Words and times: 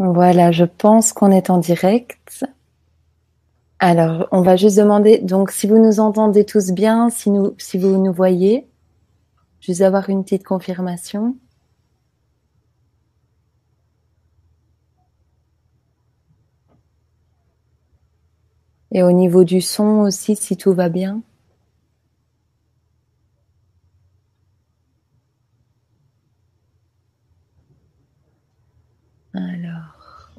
Voilà, 0.00 0.50
je 0.50 0.64
pense 0.64 1.12
qu'on 1.12 1.30
est 1.30 1.50
en 1.50 1.58
direct. 1.58 2.46
Alors, 3.78 4.28
on 4.32 4.40
va 4.40 4.56
juste 4.56 4.78
demander, 4.78 5.18
donc 5.18 5.50
si 5.50 5.66
vous 5.66 5.76
nous 5.78 6.00
entendez 6.00 6.46
tous 6.46 6.72
bien, 6.72 7.10
si, 7.10 7.28
vous 7.28 7.98
nous 7.98 8.12
voyez, 8.12 8.66
juste 9.60 9.82
avoir 9.82 10.08
une 10.08 10.24
petite 10.24 10.42
confirmation. 10.42 11.36
Et 18.92 19.02
au 19.02 19.12
niveau 19.12 19.44
du 19.44 19.60
son 19.60 20.00
aussi, 20.00 20.34
si 20.34 20.56
tout 20.56 20.72
va 20.72 20.88
bien. 20.88 21.20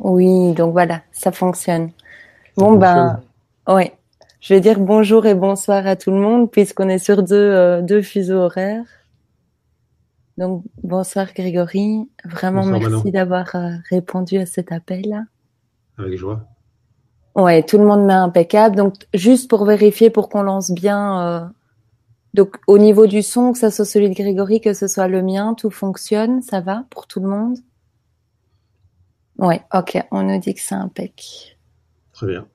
Oui, 0.02 0.54
donc 0.54 0.74
voilà, 0.74 1.02
ça 1.12 1.32
fonctionne. 1.32 1.92
bon, 2.58 2.74
ben, 2.74 3.22
ouais. 3.68 3.94
Je 4.40 4.56
vais 4.56 4.60
dire 4.60 4.80
bonjour 4.80 5.28
et 5.28 5.36
bonsoir 5.36 5.86
à 5.86 5.96
tout 5.96 6.10
le 6.10 6.18
monde 6.18 6.50
puisqu'on 6.50 6.90
est 6.90 6.98
sur 6.98 7.22
deux, 7.22 7.36
euh, 7.36 7.82
deux 7.84 8.02
fuseaux 8.02 8.40
horaires. 8.40 8.86
Donc, 10.38 10.64
bonsoir 10.82 11.28
Grégory. 11.36 12.10
Vraiment 12.26 12.66
merci 12.66 13.12
d'avoir 13.12 13.54
euh, 13.54 13.70
répondu 13.92 14.40
à 14.40 14.48
cet 14.48 14.72
appel. 14.72 15.28
Avec 16.00 16.18
joie. 16.18 16.48
Ouais, 17.36 17.62
tout 17.62 17.78
le 17.78 17.86
monde 17.86 18.04
met 18.04 18.14
impeccable. 18.14 18.76
Donc, 18.76 18.96
juste 19.14 19.48
pour 19.48 19.66
vérifier, 19.66 20.10
pour 20.10 20.30
qu'on 20.30 20.42
lance 20.42 20.72
bien, 20.72 21.22
euh, 21.22 21.46
donc 22.34 22.56
au 22.66 22.80
niveau 22.80 23.06
du 23.06 23.22
son, 23.22 23.54
que 23.54 23.60
ce 23.60 23.70
soit 23.70 23.86
celui 23.86 24.10
de 24.10 24.16
Grégory, 24.16 24.62
que 24.62 24.74
ce 24.74 24.88
soit 24.88 25.08
le 25.08 25.22
mien, 25.22 25.54
tout 25.54 25.70
fonctionne, 25.70 26.42
ça 26.42 26.60
va 26.60 26.86
pour 26.90 27.06
tout 27.06 27.20
le 27.20 27.30
monde? 27.30 27.60
Ouais, 29.42 29.64
ok, 29.74 29.98
on 30.12 30.22
nous 30.22 30.40
dit 30.40 30.54
que 30.54 30.62
c'est 30.62 30.76
impec. 30.76 31.58
Très 32.14 32.28
bien. 32.28 32.46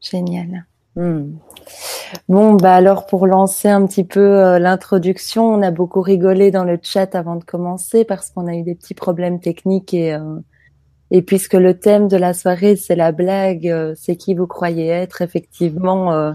Génial. 0.00 0.66
Hmm. 0.96 1.36
Bon, 2.30 2.54
bah 2.54 2.74
alors 2.74 3.06
pour 3.06 3.26
lancer 3.26 3.68
un 3.68 3.86
petit 3.86 4.04
peu 4.04 4.20
euh, 4.20 4.58
l'introduction, 4.58 5.46
on 5.46 5.60
a 5.60 5.70
beaucoup 5.70 6.00
rigolé 6.00 6.50
dans 6.50 6.64
le 6.64 6.78
chat 6.80 7.14
avant 7.14 7.36
de 7.36 7.44
commencer 7.44 8.06
parce 8.06 8.30
qu'on 8.30 8.46
a 8.46 8.54
eu 8.54 8.62
des 8.62 8.74
petits 8.74 8.94
problèmes 8.94 9.38
techniques 9.38 9.92
et 9.92 10.14
euh, 10.14 10.38
et 11.10 11.22
puisque 11.22 11.54
le 11.54 11.78
thème 11.78 12.08
de 12.08 12.16
la 12.16 12.32
soirée 12.32 12.76
c'est 12.76 12.96
la 12.96 13.12
blague, 13.12 13.68
euh, 13.68 13.94
c'est 13.94 14.16
qui 14.16 14.34
vous 14.34 14.46
croyez 14.46 14.88
être. 14.88 15.20
Effectivement, 15.20 16.34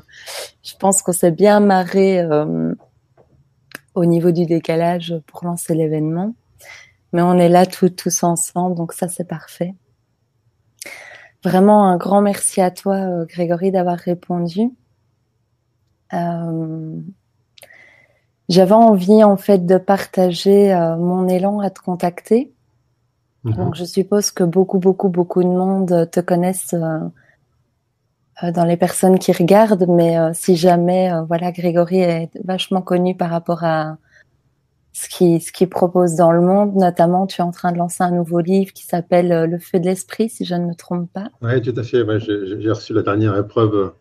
je 0.64 0.76
pense 0.80 1.02
qu'on 1.02 1.14
s'est 1.14 1.32
bien 1.32 1.60
marré 1.60 2.24
au 3.96 4.06
niveau 4.06 4.32
du 4.32 4.46
décalage 4.46 5.16
pour 5.28 5.46
lancer 5.46 5.74
l'événement. 5.74 6.36
Mais 7.14 7.22
on 7.22 7.38
est 7.38 7.50
là 7.50 7.66
tous 7.66 8.24
ensemble, 8.24 8.76
donc 8.76 8.92
ça 8.92 9.08
c'est 9.08 9.28
parfait. 9.28 9.76
Vraiment 11.44 11.86
un 11.86 11.98
grand 11.98 12.22
merci 12.22 12.62
à 12.62 12.72
toi, 12.72 12.96
euh, 12.96 13.26
Grégory, 13.26 13.72
d'avoir 13.72 13.98
répondu. 13.98 14.72
Euh, 16.14 16.98
j'avais 18.48 18.74
envie 18.74 19.24
en 19.24 19.36
fait 19.36 19.66
de 19.66 19.78
partager 19.78 20.74
euh, 20.74 20.96
mon 20.96 21.28
élan 21.28 21.60
à 21.60 21.70
te 21.70 21.82
contacter. 21.82 22.54
Mhm. 23.44 23.54
Donc 23.56 23.76
je 23.76 23.84
suppose 23.84 24.32
que 24.32 24.44
beaucoup, 24.44 24.80
beaucoup, 24.80 25.10
beaucoup 25.10 25.44
de 25.44 25.50
monde 25.50 26.10
te 26.10 26.20
connaissent 26.22 26.76
dans 28.42 28.66
les 28.66 28.78
personnes 28.78 29.20
qui 29.20 29.32
regardent, 29.32 29.86
mais 29.88 30.18
si 30.34 30.56
jamais, 30.56 31.12
voilà, 31.28 31.52
Grégory 31.52 32.00
est 32.00 32.32
vachement 32.44 32.82
connu 32.82 33.16
par 33.16 33.30
rapport 33.30 33.64
à 33.64 33.98
ce 34.94 35.10
qui 35.10 35.42
ce 35.42 35.52
qui 35.52 35.68
propose 35.68 36.16
dans 36.16 36.32
le 36.32 36.42
monde. 36.42 36.76
Notamment, 36.76 37.28
tu 37.28 37.42
es 37.42 37.44
en 37.44 37.52
train 37.52 37.72
de 37.72 37.78
lancer 37.78 38.04
un 38.04 38.12
nouveau 38.12 38.40
livre 38.40 38.72
qui 38.72 38.86
s'appelle 38.86 39.32
euh, 39.32 39.48
Le 39.48 39.60
feu 39.60 39.80
de 39.80 39.86
l'esprit, 39.86 40.30
si 40.30 40.46
je 40.46 40.56
ne 40.56 40.66
me 40.66 40.76
trompe 40.76 41.12
pas. 41.12 41.28
Oui, 41.42 41.62
tout 41.62 41.74
à 41.76 41.84
fait. 41.84 42.06
J'ai 42.20 42.70
reçu 42.70 42.94
la 42.94 43.02
dernière 43.02 43.36
épreuve, 43.36 43.94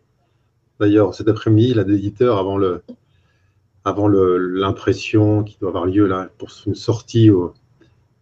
d'ailleurs, 0.79 1.13
cet 1.13 1.27
après-midi, 1.27 1.73
l'éditeur, 1.73 2.37
avant 2.37 2.57
le 2.57 2.83
avant 3.85 4.07
l'impression 4.07 5.43
qui 5.43 5.57
doit 5.59 5.69
avoir 5.69 5.85
lieu 5.85 6.07
là 6.07 6.29
pour 6.37 6.49
une 6.65 6.75
sortie 6.75 7.29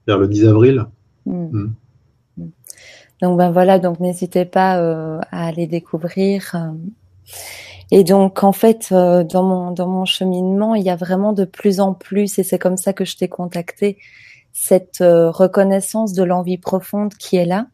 vers 0.07 0.17
le 0.17 0.27
10 0.27 0.47
avril. 0.47 0.85
Hmm. 1.25 1.45
Hmm. 1.51 1.73
Hmm. 2.37 2.49
Donc 3.21 3.37
ben 3.37 3.51
voilà, 3.51 3.77
donc 3.77 3.99
n'hésitez 3.99 4.45
pas 4.45 4.79
euh, 4.79 5.19
à 5.31 5.45
aller 5.47 5.67
découvrir. 5.67 6.51
Euh, 6.55 6.71
et 7.91 8.05
donc, 8.05 8.43
en 8.43 8.53
fait, 8.53 8.87
euh, 8.93 9.25
dans 9.25 9.43
mon 9.43 9.71
dans 9.71 9.87
mon 9.87 10.05
cheminement, 10.05 10.75
il 10.75 10.83
y 10.83 10.89
a 10.89 10.95
vraiment 10.95 11.33
de 11.33 11.43
plus 11.43 11.81
en 11.81 11.93
plus, 11.93 12.39
et 12.39 12.43
c'est 12.43 12.57
comme 12.57 12.77
ça 12.77 12.93
que 12.93 13.03
je 13.03 13.17
t'ai 13.17 13.27
contacté, 13.27 13.97
cette 14.53 15.01
euh, 15.01 15.29
reconnaissance 15.29 16.13
de 16.13 16.23
l'envie 16.23 16.57
profonde 16.57 17.13
qui 17.15 17.35
est 17.35 17.45
là, 17.45 17.67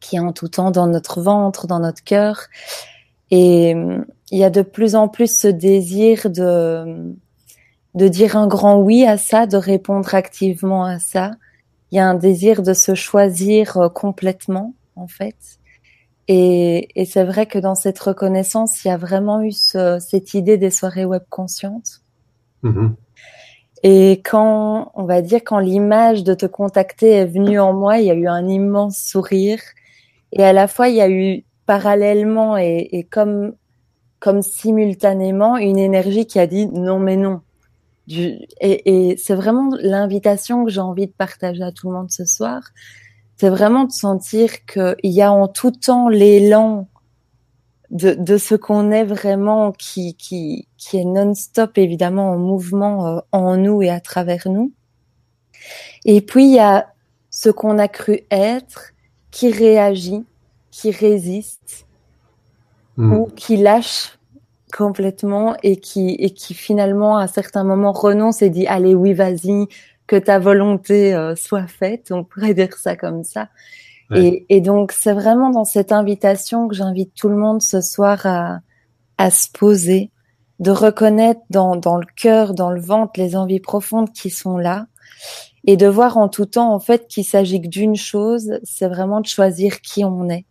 qui 0.00 0.16
est 0.16 0.20
en 0.20 0.32
tout 0.32 0.48
temps 0.48 0.70
dans 0.70 0.86
notre 0.86 1.20
ventre, 1.20 1.66
dans 1.66 1.80
notre 1.80 2.02
cœur, 2.02 2.46
et 3.30 3.74
euh, 3.74 4.04
il 4.30 4.38
y 4.38 4.44
a 4.44 4.50
de 4.50 4.62
plus 4.62 4.94
en 4.94 5.08
plus 5.08 5.34
ce 5.34 5.48
désir 5.48 6.30
de 6.30 7.14
de 7.94 8.08
dire 8.08 8.36
un 8.36 8.46
grand 8.46 8.78
oui 8.78 9.06
à 9.06 9.16
ça, 9.16 9.46
de 9.46 9.56
répondre 9.56 10.14
activement 10.14 10.84
à 10.84 10.98
ça. 10.98 11.32
Il 11.90 11.96
y 11.96 11.98
a 11.98 12.06
un 12.06 12.14
désir 12.14 12.62
de 12.62 12.74
se 12.74 12.94
choisir 12.94 13.90
complètement, 13.94 14.74
en 14.96 15.08
fait. 15.08 15.36
Et, 16.28 16.88
et 17.00 17.04
c'est 17.04 17.24
vrai 17.24 17.46
que 17.46 17.58
dans 17.58 17.74
cette 17.74 17.98
reconnaissance, 17.98 18.84
il 18.84 18.88
y 18.88 18.90
a 18.90 18.96
vraiment 18.96 19.42
eu 19.42 19.52
ce, 19.52 19.98
cette 20.00 20.34
idée 20.34 20.58
des 20.58 20.70
soirées 20.70 21.04
web 21.04 21.22
conscientes. 21.30 22.02
Mm-hmm. 22.64 22.94
Et 23.82 24.22
quand, 24.24 24.90
on 24.94 25.04
va 25.04 25.22
dire, 25.22 25.40
quand 25.44 25.58
l'image 25.58 26.24
de 26.24 26.34
te 26.34 26.46
contacter 26.46 27.10
est 27.10 27.26
venue 27.26 27.60
en 27.60 27.72
moi, 27.72 27.98
il 27.98 28.06
y 28.06 28.10
a 28.10 28.14
eu 28.14 28.26
un 28.26 28.48
immense 28.48 28.98
sourire. 28.98 29.60
Et 30.32 30.42
à 30.42 30.52
la 30.52 30.66
fois, 30.66 30.88
il 30.88 30.96
y 30.96 31.00
a 31.00 31.08
eu 31.08 31.44
parallèlement 31.66 32.56
et, 32.56 32.88
et 32.92 33.04
comme, 33.04 33.54
comme 34.18 34.42
simultanément 34.42 35.56
une 35.56 35.78
énergie 35.78 36.26
qui 36.26 36.38
a 36.38 36.46
dit 36.46 36.66
non 36.66 36.98
mais 36.98 37.16
non. 37.16 37.40
Du, 38.06 38.38
et, 38.60 39.10
et 39.10 39.16
c'est 39.16 39.34
vraiment 39.34 39.70
l'invitation 39.80 40.64
que 40.64 40.70
j'ai 40.70 40.80
envie 40.80 41.08
de 41.08 41.12
partager 41.12 41.62
à 41.62 41.72
tout 41.72 41.88
le 41.88 41.96
monde 41.96 42.10
ce 42.10 42.24
soir 42.24 42.62
c'est 43.36 43.50
vraiment 43.50 43.84
de 43.84 43.92
sentir 43.92 44.64
qu'il 44.64 44.96
y 45.02 45.22
a 45.22 45.30
en 45.32 45.48
tout 45.48 45.70
temps 45.70 46.08
l'élan 46.08 46.88
de, 47.90 48.14
de 48.14 48.38
ce 48.38 48.54
qu'on 48.54 48.90
est 48.90 49.04
vraiment 49.04 49.72
qui, 49.72 50.14
qui, 50.14 50.68
qui 50.76 50.96
est 50.96 51.04
non-stop 51.04 51.78
évidemment 51.78 52.30
en 52.30 52.38
mouvement 52.38 53.06
euh, 53.06 53.20
en 53.32 53.56
nous 53.56 53.82
et 53.82 53.90
à 53.90 54.00
travers 54.00 54.48
nous. 54.48 54.72
Et 56.04 56.20
puis 56.20 56.46
il 56.46 56.54
y 56.54 56.58
a 56.60 56.88
ce 57.30 57.50
qu'on 57.50 57.78
a 57.78 57.88
cru 57.88 58.20
être 58.30 58.92
qui 59.30 59.52
réagit, 59.52 60.24
qui 60.70 60.90
résiste 60.90 61.86
hmm. 62.96 63.12
ou 63.12 63.26
qui 63.26 63.56
lâche 63.56 64.18
complètement 64.76 65.56
et 65.62 65.76
qui, 65.76 66.16
et 66.18 66.30
qui 66.30 66.54
finalement 66.54 67.18
à 67.18 67.28
certains 67.28 67.64
moments 67.64 67.92
renonce 67.92 68.42
et 68.42 68.50
dit 68.50 68.66
allez 68.66 68.94
oui 68.94 69.12
vas-y 69.12 69.68
que 70.06 70.16
ta 70.16 70.38
volonté 70.38 71.14
euh, 71.14 71.34
soit 71.34 71.66
faite, 71.66 72.10
on 72.10 72.24
pourrait 72.24 72.54
dire 72.54 72.76
ça 72.78 72.96
comme 72.96 73.24
ça. 73.24 73.48
Et, 74.14 74.46
et, 74.48 74.60
donc 74.60 74.92
c'est 74.92 75.12
vraiment 75.12 75.50
dans 75.50 75.64
cette 75.64 75.90
invitation 75.90 76.68
que 76.68 76.76
j'invite 76.76 77.12
tout 77.14 77.28
le 77.28 77.34
monde 77.34 77.60
ce 77.60 77.80
soir 77.80 78.24
à, 78.24 78.60
à 79.18 79.30
se 79.32 79.48
poser, 79.50 80.12
de 80.60 80.70
reconnaître 80.70 81.40
dans, 81.50 81.74
dans 81.74 81.96
le 81.96 82.06
cœur, 82.14 82.54
dans 82.54 82.70
le 82.70 82.80
ventre, 82.80 83.18
les 83.18 83.34
envies 83.34 83.58
profondes 83.58 84.12
qui 84.12 84.30
sont 84.30 84.58
là, 84.58 84.86
et 85.64 85.76
de 85.76 85.88
voir 85.88 86.18
en 86.18 86.28
tout 86.28 86.46
temps 86.46 86.72
en 86.72 86.78
fait 86.78 87.08
qu'il 87.08 87.24
s'agit 87.24 87.60
que 87.60 87.66
d'une 87.66 87.96
chose, 87.96 88.60
c'est 88.62 88.86
vraiment 88.86 89.20
de 89.20 89.26
choisir 89.26 89.80
qui 89.80 90.04
on 90.04 90.28
est. 90.28 90.46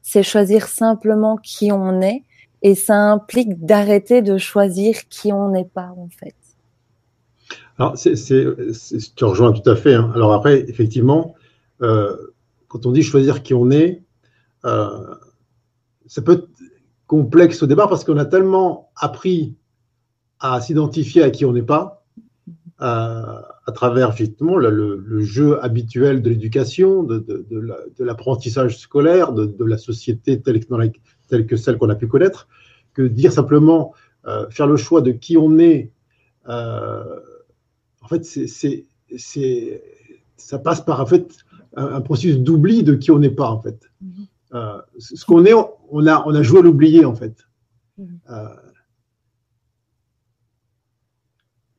C'est 0.00 0.22
choisir 0.22 0.66
simplement 0.66 1.36
qui 1.36 1.72
on 1.72 2.00
est, 2.00 2.22
et 2.62 2.74
ça 2.74 2.94
implique 2.94 3.64
d'arrêter 3.66 4.22
de 4.22 4.38
choisir 4.38 5.08
qui 5.08 5.32
on 5.32 5.50
n'est 5.50 5.66
pas 5.66 5.92
en 5.98 6.08
fait. 6.08 6.34
Alors, 7.78 7.98
c'est, 7.98 8.14
tu 8.14 9.24
rejoins 9.24 9.52
tout 9.52 9.68
à 9.68 9.74
fait. 9.74 9.94
Hein. 9.94 10.12
Alors 10.14 10.32
après, 10.32 10.64
effectivement, 10.68 11.34
euh, 11.82 12.16
quand 12.68 12.86
on 12.86 12.92
dit 12.92 13.02
choisir 13.02 13.42
qui 13.42 13.52
on 13.52 13.70
est, 13.70 14.02
euh, 14.64 15.14
ça 16.06 16.22
peut 16.22 16.32
être 16.32 16.48
complexe 17.06 17.62
au 17.62 17.66
départ 17.66 17.88
parce 17.88 18.04
qu'on 18.04 18.16
a 18.16 18.24
tellement 18.24 18.90
appris 18.96 19.56
à 20.38 20.60
s'identifier 20.60 21.22
à 21.22 21.30
qui 21.30 21.44
on 21.44 21.52
n'est 21.52 21.62
pas, 21.62 22.04
euh, 22.80 23.40
à 23.66 23.72
travers 23.72 24.12
justement 24.12 24.56
le, 24.56 25.20
jeu 25.20 25.62
habituel 25.62 26.22
de 26.22 26.30
l'éducation, 26.30 27.02
de, 27.02 27.24
l'apprentissage 27.98 28.78
scolaire, 28.78 29.32
de, 29.32 29.64
la 29.64 29.78
société 29.78 30.40
telle 30.40 30.60
que, 31.46 31.56
celle 31.56 31.78
qu'on 31.78 31.90
a 31.90 31.94
pu 31.96 32.06
connaître, 32.06 32.46
que 32.92 33.02
dire 33.02 33.32
simplement 33.32 33.94
faire 34.50 34.66
le 34.66 34.76
choix 34.76 35.02
de 35.02 35.12
qui 35.12 35.36
on 35.36 35.58
est 35.58 35.90
en 38.04 38.08
fait, 38.08 38.24
c'est, 38.24 39.80
ça 40.36 40.58
passe 40.58 40.82
par 40.82 41.00
en 41.00 41.06
fait, 41.06 41.38
un, 41.74 42.00
processus 42.02 42.38
d'oubli 42.38 42.82
de 42.82 42.94
qui 42.94 43.10
on 43.10 43.18
n'est 43.18 43.30
pas, 43.30 43.50
en 43.50 43.60
fait. 43.60 43.90
Mm-hmm. 44.04 44.26
Euh, 44.54 44.80
ce 44.98 45.24
qu'on 45.24 45.44
est, 45.44 45.54
on 45.54 46.06
a, 46.06 46.22
on 46.26 46.34
a 46.34 46.42
joué 46.42 46.60
à 46.60 46.62
l'oublier, 46.62 47.04
en 47.04 47.14
fait. 47.14 47.46
Mm-hmm. 47.98 48.18
Euh, 48.30 48.48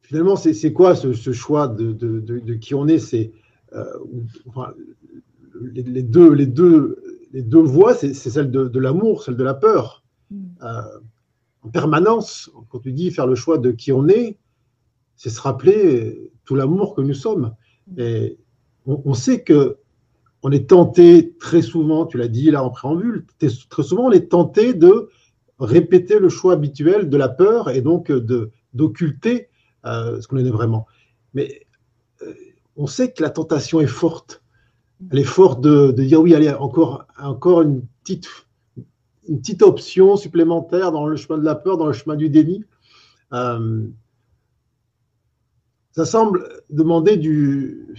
finalement, 0.01 0.35
c'est, 0.35 0.73
quoi 0.73 0.95
ce, 0.95 1.13
choix 1.31 1.67
de, 1.67 1.91
de, 1.91 2.53
qui 2.55 2.73
on 2.73 2.87
est? 2.87 2.99
C'est 2.99 3.31
euh, 3.73 3.83
les, 5.61 6.03
deux, 6.03 6.33
les, 6.33 6.47
deux, 6.47 6.97
les 7.33 7.43
deux 7.43 7.61
voies, 7.61 7.93
c'est 7.93 8.13
celle 8.13 8.49
de, 8.49 8.79
l'amour, 8.79 9.23
celle 9.23 9.35
de 9.35 9.43
la 9.43 9.53
peur. 9.53 10.03
Mm. 10.31 10.43
Euh, 10.63 10.81
en 11.61 11.69
permanence, 11.69 12.49
quand 12.69 12.79
tu 12.79 12.91
dis 12.91 13.11
faire 13.11 13.27
le 13.27 13.35
choix 13.35 13.57
de 13.57 13.71
qui 13.71 13.91
on 13.91 14.07
est, 14.07 14.37
c'est 15.15 15.29
se 15.29 15.41
rappeler 15.41 16.31
tout 16.45 16.55
l'amour 16.55 16.95
que 16.95 17.01
nous 17.01 17.13
sommes. 17.13 17.53
Mm. 17.87 18.27
On, 18.87 19.13
sait 19.13 19.41
que 19.41 19.77
on 20.43 20.51
est 20.51 20.69
tenté 20.69 21.33
très 21.39 21.61
souvent, 21.61 22.05
tu 22.05 22.17
l'as 22.17 22.27
dit 22.27 22.51
là 22.51 22.63
en 22.63 22.69
préambule, 22.69 23.25
très 23.69 23.83
souvent 23.83 24.07
on 24.07 24.11
est 24.11 24.29
tenté 24.29 24.73
de 24.73 25.09
répéter 25.59 26.19
le 26.19 26.29
choix 26.29 26.53
habituel 26.53 27.09
de 27.09 27.17
la 27.17 27.29
peur 27.29 27.69
et 27.69 27.81
donc 27.81 28.11
d'occulter 28.73 29.49
euh, 29.85 30.21
ce 30.21 30.27
qu'on 30.27 30.37
est 30.37 30.49
vraiment. 30.49 30.85
Mais 31.33 31.65
euh, 32.21 32.33
on 32.75 32.87
sait 32.87 33.11
que 33.11 33.23
la 33.23 33.29
tentation 33.29 33.81
est 33.81 33.87
forte. 33.87 34.43
Elle 35.11 35.19
est 35.19 35.23
forte 35.23 35.61
de, 35.61 35.91
dire 35.91 36.21
oui, 36.21 36.33
allez, 36.33 36.49
encore, 36.49 37.05
encore 37.21 37.61
une, 37.61 37.81
petite, 38.03 38.27
une 39.27 39.39
petite 39.39 39.61
option 39.61 40.15
supplémentaire 40.15 40.91
dans 40.91 41.05
le 41.05 41.15
chemin 41.15 41.37
de 41.37 41.45
la 41.45 41.55
peur, 41.55 41.77
dans 41.77 41.87
le 41.87 41.93
chemin 41.93 42.15
du 42.15 42.29
déni. 42.29 42.63
Euh, 43.33 43.87
ça 45.95 46.05
semble 46.05 46.49
demander 46.69 47.15
du, 47.15 47.95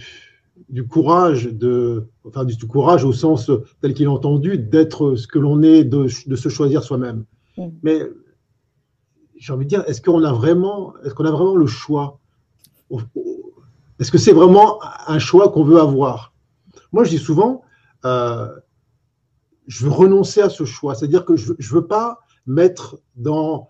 du 0.69 0.85
courage, 0.85 1.45
de, 1.45 2.07
enfin 2.25 2.45
du 2.45 2.55
courage 2.67 3.03
au 3.03 3.11
sens 3.11 3.49
tel 3.81 3.95
qu'il 3.95 4.05
est 4.05 4.09
entendu, 4.09 4.59
d'être 4.59 5.15
ce 5.15 5.27
que 5.27 5.39
l'on 5.39 5.63
est, 5.63 5.83
de, 5.83 6.07
de, 6.27 6.35
se 6.35 6.49
choisir 6.49 6.83
soi-même. 6.83 7.25
Mm. 7.57 7.67
Mais 7.81 8.03
j'ai 9.35 9.51
envie 9.51 9.65
de 9.65 9.69
dire, 9.69 9.83
est-ce 9.87 10.01
qu'on 10.01 10.23
a 10.23 10.31
vraiment, 10.31 10.93
est-ce 11.03 11.15
qu'on 11.15 11.25
a 11.25 11.31
vraiment 11.31 11.55
le 11.55 11.65
choix? 11.65 12.19
Est-ce 13.99 14.11
que 14.11 14.19
c'est 14.19 14.31
vraiment 14.31 14.79
un 15.07 15.19
choix 15.19 15.49
qu'on 15.49 15.63
veut 15.63 15.79
avoir? 15.79 16.33
Moi, 16.91 17.03
je 17.03 17.09
dis 17.09 17.17
souvent, 17.17 17.63
euh, 18.05 18.47
je 19.65 19.85
veux 19.85 19.91
renoncer 19.91 20.41
à 20.41 20.49
ce 20.49 20.65
choix, 20.65 20.93
c'est-à-dire 20.93 21.25
que 21.25 21.35
je 21.35 21.51
ne 21.51 21.73
veux 21.73 21.87
pas 21.87 22.19
mettre 22.45 22.99
dans, 23.15 23.67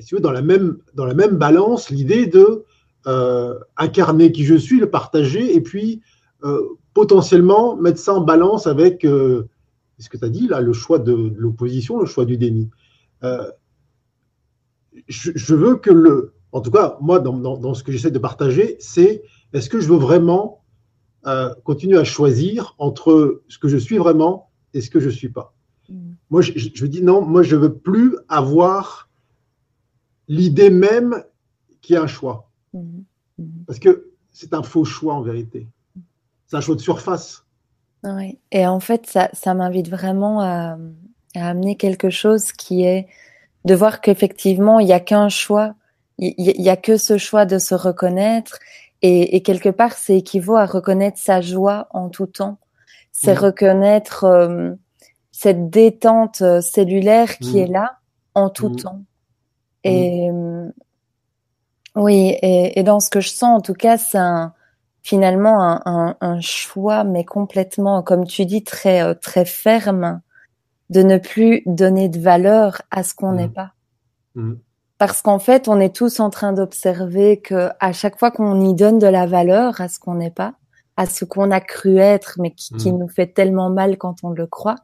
si 0.00 0.04
tu 0.04 0.14
veux, 0.16 0.20
dans 0.20 0.30
la 0.30 0.42
même 0.42 0.78
dans 0.94 1.06
la 1.06 1.14
même 1.14 1.36
balance 1.36 1.90
l'idée 1.90 2.26
de 2.26 2.64
euh, 3.06 3.58
incarner 3.76 4.32
qui 4.32 4.44
je 4.44 4.54
suis, 4.54 4.80
le 4.80 4.90
partager, 4.90 5.54
et 5.54 5.60
puis 5.60 6.02
euh, 6.44 6.60
potentiellement 6.92 7.76
mettre 7.76 7.98
ça 7.98 8.14
en 8.14 8.20
balance 8.20 8.66
avec 8.66 9.04
ce 9.98 10.08
que 10.08 10.16
tu 10.16 10.24
as 10.24 10.28
dit 10.28 10.48
là, 10.48 10.60
le 10.60 10.72
choix 10.72 10.98
de 10.98 11.32
l'opposition, 11.36 11.98
le 11.98 12.06
choix 12.06 12.24
du 12.24 12.36
déni. 12.36 12.70
Euh, 13.22 13.50
je, 15.08 15.54
veux 15.54 15.76
que 15.76 15.90
le, 15.90 16.34
en 16.52 16.60
tout 16.60 16.70
cas, 16.70 16.98
moi, 17.00 17.18
dans, 17.18 17.74
ce 17.74 17.82
que 17.82 17.92
j'essaie 17.92 18.10
de 18.10 18.18
partager, 18.18 18.76
c'est 18.78 19.22
est-ce 19.52 19.68
que 19.68 19.80
je 19.80 19.88
veux 19.88 19.98
vraiment 19.98 20.62
euh, 21.26 21.52
continuer 21.64 21.98
à 21.98 22.04
choisir 22.04 22.74
entre 22.78 23.42
ce 23.48 23.58
que 23.58 23.68
je 23.68 23.76
suis 23.76 23.98
vraiment 23.98 24.50
et 24.72 24.80
ce 24.80 24.90
que 24.90 25.00
je 25.00 25.06
ne 25.06 25.12
suis 25.12 25.30
pas. 25.30 25.54
Mm. 25.88 26.12
Moi, 26.30 26.42
je, 26.42 26.52
je, 26.56 26.86
dis 26.86 27.02
non, 27.02 27.22
moi, 27.22 27.42
je 27.42 27.56
ne 27.56 27.62
veux 27.62 27.74
plus 27.74 28.16
avoir 28.28 29.08
l'idée 30.28 30.70
même 30.70 31.24
qu'il 31.80 31.94
y 31.94 31.96
a 31.96 32.02
un 32.02 32.06
choix. 32.06 32.50
Mm. 32.74 33.64
Parce 33.66 33.78
que 33.78 34.10
c'est 34.30 34.52
un 34.54 34.62
faux 34.62 34.84
choix 34.84 35.14
en 35.14 35.22
vérité. 35.22 35.66
C'est 36.46 36.56
un 36.56 36.60
choix 36.60 36.74
de 36.74 36.80
surface. 36.80 37.44
Oui. 38.02 38.38
Et 38.52 38.66
en 38.66 38.80
fait, 38.80 39.06
ça, 39.06 39.30
ça 39.32 39.54
m'invite 39.54 39.88
vraiment 39.88 40.42
à, 40.42 40.76
à 41.34 41.48
amener 41.48 41.76
quelque 41.76 42.10
chose 42.10 42.52
qui 42.52 42.84
est 42.84 43.08
de 43.64 43.74
voir 43.74 44.00
qu'effectivement, 44.00 44.78
il 44.78 44.86
n'y 44.86 44.92
a 44.92 45.00
qu'un 45.00 45.30
choix, 45.30 45.74
il 46.18 46.34
n'y 46.36 46.68
a 46.68 46.76
que 46.76 46.96
ce 46.96 47.16
choix 47.16 47.46
de 47.46 47.58
se 47.58 47.74
reconnaître. 47.74 48.58
Et, 49.02 49.36
et 49.36 49.42
quelque 49.42 49.70
part, 49.70 49.94
c'est 49.94 50.18
équivaut 50.18 50.56
à 50.56 50.66
reconnaître 50.66 51.18
sa 51.18 51.40
joie 51.40 51.88
en 51.90 52.08
tout 52.08 52.26
temps. 52.26 52.58
C'est 53.12 53.34
mmh. 53.34 53.38
reconnaître 53.38 54.24
euh, 54.24 54.74
cette 55.30 55.70
détente 55.70 56.42
euh, 56.42 56.60
cellulaire 56.60 57.38
qui 57.38 57.54
mmh. 57.54 57.58
est 57.58 57.66
là 57.66 57.98
en 58.34 58.50
tout 58.50 58.70
mmh. 58.70 58.76
temps. 58.76 59.02
Et 59.84 60.30
euh, 60.30 60.68
oui, 61.96 62.36
et, 62.42 62.78
et, 62.78 62.82
dans 62.82 63.00
ce 63.00 63.10
que 63.10 63.20
je 63.20 63.28
sens, 63.28 63.58
en 63.58 63.60
tout 63.60 63.74
cas, 63.74 63.98
c'est 63.98 64.18
un, 64.18 64.52
finalement 65.02 65.62
un, 65.62 65.82
un, 65.84 66.16
un, 66.20 66.40
choix, 66.40 67.04
mais 67.04 67.24
complètement, 67.24 68.02
comme 68.02 68.26
tu 68.26 68.46
dis, 68.46 68.64
très 68.64 69.14
très 69.16 69.44
ferme 69.44 70.20
de 70.90 71.02
ne 71.02 71.18
plus 71.18 71.62
donner 71.66 72.08
de 72.08 72.18
valeur 72.18 72.82
à 72.90 73.02
ce 73.02 73.14
qu'on 73.14 73.32
n'est 73.32 73.48
mmh. 73.48 73.52
pas. 73.52 73.72
Mmh. 74.34 74.54
Parce 74.98 75.22
qu'en 75.22 75.38
fait, 75.38 75.68
on 75.68 75.80
est 75.80 75.94
tous 75.94 76.20
en 76.20 76.30
train 76.30 76.52
d'observer 76.52 77.40
que 77.40 77.70
à 77.80 77.92
chaque 77.92 78.18
fois 78.18 78.30
qu'on 78.30 78.60
y 78.60 78.74
donne 78.74 78.98
de 78.98 79.06
la 79.06 79.26
valeur 79.26 79.80
à 79.80 79.88
ce 79.88 79.98
qu'on 79.98 80.14
n'est 80.14 80.30
pas, 80.30 80.54
à 80.96 81.06
ce 81.06 81.24
qu'on 81.24 81.50
a 81.50 81.60
cru 81.60 81.98
être, 81.98 82.36
mais 82.40 82.52
qui, 82.52 82.74
mmh. 82.74 82.98
nous 82.98 83.08
fait 83.08 83.26
tellement 83.26 83.70
mal 83.70 83.98
quand 83.98 84.24
on 84.24 84.30
le 84.30 84.46
croit, 84.46 84.76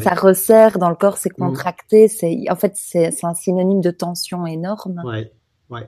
ça 0.00 0.14
resserre 0.14 0.78
dans 0.78 0.90
le 0.90 0.96
corps, 0.96 1.16
c'est 1.16 1.30
contracté, 1.30 2.08
c'est 2.08 2.50
en 2.50 2.56
fait 2.56 2.72
c'est 2.74 3.12
un 3.22 3.34
synonyme 3.34 3.80
de 3.80 3.92
tension 3.92 4.44
énorme. 4.44 5.00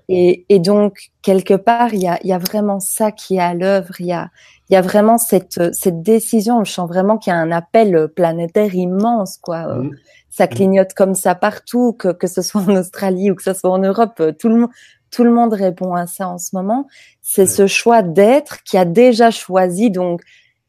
Et, 0.08 0.44
et, 0.48 0.58
donc, 0.58 1.10
quelque 1.22 1.54
part, 1.54 1.94
il 1.94 2.02
y 2.02 2.08
a, 2.08 2.18
y 2.24 2.32
a, 2.32 2.38
vraiment 2.38 2.80
ça 2.80 3.12
qui 3.12 3.36
est 3.36 3.40
à 3.40 3.54
l'œuvre. 3.54 3.94
Il 4.00 4.06
y 4.06 4.12
a, 4.12 4.30
y 4.70 4.76
a 4.76 4.82
vraiment 4.82 5.18
cette, 5.18 5.72
cette 5.74 6.02
décision. 6.02 6.64
Je 6.64 6.72
sens 6.72 6.88
vraiment 6.88 7.16
qu'il 7.16 7.32
y 7.32 7.36
a 7.36 7.38
un 7.38 7.52
appel 7.52 8.08
planétaire 8.14 8.74
immense, 8.74 9.38
quoi. 9.38 9.74
Mmh. 9.74 9.90
Ça 10.30 10.46
mmh. 10.46 10.48
clignote 10.48 10.94
comme 10.94 11.14
ça 11.14 11.34
partout, 11.34 11.92
que, 11.92 12.08
que 12.08 12.26
ce 12.26 12.42
soit 12.42 12.62
en 12.62 12.76
Australie 12.76 13.30
ou 13.30 13.34
que 13.34 13.42
ce 13.42 13.54
soit 13.54 13.70
en 13.70 13.78
Europe. 13.78 14.20
Tout 14.38 14.48
le 14.48 14.56
monde, 14.56 14.70
tout 15.10 15.24
le 15.24 15.32
monde 15.32 15.52
répond 15.52 15.94
à 15.94 16.06
ça 16.06 16.28
en 16.28 16.38
ce 16.38 16.54
moment. 16.54 16.86
C'est 17.22 17.46
ce 17.46 17.66
choix 17.66 18.02
d'être 18.02 18.62
qui 18.64 18.76
a 18.76 18.84
déjà 18.84 19.30
choisi. 19.30 19.90
Donc, 19.90 20.22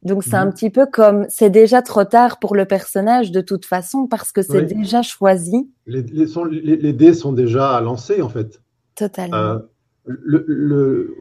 donc 0.04 0.24
c'est 0.24 0.36
un 0.36 0.46
mmh. 0.46 0.54
petit 0.54 0.70
peu 0.70 0.86
comme 0.86 1.26
c'est 1.30 1.50
déjà 1.50 1.82
trop 1.82 2.06
tard 2.06 2.40
pour 2.40 2.56
le 2.56 2.66
personnage 2.66 3.32
de 3.32 3.42
toute 3.42 3.66
façon 3.66 4.08
parce 4.08 4.32
que 4.32 4.42
c'est 4.42 4.62
déjà 4.62 5.02
choisi. 5.02 5.70
Les, 5.88 6.04
les, 6.04 6.28
sont, 6.28 6.46
les, 6.46 6.78
les 6.78 6.94
dés 6.94 7.14
sont 7.14 7.34
déjà 7.34 7.82
lancés 7.82 8.22
en 8.22 8.30
fait. 8.30 8.62
Totalement. 9.00 9.38
Euh, 9.38 9.60
le, 10.06 11.16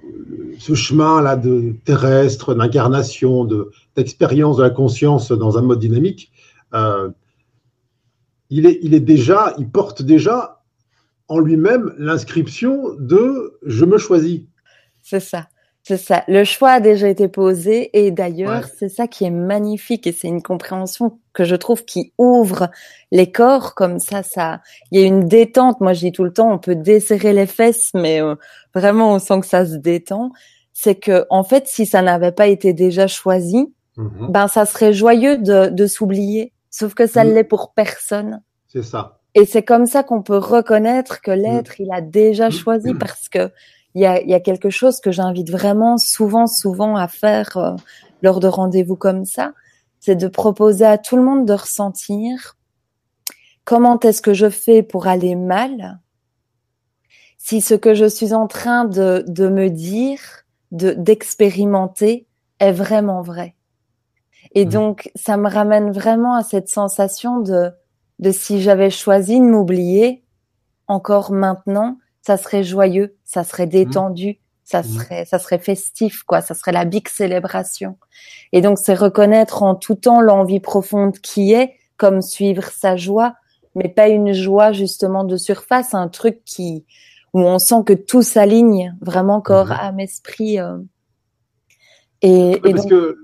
ce 0.58 0.74
chemin-là 0.74 1.36
de 1.36 1.76
terrestre, 1.84 2.54
d'incarnation, 2.54 3.46
d'expérience 3.94 4.56
de, 4.56 4.62
la 4.62 4.70
conscience 4.70 5.30
dans 5.30 5.58
un 5.58 5.62
mode 5.62 5.78
dynamique, 5.78 6.32
euh, 6.74 7.10
il, 8.50 8.66
est, 8.66 8.80
il 8.82 8.94
est 8.94 9.00
déjà, 9.00 9.54
il 9.58 9.70
porte 9.70 10.02
déjà 10.02 10.64
en 11.28 11.38
lui-même 11.38 11.94
l'inscription 11.98 12.94
de 12.98 13.58
je 13.64 13.84
me 13.84 13.96
choisis. 13.96 14.40
C'est 15.00 15.20
ça. 15.20 15.46
C'est 15.88 15.96
ça. 15.96 16.22
Le 16.28 16.44
choix 16.44 16.72
a 16.72 16.80
déjà 16.80 17.08
été 17.08 17.28
posé 17.28 17.88
et 17.98 18.10
d'ailleurs, 18.10 18.64
c'est 18.76 18.90
ça 18.90 19.06
qui 19.06 19.24
est 19.24 19.30
magnifique 19.30 20.06
et 20.06 20.12
c'est 20.12 20.28
une 20.28 20.42
compréhension 20.42 21.18
que 21.32 21.44
je 21.44 21.56
trouve 21.56 21.86
qui 21.86 22.12
ouvre 22.18 22.68
les 23.10 23.32
corps 23.32 23.74
comme 23.74 23.98
ça. 23.98 24.22
Ça, 24.22 24.60
il 24.90 25.00
y 25.00 25.02
a 25.02 25.06
une 25.06 25.26
détente. 25.26 25.80
Moi, 25.80 25.94
je 25.94 26.00
dis 26.00 26.12
tout 26.12 26.24
le 26.24 26.32
temps, 26.34 26.52
on 26.52 26.58
peut 26.58 26.74
desserrer 26.74 27.32
les 27.32 27.46
fesses, 27.46 27.92
mais 27.94 28.20
euh, 28.20 28.34
vraiment, 28.74 29.14
on 29.14 29.18
sent 29.18 29.40
que 29.40 29.46
ça 29.46 29.64
se 29.64 29.76
détend. 29.76 30.30
C'est 30.74 30.96
que, 30.96 31.24
en 31.30 31.42
fait, 31.42 31.66
si 31.68 31.86
ça 31.86 32.02
n'avait 32.02 32.32
pas 32.32 32.48
été 32.48 32.74
déjà 32.74 33.06
choisi, 33.06 33.72
mhm. 33.96 34.26
ben, 34.28 34.46
ça 34.46 34.66
serait 34.66 34.92
joyeux 34.92 35.38
de, 35.38 35.70
de 35.70 35.86
s'oublier. 35.86 36.52
Sauf 36.68 36.92
que 36.92 37.06
ça 37.06 37.24
ne 37.24 37.32
l'est 37.32 37.44
pour 37.44 37.72
personne. 37.72 38.42
C'est 38.66 38.84
ça. 38.84 39.20
Et 39.34 39.46
c'est 39.46 39.62
comme 39.62 39.86
ça 39.86 40.02
qu'on 40.02 40.20
peut 40.20 40.36
reconnaître 40.36 41.22
que 41.22 41.30
l'être, 41.30 41.80
il 41.80 41.90
a 41.92 42.02
déjà 42.02 42.50
choisi 42.50 42.92
parce 42.92 43.30
que 43.30 43.50
il 43.98 44.02
y 44.02 44.06
a, 44.06 44.22
y 44.22 44.32
a, 44.32 44.38
quelque 44.38 44.70
chose 44.70 45.00
que 45.00 45.10
j'invite 45.10 45.50
vraiment 45.50 45.98
souvent, 45.98 46.46
souvent 46.46 46.94
à 46.94 47.08
faire 47.08 47.56
euh, 47.56 47.74
lors 48.22 48.38
de 48.38 48.46
rendez-vous 48.46 48.94
comme 48.94 49.24
ça, 49.24 49.54
c'est 49.98 50.14
de 50.14 50.28
proposer 50.28 50.84
à 50.84 50.98
tout 50.98 51.16
le 51.16 51.24
monde 51.24 51.46
de 51.46 51.52
ressentir 51.52 52.56
comment 53.64 53.98
est-ce 53.98 54.22
que 54.22 54.34
je 54.34 54.50
fais 54.50 54.84
pour 54.84 55.08
aller 55.08 55.34
mal 55.34 55.98
si 57.38 57.60
ce 57.60 57.74
que 57.74 57.92
je 57.92 58.04
suis 58.04 58.34
en 58.34 58.46
train 58.46 58.84
de, 58.84 59.24
de 59.26 59.48
me 59.48 59.68
dire, 59.68 60.20
de 60.70 60.92
d'expérimenter 60.92 62.28
est 62.60 62.72
vraiment 62.72 63.22
vrai. 63.22 63.56
Et 64.54 64.64
mmh. 64.64 64.68
donc, 64.68 65.10
ça 65.16 65.36
me 65.36 65.50
ramène 65.50 65.90
vraiment 65.90 66.36
à 66.36 66.44
cette 66.44 66.68
sensation 66.68 67.40
de, 67.40 67.72
de 68.20 68.30
si 68.30 68.62
j'avais 68.62 68.90
choisi 68.90 69.40
de 69.40 69.44
m'oublier, 69.44 70.22
encore 70.86 71.32
maintenant, 71.32 71.98
ça 72.22 72.36
serait 72.36 72.64
joyeux, 72.64 73.16
ça 73.24 73.44
serait 73.44 73.66
mmh. 73.66 73.70
détendu, 73.70 74.38
ça 74.64 74.80
mmh. 74.80 74.84
serait, 74.84 75.24
ça 75.24 75.38
serait 75.38 75.58
festif, 75.58 76.22
quoi. 76.24 76.40
Ça 76.40 76.54
serait 76.54 76.72
la 76.72 76.84
big 76.84 77.08
célébration. 77.08 77.96
Et 78.52 78.60
donc, 78.60 78.78
c'est 78.78 78.94
reconnaître 78.94 79.62
en 79.62 79.74
tout 79.74 79.94
temps 79.94 80.20
l'envie 80.20 80.60
profonde 80.60 81.18
qui 81.18 81.52
est, 81.52 81.74
comme 81.96 82.22
suivre 82.22 82.64
sa 82.64 82.96
joie, 82.96 83.34
mais 83.74 83.88
pas 83.88 84.08
une 84.08 84.32
joie 84.32 84.72
justement 84.72 85.24
de 85.24 85.36
surface, 85.36 85.94
un 85.94 86.08
truc 86.08 86.42
qui 86.44 86.84
où 87.34 87.40
on 87.40 87.58
sent 87.58 87.82
que 87.84 87.92
tout 87.92 88.22
s'aligne 88.22 88.96
vraiment 89.02 89.40
corps, 89.40 89.68
mmh. 89.68 89.80
âme, 89.80 90.00
esprit. 90.00 90.58
Euh. 90.58 90.78
Et, 92.22 92.58
parce 92.62 92.86
que 92.86 93.16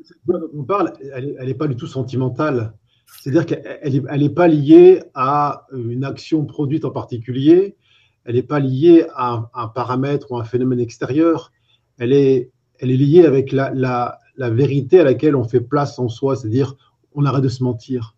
on 0.55 0.63
parle, 0.63 0.93
elle, 1.15 1.37
elle 1.39 1.49
est 1.49 1.55
pas 1.55 1.67
du 1.67 1.75
tout 1.77 1.87
sentimentale. 1.87 2.75
C'est-à-dire 3.21 3.47
qu'elle 3.47 4.21
n'est 4.21 4.29
pas 4.29 4.49
liée 4.49 5.03
à 5.15 5.67
une 5.73 6.05
action 6.05 6.45
produite 6.45 6.85
en 6.85 6.91
particulier, 6.91 7.77
elle 8.25 8.37
n'est 8.37 8.43
pas 8.43 8.61
liée 8.61 9.07
à 9.15 9.51
un, 9.55 9.69
paramètre 9.69 10.33
ou 10.33 10.39
un 10.39 10.45
phénomène 10.45 10.81
extérieur, 10.81 11.53
elle 11.99 12.13
est, 12.13 12.51
elle 12.79 12.91
est 12.91 12.97
liée 12.97 13.27
avec 13.27 13.53
la, 13.53 13.71
la, 13.75 14.51
vérité 14.51 15.01
à 15.01 15.05
laquelle 15.05 15.37
on 15.37 15.45
fait 15.45 15.61
place 15.61 15.99
en 15.99 16.09
soi, 16.09 16.37
c'est-à-dire 16.37 16.77
on 17.15 17.25
arrête 17.25 17.43
de 17.43 17.49
se 17.49 17.63
mentir. 17.63 18.17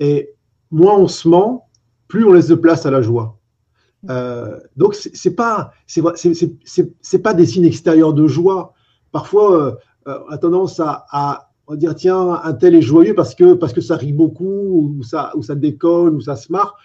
Et 0.00 0.34
moins 0.70 0.96
on 0.96 1.08
se 1.08 1.28
ment, 1.28 1.68
plus 2.08 2.24
on 2.24 2.32
laisse 2.32 2.48
de 2.48 2.54
place 2.54 2.86
à 2.86 2.90
la 2.90 3.02
joie. 3.02 3.38
Euh, 4.08 4.58
donc 4.76 4.94
c'est 4.94 5.34
pas 5.34 5.72
c'est 5.86 7.22
pas 7.22 7.34
des 7.34 7.46
signes 7.46 7.64
extérieurs 7.64 8.14
de 8.14 8.26
joie. 8.26 8.72
Parfois, 9.12 9.54
euh, 9.54 9.72
euh, 10.08 10.18
on 10.26 10.32
a 10.32 10.38
tendance 10.38 10.80
à, 10.80 11.04
à 11.12 11.50
dire 11.72 11.94
tiens 11.94 12.40
un 12.42 12.52
tel 12.54 12.74
est 12.74 12.82
joyeux 12.82 13.14
parce 13.14 13.34
que 13.34 13.52
parce 13.52 13.72
que 13.72 13.80
ça 13.80 13.96
rit 13.96 14.12
beaucoup 14.12 14.94
ou 14.98 15.02
ça 15.02 15.32
ou 15.36 15.42
ça 15.42 15.54
déconne 15.54 16.16
ou 16.16 16.20
ça 16.20 16.36
se 16.36 16.50
marre. 16.50 16.76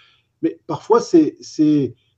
Mais 0.42 0.60
parfois 0.66 1.00
c'est 1.00 1.36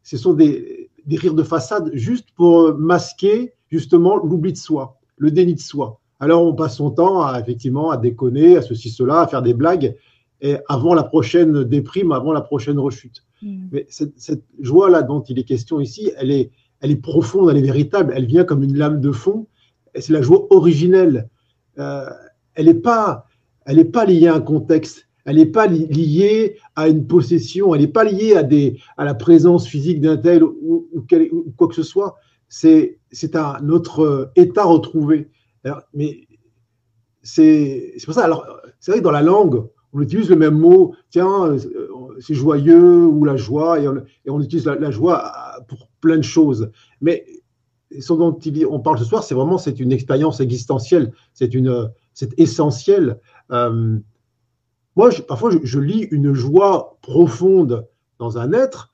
ce 0.09 0.17
sont 0.17 0.33
des, 0.33 0.89
des 1.05 1.17
rires 1.17 1.35
de 1.35 1.43
façade 1.43 1.91
juste 1.93 2.29
pour 2.35 2.75
masquer 2.79 3.53
justement 3.71 4.17
l'oubli 4.17 4.53
de 4.53 4.57
soi, 4.57 4.99
le 5.19 5.31
déni 5.31 5.55
de 5.55 5.61
soi. 5.61 6.01
Alors 6.19 6.43
on 6.47 6.55
passe 6.55 6.77
son 6.77 6.91
temps 6.91 7.23
à 7.23 7.39
effectivement 7.39 7.91
à 7.91 7.99
déconner, 7.99 8.57
à 8.57 8.63
ceci 8.63 8.89
cela, 8.89 9.21
à 9.21 9.27
faire 9.27 9.43
des 9.43 9.53
blagues 9.53 9.95
et 10.41 10.57
avant 10.69 10.95
la 10.95 11.03
prochaine 11.03 11.63
déprime, 11.65 12.13
avant 12.13 12.33
la 12.33 12.41
prochaine 12.41 12.79
rechute. 12.79 13.23
Mm. 13.43 13.69
Mais 13.71 13.87
cette, 13.91 14.45
joie-là 14.61 15.03
dont 15.03 15.21
il 15.23 15.39
est 15.39 15.45
question 15.45 15.79
ici, 15.79 16.11
elle 16.17 16.31
est, 16.31 16.51
elle 16.81 16.91
est 16.91 16.97
profonde, 16.97 17.51
elle 17.51 17.59
est 17.59 17.63
véritable, 17.63 18.15
elle 18.17 18.27
vient 18.27 18.45
comme 18.45 18.63
une 18.63 18.77
lame 18.77 19.01
de 19.01 19.13
fond. 19.13 19.47
C'est 19.95 20.13
la 20.13 20.23
joie 20.23 20.47
originelle. 20.51 21.29
Euh, 21.79 22.09
elle 22.55 22.67
n'est 22.67 22.75
pas, 22.75 23.27
elle 23.67 23.79
est 23.79 23.85
pas 23.85 24.07
liée 24.07 24.29
à 24.29 24.37
un 24.37 24.41
contexte. 24.41 25.08
Elle 25.29 25.37
n'est 25.37 25.47
pas 25.47 25.67
liée 25.67 26.57
à 26.75 26.89
une 26.89 27.07
possession. 27.07 27.75
Elle 27.75 27.83
n'est 27.83 27.89
pas 27.89 28.05
liée 28.05 28.35
à, 28.35 29.05
la 29.05 29.15
présence 29.15 29.69
physique 29.69 30.01
d'un 30.01 30.17
tel 30.17 30.43
ou, 30.43 30.89
quoi 31.55 31.69
que 31.69 31.75
ce 31.75 31.83
soit. 31.83 32.17
C'est, 32.49 32.99
c'est 33.13 33.37
un 33.37 33.59
notre 33.61 34.33
état 34.37 34.65
retrouvé. 34.65 35.29
mais 35.93 36.27
c'est, 37.23 37.93
pour 38.07 38.15
ça. 38.15 38.25
Alors, 38.25 38.47
c'est 38.81 38.91
vrai 38.91 39.01
que 39.01 39.05
dans 39.05 39.11
la 39.11 39.21
langue, 39.21 39.67
on 39.93 40.01
utilise 40.01 40.31
le 40.31 40.37
même 40.37 40.59
mot. 40.59 40.95
Tiens, 41.11 41.55
c'est 42.21 42.35
joyeux 42.35 43.05
ou 43.05 43.23
la 43.25 43.37
joie, 43.37 43.81
et 43.81 43.87
on, 44.31 44.41
utilise 44.41 44.65
la, 44.65 44.91
joie 44.91 45.31
pour 45.69 45.91
plein 46.01 46.17
de 46.17 46.23
choses. 46.23 46.71
Mais 47.03 47.27
ce 48.01 48.15
dont 48.15 48.39
on 48.71 48.81
parle 48.81 48.99
ce 48.99 49.05
soir, 49.05 49.23
c'est 49.23 49.35
vraiment 49.35 49.59
c'est 49.59 49.79
une 49.79 49.93
expérience 49.93 50.41
existentielle, 50.41 51.13
c'est 51.35 51.53
essentiel. 52.39 53.21
Euh, 53.51 53.99
moi, 54.99 55.11
parfois, 55.27 55.51
je, 55.63 55.79
lis 55.79 56.03
une 56.11 56.35
joie 56.35 56.99
profonde 57.01 57.87
dans 58.19 58.37
un 58.37 58.53
être 58.53 58.93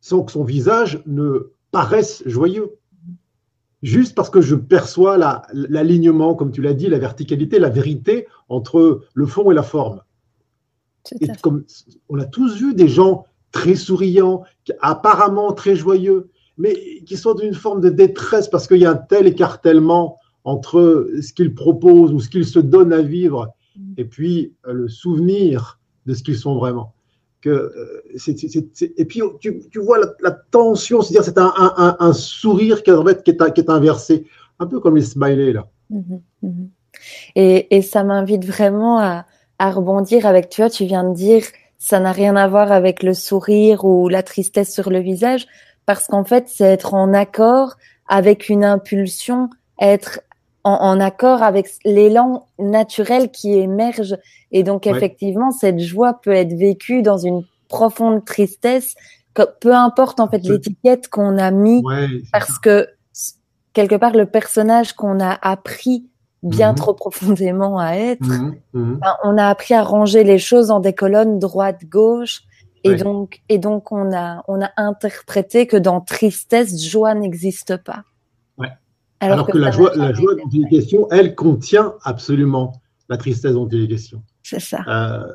sans 0.00 0.22
que 0.22 0.32
son 0.32 0.42
visage 0.42 1.02
ne 1.06 1.52
paraisse 1.70 2.22
joyeux. 2.26 2.78
Juste 3.82 4.16
parce 4.16 4.30
que 4.30 4.40
je 4.40 4.56
perçois 4.56 5.16
l'alignement, 5.52 6.34
comme 6.34 6.50
tu 6.50 6.62
l'as 6.62 6.74
dit, 6.74 6.88
la 6.88 6.98
verticalité, 6.98 7.60
la 7.60 7.68
vérité 7.68 8.26
entre 8.48 9.02
le 9.14 9.26
fond 9.26 9.52
et 9.52 9.54
la 9.54 9.62
forme 9.62 10.02
comme 11.42 11.64
on 12.08 12.18
a 12.18 12.24
tous 12.24 12.56
vu 12.56 12.74
des 12.74 12.88
gens 12.88 13.24
très 13.52 13.74
souriants, 13.74 14.42
apparemment 14.80 15.52
très 15.52 15.76
joyeux, 15.76 16.30
mais 16.56 16.74
qui 17.06 17.16
sont 17.16 17.34
d'une 17.34 17.54
forme 17.54 17.80
de 17.80 17.88
détresse 17.88 18.48
parce 18.48 18.66
qu'il 18.66 18.78
y 18.78 18.86
a 18.86 18.90
un 18.90 18.96
tel 18.96 19.26
écartèlement 19.26 20.16
entre 20.44 21.08
ce 21.20 21.32
qu'ils 21.32 21.54
proposent 21.54 22.12
ou 22.12 22.20
ce 22.20 22.28
qu'ils 22.28 22.46
se 22.46 22.58
donnent 22.58 22.92
à 22.92 23.02
vivre. 23.02 23.48
Et 23.96 24.04
puis 24.04 24.54
euh, 24.66 24.72
le 24.72 24.88
souvenir 24.88 25.78
de 26.06 26.14
ce 26.14 26.22
qu'ils 26.22 26.36
sont 26.36 26.56
vraiment. 26.56 26.92
Que, 27.40 27.50
euh, 27.50 28.02
et 28.96 29.04
puis 29.04 29.22
tu, 29.40 29.78
vois 29.78 29.98
la, 30.20 30.30
tension, 30.32 31.02
c'est-à-dire 31.02 31.24
c'est 31.24 31.38
un, 31.38 32.12
sourire 32.12 32.82
qui 32.82 32.90
est, 32.90 33.22
qui, 33.22 33.60
est, 33.60 33.70
inversé, 33.70 34.26
un 34.58 34.66
peu 34.66 34.80
comme 34.80 34.96
les 34.96 35.02
smileys 35.02 35.52
là. 35.52 35.68
Mm-hmm. 35.92 36.68
Et, 37.36 37.76
et, 37.76 37.82
ça 37.82 38.02
m'invite 38.02 38.44
vraiment 38.44 38.98
à, 38.98 39.24
à 39.58 39.70
rebondir 39.70 40.26
avec, 40.26 40.48
tu 40.48 40.62
vois, 40.62 40.70
tu 40.70 40.84
viens 40.84 41.04
de 41.04 41.14
dire, 41.14 41.44
ça 41.78 42.00
n'a 42.00 42.12
rien 42.12 42.34
à 42.34 42.48
voir 42.48 42.72
avec 42.72 43.02
le 43.02 43.14
sourire 43.14 43.84
ou 43.84 44.08
la 44.08 44.24
tristesse 44.24 44.72
sur 44.72 44.90
le 44.90 44.98
visage, 44.98 45.46
parce 45.86 46.06
qu'en 46.06 46.24
fait, 46.24 46.48
c'est 46.48 46.64
être 46.64 46.94
en 46.94 47.14
accord 47.14 47.76
avec 48.08 48.48
une 48.48 48.64
impulsion, 48.64 49.48
être 49.80 50.20
en, 50.64 51.00
accord 51.00 51.42
avec 51.42 51.68
l'élan 51.84 52.46
naturel 52.58 53.30
qui 53.30 53.54
émerge. 53.54 54.16
Et 54.52 54.62
donc, 54.62 54.86
effectivement, 54.86 55.50
cette 55.50 55.78
joie 55.78 56.20
peut 56.22 56.32
être 56.32 56.52
vécue 56.52 57.02
dans 57.02 57.18
une 57.18 57.44
profonde 57.68 58.24
tristesse, 58.24 58.94
peu 59.60 59.74
importe 59.74 60.20
en 60.20 60.28
fait 60.28 60.42
l'étiquette 60.44 61.08
qu'on 61.08 61.38
a 61.38 61.50
mis, 61.50 61.82
parce 62.32 62.58
que 62.58 62.88
quelque 63.72 63.94
part, 63.94 64.12
le 64.12 64.26
personnage 64.26 64.92
qu'on 64.94 65.20
a 65.20 65.38
appris 65.42 66.08
bien 66.42 66.70
mhm. 66.70 66.76
trop 66.76 66.94
profondément 66.94 67.78
à 67.78 67.94
être. 67.94 68.26
Mhm. 68.26 68.56
Mhm. 68.72 69.00
on 69.24 69.38
a 69.38 69.48
appris 69.48 69.74
à 69.74 69.82
ranger 69.82 70.24
les 70.24 70.38
choses 70.38 70.70
en 70.70 70.80
des 70.80 70.92
colonnes 70.92 71.38
droite 71.38 71.84
gauche 71.84 72.42
et 72.84 72.94
donc 72.94 73.40
et 73.48 73.58
donc 73.58 73.90
on 73.90 74.14
a 74.14 74.44
on 74.46 74.62
a 74.62 74.70
interprété 74.76 75.66
que 75.66 75.76
dans 75.76 76.00
tristesse 76.00 76.80
joie 76.80 77.14
n'existe 77.14 77.76
pas. 77.76 78.04
Alors, 79.20 79.46
que, 79.46 79.58
la 79.58 79.70
joie 79.70 79.92
la 79.96 80.12
joie 80.12 80.34
dont 80.34 80.48
il 80.52 80.64
est 80.64 80.68
question, 80.68 81.08
elle 81.10 81.34
contient 81.34 81.94
absolument 82.02 82.80
la 83.08 83.16
tristesse 83.16 83.52
dont 83.52 83.68
il 83.68 83.84
est 83.84 83.88
question. 83.88 84.22
C'est 84.42 84.60
ça. 84.60 84.84
Euh, 84.86 85.34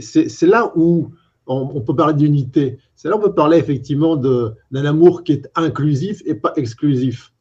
c'est 0.00 0.46
là 0.46 0.72
où 0.76 1.10
on, 1.46 1.80
peut 1.80 1.94
parler 1.94 2.14
d'unité. 2.14 2.78
C'est 2.94 3.08
là 3.08 3.16
où 3.16 3.20
on 3.20 3.22
peut 3.22 3.34
parler 3.34 3.58
effectivement 3.58 4.16
d'un 4.16 4.84
amour 4.84 5.24
qui 5.24 5.32
est 5.32 5.48
inclusif 5.54 6.22
et 6.24 6.34
pas 6.34 6.52
exclusif. 6.56 7.32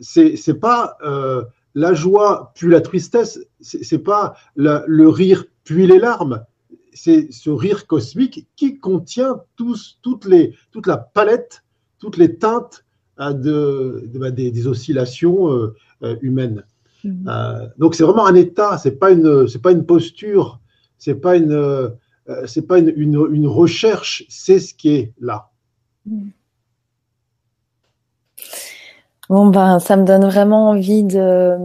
C'est 0.00 0.60
pas 0.60 0.96
euh, 1.04 1.44
la 1.74 1.94
joie 1.94 2.52
puis 2.54 2.68
la 2.68 2.80
tristesse, 2.80 3.38
c'est 3.60 3.98
pas 3.98 4.34
le 4.56 5.08
rire 5.08 5.44
puis 5.64 5.86
les 5.86 5.98
larmes, 5.98 6.44
c'est 6.92 7.30
ce 7.30 7.50
rire 7.50 7.86
cosmique 7.86 8.48
qui 8.56 8.78
contient 8.78 9.40
tous, 9.56 9.98
toutes 10.02 10.24
les, 10.24 10.54
toute 10.72 10.86
la 10.86 10.96
palette, 10.96 11.64
toutes 11.98 12.16
les 12.16 12.36
teintes 12.36 12.84
euh, 13.20 14.02
de, 14.06 14.18
bah, 14.18 14.30
des, 14.30 14.66
oscillations 14.66 15.52
euh, 15.52 15.74
euh, 16.02 16.16
humaines. 16.22 16.64
Mhm. 17.02 17.24
donc 17.78 17.94
c'est 17.94 18.02
vraiment 18.04 18.26
un 18.26 18.34
état, 18.34 18.76
c'est 18.76 18.98
pas 18.98 19.10
une, 19.10 19.48
c'est 19.48 19.62
pas 19.62 19.72
une 19.72 19.86
posture, 19.86 20.60
c'est 20.98 21.14
pas 21.14 21.38
une, 21.38 21.90
c'est 22.44 22.66
pas 22.66 22.78
une, 22.78 22.92
une, 22.94 23.46
recherche, 23.46 24.26
c'est 24.28 24.58
ce 24.58 24.74
qui 24.74 24.90
est 24.90 25.14
là. 25.18 25.48
Mhm. 26.04 26.32
Bon 29.30 29.46
ben, 29.46 29.78
ça 29.78 29.96
me 29.96 30.04
donne 30.04 30.24
vraiment 30.24 30.70
envie 30.70 31.04
de, 31.04 31.56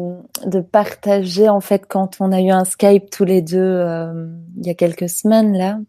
de 0.45 0.59
partager 0.59 1.49
en 1.49 1.61
fait 1.61 1.85
quand 1.87 2.17
on 2.19 2.31
a 2.31 2.39
eu 2.39 2.51
un 2.51 2.63
Skype 2.63 3.09
tous 3.09 3.25
les 3.25 3.41
deux 3.41 3.57
euh, 3.57 4.27
il 4.57 4.67
y 4.67 4.69
a 4.69 4.75
quelques 4.75 5.09
semaines 5.09 5.57
là. 5.57 5.79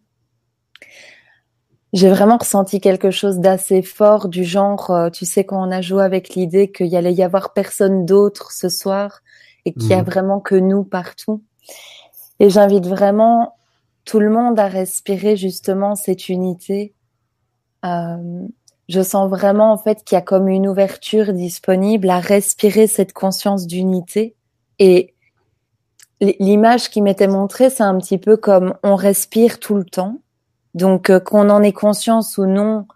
J'ai 1.97 2.09
vraiment 2.09 2.37
ressenti 2.37 2.79
quelque 2.79 3.09
chose 3.09 3.39
d'assez 3.39 3.81
fort 3.81 4.27
du 4.27 4.43
genre, 4.43 4.91
euh, 4.91 5.09
tu 5.09 5.25
sais, 5.25 5.45
quand 5.45 5.67
on 5.67 5.71
a 5.71 5.81
joué 5.81 6.03
avec 6.03 6.35
l'idée 6.35 6.71
qu'il 6.71 6.85
y 6.85 6.95
allait 6.95 7.11
y 7.11 7.23
avoir 7.23 7.53
personne 7.53 8.05
d'autre 8.05 8.51
ce 8.51 8.69
soir 8.69 9.21
et 9.65 9.73
qu'il 9.73 9.87
y 9.87 9.95
a 9.95 10.03
mhm. 10.03 10.05
vraiment 10.05 10.39
que 10.39 10.53
nous 10.53 10.83
partout. 10.83 11.41
Et 12.39 12.51
j'invite 12.51 12.85
vraiment 12.85 13.55
tout 14.05 14.19
le 14.19 14.29
monde 14.29 14.59
à 14.59 14.67
respirer 14.67 15.37
justement 15.37 15.95
cette 15.95 16.29
unité. 16.29 16.93
Euh, 17.83 18.45
je 18.89 19.01
sens 19.01 19.27
vraiment 19.27 19.71
en 19.73 19.77
fait 19.79 20.03
qu'il 20.03 20.17
y 20.17 20.19
a 20.19 20.21
comme 20.21 20.49
une 20.49 20.67
ouverture 20.67 21.33
disponible 21.33 22.11
à 22.11 22.19
respirer 22.19 22.85
cette 22.85 23.13
conscience 23.13 23.65
d'unité. 23.65 24.35
Et 24.77 25.15
l'image 26.21 26.91
qui 26.91 27.01
m'était 27.01 27.27
montrée, 27.27 27.71
c'est 27.71 27.81
un 27.81 27.97
petit 27.97 28.19
peu 28.19 28.37
comme 28.37 28.75
on 28.83 28.95
respire 28.95 29.59
tout 29.59 29.73
le 29.73 29.85
temps. 29.85 30.19
Donc 30.77 31.09
euh, 31.09 31.19
qu'on 31.19 31.49
en 31.49 31.61
ait 31.63 31.73
conscience 31.73 32.37
ou 32.37 32.45
non, 32.45 32.87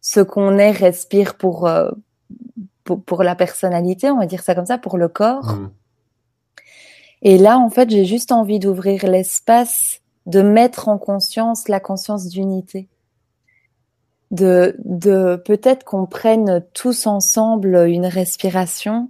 ce 0.00 0.20
qu'on 0.20 0.58
est 0.58 0.70
respire 0.70 1.36
pour, 1.36 1.66
euh, 1.66 1.90
pour, 2.84 3.02
pour 3.02 3.22
la 3.22 3.34
personnalité, 3.34 4.10
on 4.10 4.18
va 4.18 4.26
dire 4.26 4.42
ça 4.42 4.54
comme 4.54 4.66
ça, 4.66 4.78
pour 4.78 4.98
le 4.98 5.08
corps. 5.08 5.54
Mmh. 5.54 5.70
Et 7.22 7.38
là, 7.38 7.58
en 7.58 7.70
fait, 7.70 7.90
j'ai 7.90 8.04
juste 8.04 8.32
envie 8.32 8.58
d'ouvrir 8.58 9.06
l'espace, 9.06 10.00
de 10.26 10.42
mettre 10.42 10.88
en 10.88 10.98
conscience 10.98 11.68
la 11.68 11.80
conscience 11.80 12.28
d'unité 12.28 12.88
de, 14.30 14.76
de 14.84 15.36
peut-être 15.44 15.84
qu'on 15.84 16.06
prenne 16.06 16.64
tous 16.72 17.06
ensemble 17.06 17.86
une 17.88 18.06
respiration 18.06 19.08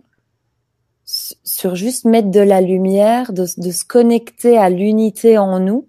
sur 1.04 1.74
juste 1.74 2.04
mettre 2.04 2.30
de 2.30 2.40
la 2.40 2.60
lumière, 2.60 3.32
de, 3.32 3.44
de 3.56 3.70
se 3.70 3.84
connecter 3.84 4.56
à 4.56 4.70
l'unité 4.70 5.38
en 5.38 5.58
nous. 5.58 5.86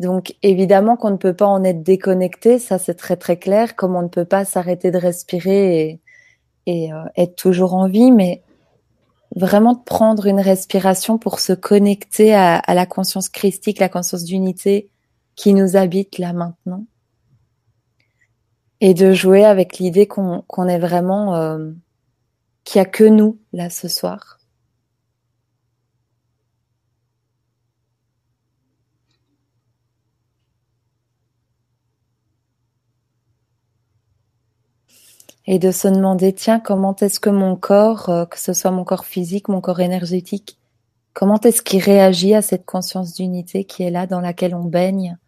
Donc 0.00 0.34
évidemment 0.42 0.96
qu'on 0.96 1.10
ne 1.10 1.18
peut 1.18 1.34
pas 1.34 1.46
en 1.46 1.62
être 1.62 1.82
déconnecté, 1.82 2.58
ça 2.58 2.78
c'est 2.78 2.94
très 2.94 3.18
très 3.18 3.36
clair, 3.36 3.76
comme 3.76 3.94
on 3.94 4.00
ne 4.00 4.08
peut 4.08 4.24
pas 4.24 4.46
s'arrêter 4.46 4.90
de 4.90 4.96
respirer 4.96 6.00
et, 6.66 6.92
euh, 6.94 7.04
être 7.18 7.36
toujours 7.36 7.74
en 7.74 7.86
vie, 7.86 8.10
mais 8.10 8.42
vraiment 9.36 9.74
de 9.74 9.82
prendre 9.84 10.24
une 10.24 10.40
respiration 10.40 11.18
pour 11.18 11.38
se 11.38 11.52
connecter 11.52 12.34
à, 12.34 12.62
la 12.66 12.86
conscience 12.86 13.28
christique, 13.28 13.78
la 13.78 13.90
conscience 13.90 14.24
d'unité 14.24 14.88
qui 15.36 15.52
nous 15.52 15.76
habite 15.76 16.16
là 16.16 16.32
maintenant. 16.32 16.86
Et 18.80 18.94
de 18.94 19.12
jouer 19.12 19.44
avec 19.44 19.76
l'idée 19.76 20.06
qu'on 20.06 20.66
est 20.66 20.78
vraiment 20.78 21.34
euh, 21.34 21.72
qu'il 22.64 22.78
y 22.78 22.82
a 22.82 22.86
que 22.86 23.04
nous 23.04 23.38
là 23.52 23.68
ce 23.68 23.88
soir 23.88 24.39
et 35.52 35.58
de 35.58 35.72
se 35.72 35.88
demander, 35.88 36.32
tiens, 36.32 36.60
comment 36.60 36.94
est-ce 36.94 37.18
que 37.18 37.28
mon 37.28 37.56
corps, 37.56 38.08
euh, 38.08 38.24
que 38.24 38.38
ce 38.38 38.52
soit 38.52 38.70
mon 38.70 38.84
corps 38.84 39.04
physique, 39.04 39.48
mon 39.48 39.60
corps 39.60 39.80
énergétique, 39.80 40.60
comment 41.12 41.40
est-ce 41.40 41.60
qu'il 41.60 41.82
réagit 41.82 42.36
à 42.36 42.40
cette 42.40 42.64
conscience 42.64 43.14
d'unité 43.14 43.64
qui 43.64 43.82
est 43.82 43.90
là, 43.90 44.06
dans 44.06 44.20
laquelle 44.20 44.54
on 44.54 44.62
baigne 44.62 45.18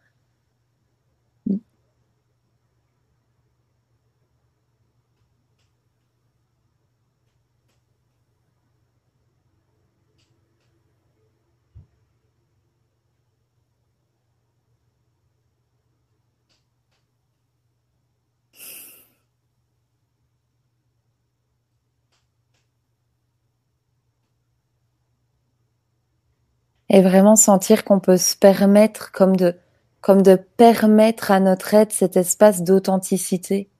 et 26.92 27.00
vraiment 27.00 27.36
sentir 27.36 27.84
qu'on 27.84 28.00
peut 28.00 28.18
se 28.18 28.36
permettre 28.36 29.10
comme 29.10 29.34
de 29.34 29.56
comme 30.02 30.22
de 30.22 30.34
permettre 30.34 31.30
à 31.30 31.38
notre 31.38 31.74
être 31.74 31.92
cet 31.92 32.16
espace 32.16 32.62
d'authenticité, 32.64 33.70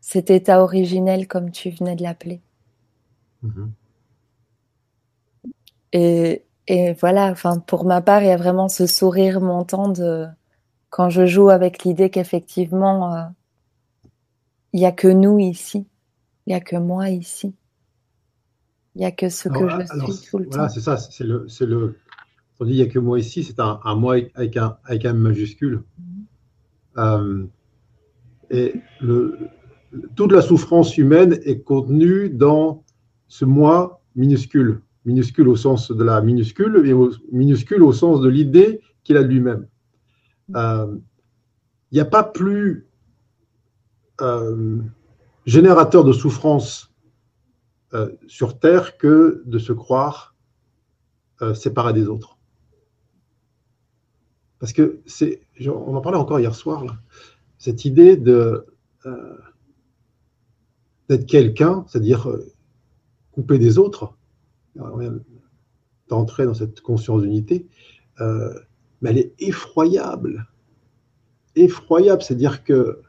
cet 0.00 0.30
état 0.30 0.62
originel 0.62 1.28
comme 1.28 1.50
tu 1.50 1.70
venais 1.70 1.94
de 1.94 2.02
l'appeler. 2.02 2.40
Mm-hmm. 3.44 3.68
Et, 5.92 6.44
et 6.66 6.92
voilà, 6.94 7.26
enfin 7.26 7.58
pour 7.58 7.84
ma 7.84 8.00
part, 8.00 8.22
il 8.22 8.28
y 8.28 8.32
a 8.32 8.36
vraiment 8.36 8.68
ce 8.68 8.86
sourire 8.86 9.40
montant 9.40 9.88
de 9.88 10.26
quand 10.88 11.10
je 11.10 11.26
joue 11.26 11.50
avec 11.50 11.84
l'idée 11.84 12.10
qu'effectivement 12.10 13.14
euh, 13.14 13.24
il 14.72 14.80
y 14.80 14.86
a 14.86 14.92
que 14.92 15.08
nous 15.08 15.38
ici, 15.38 15.86
il 16.46 16.52
y 16.52 16.56
a 16.56 16.60
que 16.60 16.76
moi 16.76 17.10
ici. 17.10 17.54
Il 19.00 19.04
n'y 19.04 19.06
a 19.06 19.12
que 19.12 19.30
ce 19.30 19.48
que 19.48 19.66
je 19.66 20.12
suis 20.12 20.30
tout 20.30 20.36
le 20.36 20.44
temps. 20.44 20.50
Voilà, 20.50 20.68
c'est 20.68 20.80
ça, 20.80 20.98
c'est 20.98 21.24
le, 21.24 21.48
c'est 21.48 21.64
le. 21.64 21.96
On 22.60 22.66
dit 22.66 22.72
il 22.72 22.76
n'y 22.76 22.82
a 22.82 22.86
que 22.86 22.98
moi 22.98 23.18
ici, 23.18 23.42
c'est 23.42 23.58
un, 23.58 23.80
un 23.82 23.94
moi 23.94 24.16
avec 24.34 24.58
un, 24.58 24.76
avec 24.84 25.06
un 25.06 25.14
majuscule. 25.14 25.82
Euh, 26.98 27.46
et 28.50 28.74
le, 29.00 29.38
toute 30.16 30.32
la 30.32 30.42
souffrance 30.42 30.98
humaine 30.98 31.40
est 31.46 31.62
contenue 31.62 32.28
dans 32.28 32.84
ce 33.26 33.46
moi 33.46 34.02
minuscule, 34.16 34.82
minuscule 35.06 35.48
au 35.48 35.56
sens 35.56 35.90
de 35.90 36.04
la 36.04 36.20
minuscule 36.20 36.82
et 36.84 37.34
minuscule 37.34 37.82
au 37.82 37.94
sens 37.94 38.20
de 38.20 38.28
l'idée 38.28 38.82
qu'il 39.02 39.16
a 39.16 39.22
de 39.22 39.28
lui-même. 39.28 39.66
Euh, 40.56 40.94
il 41.90 41.94
n'y 41.94 42.00
a 42.00 42.04
pas 42.04 42.24
plus 42.24 42.86
euh, 44.20 44.76
générateur 45.46 46.04
de 46.04 46.12
souffrance 46.12 46.89
euh, 47.92 48.12
sur 48.28 48.60
Terre 48.60 48.98
que 48.98 49.42
de 49.46 49.58
se 49.58 49.72
croire 49.72 50.36
euh, 51.42 51.54
séparé 51.54 51.92
des 51.92 52.06
autres. 52.06 52.38
Parce 54.60 54.72
que 54.72 55.00
c'est, 55.06 55.40
on 55.66 55.96
en 55.96 56.00
parlait 56.00 56.18
encore 56.18 56.38
hier 56.38 56.54
soir, 56.54 56.84
cette 57.58 57.84
idée 57.84 58.16
de 58.16 58.64
euh, 59.06 59.36
d'être 61.08 61.26
quelqu'un, 61.26 61.84
c'est-à-dire 61.88 62.28
couper 63.32 63.58
des 63.58 63.78
autres, 63.78 64.14
d'entrer 66.06 66.44
dans 66.44 66.54
cette 66.54 66.80
conscience 66.82 67.22
d'unité, 67.22 67.66
mais 68.20 69.10
elle 69.10 69.18
est 69.18 69.34
effroyable. 69.40 70.46
Effroyable, 71.56 72.22
c'est-à-dire 72.22 72.62
que 72.62 73.02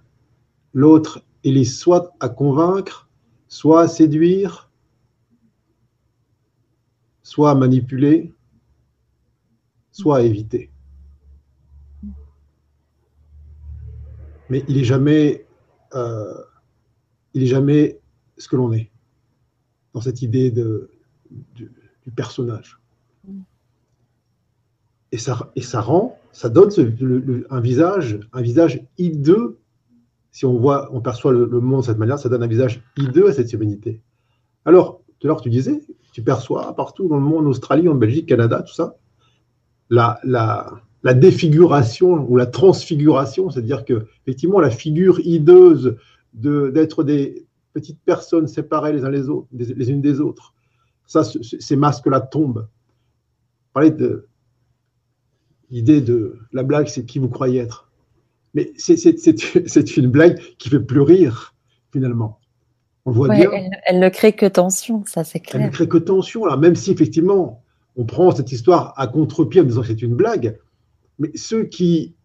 l'autre, 0.73 1.23
il 1.43 1.57
est 1.57 1.65
soit 1.65 2.15
à 2.19 2.29
convaincre, 2.29 3.07
soit 3.47 3.81
à 3.81 3.87
séduire, 3.87 4.70
soit 7.31 7.51
à 7.51 7.55
manipuler, 7.55 8.33
soit 9.93 10.17
à 10.17 10.21
éviter. 10.21 10.69
Mais 14.49 14.65
il 14.67 14.75
n'est 14.75 14.83
jamais, 14.83 15.45
euh, 15.95 16.33
jamais 17.33 18.01
ce 18.37 18.49
que 18.49 18.57
l'on 18.57 18.73
est 18.73 18.91
dans 19.93 20.01
cette 20.01 20.21
idée 20.21 20.51
du, 20.51 21.71
personnage. 22.17 22.81
Et 25.13 25.17
ça, 25.17 25.53
et 25.55 25.61
ça 25.61 25.79
rend, 25.79 26.19
ça 26.33 26.49
donne 26.49 26.69
un 27.49 27.61
visage, 27.61 28.19
un 28.33 28.41
visage 28.41 28.85
hideux. 28.97 29.57
Si 30.33 30.45
on 30.45 30.59
voit, 30.59 30.93
on 30.93 30.99
perçoit 30.99 31.31
le, 31.31 31.45
le, 31.45 31.61
monde 31.61 31.79
de 31.79 31.85
cette 31.85 31.97
manière, 31.97 32.19
ça 32.19 32.27
donne 32.27 32.43
un 32.43 32.47
visage 32.47 32.83
hideux 32.97 33.29
à 33.29 33.33
cette 33.33 33.53
humanité. 33.53 34.01
Alors, 34.65 35.01
tout 35.19 35.27
à 35.27 35.29
l'heure, 35.29 35.41
tu 35.41 35.49
disais, 35.49 35.79
tu 36.11 36.21
perçois 36.21 36.75
partout 36.75 37.07
dans 37.07 37.17
le 37.17 37.21
monde, 37.21 37.47
en 37.47 37.49
Australie, 37.49 37.87
en 37.87 37.95
Belgique, 37.95 38.27
Canada, 38.27 38.61
tout 38.61 38.73
ça, 38.73 38.95
la, 39.89 40.19
la, 40.23 40.71
la 41.03 41.13
défiguration 41.13 42.25
ou 42.29 42.37
la 42.37 42.45
transfiguration, 42.45 43.49
c'est-à-dire 43.49 43.85
que 43.85 44.05
effectivement 44.25 44.59
la 44.59 44.69
figure 44.69 45.19
hideuse 45.19 45.97
d'être 46.33 47.03
des 47.03 47.45
petites 47.73 47.99
personnes 48.03 48.47
séparées 48.47 48.93
les 48.93 49.03
uns 49.05 49.09
les 49.09 49.29
autres, 49.29 49.47
les 49.51 49.89
unes 49.89 50.01
des 50.01 50.19
autres, 50.19 50.53
ça, 51.05 51.23
ces 51.23 51.75
masques-là 51.75 52.21
tombent. 52.21 52.67
Parler 53.73 53.91
de 53.91 54.27
l'idée 55.69 56.01
de 56.01 56.37
la 56.51 56.63
blague, 56.63 56.87
c'est 56.87 57.05
qui 57.05 57.19
vous 57.19 57.29
croyez 57.29 57.59
être. 57.61 57.89
Mais 58.53 58.73
c'est 58.75 59.97
une 59.97 60.07
blague 60.07 60.39
qui 60.57 60.69
fait 60.69 60.79
plus 60.79 61.01
rire 61.01 61.55
finalement. 61.91 62.40
On 63.05 63.11
voit 63.11 63.29
bien. 63.29 63.49
Elle, 63.85 63.99
ne 63.99 64.09
crée 64.09 64.33
que 64.33 64.45
tension, 64.45 65.03
ça 65.05 65.23
c'est 65.23 65.39
clair. 65.39 65.61
Elle 65.61 65.67
ne 65.67 65.71
crée 65.71 65.87
que 65.87 65.97
tension, 65.97 66.45
là, 66.45 66.57
même 66.57 66.75
si 66.75 66.91
effectivement 66.91 67.63
on 67.95 68.05
prend 68.05 68.31
cette 68.31 68.51
histoire 68.51 68.93
à 68.97 69.07
contre-pied 69.07 69.61
en 69.61 69.63
disant 69.63 69.81
que 69.81 69.87
c'est 69.87 70.01
une 70.01 70.15
blague, 70.15 70.57
mais 71.19 71.31
ceux 71.35 71.63
qui, 71.63 72.15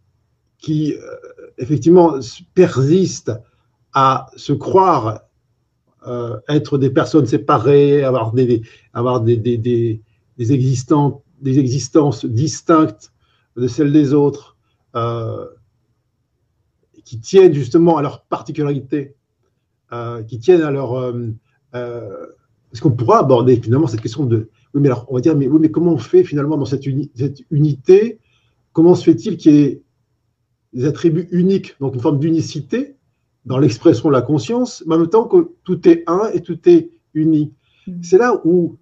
qui 0.59 0.95
euh, 0.95 1.17
effectivement 1.59 2.15
persistent 2.55 3.33
à 3.93 4.27
se 4.37 4.53
croire 4.53 5.23
euh, 6.07 6.39
être 6.49 6.79
des 6.79 6.91
personnes 6.91 7.27
séparées, 7.27 8.05
avoir 8.05 8.33
des, 8.33 8.63
avoir 8.93 9.23
des, 9.23 9.37
des, 9.37 9.59
des, 9.59 10.01
des, 10.39 10.53
des 11.41 11.59
existences 11.59 12.25
distinctes 12.27 13.13
de 13.57 13.67
celles 13.67 13.93
des 13.93 14.13
autres, 14.13 14.57
euh, 14.95 15.47
qui 17.05 17.19
tiennent 17.19 17.55
justement 17.55 17.97
à 17.97 18.03
leur 18.03 18.23
particularité, 18.23 19.16
euh, 19.93 20.23
qui 20.23 20.39
tiennent 20.39 20.63
à 20.63 20.71
leur. 20.71 20.95
Euh, 20.95 21.29
euh, 21.75 22.27
est-ce 22.73 22.83
qu'on 22.83 22.91
pourra 22.91 23.21
aborder 23.21 23.57
finalement 23.57 23.87
cette 23.87 24.01
question 24.01 24.27
de. 24.27 24.49
Oui, 24.75 24.81
mais 24.81 24.89
alors, 24.89 25.07
on 25.09 25.15
va 25.15 25.21
dire, 25.21 25.37
mais, 25.37 25.47
oui, 25.47 25.59
mais 25.61 25.71
comment 25.71 25.93
on 25.93 25.99
fait 25.99 26.25
finalement 26.25 26.57
dans 26.57 26.65
cette, 26.65 26.85
cette 27.15 27.43
unité? 27.51 28.19
Comment 28.73 28.95
se 28.95 29.05
fait-il 29.05 29.37
qu'il 29.37 29.55
y 29.55 29.59
ait 29.59 29.83
des 30.73 30.85
attributs 30.85 31.29
uniques, 31.31 31.77
donc 31.81 31.95
une 31.95 32.01
forme 32.01 32.19
d'unicité 32.19 32.97
dans 33.47 33.59
l'expression 33.59 34.09
de 34.09 34.13
la 34.13 34.23
conscience, 34.23 34.83
mais 34.87 34.97
en 34.97 34.99
même 34.99 35.09
temps 35.09 35.25
que 35.25 35.53
tout 35.65 35.89
est 35.89 36.03
un 36.07 36.29
et 36.35 36.41
tout 36.41 36.59
est 36.69 36.91
uni? 37.15 37.55
Mmh. 37.87 37.93
C'est 38.03 38.19
là 38.19 38.41
où 38.45 38.77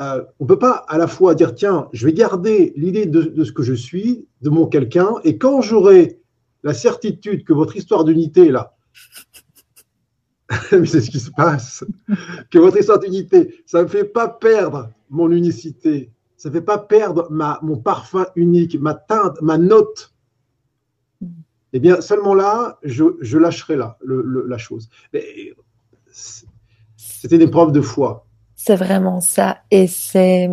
euh, 0.00 0.22
on 0.40 0.44
ne 0.44 0.48
peut 0.48 0.58
pas 0.58 0.84
à 0.88 0.98
la 0.98 1.06
fois 1.06 1.34
dire 1.34 1.54
tiens, 1.54 1.88
je 1.92 2.06
vais 2.06 2.12
garder 2.12 2.72
l'idée 2.76 3.06
de, 3.06 3.22
de, 3.22 3.44
ce 3.44 3.52
que 3.52 3.62
je 3.62 3.74
suis, 3.74 4.26
de 4.42 4.50
mon 4.50 4.66
quelqu'un, 4.66 5.14
et 5.24 5.38
quand 5.38 5.60
j'aurai 5.62 6.18
la 6.62 6.74
certitude 6.74 7.44
que 7.44 7.52
votre 7.52 7.76
histoire 7.76 8.04
d'unité 8.04 8.46
est 8.48 8.52
là, 8.52 8.76
mais 10.72 10.86
c'est 10.86 11.00
ce 11.00 11.10
qui 11.10 11.20
se 11.20 11.30
passe. 11.30 11.84
Que 12.50 12.58
votre 12.58 12.78
histoire 12.78 12.98
d'unité, 12.98 13.62
ça 13.66 13.78
ne 13.78 13.84
me 13.84 13.88
fait 13.88 14.04
pas 14.04 14.28
perdre 14.28 14.90
mon 15.10 15.30
unicité. 15.30 16.10
Ça 16.36 16.50
ne 16.50 16.54
fait 16.54 16.62
pas 16.62 16.78
perdre 16.78 17.26
ma, 17.30 17.58
mon 17.62 17.78
parfum 17.78 18.26
unique, 18.36 18.78
ma 18.80 18.94
teinte, 18.94 19.40
ma 19.42 19.58
note. 19.58 20.12
Eh 21.72 21.80
bien, 21.80 22.00
seulement 22.00 22.34
là, 22.34 22.78
je, 22.82 23.04
je 23.20 23.38
lâcherai 23.38 23.76
là, 23.76 23.98
le, 24.02 24.44
la 24.46 24.58
chose. 24.58 24.88
C'était 26.06 27.36
une 27.36 27.42
épreuve 27.42 27.72
de 27.72 27.80
foi. 27.80 28.26
C'est 28.54 28.76
vraiment 28.76 29.20
ça. 29.20 29.58
Et 29.70 29.86
c'est 29.86 30.48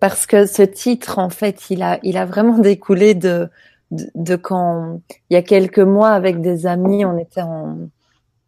parce 0.00 0.26
que 0.26 0.46
ce 0.46 0.62
titre, 0.62 1.18
en 1.18 1.30
fait, 1.30 1.70
il 1.70 1.82
a, 1.82 1.98
il 2.02 2.16
a 2.16 2.24
vraiment 2.24 2.58
découlé 2.58 3.14
de, 3.14 3.48
de, 3.90 4.10
de 4.14 4.36
quand, 4.36 5.00
il 5.28 5.34
y 5.34 5.36
a 5.36 5.42
quelques 5.42 5.78
mois, 5.80 6.10
avec 6.10 6.40
des 6.40 6.66
amis, 6.66 7.04
on 7.04 7.18
était 7.18 7.42
en, 7.42 7.88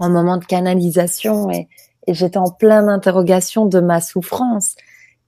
en 0.01 0.11
moment 0.11 0.37
de 0.37 0.45
canalisation 0.45 1.51
et, 1.51 1.69
j'étais 2.09 2.39
en 2.39 2.51
pleine 2.51 2.89
interrogation 2.89 3.67
de 3.67 3.79
ma 3.79 4.01
souffrance. 4.01 4.75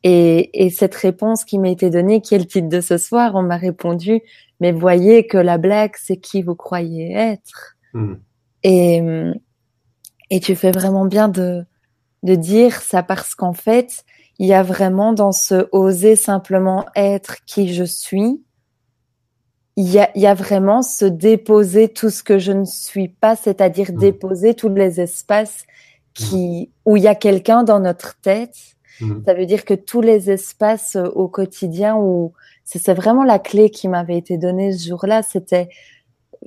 Et, 0.02 0.68
cette 0.76 0.96
réponse 0.96 1.44
qui 1.44 1.60
m'a 1.60 1.68
été 1.68 1.90
donnée, 1.90 2.20
qui 2.20 2.34
est 2.34 2.38
le 2.38 2.46
titre 2.46 2.68
de 2.68 2.80
ce 2.80 2.98
soir, 2.98 3.36
on 3.36 3.42
m'a 3.42 3.56
répondu, 3.56 4.20
mais 4.58 4.72
voyez 4.72 5.28
que 5.28 5.38
la 5.38 5.58
blague, 5.58 5.92
c'est 5.96 6.16
qui 6.16 6.42
vous 6.42 6.56
croyez 6.56 7.12
être. 7.12 7.76
Hmm. 7.92 8.14
Et, 8.64 9.00
et 10.30 10.40
tu 10.40 10.56
fais 10.56 10.72
vraiment 10.72 11.04
bien 11.04 11.28
de, 11.28 11.64
de 12.22 12.34
dire 12.34 12.80
ça 12.80 13.02
parce 13.02 13.34
qu'en 13.34 13.52
fait, 13.52 14.04
il 14.38 14.46
y 14.46 14.54
a 14.54 14.62
vraiment 14.62 15.12
dans 15.12 15.32
ce 15.32 15.68
oser 15.72 16.16
simplement 16.16 16.86
être 16.96 17.44
qui 17.44 17.72
je 17.72 17.84
suis, 17.84 18.42
il 19.76 19.90
y 19.90 19.98
a, 19.98 20.10
y 20.14 20.26
a, 20.26 20.34
vraiment 20.34 20.82
se 20.82 21.04
déposer 21.04 21.88
tout 21.88 22.10
ce 22.10 22.22
que 22.22 22.38
je 22.38 22.52
ne 22.52 22.64
suis 22.64 23.08
pas, 23.08 23.36
c'est-à-dire 23.36 23.92
mmh. 23.92 23.96
déposer 23.96 24.54
tous 24.54 24.68
les 24.68 25.00
espaces 25.00 25.64
qui, 26.14 26.70
mmh. 26.86 26.90
où 26.90 26.96
il 26.96 27.02
y 27.02 27.08
a 27.08 27.14
quelqu'un 27.14 27.62
dans 27.62 27.80
notre 27.80 28.20
tête. 28.20 28.56
Mmh. 29.00 29.24
Ça 29.24 29.34
veut 29.34 29.46
dire 29.46 29.64
que 29.64 29.74
tous 29.74 30.02
les 30.02 30.30
espaces 30.30 30.96
euh, 30.96 31.08
au 31.14 31.28
quotidien 31.28 31.96
où 31.96 32.32
c'est 32.64 32.92
vraiment 32.94 33.24
la 33.24 33.38
clé 33.38 33.70
qui 33.70 33.88
m'avait 33.88 34.16
été 34.16 34.38
donnée 34.38 34.72
ce 34.72 34.88
jour-là, 34.88 35.22
c'était 35.22 35.68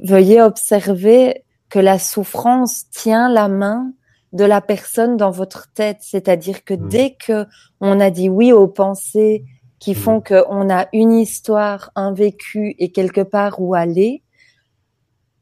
veuillez 0.04 0.42
observer 0.42 1.44
que 1.70 1.80
la 1.80 2.00
souffrance 2.00 2.90
tient 2.90 3.30
la 3.30 3.48
main 3.48 3.92
de 4.34 4.44
la 4.44 4.62
personne 4.62 5.18
dans 5.18 5.32
votre 5.32 5.72
tête. 5.74 5.98
C'est-à-dire 6.02 6.64
que 6.64 6.74
dès 6.74 7.16
que 7.16 7.46
on 7.80 8.00
a 8.00 8.10
dit 8.10 8.30
oui 8.30 8.52
aux 8.52 8.68
pensées 8.68 9.46
qui 9.80 9.92
mm. 9.92 9.96
font 9.96 10.22
qu'on 10.22 10.70
a 10.70 10.88
une 10.94 11.14
histoire, 11.14 11.92
un 11.96 12.14
vécu 12.14 12.76
et 12.80 12.92
quelque 12.92 13.22
part 13.22 13.62
où 13.62 13.76
aller, 13.76 14.24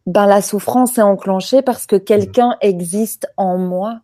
ben 0.05 0.25
la 0.25 0.41
souffrance 0.41 0.97
est 0.97 1.03
enclenchée 1.03 1.61
parce 1.61 1.85
que 1.85 1.95
quelqu'un 1.95 2.57
existe 2.61 3.27
en 3.37 3.57
moi. 3.57 4.01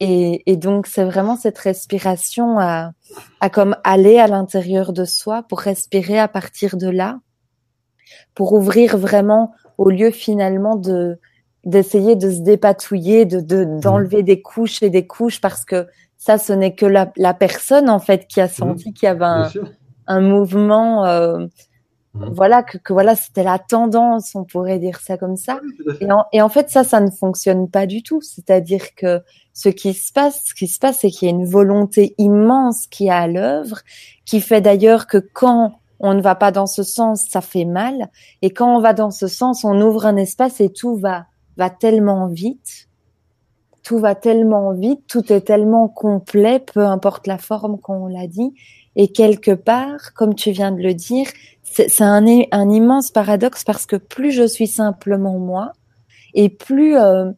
Et, 0.00 0.42
et 0.50 0.56
donc 0.56 0.86
c'est 0.86 1.04
vraiment 1.04 1.36
cette 1.36 1.58
respiration 1.58 2.58
à, 2.58 2.92
à 3.40 3.50
comme 3.50 3.76
aller 3.84 4.18
à 4.18 4.26
l'intérieur 4.26 4.92
de 4.92 5.04
soi 5.04 5.44
pour 5.44 5.60
respirer 5.60 6.18
à 6.18 6.28
partir 6.28 6.76
de 6.76 6.88
là, 6.88 7.20
pour 8.34 8.52
ouvrir 8.52 8.96
vraiment 8.96 9.54
au 9.78 9.90
lieu 9.90 10.10
finalement 10.10 10.76
de 10.76 11.18
d'essayer 11.64 12.16
de 12.16 12.28
se 12.28 12.40
dépatouiller, 12.40 13.24
de 13.24 13.40
d'enlever 13.80 14.24
des 14.24 14.42
couches 14.42 14.82
et 14.82 14.90
des 14.90 15.06
couches 15.06 15.40
parce 15.40 15.64
que 15.64 15.86
ça, 16.24 16.38
ce 16.38 16.52
n'est 16.52 16.76
que 16.76 16.86
la, 16.86 17.12
la, 17.16 17.34
personne 17.34 17.90
en 17.90 17.98
fait 17.98 18.28
qui 18.28 18.40
a 18.40 18.46
senti 18.46 18.90
mmh. 18.90 18.92
qu'il 18.92 19.06
y 19.06 19.10
avait 19.10 19.24
un, 19.24 19.50
un 20.06 20.20
mouvement. 20.20 21.04
Euh, 21.04 21.46
mmh. 22.14 22.28
Voilà 22.30 22.62
que, 22.62 22.78
que 22.78 22.92
voilà, 22.92 23.16
c'était 23.16 23.42
la 23.42 23.58
tendance, 23.58 24.36
on 24.36 24.44
pourrait 24.44 24.78
dire 24.78 25.00
ça 25.00 25.18
comme 25.18 25.36
ça. 25.36 25.58
et, 26.00 26.12
en, 26.12 26.24
et, 26.32 26.40
en, 26.40 26.48
fait, 26.48 26.70
ça, 26.70 26.84
ça 26.84 27.00
ne 27.00 27.10
fonctionne 27.10 27.68
pas 27.68 27.86
du 27.86 28.04
tout. 28.04 28.20
C'est-à-dire 28.20 28.94
que 28.94 29.20
ce 29.52 29.68
qui 29.68 29.94
se 29.94 30.12
passe, 30.12 30.42
ce 30.44 30.54
qui 30.54 30.68
se 30.68 30.78
passe, 30.78 31.00
c'est 31.00 31.10
qu'il 31.10 31.28
y 31.28 31.32
a 31.32 31.34
une 31.34 31.44
volonté 31.44 32.14
immense 32.18 32.86
qui 32.86 33.08
est 33.08 33.10
à 33.10 33.26
l'œuvre, 33.26 33.80
qui 34.24 34.40
fait 34.40 34.60
d'ailleurs 34.60 35.08
que 35.08 35.18
quand 35.18 35.80
on 35.98 36.14
ne 36.14 36.22
va 36.22 36.36
pas 36.36 36.52
dans 36.52 36.66
ce 36.66 36.84
sens, 36.84 37.26
ça 37.28 37.40
fait 37.40 37.64
mal, 37.64 38.10
et 38.42 38.50
quand 38.50 38.76
on 38.76 38.80
va 38.80 38.92
dans 38.92 39.10
ce 39.10 39.26
sens, 39.26 39.64
on 39.64 39.80
ouvre 39.80 40.06
un 40.06 40.16
espace 40.16 40.60
et 40.60 40.72
tout 40.72 40.94
va 40.94 41.26
va 41.56 41.68
tellement 41.68 42.28
vite 42.28 42.88
tout 43.82 43.98
va 43.98 44.14
tellement 44.14 44.72
vite, 44.72 45.00
tout 45.08 45.32
est 45.32 45.40
tellement 45.42 45.88
complet, 45.88 46.60
peu 46.60 46.84
importe 46.84 47.26
la 47.26 47.38
forme 47.38 47.78
qu'on 47.78 48.06
l'a 48.06 48.26
dit. 48.26 48.54
Et 48.94 49.08
quelque 49.08 49.52
part, 49.52 50.12
comme 50.14 50.34
tu 50.34 50.50
viens 50.50 50.70
de 50.70 50.80
le 50.80 50.94
dire, 50.94 51.26
c'est 51.62 52.02
un, 52.02 52.26
un, 52.52 52.70
immense 52.70 53.10
paradoxe 53.10 53.64
parce 53.64 53.86
que 53.86 53.96
plus 53.96 54.32
je 54.32 54.46
suis 54.46 54.66
simplement 54.66 55.38
moi, 55.38 55.72
et 56.34 56.48
plus 56.48 56.96
euh, 56.96 57.30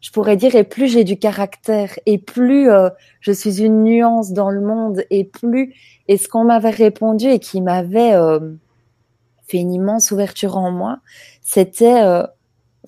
je 0.00 0.10
pourrais 0.12 0.36
dire, 0.36 0.54
et 0.54 0.64
plus 0.64 0.86
j'ai 0.86 1.04
du 1.04 1.18
caractère, 1.18 1.98
et 2.06 2.18
plus 2.18 2.70
euh, 2.70 2.88
je 3.20 3.32
suis 3.32 3.62
une 3.62 3.82
nuance 3.82 4.32
dans 4.32 4.50
le 4.50 4.60
monde, 4.60 5.04
et 5.10 5.24
plus 5.24 5.74
et 6.08 6.16
ce 6.16 6.28
qu'on 6.28 6.44
m'avait 6.44 6.70
répondu 6.70 7.26
et 7.26 7.40
qui 7.40 7.60
m'avait 7.60 8.14
euh, 8.14 8.38
fait 9.48 9.58
une 9.58 9.72
immense 9.72 10.12
ouverture 10.12 10.56
en 10.56 10.70
moi, 10.70 11.00
c'était 11.42 12.02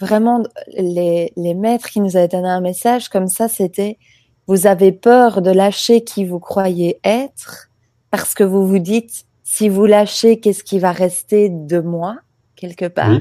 vraiment 0.02 0.42
les, 0.76 1.32
les 1.36 1.54
maîtres 1.54 1.88
qui 1.88 2.00
nous 2.00 2.16
avaient 2.16 2.28
donné 2.28 2.48
un 2.48 2.60
message 2.60 3.08
comme 3.08 3.28
ça, 3.28 3.48
c'était 3.48 3.98
vous 4.46 4.66
avez 4.66 4.92
peur 4.92 5.40
de 5.40 5.50
lâcher 5.50 6.02
qui 6.02 6.24
vous 6.24 6.40
croyez 6.40 6.98
être 7.04 7.70
parce 8.10 8.34
que 8.34 8.44
vous 8.44 8.66
vous 8.66 8.80
dites 8.80 9.24
si 9.44 9.68
vous 9.68 9.86
lâchez, 9.86 10.40
qu'est-ce 10.40 10.64
qui 10.64 10.78
va 10.78 10.92
rester 10.92 11.48
de 11.48 11.78
moi 11.80 12.18
quelque 12.56 12.86
part? 12.86 13.20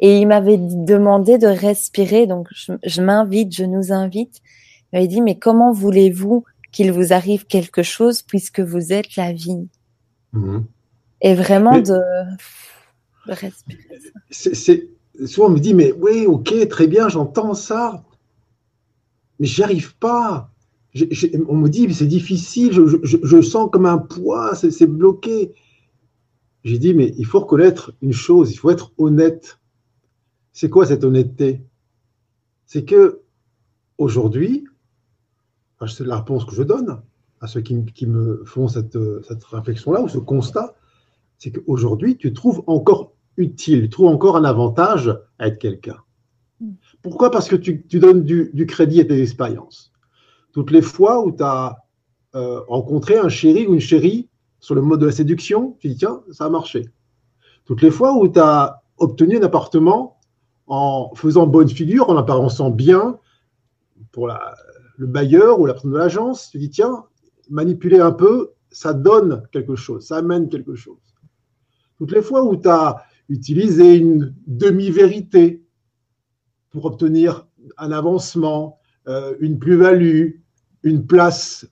Et 0.00 0.18
il 0.18 0.26
m'avait 0.26 0.58
demandé 0.58 1.38
de 1.38 1.46
respirer, 1.46 2.26
donc 2.26 2.48
je, 2.52 3.00
m'invite, 3.02 3.54
je 3.54 3.64
nous 3.64 3.92
invite. 3.92 4.40
Il 4.92 4.96
m'avait 4.96 5.08
dit 5.08 5.20
mais 5.20 5.38
comment 5.38 5.72
voulez-vous 5.72 6.44
qu'il 6.72 6.92
vous 6.92 7.12
arrive 7.12 7.46
quelque 7.46 7.82
chose 7.82 8.22
puisque 8.22 8.60
vous 8.60 8.92
êtes 8.92 9.16
la 9.16 9.32
vie? 9.32 9.68
Mhm. 10.32 10.64
Et 11.20 11.34
vraiment 11.34 11.78
de, 11.78 12.00
de 13.26 13.32
respirer. 13.32 13.78
C'est 14.30 14.88
souvent 15.26 15.48
on 15.48 15.50
me 15.50 15.58
dit, 15.58 15.74
mais 15.74 15.92
oui, 15.92 16.26
ok, 16.26 16.68
très 16.68 16.86
bien, 16.86 17.08
j'entends 17.08 17.54
ça, 17.54 18.04
mais 19.38 19.46
j'y 19.46 19.62
arrive 19.62 19.96
pas. 19.96 20.50
on 21.48 21.56
me 21.56 21.68
dit, 21.68 21.92
c'est 21.94 22.06
difficile, 22.06 22.72
je, 22.72 23.42
sens 23.42 23.70
comme 23.72 23.86
un 23.86 23.98
poids, 23.98 24.54
c'est 24.54 24.86
bloqué. 24.86 25.54
J'ai 26.64 26.78
dit, 26.78 26.94
mais 26.94 27.12
il 27.18 27.26
faut 27.26 27.40
reconnaître 27.40 27.92
une 28.02 28.12
chose, 28.12 28.52
il 28.52 28.56
faut 28.56 28.70
être 28.70 28.92
honnête. 28.98 29.58
C'est 30.52 30.70
quoi 30.70 30.86
cette 30.86 31.02
honnêteté? 31.02 31.64
C'est 32.66 32.84
que 32.84 33.22
aujourd'hui, 33.98 34.64
c'est 35.88 36.06
la 36.06 36.18
réponse 36.18 36.44
que 36.44 36.54
je 36.54 36.62
donne 36.62 37.02
à 37.40 37.48
ceux 37.48 37.60
qui, 37.60 38.06
me 38.06 38.44
font 38.44 38.68
cette, 38.68 38.96
cette 39.26 39.42
réflexion-là 39.42 40.00
ou 40.02 40.08
ce 40.08 40.18
constat, 40.18 40.76
c'est 41.38 41.50
qu'aujourd'hui, 41.50 42.16
tu 42.16 42.32
trouves 42.32 42.62
encore 42.68 43.11
utile, 43.36 43.88
trouve 43.88 44.08
encore 44.08 44.36
un 44.36 44.44
avantage 44.44 45.16
à 45.38 45.48
être 45.48 45.58
quelqu'un. 45.58 45.96
Pourquoi? 47.02 47.30
Parce 47.30 47.48
que 47.48 47.56
tu, 47.56 47.84
donnes 47.94 48.24
du, 48.24 48.66
crédit 48.66 49.00
à 49.00 49.04
tes 49.04 49.20
expériences. 49.20 49.92
Toutes 50.52 50.70
les 50.70 50.82
fois 50.82 51.24
où 51.24 51.32
tu 51.32 51.42
as 51.42 51.78
euh, 52.34 52.60
rencontré 52.68 53.16
un 53.16 53.28
chéri 53.28 53.66
ou 53.66 53.74
une 53.74 53.80
chérie 53.80 54.28
sur 54.60 54.74
le 54.74 54.82
mode 54.82 55.00
de 55.00 55.06
la 55.06 55.12
séduction, 55.12 55.76
tu 55.80 55.88
dis 55.88 55.96
tiens, 55.96 56.22
ça 56.30 56.44
a 56.44 56.50
marché. 56.50 56.88
Toutes 57.64 57.82
les 57.82 57.90
fois 57.90 58.16
où 58.16 58.28
tu 58.28 58.38
as 58.38 58.82
obtenu 58.98 59.38
un 59.38 59.42
appartement 59.42 60.20
en 60.66 61.12
faisant 61.14 61.46
bonne 61.46 61.68
figure, 61.68 62.08
en 62.08 62.16
apparaissant 62.16 62.70
bien 62.70 63.18
pour 64.12 64.28
le 64.96 65.06
bailleur 65.06 65.58
ou 65.58 65.66
la 65.66 65.74
personne 65.74 65.92
de 65.92 65.98
l'agence, 65.98 66.50
tu 66.50 66.58
dis 66.58 66.70
tiens, 66.70 67.04
manipuler 67.50 67.98
un 67.98 68.12
peu, 68.12 68.52
ça 68.70 68.94
donne 68.94 69.42
quelque 69.52 69.74
chose, 69.74 70.06
ça 70.06 70.18
amène 70.18 70.48
quelque 70.48 70.74
chose. 70.74 70.98
Toutes 71.98 72.12
les 72.12 72.22
fois 72.22 72.44
où 72.44 72.56
tu 72.56 72.68
as 72.68 73.02
utiliser 73.28 73.96
une 73.96 74.34
demi-vérité 74.46 75.62
pour 76.70 76.84
obtenir 76.86 77.46
un 77.78 77.92
avancement, 77.92 78.78
euh, 79.08 79.34
une 79.40 79.58
plus-value, 79.58 80.30
une 80.82 81.06
place, 81.06 81.66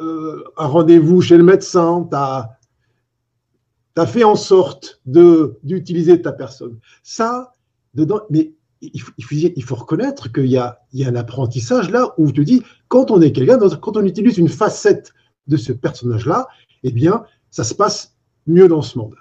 euh, 0.00 0.42
un 0.56 0.66
rendez-vous 0.66 1.20
chez 1.20 1.36
le 1.36 1.44
médecin, 1.44 2.08
tu 2.10 2.16
as, 2.16 4.06
fait 4.06 4.24
en 4.24 4.36
sorte 4.36 5.00
d'utiliser 5.06 6.22
ta 6.22 6.32
personne. 6.32 6.78
Ça, 7.02 7.52
dedans, 7.94 8.20
mais 8.30 8.54
il 8.80 9.00
faut, 9.00 9.12
il 9.18 9.64
faut 9.64 9.74
reconnaître 9.74 10.32
qu'il 10.32 10.46
y, 10.46 10.52
y 10.52 11.04
a, 11.04 11.08
un 11.08 11.16
apprentissage 11.16 11.90
là 11.90 12.14
où 12.16 12.30
tu 12.30 12.44
dis, 12.44 12.62
quand 12.86 13.10
on 13.10 13.20
est 13.20 13.32
quelqu'un, 13.32 13.58
quand 13.58 13.96
on 13.96 14.04
utilise 14.04 14.38
une 14.38 14.48
facette 14.48 15.12
de 15.48 15.56
ce 15.56 15.72
personnage-là, 15.72 16.46
eh 16.84 16.92
bien, 16.92 17.24
ça 17.50 17.64
se 17.64 17.74
passe 17.74 18.16
mieux 18.46 18.68
dans 18.68 18.82
ce 18.82 18.98
monde. 18.98 19.16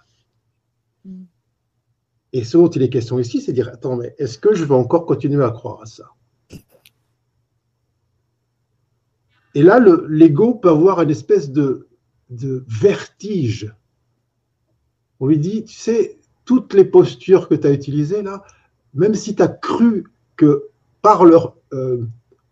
Et 2.33 2.43
ce 2.43 2.57
dont 2.57 2.69
il 2.69 2.81
est 2.81 2.89
question 2.89 3.19
ici, 3.19 3.41
c'est 3.41 3.51
de 3.51 3.55
dire, 3.55 3.69
attends, 3.69 3.95
mais 3.95 4.13
est-ce 4.17 4.37
que 4.37 4.53
je 4.53 4.65
vais 4.65 4.75
encore 4.75 5.05
continuer 5.05 5.43
à 5.43 5.51
croire 5.51 5.81
à 5.81 5.85
ça? 5.85 6.05
Et 9.55 9.63
là, 9.63 9.79
l'ego 10.07 10.55
peut 10.55 10.69
avoir 10.69 11.01
une 11.01 11.09
espèce 11.09 11.51
de, 11.51 11.87
vertige. 12.29 13.73
On 15.19 15.27
lui 15.27 15.39
dit, 15.39 15.63
tu 15.63 15.73
sais, 15.73 16.19
toutes 16.45 16.73
les 16.73 16.85
postures 16.85 17.47
que 17.47 17.55
tu 17.55 17.65
as 17.65 17.71
utilisées 17.71 18.21
là, 18.21 18.43
même 18.93 19.15
si 19.15 19.35
tu 19.35 19.41
as 19.41 19.47
cru 19.47 20.03
que 20.35 20.65
par 21.01 21.25
leur 21.25 21.55
euh, 21.73 22.05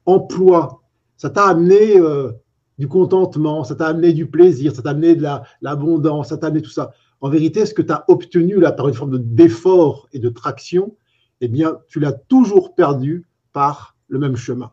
emploi, 0.05 0.81
ça 1.17 1.29
t'a 1.29 1.45
amené 1.45 1.99
euh, 1.99 2.31
du 2.79 2.87
contentement, 2.87 3.63
ça 3.63 3.75
t'a 3.75 3.87
amené 3.87 4.13
du 4.13 4.25
plaisir, 4.27 4.75
ça 4.75 4.81
t'a 4.81 4.89
amené 4.91 5.15
de 5.15 5.27
l'abondance, 5.61 6.29
ça 6.29 6.37
t'a 6.37 6.47
amené 6.47 6.61
tout 6.61 6.71
ça 6.71 6.91
en 7.21 7.29
vérité, 7.29 7.65
ce 7.65 7.73
que 7.73 7.81
tu 7.81 7.91
as 7.91 8.05
obtenu 8.07 8.59
là 8.59 8.71
par 8.71 8.87
une 8.87 8.93
forme 8.93 9.17
d'effort 9.19 10.07
et 10.13 10.19
de 10.19 10.29
traction, 10.29 10.95
eh 11.41 11.47
bien, 11.47 11.79
tu 11.87 11.99
l'as 11.99 12.13
toujours 12.13 12.75
perdu 12.75 13.27
par 13.53 13.95
le 14.07 14.19
même 14.19 14.35
chemin, 14.35 14.71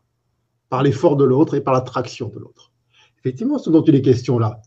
par 0.68 0.83
l'effort 0.83 1.16
de 1.16 1.24
l'autre 1.24 1.55
et 1.55 1.61
par 1.61 1.74
la 1.74 1.81
traction 1.81 2.28
de 2.28 2.38
l'autre. 2.38 2.72
Effectivement, 3.18 3.59
ce 3.59 3.70
dont 3.70 3.83
il 3.85 3.94
est 3.94 4.02
question 4.02 4.38
là, 4.38 4.61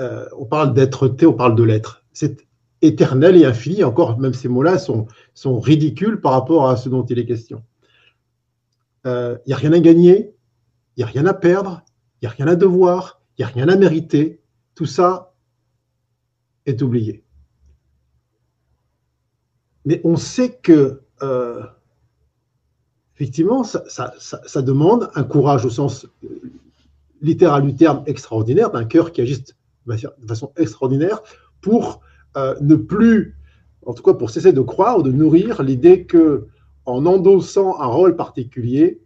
euh, 0.00 0.26
on 0.36 0.46
parle 0.46 0.74
d'être-té, 0.74 1.26
on 1.26 1.34
parle 1.34 1.54
de 1.54 1.62
l'être. 1.62 2.04
C'est 2.12 2.46
éternel 2.82 3.36
et 3.36 3.44
infini, 3.44 3.84
encore, 3.84 4.18
même 4.18 4.32
ces 4.32 4.48
mots-là 4.48 4.78
sont, 4.78 5.06
sont 5.34 5.60
ridicules 5.60 6.20
par 6.20 6.32
rapport 6.32 6.68
à 6.68 6.76
ce 6.76 6.88
dont 6.88 7.04
il 7.04 7.18
est 7.18 7.26
question. 7.26 7.62
Il 9.04 9.10
euh, 9.10 9.36
n'y 9.46 9.52
a 9.52 9.56
rien 9.56 9.72
à 9.72 9.80
gagner, 9.80 10.34
il 10.96 11.00
n'y 11.00 11.04
a 11.04 11.06
rien 11.06 11.26
à 11.26 11.34
perdre, 11.34 11.82
il 12.20 12.26
n'y 12.26 12.28
a 12.28 12.30
rien 12.32 12.48
à 12.48 12.56
devoir, 12.56 13.22
il 13.36 13.42
n'y 13.42 13.50
a 13.50 13.52
rien 13.52 13.68
à 13.68 13.76
mériter. 13.76 14.42
Tout 14.74 14.86
ça, 14.86 15.29
est 16.70 16.82
oublié. 16.82 17.22
Mais 19.84 20.00
on 20.04 20.16
sait 20.16 20.58
que, 20.62 21.02
euh, 21.22 21.62
effectivement, 23.14 23.64
ça, 23.64 24.62
demande 24.62 25.10
un 25.14 25.24
courage 25.24 25.64
au 25.64 25.70
sens 25.70 26.06
littéral 27.20 27.62
du 27.62 27.74
terme 27.74 28.02
extraordinaire, 28.06 28.70
d'un 28.70 28.84
cœur 28.84 29.12
qui 29.12 29.20
agisse 29.20 29.44
de 29.86 30.26
façon 30.26 30.52
extraordinaire 30.56 31.20
pour 31.60 32.00
euh, 32.36 32.54
ne 32.60 32.76
plus 32.76 33.36
en 33.86 33.94
tout 33.94 34.02
cas 34.02 34.14
pour 34.14 34.30
cesser 34.30 34.52
de 34.52 34.60
croire 34.60 34.98
ou 34.98 35.02
de 35.02 35.12
nourrir 35.12 35.62
l'idée 35.62 36.04
que 36.04 36.46
en 36.86 37.06
endossant 37.06 37.80
un 37.80 37.86
rôle 37.86 38.16
particulier, 38.16 39.00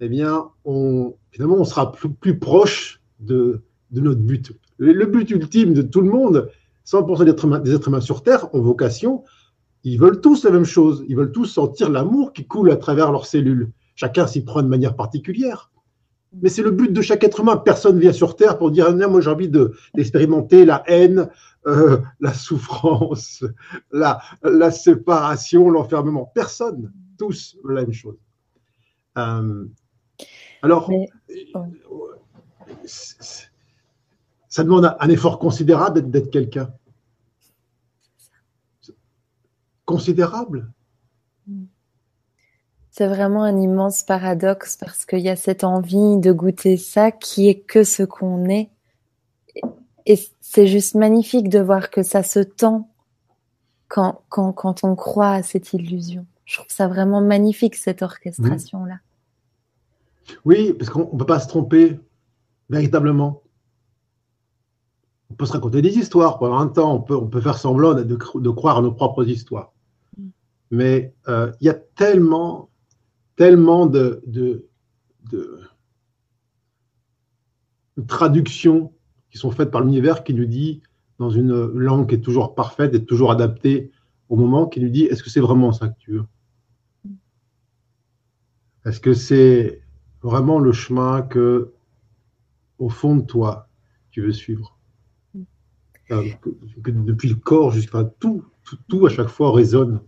eh 0.00 0.08
bien, 0.08 0.50
on, 0.64 1.14
finalement, 1.30 1.56
on 1.56 1.64
sera 1.64 1.92
plus, 1.92 2.38
proche 2.38 3.00
de, 3.20 3.62
notre 3.92 4.20
but. 4.20 4.52
Le, 4.78 5.06
but 5.06 5.30
ultime 5.30 5.72
de 5.72 5.82
tout 5.82 6.02
le 6.02 6.10
monde, 6.10 6.50
100% 6.86 7.24
des 7.24 7.30
êtres, 7.30 7.44
humains, 7.44 7.60
des 7.60 7.74
êtres 7.74 7.88
humains 7.88 8.00
sur 8.00 8.22
Terre 8.22 8.54
ont 8.54 8.60
vocation, 8.60 9.24
ils 9.84 9.98
veulent 9.98 10.20
tous 10.20 10.44
la 10.44 10.50
même 10.50 10.64
chose, 10.64 11.04
ils 11.08 11.16
veulent 11.16 11.32
tous 11.32 11.46
sentir 11.46 11.90
l'amour 11.90 12.32
qui 12.32 12.46
coule 12.46 12.70
à 12.70 12.76
travers 12.76 13.12
leurs 13.12 13.26
cellules. 13.26 13.70
Chacun 13.94 14.26
s'y 14.26 14.44
prend 14.44 14.62
de 14.62 14.68
manière 14.68 14.96
particulière. 14.96 15.70
Mais 16.42 16.48
c'est 16.48 16.62
le 16.62 16.70
but 16.70 16.92
de 16.92 17.02
chaque 17.02 17.24
être 17.24 17.40
humain. 17.40 17.56
Personne 17.56 17.98
vient 17.98 18.12
sur 18.12 18.36
Terre 18.36 18.58
pour 18.58 18.70
dire 18.70 18.94
moi 19.08 19.20
j'ai 19.20 19.30
envie 19.30 19.48
d'expérimenter 19.48 20.64
la 20.64 20.82
haine, 20.86 21.28
euh, 21.66 21.98
la 22.20 22.34
souffrance, 22.34 23.44
la, 23.92 24.20
la 24.42 24.70
séparation, 24.70 25.70
l'enfermement. 25.70 26.30
Personne. 26.34 26.92
Tous 27.18 27.56
la 27.64 27.82
même 27.82 27.92
chose. 27.92 28.16
Euh, 29.16 29.64
alors, 30.62 30.90
ça 34.56 34.64
demande 34.64 34.96
un 34.98 35.08
effort 35.10 35.38
considérable 35.38 36.10
d'être 36.10 36.30
quelqu'un. 36.30 36.72
Considérable. 39.84 40.72
C'est 42.90 43.06
vraiment 43.06 43.42
un 43.42 43.60
immense 43.60 44.02
paradoxe 44.02 44.78
parce 44.78 45.04
qu'il 45.04 45.18
y 45.18 45.28
a 45.28 45.36
cette 45.36 45.62
envie 45.62 46.16
de 46.16 46.32
goûter 46.32 46.78
ça 46.78 47.12
qui 47.12 47.50
est 47.50 47.60
que 47.60 47.84
ce 47.84 48.02
qu'on 48.02 48.46
est. 48.46 48.70
Et 50.06 50.18
c'est 50.40 50.66
juste 50.66 50.94
magnifique 50.94 51.50
de 51.50 51.58
voir 51.58 51.90
que 51.90 52.02
ça 52.02 52.22
se 52.22 52.40
tend 52.40 52.88
quand, 53.88 54.22
quand, 54.30 54.54
quand 54.54 54.84
on 54.84 54.96
croit 54.96 55.32
à 55.32 55.42
cette 55.42 55.74
illusion. 55.74 56.24
Je 56.46 56.56
trouve 56.56 56.70
ça 56.70 56.88
vraiment 56.88 57.20
magnifique, 57.20 57.74
cette 57.74 58.00
orchestration-là. 58.00 59.00
Oui, 60.46 60.72
parce 60.72 60.88
qu'on 60.88 61.12
ne 61.12 61.18
peut 61.18 61.26
pas 61.26 61.40
se 61.40 61.48
tromper 61.48 62.00
véritablement. 62.70 63.42
On 65.30 65.34
peut 65.34 65.46
se 65.46 65.52
raconter 65.52 65.82
des 65.82 65.96
histoires 65.98 66.38
pendant 66.38 66.58
un 66.58 66.68
temps, 66.68 66.94
on 66.94 67.00
peut, 67.00 67.16
on 67.16 67.26
peut 67.26 67.40
faire 67.40 67.58
semblant 67.58 67.94
de, 67.94 68.02
de, 68.04 68.50
croire 68.50 68.78
à 68.78 68.82
nos 68.82 68.92
propres 68.92 69.28
histoires. 69.28 69.72
Mm. 70.16 70.28
Mais 70.70 71.14
euh, 71.28 71.52
il 71.60 71.66
y 71.66 71.70
a 71.70 71.74
tellement 71.74 72.70
tellement 73.36 73.86
de, 73.86 74.22
de, 74.26 74.68
traductions 78.08 78.92
qui 79.30 79.38
sont 79.38 79.50
faites 79.50 79.70
par 79.70 79.82
l'univers 79.82 80.24
qui 80.24 80.34
nous 80.34 80.46
dit, 80.46 80.82
dans 81.18 81.30
une 81.30 81.66
langue 81.66 82.08
qui 82.08 82.16
est 82.16 82.20
toujours 82.20 82.54
parfaite 82.54 82.94
et 82.94 83.04
toujours 83.04 83.30
adaptée 83.30 83.90
au 84.28 84.36
moment, 84.36 84.66
qui 84.66 84.80
nous 84.80 84.88
dit 84.88 85.04
est-ce 85.04 85.22
que 85.22 85.30
c'est 85.30 85.40
vraiment 85.40 85.72
ça 85.72 85.88
que 85.88 85.98
tu 85.98 86.12
veux? 86.12 86.24
Est-ce 88.84 89.00
que 89.00 89.14
c'est 89.14 89.82
vraiment 90.22 90.58
le 90.58 90.72
chemin 90.72 91.22
que, 91.22 91.72
au 92.78 92.88
fond 92.88 93.16
de 93.16 93.22
toi, 93.22 93.68
tu 94.10 94.22
veux 94.22 94.32
suivre? 94.32 94.75
Depuis 96.08 97.28
le 97.28 97.34
corps 97.34 97.70
jusqu'à 97.72 98.04
tout, 98.04 98.44
tout, 98.64 98.76
tout 98.88 99.06
à 99.06 99.10
chaque 99.10 99.28
fois 99.28 99.52
résonne. 99.52 100.00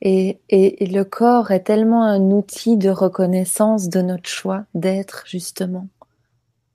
Et, 0.00 0.38
et, 0.48 0.86
le 0.86 1.02
corps 1.04 1.50
est 1.50 1.62
tellement 1.64 2.04
un 2.04 2.20
outil 2.30 2.76
de 2.76 2.90
reconnaissance 2.90 3.88
de 3.88 4.02
notre 4.02 4.28
choix 4.28 4.64
d'être, 4.74 5.24
justement. 5.26 5.88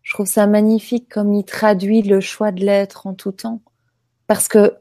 Je 0.01 0.13
trouve 0.13 0.25
ça 0.25 0.47
magnifique 0.47 1.07
comme 1.09 1.33
il 1.33 1.45
traduit 1.45 2.01
le 2.01 2.19
choix 2.19 2.51
de 2.51 2.65
l'être 2.65 3.05
en 3.05 3.13
tout 3.13 3.31
temps. 3.31 3.61
Parce 4.25 4.47
que 4.47 4.73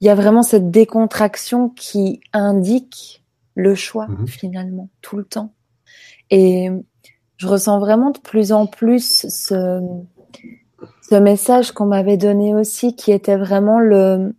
il 0.00 0.06
y 0.06 0.10
a 0.10 0.14
vraiment 0.14 0.42
cette 0.42 0.70
décontraction 0.70 1.68
qui 1.70 2.20
indique 2.32 3.22
le 3.54 3.74
choix, 3.74 4.06
mhm. 4.08 4.26
finalement, 4.26 4.90
tout 5.00 5.16
le 5.16 5.24
temps. 5.24 5.54
Et 6.30 6.70
je 7.36 7.46
ressens 7.46 7.78
vraiment 7.78 8.10
de 8.10 8.18
plus 8.18 8.52
en 8.52 8.66
plus 8.66 9.26
ce, 9.28 9.80
ce 11.08 11.14
message 11.14 11.72
qu'on 11.72 11.86
m'avait 11.86 12.16
donné 12.16 12.54
aussi, 12.54 12.94
qui 12.96 13.12
était 13.12 13.36
vraiment 13.36 13.78
le, 13.78 14.34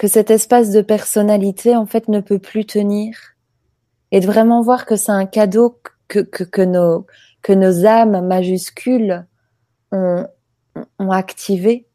que 0.00 0.08
cet 0.08 0.30
espace 0.30 0.70
de 0.70 0.80
personnalité 0.80 1.76
en 1.76 1.86
fait 1.86 2.08
ne 2.08 2.20
peut 2.20 2.38
plus 2.38 2.64
tenir. 2.64 3.16
Et 4.12 4.20
de 4.20 4.26
vraiment 4.26 4.62
voir 4.62 4.86
que 4.86 4.96
c'est 4.96 5.12
un 5.12 5.26
cadeau 5.26 5.78
que, 6.08 6.20
que, 6.20 6.42
que, 6.42 6.62
nos 6.62 7.06
que 7.42 7.52
nos 7.52 7.86
âmes 7.86 8.26
majuscules 8.26 9.26
ont, 9.92 10.26
ont 10.98 11.10
activé. 11.10 11.86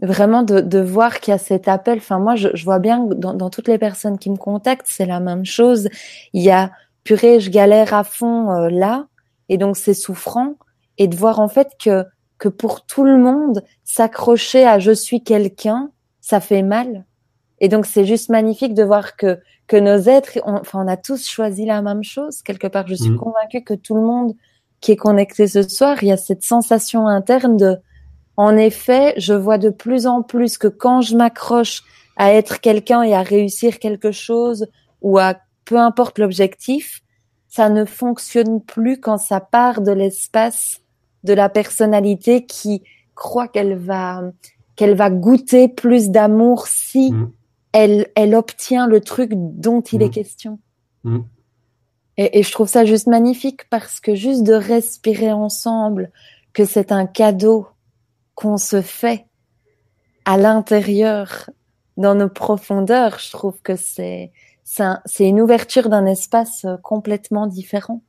Vraiment 0.00 0.42
de, 0.42 0.60
de 0.60 0.78
voir 0.78 1.20
qu'il 1.20 1.32
y 1.32 1.34
a 1.34 1.38
cet 1.38 1.68
appel. 1.68 1.98
Enfin 1.98 2.20
moi 2.20 2.36
je, 2.36 2.48
je 2.54 2.64
vois 2.64 2.78
bien 2.78 3.06
que 3.06 3.14
dans, 3.14 3.34
dans, 3.34 3.50
toutes 3.50 3.68
les 3.68 3.76
personnes 3.76 4.18
qui 4.18 4.30
me 4.30 4.36
contactent 4.36 4.86
c'est 4.88 5.04
la 5.04 5.20
même 5.20 5.44
chose. 5.44 5.88
Il 6.32 6.42
y 6.42 6.50
a 6.50 6.70
purée 7.04 7.40
je 7.40 7.50
galère 7.50 7.92
à 7.92 8.04
fond 8.04 8.50
euh, 8.50 8.70
là. 8.70 9.08
Et 9.48 9.58
donc 9.58 9.76
c'est 9.76 9.94
souffrant. 9.94 10.54
Et 10.96 11.08
de 11.08 11.16
voir 11.16 11.40
en 11.40 11.48
fait 11.48 11.72
que 11.82 12.04
que 12.40 12.48
pour 12.48 12.84
tout 12.84 13.04
le 13.04 13.18
monde 13.18 13.62
s'accrocher 13.84 14.66
à 14.66 14.80
je 14.80 14.90
suis 14.90 15.22
quelqu'un 15.22 15.92
ça 16.20 16.40
fait 16.40 16.62
mal. 16.62 17.04
Et 17.60 17.68
donc 17.68 17.86
c'est 17.86 18.04
juste 18.04 18.30
magnifique 18.30 18.74
de 18.74 18.82
voir 18.82 19.16
que 19.16 19.38
que 19.66 19.76
nos 19.76 19.98
êtres, 19.98 20.38
on, 20.44 20.54
enfin 20.54 20.84
on 20.84 20.88
a 20.88 20.96
tous 20.96 21.28
choisi 21.28 21.64
la 21.64 21.82
même 21.82 22.02
chose 22.02 22.42
quelque 22.42 22.66
part. 22.66 22.88
Je 22.88 22.96
suis 22.96 23.10
mm. 23.10 23.18
convaincue 23.18 23.62
que 23.62 23.74
tout 23.74 23.94
le 23.94 24.02
monde 24.02 24.34
qui 24.80 24.92
est 24.92 24.96
connecté 24.96 25.46
ce 25.46 25.62
soir, 25.62 26.02
il 26.02 26.08
y 26.08 26.12
a 26.12 26.16
cette 26.16 26.42
sensation 26.42 27.06
interne 27.06 27.56
de, 27.56 27.76
en 28.36 28.56
effet, 28.56 29.12
je 29.18 29.34
vois 29.34 29.58
de 29.58 29.68
plus 29.68 30.06
en 30.06 30.22
plus 30.22 30.56
que 30.56 30.68
quand 30.68 31.02
je 31.02 31.16
m'accroche 31.16 31.82
à 32.16 32.32
être 32.32 32.60
quelqu'un 32.60 33.02
et 33.02 33.14
à 33.14 33.22
réussir 33.22 33.78
quelque 33.78 34.10
chose 34.10 34.66
ou 35.02 35.18
à 35.18 35.36
peu 35.66 35.76
importe 35.76 36.18
l'objectif, 36.18 37.02
ça 37.48 37.68
ne 37.68 37.84
fonctionne 37.84 38.62
plus 38.62 38.98
quand 38.98 39.18
ça 39.18 39.40
part 39.40 39.82
de 39.82 39.92
l'espace 39.92 40.80
de 41.24 41.32
la 41.32 41.48
personnalité 41.48 42.46
qui 42.46 42.82
croit 43.14 43.48
qu'elle 43.48 43.76
va 43.76 44.22
qu'elle 44.76 44.94
va 44.94 45.10
goûter 45.10 45.68
plus 45.68 46.08
d'amour 46.08 46.66
si 46.66 47.12
mm. 47.12 47.32
elle, 47.72 48.06
elle 48.14 48.34
obtient 48.34 48.86
le 48.86 49.00
truc 49.00 49.32
dont 49.34 49.82
il 49.82 50.02
est 50.02 50.08
mm. 50.08 50.10
question. 50.10 50.58
Mm. 51.04 51.18
Et, 52.16 52.38
et, 52.38 52.42
je 52.42 52.50
trouve 52.50 52.68
ça 52.68 52.86
juste 52.86 53.06
magnifique 53.06 53.68
parce 53.68 54.00
que 54.00 54.14
juste 54.14 54.42
de 54.42 54.54
respirer 54.54 55.32
ensemble, 55.32 56.10
que 56.54 56.64
c'est 56.64 56.92
un 56.92 57.06
cadeau 57.06 57.66
qu'on 58.34 58.56
se 58.56 58.80
fait 58.80 59.26
à 60.24 60.38
l'intérieur, 60.38 61.50
dans 61.96 62.14
nos 62.14 62.28
profondeurs, 62.28 63.18
je 63.18 63.30
trouve 63.30 63.60
que 63.62 63.76
c'est 63.76 64.32
c'est 64.64 65.28
une 65.28 65.40
ouverture 65.40 65.88
d'un 65.88 66.06
espace 66.06 66.64
complètement 66.82 67.48
différent. 67.48 68.02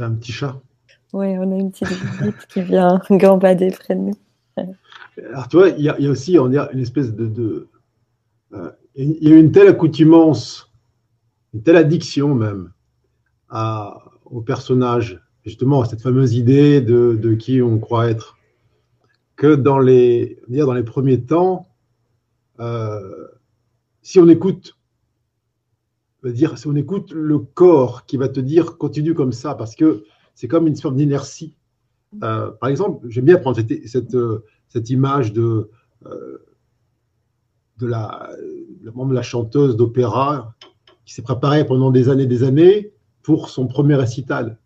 T'as 0.00 0.06
un 0.06 0.14
petit 0.14 0.32
chat? 0.32 0.58
Oui, 1.12 1.26
on 1.36 1.52
a 1.52 1.56
une 1.56 1.72
petite 1.72 1.88
visite 1.88 2.46
qui 2.48 2.62
vient 2.62 3.02
gambader 3.10 3.70
près 3.70 3.94
de 3.94 4.00
nous. 4.00 4.18
Alors, 4.56 5.46
tu 5.46 5.58
vois, 5.58 5.68
il 5.68 5.84
y, 5.84 5.90
a, 5.90 6.10
aussi 6.10 6.38
on 6.38 6.56
a 6.56 6.72
une 6.72 6.78
espèce 6.78 7.12
de. 7.12 7.68
Euh, 8.54 8.70
il 8.94 9.28
y 9.28 9.30
a 9.30 9.36
une 9.36 9.52
telle 9.52 9.68
accoutumance, 9.68 10.72
une 11.52 11.62
telle 11.62 11.76
addiction 11.76 12.34
même 12.34 12.72
à, 13.50 14.02
au 14.24 14.40
personnage, 14.40 15.20
justement 15.44 15.82
à 15.82 15.84
cette 15.84 16.00
fameuse 16.00 16.32
idée 16.32 16.80
de, 16.80 17.18
de, 17.20 17.34
qui 17.34 17.60
on 17.60 17.78
croit 17.78 18.08
être, 18.08 18.38
que 19.36 19.54
dans 19.54 19.78
les, 19.78 20.40
dire 20.48 20.64
dans 20.64 20.72
les 20.72 20.82
premiers 20.82 21.20
temps, 21.20 21.68
euh, 22.58 23.28
si 24.00 24.18
on 24.18 24.30
écoute 24.30 24.78
dire 26.24 26.58
si 26.58 26.66
on 26.66 26.76
écoute 26.76 27.12
le 27.12 27.38
corps 27.38 28.06
qui 28.06 28.16
va 28.16 28.28
te 28.28 28.40
dire 28.40 28.76
continue 28.76 29.14
comme 29.14 29.32
ça 29.32 29.54
parce 29.54 29.74
que 29.74 30.04
c'est 30.34 30.48
comme 30.48 30.66
une 30.66 30.76
sorte 30.76 30.96
d'inertie. 30.96 31.56
Euh, 32.22 32.50
par 32.50 32.68
exemple, 32.68 33.06
j'aime 33.08 33.26
bien 33.26 33.38
prendre 33.38 33.56
cette, 33.56 33.86
cette, 33.86 34.14
euh, 34.14 34.44
image 34.88 35.32
de, 35.32 35.70
euh, 36.06 36.38
de 37.78 37.86
la, 37.86 38.30
de 38.82 39.14
la 39.14 39.22
chanteuse 39.22 39.76
d'opéra 39.76 40.54
qui 41.04 41.14
s'est 41.14 41.22
préparée 41.22 41.66
pendant 41.66 41.90
des 41.90 42.08
années 42.08 42.24
et 42.24 42.26
des 42.26 42.42
années 42.42 42.92
pour 43.22 43.48
son 43.48 43.66
premier 43.66 43.94
récital. 43.94 44.58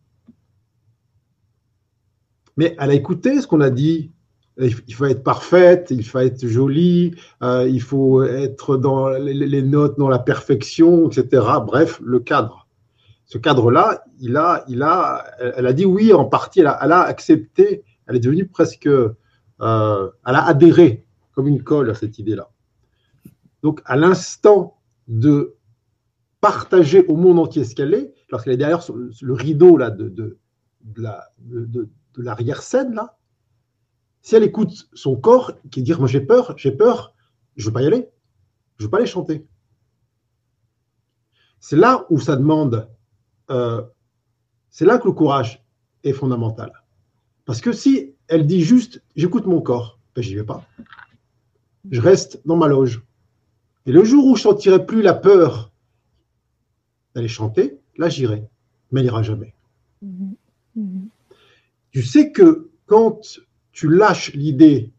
Mais 2.57 2.77
elle 2.79 2.91
a 2.91 2.95
écouté 2.95 3.41
ce 3.41 3.47
qu'on 3.47 3.61
a 3.61 3.71
dit. 3.71 4.11
Il 4.59 4.95
faut 4.95 5.07
être 5.07 5.25
parfaite, 5.25 5.89
il 5.91 6.05
faut 6.05 6.21
être 6.21 6.47
jolie, 6.47 7.15
il 7.43 7.83
faut 7.83 8.23
être 8.23 8.77
dans 8.77 9.09
les 9.09 9.63
notes, 9.63 9.99
dans 9.99 10.09
la 10.09 10.21
perfection, 10.21 11.09
etc. 11.09 11.43
Bref, 11.67 12.01
le 12.05 12.21
cadre 12.21 12.65
ce 13.27 13.39
cadre-là, 13.39 14.05
il 14.21 14.37
a, 14.37 14.65
il 14.69 14.83
a, 14.83 15.25
elle 15.39 15.67
a 15.67 15.73
dit 15.73 15.85
oui 15.85 16.13
en 16.13 16.25
partie, 16.25 16.61
elle 16.61 16.67
a, 16.69 17.01
accepté, 17.01 17.85
elle 18.07 18.17
est 18.17 18.21
devenue 18.21 18.47
presque, 18.47 18.87
euh, 18.87 19.09
elle 19.59 20.35
a 20.35 20.45
adhéré 20.45 21.07
comme 21.33 21.49
une 21.49 21.63
colle 21.63 21.91
à 21.91 21.95
cette 21.95 22.19
idée-là. 22.19 22.51
Donc, 23.63 23.81
à 23.87 23.97
l'instant 23.97 24.79
de 25.09 25.57
partager 26.41 27.05
au 27.07 27.17
monde 27.17 27.39
entier 27.39 27.65
ce 27.65 27.75
qu'elle 27.75 27.95
est, 27.95 28.15
lorsqu'elle 28.31 28.53
est 28.53 28.59
derrière 28.59 28.83
le 29.23 29.33
rideau 29.33 29.79
là, 29.79 29.91
de, 29.91 30.09
de, 30.09 30.39
de 30.83 31.89
l'arrière-scène, 32.17 32.95
là, 32.95 33.17
Si 34.25 34.35
elle 34.35 34.43
écoute 34.43 34.89
son 34.95 35.17
corps 35.17 35.53
qui 35.71 35.83
dit 35.83 35.93
Moi 35.93 36.09
j'ai 36.09 36.23
peur, 36.23 36.55
j'ai 36.57 36.73
peur, 36.73 37.15
je 37.57 37.63
ne 37.63 37.67
veux 37.67 37.73
pas 37.75 37.83
y 37.83 37.87
aller, 37.87 38.09
je 38.79 38.83
ne 38.83 38.87
veux 38.87 38.91
pas 38.91 38.97
aller 38.97 39.07
chanter. 39.07 39.47
C'est 41.61 41.77
là 41.77 42.07
où 42.09 42.19
ça 42.19 42.35
demande, 42.35 42.89
euh, 43.51 43.83
c'est 44.71 44.87
là 44.87 44.97
que 44.97 45.07
le 45.07 45.13
courage 45.13 45.63
est 46.05 46.15
fondamental. 46.15 46.73
Parce 47.45 47.61
que 47.61 47.73
si 47.73 48.15
elle 48.27 48.47
dit 48.47 48.63
juste 48.63 49.03
J'écoute 49.15 49.45
mon 49.45 49.61
corps, 49.61 49.99
ben, 50.17 50.23
j'y 50.23 50.35
vais 50.35 50.43
pas. 50.43 50.65
Je 51.91 52.01
reste 52.01 52.41
dans 52.47 52.57
ma 52.57 52.67
loge. 52.67 53.03
Et 53.85 53.93
le 53.93 54.05
jour 54.05 54.25
où 54.27 54.37
je 54.37 54.43
sentirai 54.43 54.87
plus 54.87 55.03
la 55.03 55.13
peur 55.13 55.71
d'aller 57.15 57.29
chanter, 57.29 57.79
là 57.99 58.09
j'irai. 58.09 58.49
Mais 58.91 59.01
elle 59.01 59.07
n'ira 59.07 59.23
jamais. 59.23 59.55
Mm-hmm. 60.03 60.35
Mm-hmm. 60.79 61.09
Tu 61.91 62.03
sais 62.03 62.33
que 62.33 62.71
quand 62.87 63.21
tu 63.75 63.89
lâches 63.89 64.33
l'idée 64.33 64.93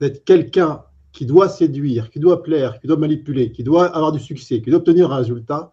d'être 0.00 0.24
quelqu'un 0.24 0.82
qui 1.12 1.24
doit 1.24 1.48
séduire, 1.48 2.10
qui 2.10 2.20
doit 2.20 2.42
plaire, 2.42 2.78
qui 2.80 2.86
doit 2.86 2.96
manipuler, 2.96 3.52
qui 3.52 3.64
doit 3.64 3.86
avoir 3.86 4.12
du 4.12 4.20
succès, 4.20 4.60
qui 4.60 4.70
doit 4.70 4.80
obtenir 4.80 5.10
un 5.12 5.16
résultat, 5.16 5.72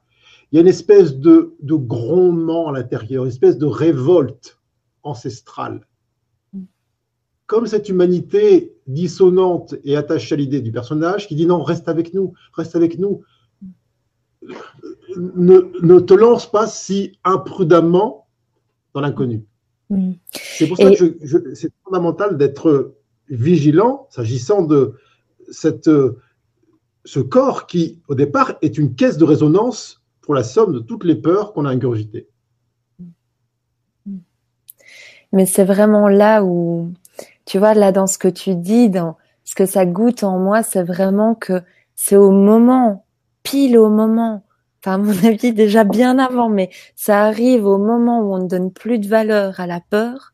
il 0.52 0.56
y 0.56 0.60
a 0.60 0.62
une 0.62 0.68
espèce 0.68 1.18
de, 1.18 1.56
de 1.62 1.74
grondement 1.74 2.70
à 2.70 2.72
l'intérieur, 2.72 3.26
une 3.26 3.32
espèce 3.32 3.58
de 3.58 3.66
révolte 3.66 4.60
ancestrale. 5.04 5.88
Comme 7.48 7.68
cette 7.68 7.90
humanité 7.90 8.76
dissonante 8.88 9.76
et 9.84 9.96
attachée 9.98 10.36
à 10.36 10.38
l'idée 10.38 10.62
du 10.62 10.72
personnage 10.72 11.28
qui 11.28 11.36
dit 11.36 11.46
non, 11.46 11.62
reste 11.64 11.90
avec 11.90 12.14
nous, 12.14 12.34
reste 12.54 12.76
avec 12.76 12.98
nous. 12.98 13.24
Ne 15.16 16.00
te 16.00 16.14
lance 16.14 16.50
pas 16.50 16.68
si 16.68 17.20
imprudemment 17.24 18.28
dans 18.94 19.02
l'inconnu. 19.02 19.46
Mm. 19.90 20.14
C'est 20.32 20.68
pour 20.68 20.78
ça 20.78 20.92
que 20.92 21.18
c'est 21.54 21.72
fondamental 21.84 22.38
d'être 22.38 22.96
vigilant 23.30 24.08
s'agissant 24.10 24.62
de 24.62 24.96
cette, 25.52 25.90
ce 27.06 27.20
corps 27.20 27.68
qui, 27.68 28.02
au 28.08 28.16
départ, 28.16 28.56
est 28.62 28.78
une 28.78 28.96
caisse 28.96 29.18
de 29.18 29.26
résonance 29.26 30.02
pour 30.22 30.36
la 30.36 30.44
somme 30.44 30.74
de 30.74 30.80
toutes 30.80 31.04
les 31.04 31.16
peurs 31.16 31.54
qu'on 31.54 31.66
a 31.66 31.70
ingurgitées. 31.70 32.28
Mais 35.32 35.46
c'est 35.46 35.66
vraiment 35.66 36.08
là 36.08 36.44
où, 36.44 36.94
tu 37.46 37.60
vois, 37.60 37.74
là 37.74 37.92
dans 37.92 38.08
ce 38.08 38.18
que 38.18 38.28
tu 38.28 38.56
dis, 38.56 38.90
dans 38.90 39.18
ce 39.44 39.54
que 39.54 39.66
ça 39.66 39.86
goûte 39.86 40.24
en 40.24 40.40
moi, 40.40 40.64
c'est 40.64 40.84
vraiment 40.84 41.36
que 41.36 41.62
c'est 41.94 42.16
au 42.16 42.32
moment, 42.32 43.06
pile 43.44 43.78
au 43.78 43.90
moment 43.90 44.44
à 44.88 44.98
mon 44.98 45.12
avis, 45.26 45.54
déjà 45.54 45.84
bien 45.84 46.20
avant, 46.20 46.50
mais 46.50 46.70
ça 46.96 47.24
arrive 47.24 47.66
au 47.66 47.78
moment 47.78 48.22
où 48.22 48.34
on 48.34 48.40
ne 48.40 48.48
donne 48.48 48.72
plus 48.72 49.00
de 49.00 49.08
valeur 49.08 49.60
à 49.60 49.68
la 49.68 49.82
peur 49.82 50.34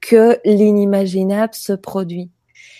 que 0.00 0.38
l'inimaginable 0.44 1.54
se 1.54 1.72
produit. 1.72 2.30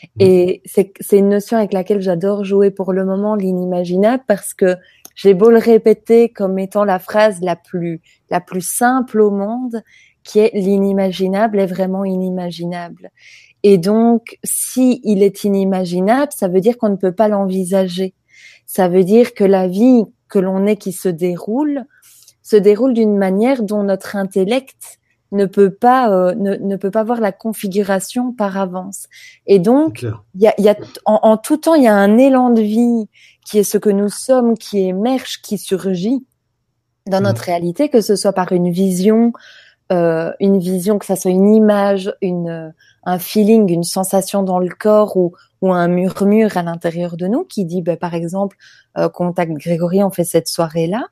Mmh. 0.02 0.06
Et 0.20 0.62
c'est 0.64 0.92
une 1.12 1.28
notion 1.28 1.56
avec 1.56 1.72
laquelle 1.72 2.00
j'adore 2.00 2.44
jouer 2.44 2.70
pour 2.70 2.92
le 2.92 3.04
moment, 3.04 3.34
l'inimaginable, 3.34 4.22
parce 4.26 4.54
que 4.54 4.76
j'ai 5.14 5.34
beau 5.34 5.50
le 5.50 5.58
répéter 5.58 6.28
comme 6.28 6.58
étant 6.58 6.84
la 6.84 7.00
phrase 7.00 7.40
la 7.40 7.56
plus, 7.56 8.00
la 8.30 8.40
plus 8.40 8.60
simple 8.60 9.20
au 9.20 9.30
monde, 9.30 9.82
qui 10.22 10.38
est 10.38 10.54
l'inimaginable 10.54 11.58
est 11.58 11.66
vraiment 11.66 12.04
inimaginable. 12.04 13.10
Et 13.62 13.78
donc, 13.78 14.38
si 14.44 15.00
il 15.02 15.22
est 15.22 15.42
inimaginable, 15.42 16.32
ça 16.32 16.48
veut 16.48 16.60
dire 16.60 16.78
qu'on 16.78 16.90
ne 16.90 16.96
peut 16.96 17.12
pas 17.12 17.28
l'envisager. 17.28 18.14
Ça 18.66 18.88
veut 18.88 19.04
dire 19.04 19.34
que 19.34 19.44
la 19.44 19.66
vie 19.66 20.04
que 20.28 20.38
l'on 20.38 20.66
est 20.66 20.76
qui 20.76 20.92
se 20.92 21.08
déroule 21.08 21.84
se 22.42 22.56
déroule 22.56 22.94
d'une 22.94 23.16
manière 23.16 23.62
dont 23.62 23.82
notre 23.82 24.16
intellect 24.16 24.98
ne 25.32 25.44
peut 25.44 25.70
pas 25.70 26.10
euh, 26.10 26.34
ne, 26.34 26.76
peut 26.76 26.90
pas 26.90 27.04
voir 27.04 27.20
la 27.20 27.32
configuration 27.32 28.32
par 28.32 28.56
avance. 28.56 29.06
Et 29.46 29.58
donc, 29.58 30.06
il 30.34 30.40
y 30.40 30.46
a, 30.46 30.54
y 30.58 30.68
a 30.70 30.76
en, 31.04 31.36
tout 31.36 31.58
temps, 31.58 31.74
il 31.74 31.84
y 31.84 31.88
a 31.88 31.94
un 31.94 32.16
élan 32.16 32.48
de 32.48 32.62
vie 32.62 33.08
qui 33.44 33.58
est 33.58 33.64
ce 33.64 33.76
que 33.76 33.90
nous 33.90 34.08
sommes, 34.08 34.56
qui 34.56 34.80
émerge, 34.80 35.42
qui 35.42 35.58
surgit 35.58 36.24
dans 37.06 37.20
notre 37.20 37.42
mmh. 37.42 37.50
réalité, 37.50 37.88
que 37.90 38.00
ce 38.00 38.16
soit 38.16 38.32
par 38.32 38.52
une 38.52 38.70
vision, 38.70 39.32
euh, 39.92 40.32
une 40.40 40.58
vision, 40.58 40.98
que 40.98 41.06
ça 41.06 41.16
soit 41.16 41.30
une 41.30 41.54
image, 41.54 42.14
une 42.20 42.74
un 43.04 43.18
feeling, 43.18 43.72
une 43.72 43.84
sensation 43.84 44.42
dans 44.42 44.58
le 44.58 44.68
corps 44.68 45.16
ou, 45.16 45.32
ou 45.62 45.72
un 45.72 45.88
murmure 45.88 46.58
à 46.58 46.62
l'intérieur 46.62 47.16
de 47.16 47.26
nous 47.26 47.44
qui 47.44 47.64
dit, 47.64 47.80
bah, 47.80 47.96
par 47.96 48.14
exemple, 48.14 48.58
euh, 48.98 49.08
contact 49.08 49.52
Grégory, 49.52 50.02
on 50.02 50.10
fait 50.10 50.24
cette 50.24 50.48
soirée-là. 50.48 51.06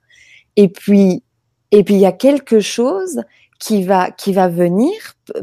Et 0.57 0.69
puis, 0.69 1.23
et 1.71 1.85
puis 1.85 1.95
il 1.95 2.01
y 2.01 2.07
a 2.07 2.13
quelque 2.13 2.61
chose 2.61 3.23
qui 3.59 3.83
va 3.83 4.11
qui 4.11 4.35
va 4.35 4.49
venir 4.49 4.93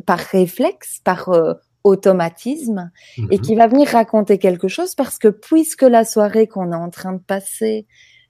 par 0.06 0.19
réflexe, 0.19 1.00
par 1.04 1.30
euh, 1.30 1.54
automatisme, 1.84 2.91
et 3.32 3.39
qui 3.39 3.54
mhm. 3.54 3.58
va 3.58 3.67
venir 3.67 3.88
raconter 3.89 4.38
quelque 4.38 4.67
chose 4.67 4.96
parce 4.96 5.17
que 5.17 5.28
puisque 5.28 5.82
la 5.82 6.06
soirée 6.06 6.48
qu'on 6.48 6.72
est 6.72 6.76
en 6.76 6.89
train 6.89 7.13
de 7.13 7.22
passer 7.22 7.88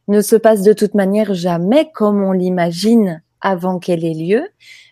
ne 0.08 0.22
se 0.22 0.36
passe 0.36 0.64
de 0.64 0.74
toute 0.74 0.96
manière 0.96 1.34
jamais 1.34 1.92
comme 1.94 2.24
on 2.24 2.32
l'imagine 2.32 3.22
avant 3.44 3.78
qu'elle 3.78 4.04
ait 4.04 4.16
lieu, 4.16 4.48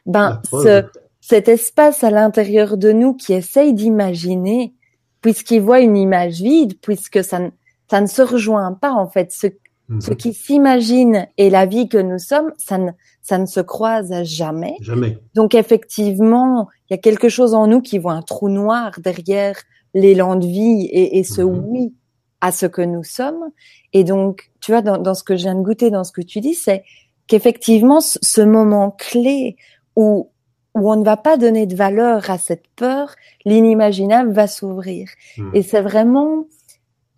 ben 0.05 0.41
ce, 0.51 0.83
cet 1.19 1.47
espace 1.47 2.03
à 2.03 2.11
l'intérieur 2.11 2.77
de 2.77 2.91
nous 2.91 3.15
qui 3.15 3.33
essaye 3.33 3.73
d'imaginer 3.73 4.73
puisqu'il 5.21 5.61
voit 5.61 5.79
une 5.79 5.95
image 5.95 6.41
vide, 6.41 6.79
puisque 6.81 7.23
ça 7.23 7.39
ne, 7.39 7.49
ça 7.89 8.01
ne 8.01 8.07
se 8.07 8.21
rejoint 8.21 8.73
pas 8.73 8.91
en 8.91 9.07
fait. 9.07 9.31
Ce, 9.31 9.47
mhm. 9.87 10.01
ce 10.01 10.11
qui 10.11 10.33
s'imagine 10.33 11.27
et 11.37 11.49
la 11.49 11.65
vie 11.65 11.87
que 11.87 11.97
nous 11.97 12.19
sommes, 12.19 12.51
ça 12.57 12.77
ne, 12.77 12.91
ça 13.21 13.37
ne 13.37 13.45
se 13.45 13.59
croise 13.59 14.11
jamais. 14.23 14.75
Jamais. 14.81 15.17
Donc 15.35 15.55
effectivement, 15.55 16.67
il 16.89 16.93
y 16.93 16.95
a 16.95 16.97
quelque 16.97 17.29
chose 17.29 17.53
en 17.53 17.67
nous 17.67 17.81
qui 17.81 17.99
voit 17.99 18.13
un 18.13 18.23
trou 18.23 18.49
noir 18.49 18.91
derrière 18.99 19.55
l'élan 19.93 20.35
de 20.35 20.45
vie 20.45 20.85
et, 20.91 21.19
et 21.19 21.23
ce 21.23 21.41
mhm. 21.41 21.65
oui 21.65 21.93
à 22.41 22.51
ce 22.51 22.65
que 22.65 22.81
nous 22.81 23.03
sommes. 23.03 23.51
Et 23.93 24.03
donc, 24.03 24.51
tu 24.61 24.71
vois, 24.71 24.81
dans, 24.81 24.97
dans, 24.97 25.13
ce 25.13 25.23
que 25.23 25.37
je 25.37 25.43
viens 25.43 25.55
de 25.55 25.61
goûter, 25.61 25.91
dans 25.91 26.03
ce 26.03 26.11
que 26.11 26.21
tu 26.21 26.39
dis, 26.39 26.55
c'est 26.55 26.83
qu'effectivement, 27.31 28.01
ce 28.01 28.41
moment 28.41 28.91
clé 28.91 29.55
où 29.95 30.27
où 30.73 30.89
on 30.89 30.95
ne 30.95 31.03
va 31.03 31.17
pas 31.17 31.35
donner 31.35 31.65
de 31.65 31.75
valeur 31.75 32.29
à 32.29 32.37
cette 32.37 32.65
peur, 32.77 33.13
l'inimaginable 33.43 34.31
va 34.31 34.47
s'ouvrir. 34.47 35.09
Hmm. 35.37 35.49
Et 35.53 35.63
c'est 35.63 35.81
vraiment 35.81 36.45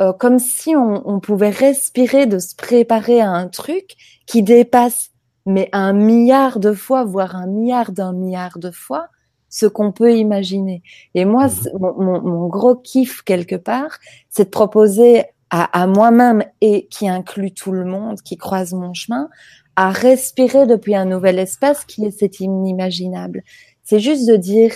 euh, 0.02 0.12
comme 0.12 0.39
si 0.39 0.76
on, 0.76 1.08
on, 1.08 1.19
pouvait 1.19 1.52
respirer 1.52 2.26
de 2.26 2.39
se 2.39 2.56
préparer 2.56 3.21
à 3.21 3.30
un 3.30 3.47
truc 3.47 3.95
qui 4.26 4.41
dépasse, 4.41 5.12
mais 5.45 5.69
un 5.71 5.93
milliard 5.93 6.60
de 6.60 6.73
fois, 6.73 7.04
voire 7.04 7.36
un 7.36 7.45
milliard 7.45 7.91
d'un 7.91 8.12
milliard 8.12 8.58
de 8.58 8.71
fois, 8.71 9.10
ce 9.49 9.67
qu'on 9.67 9.91
peut 9.91 10.15
imaginer. 10.15 10.82
Et 11.13 11.26
moi, 11.26 11.47
hmm. 11.47 11.78
mon, 11.80 12.21
mon, 12.21 12.47
gros 12.47 12.76
kiff 12.76 13.21
quelque 13.21 13.56
part, 13.56 13.99
c'est 14.30 14.45
de 14.45 14.49
proposer 14.49 15.26
à, 15.52 15.80
à 15.80 15.86
moi-même 15.86 16.43
et 16.62 16.88
qui 16.88 17.08
inclut 17.08 17.54
tout 17.54 17.71
le 17.71 17.86
monde 17.86 18.19
qui 18.21 18.38
croise 18.38 18.73
mon 18.73 18.95
chemin, 18.95 19.30
à 19.75 19.91
respirer 19.91 20.67
depuis 20.67 20.95
un 20.95 21.05
nouvel 21.05 21.39
espace 21.39 21.86
qui 21.86 22.05
est 22.05 22.12
cet 22.12 22.39
inimaginable. 22.39 23.43
C'est 23.83 23.99
juste 23.99 24.27
de 24.27 24.36
dire, 24.36 24.73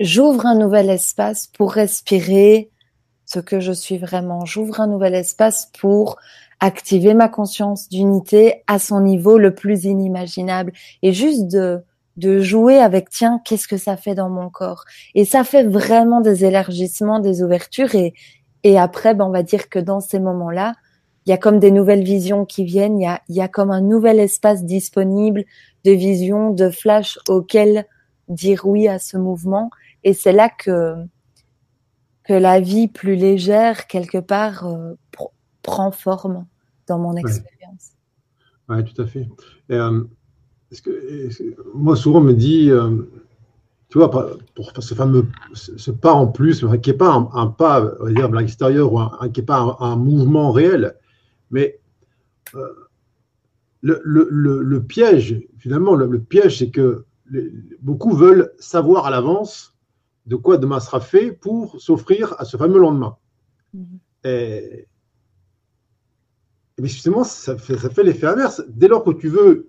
j'ouvre 0.00 0.46
un 0.46 0.56
nouvel 0.56 0.90
espace 0.90 1.46
pour 1.46 1.72
respirer 1.72 2.70
ce 3.24 3.40
que 3.40 3.60
je 3.60 3.72
suis 3.72 3.98
vraiment. 3.98 4.44
J'ouvre 4.44 4.80
un 4.80 4.86
nouvel 4.86 5.14
espace 5.14 5.70
pour 5.78 6.16
activer 6.60 7.14
ma 7.14 7.28
conscience 7.28 7.88
d'unité 7.88 8.62
à 8.66 8.78
son 8.78 9.00
niveau 9.00 9.38
le 9.38 9.54
plus 9.54 9.84
inimaginable 9.84 10.72
et 11.02 11.12
juste 11.12 11.46
de 11.48 11.84
de 12.16 12.40
jouer 12.40 12.78
avec 12.78 13.10
tiens 13.10 13.40
qu'est-ce 13.44 13.68
que 13.68 13.76
ça 13.76 13.96
fait 13.96 14.16
dans 14.16 14.28
mon 14.28 14.50
corps? 14.50 14.84
Et 15.14 15.24
ça 15.24 15.44
fait 15.44 15.62
vraiment 15.62 16.20
des 16.20 16.44
élargissements 16.44 17.20
des 17.20 17.42
ouvertures 17.44 17.94
et 17.94 18.12
et 18.64 18.76
après 18.76 19.14
ben 19.14 19.26
on 19.26 19.30
va 19.30 19.44
dire 19.44 19.68
que 19.68 19.78
dans 19.78 20.00
ces 20.00 20.18
moments-là 20.18 20.74
il 21.28 21.30
y 21.30 21.34
a 21.34 21.38
comme 21.38 21.58
des 21.58 21.70
nouvelles 21.70 22.04
visions 22.04 22.46
qui 22.46 22.64
viennent, 22.64 22.98
il 22.98 23.02
y 23.02 23.06
a, 23.06 23.20
il 23.28 23.36
y 23.36 23.42
a 23.42 23.48
comme 23.48 23.70
un 23.70 23.82
nouvel 23.82 24.18
espace 24.18 24.64
disponible 24.64 25.44
de 25.84 25.90
vision, 25.90 26.54
de 26.54 26.70
flash 26.70 27.18
auquel 27.28 27.84
dire 28.28 28.62
oui 28.64 28.88
à 28.88 28.98
ce 28.98 29.18
mouvement. 29.18 29.70
Et 30.04 30.14
c'est 30.14 30.32
là 30.32 30.48
que, 30.48 30.94
que 32.24 32.32
la 32.32 32.60
vie 32.60 32.88
plus 32.88 33.14
légère, 33.14 33.88
quelque 33.88 34.16
part, 34.16 34.66
euh, 34.66 34.94
prend 35.60 35.90
forme 35.90 36.46
dans 36.86 36.98
mon 36.98 37.14
expérience. 37.14 37.92
Oui, 38.70 38.82
tout 38.84 39.02
à 39.02 39.06
fait. 39.06 39.28
Euh, 39.70 40.04
que, 40.82 41.54
moi, 41.74 41.94
souvent, 41.94 42.20
on 42.20 42.22
me 42.22 42.32
dit, 42.32 42.70
euh, 42.70 43.02
tu 43.90 43.98
vois, 43.98 44.10
pour 44.10 44.72
ce 44.78 44.94
fameux 44.94 45.26
ce 45.52 45.90
pas 45.90 46.14
en 46.14 46.26
plus, 46.26 46.64
qui 46.82 46.90
n'est 46.90 46.96
pas 46.96 47.28
un, 47.34 47.46
pas, 47.48 47.84
on 48.00 48.04
va 48.04 48.12
dire, 48.12 48.24
à 48.34 48.40
l'extérieur 48.40 48.90
ou 48.90 48.98
un, 48.98 49.28
qui 49.28 49.40
n'est 49.40 49.46
pas 49.46 49.76
un, 49.80 49.96
mouvement 49.96 50.52
réel, 50.52 50.94
mais 51.50 51.80
euh, 52.54 52.88
le, 53.82 54.78
piège, 54.80 55.40
finalement, 55.58 55.94
le, 55.94 56.20
piège, 56.20 56.58
c'est 56.58 56.70
que 56.70 57.04
beaucoup 57.80 58.14
veulent 58.14 58.52
savoir 58.58 59.06
à 59.06 59.10
l'avance 59.10 59.76
de 60.26 60.36
quoi 60.36 60.58
demain 60.58 60.80
sera 60.80 61.00
fait 61.00 61.32
pour 61.32 61.80
s'offrir 61.80 62.34
à 62.38 62.44
ce 62.44 62.56
fameux 62.56 62.78
lendemain. 62.78 63.16
Mm-hmm. 63.74 63.98
Et, 64.24 64.88
mais 66.78 66.88
justement, 66.88 67.24
ça 67.24 67.56
fait, 67.56 67.78
ça 67.78 67.90
fait 67.90 68.04
l'effet 68.04 68.26
inverse. 68.26 68.62
Dès 68.68 68.88
lors 68.88 69.04
que 69.04 69.10
tu 69.10 69.28
veux 69.28 69.68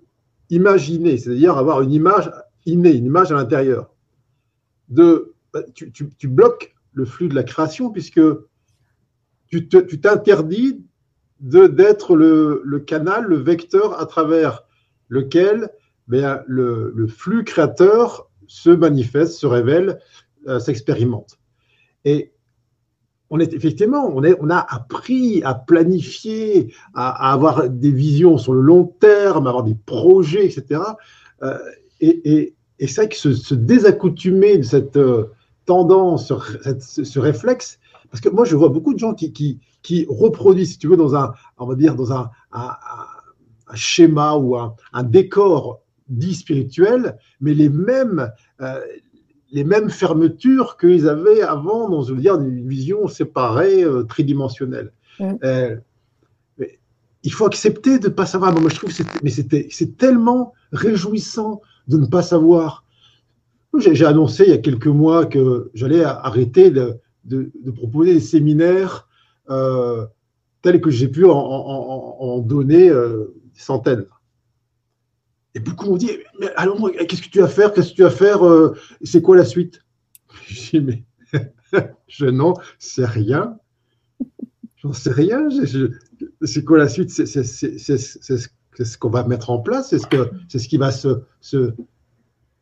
imaginer, 0.50 1.16
c'est-à-dire 1.16 1.56
avoir 1.56 1.82
une 1.82 1.92
image 1.92 2.30
innée, 2.66 2.92
une 2.92 3.06
image 3.06 3.32
à 3.32 3.36
l'intérieur, 3.36 3.94
de 4.88 5.34
bah, 5.52 5.62
tu, 5.74 5.90
tu, 5.92 6.28
bloques 6.28 6.74
le 6.92 7.04
flux 7.04 7.28
de 7.28 7.34
la 7.34 7.42
création 7.42 7.90
puisque 7.90 8.20
tu 9.48 9.68
t'interdis 9.68 10.84
d'être 11.40 12.16
le, 12.16 12.62
le, 12.64 12.80
canal, 12.80 13.24
le 13.24 13.36
vecteur 13.36 13.98
à 14.00 14.06
travers 14.06 14.64
lequel 15.08 15.70
ben, 16.08 16.42
le, 16.46 16.92
le, 16.94 17.06
flux 17.06 17.44
créateur 17.44 18.28
se 18.46 18.70
manifeste, 18.70 19.34
se 19.34 19.46
révèle, 19.46 20.00
euh, 20.48 20.58
s'expérimente. 20.58 21.38
Et 22.04 22.32
on 23.30 23.38
est 23.38 23.54
effectivement, 23.54 24.10
on, 24.14 24.24
est, 24.24 24.36
on 24.40 24.50
a 24.50 24.58
appris 24.58 25.42
à 25.44 25.54
planifier, 25.54 26.74
à, 26.94 27.32
avoir 27.32 27.68
des 27.68 27.92
visions 27.92 28.38
sur 28.38 28.52
le 28.52 28.60
long 28.60 28.84
terme, 28.84 29.46
à 29.46 29.50
avoir 29.50 29.64
des 29.64 29.76
projets, 29.86 30.44
etc. 30.46 30.80
Euh, 31.42 31.58
et, 32.00 32.54
c'est 32.80 32.96
vrai 32.96 33.08
que 33.08 33.16
se, 33.16 33.54
désaccoutumer 33.54 34.58
de 34.58 34.62
cette 34.62 34.96
euh, 34.96 35.26
tendance, 35.66 36.32
ce, 36.80 37.18
réflexe, 37.18 37.78
parce 38.10 38.20
que 38.20 38.30
moi 38.30 38.44
je 38.44 38.56
vois 38.56 38.70
beaucoup 38.70 38.94
de 38.94 38.98
gens 38.98 39.14
qui, 39.14 39.60
qui, 39.82 40.06
reproduisent, 40.08 40.72
si 40.72 40.78
tu 40.78 40.88
veux, 40.88 40.96
dans 40.96 41.14
un, 41.14 41.32
on 41.58 41.66
va 41.66 41.74
dire, 41.74 41.94
dans 41.94 42.12
un, 42.12 42.30
un, 42.52 42.74
schéma 43.74 44.34
ou 44.34 44.56
un, 44.56 44.74
décor 45.04 45.80
dit 46.08 46.34
spirituel, 46.34 47.16
mais 47.40 47.54
les 47.54 47.68
mêmes, 47.68 48.30
euh, 48.60 48.80
les 49.52 49.64
mêmes 49.64 49.90
fermetures 49.90 50.76
qu'ils 50.76 51.08
avaient 51.08 51.42
avant 51.42 51.88
dans 51.88 52.02
je 52.02 52.12
veux 52.12 52.20
dire, 52.20 52.34
une 52.34 52.68
vision 52.68 53.06
séparée, 53.06 53.84
euh, 53.84 54.02
tridimensionnelle. 54.02 54.92
Euh, 55.44 55.76
il 57.22 57.32
faut 57.32 57.44
accepter 57.44 57.98
de 57.98 58.08
ne 58.08 58.12
pas 58.12 58.26
savoir. 58.26 58.58
Moi, 58.58 58.70
je 58.70 58.76
trouve 58.76 58.90
mais 59.22 59.30
c'est 59.30 59.96
tellement 59.98 60.54
réjouissant 60.72 61.60
de 61.86 61.98
ne 61.98 62.06
pas 62.06 62.22
savoir. 62.22 62.84
J'ai 63.78 64.06
annoncé 64.06 64.44
il 64.44 64.50
y 64.50 64.54
a 64.54 64.58
quelques 64.58 64.86
mois 64.86 65.26
que 65.26 65.70
j'allais 65.74 66.02
arrêter 66.02 66.70
de, 66.70 66.98
de, 67.24 67.70
proposer 67.70 68.14
des 68.14 68.20
séminaires 68.20 69.06
euh, 69.50 70.06
tels 70.62 70.80
que 70.80 70.90
j'ai 70.90 71.08
pu 71.08 71.24
en, 71.26 72.38
donner 72.40 72.90
des 72.90 73.60
centaines. 73.60 74.06
Et 75.54 75.60
beaucoup 75.60 75.86
m'ont 75.86 75.96
dit, 75.96 76.10
mais 76.38 76.50
allons, 76.56 76.90
qu'est-ce 76.90 77.22
que 77.22 77.28
tu 77.28 77.40
vas 77.40 77.48
faire? 77.48 77.72
Qu'est-ce 77.72 77.90
que 77.90 77.96
tu 77.96 78.02
vas 78.02 78.10
faire 78.10 78.46
euh, 78.46 78.74
C'est 79.02 79.22
quoi 79.22 79.36
la 79.36 79.44
suite? 79.44 79.80
Je 80.46 80.78
dis, 80.78 80.80
mais 80.80 81.04
je 82.08 82.26
n'en 82.26 82.54
sais 82.78 83.04
rien. 83.04 83.58
J'en 84.76 84.92
sais 84.92 85.12
rien. 85.12 85.48
C'est 86.42 86.64
quoi 86.64 86.78
la 86.78 86.88
suite? 86.88 87.10
C'est 87.10 87.26
ce 87.26 88.98
qu'on 88.98 89.10
va 89.10 89.24
mettre 89.24 89.50
en 89.50 89.60
place 89.60 89.90
C'est 89.90 89.98
ce, 89.98 90.06
que, 90.06 90.30
ce 90.48 90.58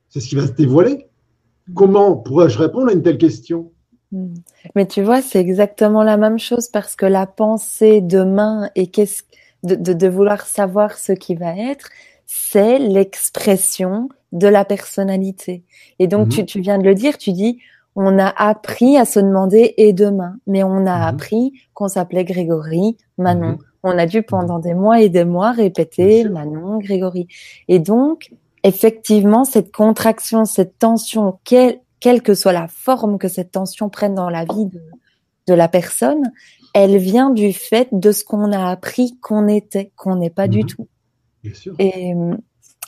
c'est 0.08 0.20
ce 0.20 0.26
qui 0.28 0.34
va 0.34 0.46
se 0.46 0.52
dévoiler. 0.52 1.06
Comment 1.74 2.16
pourrais-je 2.16 2.58
répondre 2.58 2.88
à 2.88 2.92
une 2.92 3.02
telle 3.02 3.18
question? 3.18 3.72
Hmm. 4.12 4.34
Mais 4.74 4.86
tu 4.86 5.02
vois, 5.02 5.22
c'est 5.22 5.40
exactement 5.40 6.02
la 6.02 6.16
même 6.16 6.38
chose 6.38 6.68
parce 6.68 6.96
que 6.96 7.06
la 7.06 7.26
pensée 7.26 8.00
demain 8.00 8.70
et 8.74 8.88
qu'est-ce 8.88 9.22
de, 9.64 9.92
de, 9.92 10.08
vouloir 10.08 10.46
savoir 10.46 10.98
ce 10.98 11.12
qui 11.12 11.34
va 11.34 11.56
être, 11.56 11.88
c'est 12.26 12.78
l'expression 12.78 14.08
de 14.32 14.46
la 14.46 14.64
personnalité. 14.64 15.64
Et 15.98 16.06
donc, 16.06 16.28
tu, 16.28 16.40
mhm. 16.40 16.46
tu, 16.46 16.60
viens 16.60 16.78
de 16.78 16.84
le 16.84 16.94
dire, 16.94 17.18
tu 17.18 17.32
dis, 17.32 17.58
on 17.96 18.18
a 18.18 18.28
appris 18.28 18.96
à 18.96 19.04
se 19.04 19.18
demander 19.18 19.74
et 19.76 19.92
demain, 19.92 20.36
mais 20.46 20.62
on 20.62 20.86
a 20.86 20.96
mhm. 20.96 21.14
appris 21.14 21.52
qu'on 21.74 21.88
s'appelait 21.88 22.24
Grégory, 22.24 22.96
Manon. 23.16 23.52
Mhm. 23.52 23.58
On 23.84 23.98
a 23.98 24.06
dû 24.06 24.22
pendant 24.22 24.58
des 24.58 24.74
mois 24.74 25.00
et 25.00 25.08
des 25.08 25.24
mois 25.24 25.52
répéter 25.52 26.28
Manon, 26.28 26.78
Grégory. 26.78 27.28
Et 27.68 27.78
donc, 27.78 28.30
effectivement, 28.64 29.44
cette 29.44 29.72
contraction, 29.72 30.44
cette 30.44 30.78
tension, 30.78 31.38
quelle, 31.44 31.80
quelle 32.00 32.22
que 32.22 32.34
soit 32.34 32.52
la 32.52 32.68
forme 32.68 33.18
que 33.18 33.28
cette 33.28 33.52
tension 33.52 33.88
prenne 33.88 34.14
dans 34.14 34.30
la 34.30 34.44
vie 34.44 34.66
de, 34.66 34.80
de 35.46 35.54
la 35.54 35.68
personne, 35.68 36.32
elle 36.74 36.98
vient 36.98 37.30
du 37.30 37.52
fait 37.52 37.88
de 37.92 38.12
ce 38.12 38.24
qu'on 38.24 38.52
a 38.52 38.70
appris 38.70 39.18
qu'on 39.20 39.48
était, 39.48 39.92
qu'on 39.96 40.16
n'est 40.16 40.30
pas 40.30 40.48
du 40.48 40.64
tout. 40.64 40.86
Et, 41.78 42.12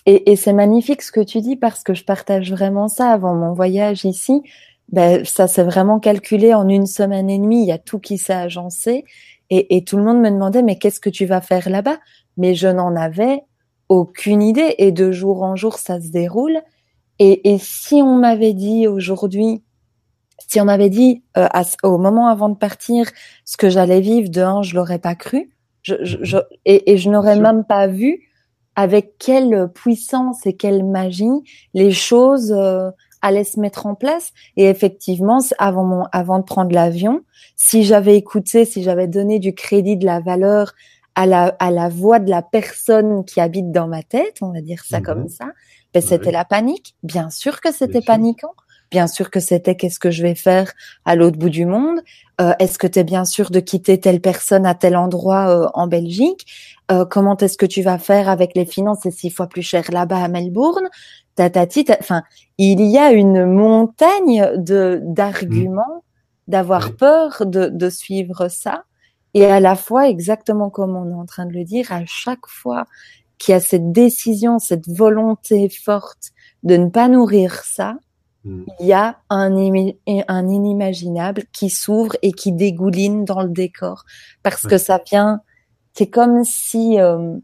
et, 0.07 0.33
et 0.33 0.37
c'est 0.37 0.53
magnifique 0.53 1.03
ce 1.03 1.13
que 1.13 1.21
tu 1.21 1.41
dis 1.41 1.57
parce 1.57 1.83
que 1.83 1.95
je 1.95 2.05
partage 2.05 2.51
vraiment 2.51 2.89
ça 2.89 3.11
avant 3.11 3.35
mon 3.35 3.53
voyage 3.53 4.05
ici. 4.05 4.43
Ben, 4.91 5.25
ça 5.25 5.47
s'est 5.47 5.63
vraiment 5.63 6.01
calculé 6.01 6.53
en 6.53 6.69
une 6.69 6.87
semaine 6.87 7.31
et 7.31 7.39
demie. 7.39 7.63
Il 7.63 7.69
y 7.69 7.73
a 7.73 7.79
tout 7.79 8.01
qui 8.01 8.19
s'est 8.19 8.33
agencé 8.33 9.05
et, 9.51 9.77
et, 9.77 9.85
tout 9.85 9.97
le 9.97 10.05
monde 10.05 10.21
me 10.21 10.31
demandait 10.31 10.63
mais 10.63 10.79
qu'est-ce 10.79 11.01
que 11.01 11.11
tu 11.11 11.27
vas 11.27 11.41
faire 11.41 11.69
là-bas? 11.69 11.99
Mais 12.37 12.55
je 12.55 12.69
n'en 12.69 12.97
avais 12.97 13.43
aucune 13.89 14.43
idée 14.43 14.75
et 14.79 14.93
de 14.93 15.11
jour 15.11 15.43
en 15.43 15.57
jour 15.57 15.79
ça 15.79 16.01
se 16.01 16.09
déroule. 16.09 16.61
Et, 17.21 17.53
et 17.53 17.59
si 17.59 17.97
on 17.97 18.17
m'avait 18.17 18.55
dit 18.55 18.89
aujourd'hui, 18.89 19.63
si 20.49 20.61
on 20.61 20.65
m'avait 20.65 20.89
dit 20.89 21.23
euh, 21.37 21.47
au 21.85 21.99
moment 21.99 22.27
avant 22.27 22.49
de 22.49 22.57
partir 22.57 23.07
ce 23.45 23.57
que 23.57 23.69
j'allais 23.69 24.01
vivre, 24.01 24.31
de 24.31 24.41
un, 24.41 24.63
je 24.63 24.75
l'aurais 24.75 24.99
pas 24.99 25.15
cru. 25.15 25.51
Je, 25.83 25.95
je, 26.01 26.37
mhm. 26.39 26.43
et, 26.65 26.93
et, 26.93 26.97
je 26.97 27.11
n'aurais 27.11 27.39
même 27.39 27.65
pas 27.65 27.87
vu 27.87 28.23
avec 28.75 29.19
quelle 29.19 29.71
puissance 29.73 30.47
et 30.47 30.55
quelle 30.55 30.85
magie 30.85 31.25
les 31.75 31.91
choses 31.91 32.53
euh, 32.53 32.91
allaient 33.23 33.45
se 33.45 33.61
mettre 33.61 33.87
en 33.87 33.95
place. 33.95 34.33
Et 34.57 34.65
effectivement, 34.65 35.41
avant 35.59 35.85
mon, 35.85 36.05
avant 36.13 36.39
de 36.39 36.45
prendre 36.45 36.73
l'avion, 36.75 37.21
si 37.55 37.85
j'avais 37.85 38.17
écouté, 38.17 38.65
si 38.65 38.83
j'avais 38.83 39.09
donné 39.09 39.39
du 39.39 39.55
crédit, 39.55 39.97
de 39.99 40.07
la 40.07 40.21
valeur 40.21 40.73
à 41.15 41.27
la, 41.27 41.55
à 41.59 41.71
la 41.71 41.91
voix 41.91 42.19
de 42.19 42.31
la 42.31 42.41
personne 42.41 43.25
qui 43.25 43.41
habite 43.41 43.71
dans 43.73 43.89
ma 43.89 44.03
tête, 44.03 44.39
on 44.41 44.53
va 44.53 44.63
dire 44.63 44.83
ça 44.85 45.01
mhm. 45.01 45.05
comme 45.05 45.29
ça, 45.29 45.47
ben, 45.95 46.03
c'était 46.03 46.33
la 46.33 46.45
panique. 46.45 46.95
Bien 47.03 47.31
sûr 47.31 47.61
que 47.61 47.73
c'était 47.73 48.01
paniquant. 48.01 48.55
Bien 48.91 49.07
sûr 49.07 49.31
que 49.31 49.39
c'était 49.39 49.77
qu'est-ce 49.77 50.01
que 50.01 50.11
je 50.11 50.23
vais 50.23 50.35
faire 50.35 50.73
à 51.05 51.15
l'autre 51.15 51.39
bout 51.39 51.49
du 51.49 51.65
monde. 51.65 52.01
Euh, 52.41 52.55
est-ce 52.59 52.77
que 52.77 52.89
tu 52.89 52.99
es 52.99 53.05
bien 53.05 53.25
sûr 53.25 53.51
de 53.51 53.61
quitter 53.61 54.01
telle 54.01 54.21
personne 54.21 54.67
à 54.67 54.75
tel 54.75 54.97
endroit 54.97 55.49
euh, 55.49 55.69
en 55.75 55.87
Belgique? 55.87 56.47
Euh, 56.91 57.05
Comment 57.05 57.37
est-ce 57.37 57.57
que 57.57 57.67
tu 57.67 57.83
vas 57.83 57.99
faire 57.99 58.29
avec 58.29 58.57
les 58.57 58.67
finances? 58.67 59.01
C'est 59.03 59.13
six 59.13 59.31
fois 59.31 59.47
plus 59.47 59.63
cher 59.63 59.85
là-bas 59.93 60.25
à 60.25 60.29
Melbourne. 60.29 60.89
Tatati, 61.37 61.87
enfin, 62.01 62.23
il 62.59 62.81
y 62.83 62.99
a 62.99 63.13
une 63.13 63.47
montagne 63.47 64.51
de 64.57 65.01
d'arguments, 65.05 66.03
d'avoir 66.49 66.97
peur 66.97 67.47
de, 67.47 67.69
de 67.69 67.91
suivre 67.91 68.49
ça, 68.49 68.85
et 69.35 69.47
à 69.47 69.61
la 69.61 69.77
fois 69.77 70.09
exactement 70.09 70.71
comme 70.71 70.97
on 70.97 71.09
est 71.09 71.15
en 71.15 71.27
train 71.27 71.47
de 71.47 71.53
le 71.53 71.65
dire, 71.65 71.93
à 71.93 72.05
chaque 72.07 72.47
fois 72.49 72.87
qu'il 73.41 73.53
y 73.53 73.57
a 73.57 73.61
cette 73.61 73.91
décision, 73.91 74.61
cette 74.61 74.89
volonté 74.89 75.69
forte 75.69 76.31
de 76.63 76.77
ne 76.77 76.89
pas 76.89 77.09
nourrir 77.09 77.65
ça, 77.65 77.97
Mm. 78.45 78.65
il 78.81 78.87
y 78.87 78.93
a 78.93 79.19
un, 79.29 79.55
un 80.29 80.49
inimaginable 80.49 81.45
qui 81.53 81.69
s'ouvre 81.69 82.17
et 82.23 82.33
qui 82.33 82.53
dégouline 82.53 83.25
dans 83.25 83.43
le 83.43 83.51
décor. 83.51 84.05
Parce 84.43 84.67
que 84.67 84.79
ça 84.79 85.01
vient 85.11 85.43
c'est 85.93 86.09
comme 86.09 86.45
si 86.45 86.99
euh, 87.01 87.37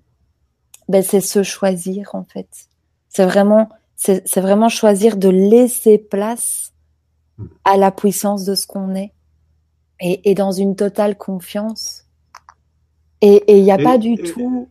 ben 0.89 1.03
c'est 1.03 1.21
se 1.21 1.43
choisir 1.43 2.11
en 2.15 2.25
fait. 2.25 2.49
C'est 3.09 3.27
vraiment 3.27 3.69
c'est 3.97 4.41
vraiment 4.41 4.69
choisir 4.69 5.17
de 5.17 5.29
laisser 5.29 5.99
place 5.99 6.73
mm. 7.39 7.47
à 7.65 7.77
la 7.77 7.91
puissance 7.91 8.45
de 8.45 8.55
ce 8.55 8.67
qu'on 8.67 8.95
est. 8.95 9.13
Et, 9.99 10.31
et, 10.31 10.35
dans 10.35 10.53
une 10.53 10.77
totale 10.77 11.17
confiance. 11.17 12.05
Et 13.23 13.43
il 13.57 13.65
n'y 13.65 13.73
a 13.73 13.79
pas 13.79 13.97
du 13.97 14.17
tout 14.17 14.69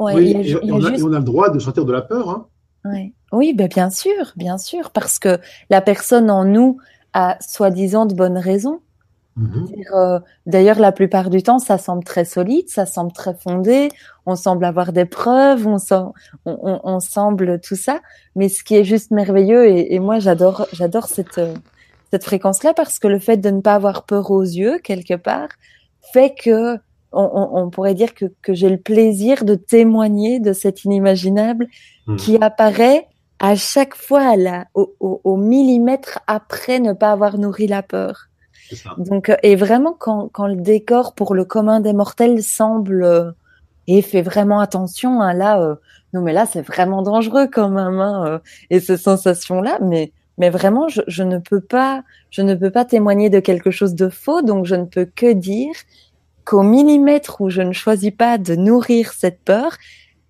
ouais, 0.00 0.14
oui, 0.14 0.30
y 0.30 0.54
a, 0.54 0.58
on, 0.62 0.84
a, 0.84 0.90
on, 0.90 1.12
a, 1.12 1.18
le 1.18 1.24
droit 1.24 1.50
de 1.50 1.58
sortir 1.58 1.84
de 1.84 1.92
la 1.92 2.02
peur 2.02 2.28
hein. 2.30 2.46
ouais. 2.84 3.12
Oui, 3.32 3.54
ben 3.54 3.68
bien 3.68 3.90
sûr, 3.90 4.32
bien 4.36 4.58
sûr, 4.58 4.90
parce 4.90 5.18
que 5.18 5.38
la 5.68 5.80
personne 5.80 6.30
en 6.30 6.44
nous 6.44 6.78
a 7.12 7.36
soi-disant 7.40 8.06
de 8.06 8.14
bonnes 8.14 8.38
raisons. 8.38 8.80
Mhm. 9.36 9.68
Euh, 9.94 10.20
d'ailleurs, 10.46 10.80
la 10.80 10.90
plupart 10.90 11.30
du 11.30 11.42
temps, 11.42 11.60
ça 11.60 11.78
semble 11.78 12.02
très 12.02 12.24
solide, 12.24 12.68
ça 12.68 12.86
semble 12.86 13.12
très 13.12 13.34
fondé, 13.34 13.88
on 14.26 14.34
semble 14.34 14.64
avoir 14.64 14.92
des 14.92 15.04
preuves, 15.04 15.66
on, 15.66 15.78
on, 16.44 17.00
semble 17.00 17.60
tout 17.60 17.76
ça. 17.76 18.00
Mais 18.34 18.48
ce 18.48 18.64
qui 18.64 18.74
est 18.74 18.84
juste 18.84 19.12
merveilleux, 19.12 19.68
et, 19.68 19.98
moi 20.00 20.18
j'adore, 20.18 20.66
j'adore 20.72 21.06
cette, 21.06 21.38
euh, 21.38 21.54
cette 22.10 22.24
fréquence-là, 22.24 22.74
parce 22.74 22.98
que 22.98 23.06
le 23.06 23.20
fait 23.20 23.36
de 23.36 23.50
ne 23.50 23.60
pas 23.60 23.74
avoir 23.74 24.02
peur 24.04 24.30
aux 24.32 24.42
yeux, 24.42 24.78
quelque 24.82 25.14
part, 25.14 25.48
fait 26.12 26.34
que 26.34 26.76
on, 27.12 27.70
pourrait 27.70 27.94
dire 27.94 28.14
que, 28.14 28.26
que 28.42 28.54
j'ai 28.54 28.68
le 28.68 28.76
plaisir 28.78 29.44
de 29.44 29.54
témoigner 29.54 30.38
de 30.38 30.52
cet 30.52 30.84
inimaginable 30.84 31.66
mhm. 32.06 32.16
qui 32.16 32.38
apparaît 32.40 33.08
à 33.38 33.56
chaque 33.56 33.94
fois 33.94 34.36
là, 34.36 34.66
au, 34.74 34.94
au, 35.00 35.36
millimètre 35.36 36.20
après 36.26 36.78
ne 36.78 36.92
pas 36.92 37.10
avoir 37.10 37.38
nourri 37.38 37.66
la 37.66 37.82
peur. 37.82 38.28
Ça. 38.72 38.90
Donc, 38.98 39.30
euh, 39.30 39.36
et 39.42 39.56
vraiment 39.56 39.94
quand, 39.98 40.28
quand 40.28 40.46
le 40.46 40.56
décor 40.56 41.14
pour 41.14 41.34
le 41.34 41.44
commun 41.44 41.80
des 41.80 41.92
mortels 41.92 42.42
semble 42.42 43.02
euh, 43.02 43.32
et 43.88 44.02
fait 44.02 44.22
vraiment 44.22 44.60
attention, 44.60 45.20
hein, 45.22 45.32
là, 45.32 45.60
euh, 45.60 45.74
non 46.12 46.20
mais 46.20 46.32
là 46.32 46.46
c'est 46.46 46.60
vraiment 46.60 47.02
dangereux 47.02 47.48
quand 47.50 47.70
même, 47.70 47.98
hein, 47.98 48.40
et 48.68 48.78
ces 48.78 48.96
sensations 48.96 49.60
là, 49.60 49.78
mais 49.80 50.12
mais 50.38 50.50
vraiment 50.50 50.88
je, 50.88 51.00
je 51.08 51.22
ne 51.22 51.38
peux 51.38 51.60
pas, 51.60 52.04
je 52.30 52.42
ne 52.42 52.54
peux 52.54 52.70
pas 52.70 52.84
témoigner 52.84 53.28
de 53.28 53.40
quelque 53.40 53.70
chose 53.70 53.94
de 53.94 54.08
faux, 54.08 54.42
donc 54.42 54.66
je 54.66 54.76
ne 54.76 54.84
peux 54.84 55.04
que 55.04 55.32
dire 55.32 55.74
qu'au 56.44 56.62
millimètre 56.62 57.40
où 57.40 57.50
je 57.50 57.62
ne 57.62 57.72
choisis 57.72 58.10
pas 58.10 58.38
de 58.38 58.54
nourrir 58.54 59.12
cette 59.12 59.40
peur, 59.42 59.76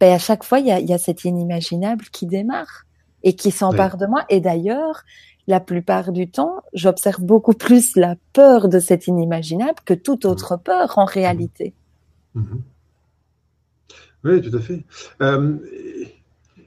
ben 0.01 0.13
à 0.15 0.19
chaque 0.19 0.45
fois 0.45 0.59
il 0.59 0.67
y 0.67 0.73
a, 0.73 0.81
y 0.81 0.93
a 0.93 0.99
cet 0.99 1.25
inimaginable 1.25 2.07
qui 2.13 2.27
démarre 2.27 2.85
et 3.23 3.35
qui 3.35 3.51
s'empare 3.51 3.97
de 3.97 4.07
moi. 4.07 4.25
Et 4.29 4.41
d'ailleurs, 4.41 5.05
la 5.47 5.61
plupart 5.61 6.13
du 6.13 6.31
temps, 6.31 6.63
j'observe 6.73 7.21
beaucoup 7.21 7.53
plus 7.53 7.97
la 7.97 8.17
peur 8.33 8.69
de 8.69 8.79
cet 8.79 9.07
inimaginable 9.07 9.79
que 9.85 9.95
toute 9.95 10.25
mmh. 10.25 10.29
autre 10.29 10.57
peur 10.57 10.97
en 10.97 11.05
réalité. 11.05 11.75
Mmh. 12.35 12.59
Oui, 14.25 14.41
tout 14.43 14.57
à 14.57 14.61
fait. 14.61 14.85
Euh, 15.23 15.57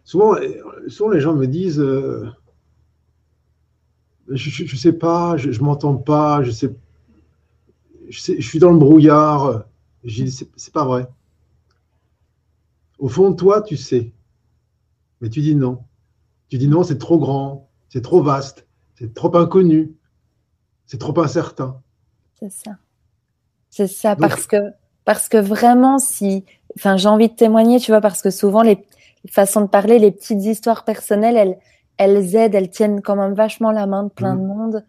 souvent, 0.04 0.36
souvent, 0.88 1.12
les 1.12 1.20
gens 1.20 1.34
me 1.34 1.46
disent 1.46 1.80
euh, 1.80 2.28
Je 4.28 4.64
ne 4.64 4.78
sais 4.78 4.94
pas, 4.94 5.38
je 5.38 5.50
ne 5.50 5.64
m'entends 5.64 5.96
pas, 5.96 6.44
je, 6.44 6.52
sais, 6.52 6.74
je, 8.10 8.42
suis 8.42 8.60
dans 8.60 8.72
le 8.72 8.78
brouillard. 8.78 9.66
C'est 10.08 10.74
pas 10.74 10.86
vrai. 10.86 11.08
Au 13.00 13.08
fond 13.08 13.32
de 13.32 13.36
toi, 13.36 13.62
tu 13.62 13.78
sais. 13.78 14.12
Mais 15.22 15.30
tu 15.30 15.42
dis 15.42 15.56
non. 15.56 15.84
Tu 16.50 16.58
dis 16.58 16.68
non, 16.68 16.84
c'est 16.84 16.98
trop 16.98 17.18
grand, 17.18 17.70
c'est 17.90 18.02
trop 18.02 18.22
vaste, 18.22 18.68
c'est 18.96 19.14
trop 19.14 19.36
inconnu, 19.36 19.96
c'est 20.86 21.00
trop 21.00 21.18
incertain. 21.20 21.82
C'est 22.40 22.52
ça. 22.52 22.78
C'est 23.70 23.88
ça, 23.88 24.16
parce 24.16 24.46
que 24.46 24.58
parce 25.06 25.30
que 25.30 25.38
vraiment, 25.38 25.98
si, 25.98 26.46
enfin, 26.78 26.96
j'ai 26.96 27.08
envie 27.08 27.30
de 27.30 27.34
témoigner, 27.34 27.80
tu 27.80 27.92
vois, 27.92 28.02
parce 28.02 28.22
que 28.22 28.30
souvent 28.30 28.62
les 28.62 28.86
façons 29.30 29.62
de 29.62 29.68
parler, 29.68 30.00
les 30.00 30.12
petites 30.12 30.44
histoires 30.44 30.86
personnelles, 30.86 31.38
elles, 31.38 31.58
elles 31.98 32.36
aident, 32.36 32.56
elles 32.56 32.70
tiennent 32.70 33.02
quand 33.02 33.16
même 33.16 33.34
vachement 33.34 33.72
la 33.72 33.88
main 33.88 34.04
de 34.04 34.10
plein 34.10 34.36
de 34.36 34.42
mmh. 34.42 34.48
monde. 34.48 34.86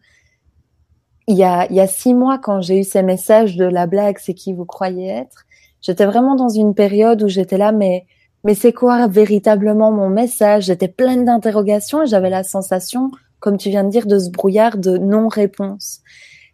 Il 1.27 1.37
y 1.37 1.45
a, 1.45 1.70
y 1.72 1.81
a 1.81 1.87
six 1.87 2.14
mois, 2.14 2.39
quand 2.39 2.61
j'ai 2.61 2.81
eu 2.81 2.85
ces 2.85 3.03
messages 3.03 3.57
de 3.57 3.64
la 3.64 3.87
blague, 3.87 4.18
c'est 4.20 4.35
qui 4.35 4.53
vous 4.53 4.66
croyez 4.66 5.09
être, 5.09 5.47
j'étais 5.81 6.05
vraiment 6.05 6.35
dans 6.35 6.51
une 6.51 6.75
période 6.75 7.22
où 7.22 7.29
j'étais 7.29 7.59
là, 7.59 7.72
mais 7.72 8.07
mais 8.45 8.55
c'est 8.55 8.75
quoi 8.75 9.07
véritablement 9.07 9.91
mon 9.91 10.11
message? 10.11 10.64
J'étais 10.64 10.89
pleine 10.89 11.25
d'interrogations 11.25 12.03
et 12.03 12.07
j'avais 12.07 12.29
la 12.29 12.45
sensation, 12.45 13.11
comme 13.41 13.57
tu 13.57 13.70
viens 13.70 13.85
de 13.85 13.89
dire, 13.89 14.07
de 14.07 14.18
ce 14.18 14.29
brouillard 14.29 14.77
de 14.77 14.99
non-réponse. 14.99 16.01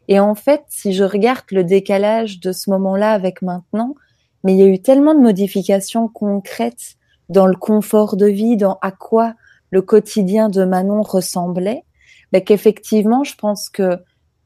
Et 0.06 0.20
en 0.20 0.36
fait, 0.36 0.62
si 0.68 0.92
je 0.92 1.02
regarde 1.02 1.44
le 1.50 1.64
décalage 1.64 2.38
de 2.38 2.52
ce 2.52 2.70
moment-là 2.70 3.10
avec 3.10 3.42
maintenant, 3.42 3.96
mais 4.44 4.54
il 4.54 4.60
y 4.60 4.62
a 4.62 4.66
eu 4.66 4.80
tellement 4.80 5.14
de 5.14 5.20
modifications 5.20 6.06
concrètes 6.06 6.94
dans 7.28 7.46
le 7.46 7.56
confort 7.56 8.16
de 8.16 8.26
vie, 8.26 8.56
dans 8.56 8.78
à 8.82 8.92
quoi 8.92 9.34
le 9.70 9.82
quotidien 9.82 10.48
de 10.48 10.64
Manon 10.64 11.02
ressemblait, 11.02 11.84
ben 12.32 12.42
qu'effectivement, 12.42 13.24
je 13.24 13.34
pense 13.34 13.68
que 13.68 13.98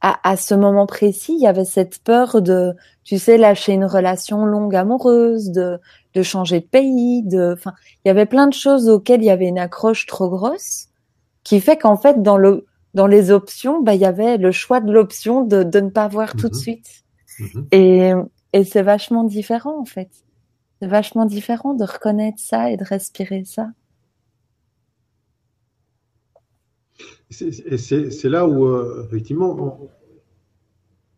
à, 0.05 0.19
à, 0.23 0.37
ce 0.37 0.55
moment 0.55 0.87
précis, 0.87 1.35
il 1.37 1.43
y 1.43 1.47
avait 1.47 1.65
cette 1.65 1.99
peur 1.99 2.43
de, 2.43 2.75
tu 3.05 3.19
sais, 3.19 3.39
lâcher 3.39 3.73
une 3.73 3.87
relation 3.87 4.45
longue 4.45 4.77
amoureuse, 4.77 5.51
de 5.51 5.79
de 6.15 6.23
changer 6.23 6.61
de 6.61 6.67
pays, 6.67 7.23
de, 7.23 7.55
enfin, 7.55 7.75
il 8.05 8.09
y 8.09 8.11
avait 8.11 8.27
plein 8.27 8.47
de 8.47 8.55
choses 8.55 8.89
auxquelles 8.89 9.23
il 9.23 9.27
y 9.27 9.31
avait 9.31 9.49
une 9.49 9.59
accroche 9.59 10.07
trop 10.07 10.31
grosse, 10.31 10.87
qui 11.43 11.61
fait 11.61 11.77
qu'en 11.77 11.97
fait, 11.97 12.23
dans 12.23 12.37
le, 12.37 12.67
dans 12.95 13.07
les 13.07 13.31
options, 13.31 13.83
bah, 13.83 13.95
il 13.95 14.01
y 14.01 14.07
avait 14.07 14.39
le 14.39 14.53
choix 14.53 14.81
de 14.81 14.93
l'option 14.93 15.43
de, 15.43 15.63
de 15.65 15.81
ne 15.81 15.91
pas 15.91 16.09
voir 16.09 16.33
tout 16.37 16.49
de 16.49 16.55
mhm. 16.55 16.61
suite. 16.61 17.05
Mhm. 17.41 17.69
Et, 17.73 18.13
et 18.53 18.65
c'est 18.65 18.83
vachement 18.83 19.25
différent, 19.25 19.81
en 19.81 19.85
fait. 19.85 20.11
C'est 20.81 20.89
vachement 20.89 21.27
différent 21.27 21.75
de 21.75 21.85
reconnaître 21.85 22.39
ça 22.39 22.71
et 22.71 22.77
de 22.77 22.85
respirer 22.85 23.45
ça. 23.45 23.69
C'est 27.35 28.29
là 28.29 28.47
où, 28.47 28.67
euh, 28.67 29.05
effectivement, 29.07 29.79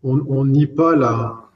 on 0.03 0.45
nie 0.45 0.67
pas 0.67 0.97
la. 0.97 1.47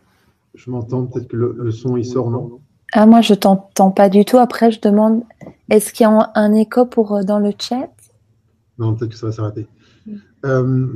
Je 0.54 0.70
m'entends, 0.70 1.06
peut-être 1.06 1.28
que 1.28 1.36
le, 1.36 1.54
le, 1.56 1.70
son 1.70 1.96
il 1.96 2.04
sort, 2.04 2.30
non? 2.30 2.60
Ah, 2.92 3.06
moi, 3.06 3.20
je 3.20 3.34
t'entends 3.34 3.92
pas 3.92 4.08
du 4.08 4.24
tout. 4.24 4.38
Après, 4.38 4.72
je 4.72 4.80
demande, 4.80 5.22
est-ce 5.68 5.92
qu'il 5.92 6.04
y 6.04 6.06
a 6.06 6.30
un, 6.34 6.52
écho 6.54 6.86
pour 6.86 7.14
euh, 7.14 7.22
dans 7.22 7.38
le 7.38 7.52
chat? 7.56 7.90
Non, 8.78 8.94
peut-être 8.94 9.12
que 9.12 9.16
ça 9.16 9.26
va 9.26 9.32
s'arrêter. 9.32 9.68
Il 10.06 10.20
euh, 10.44 10.88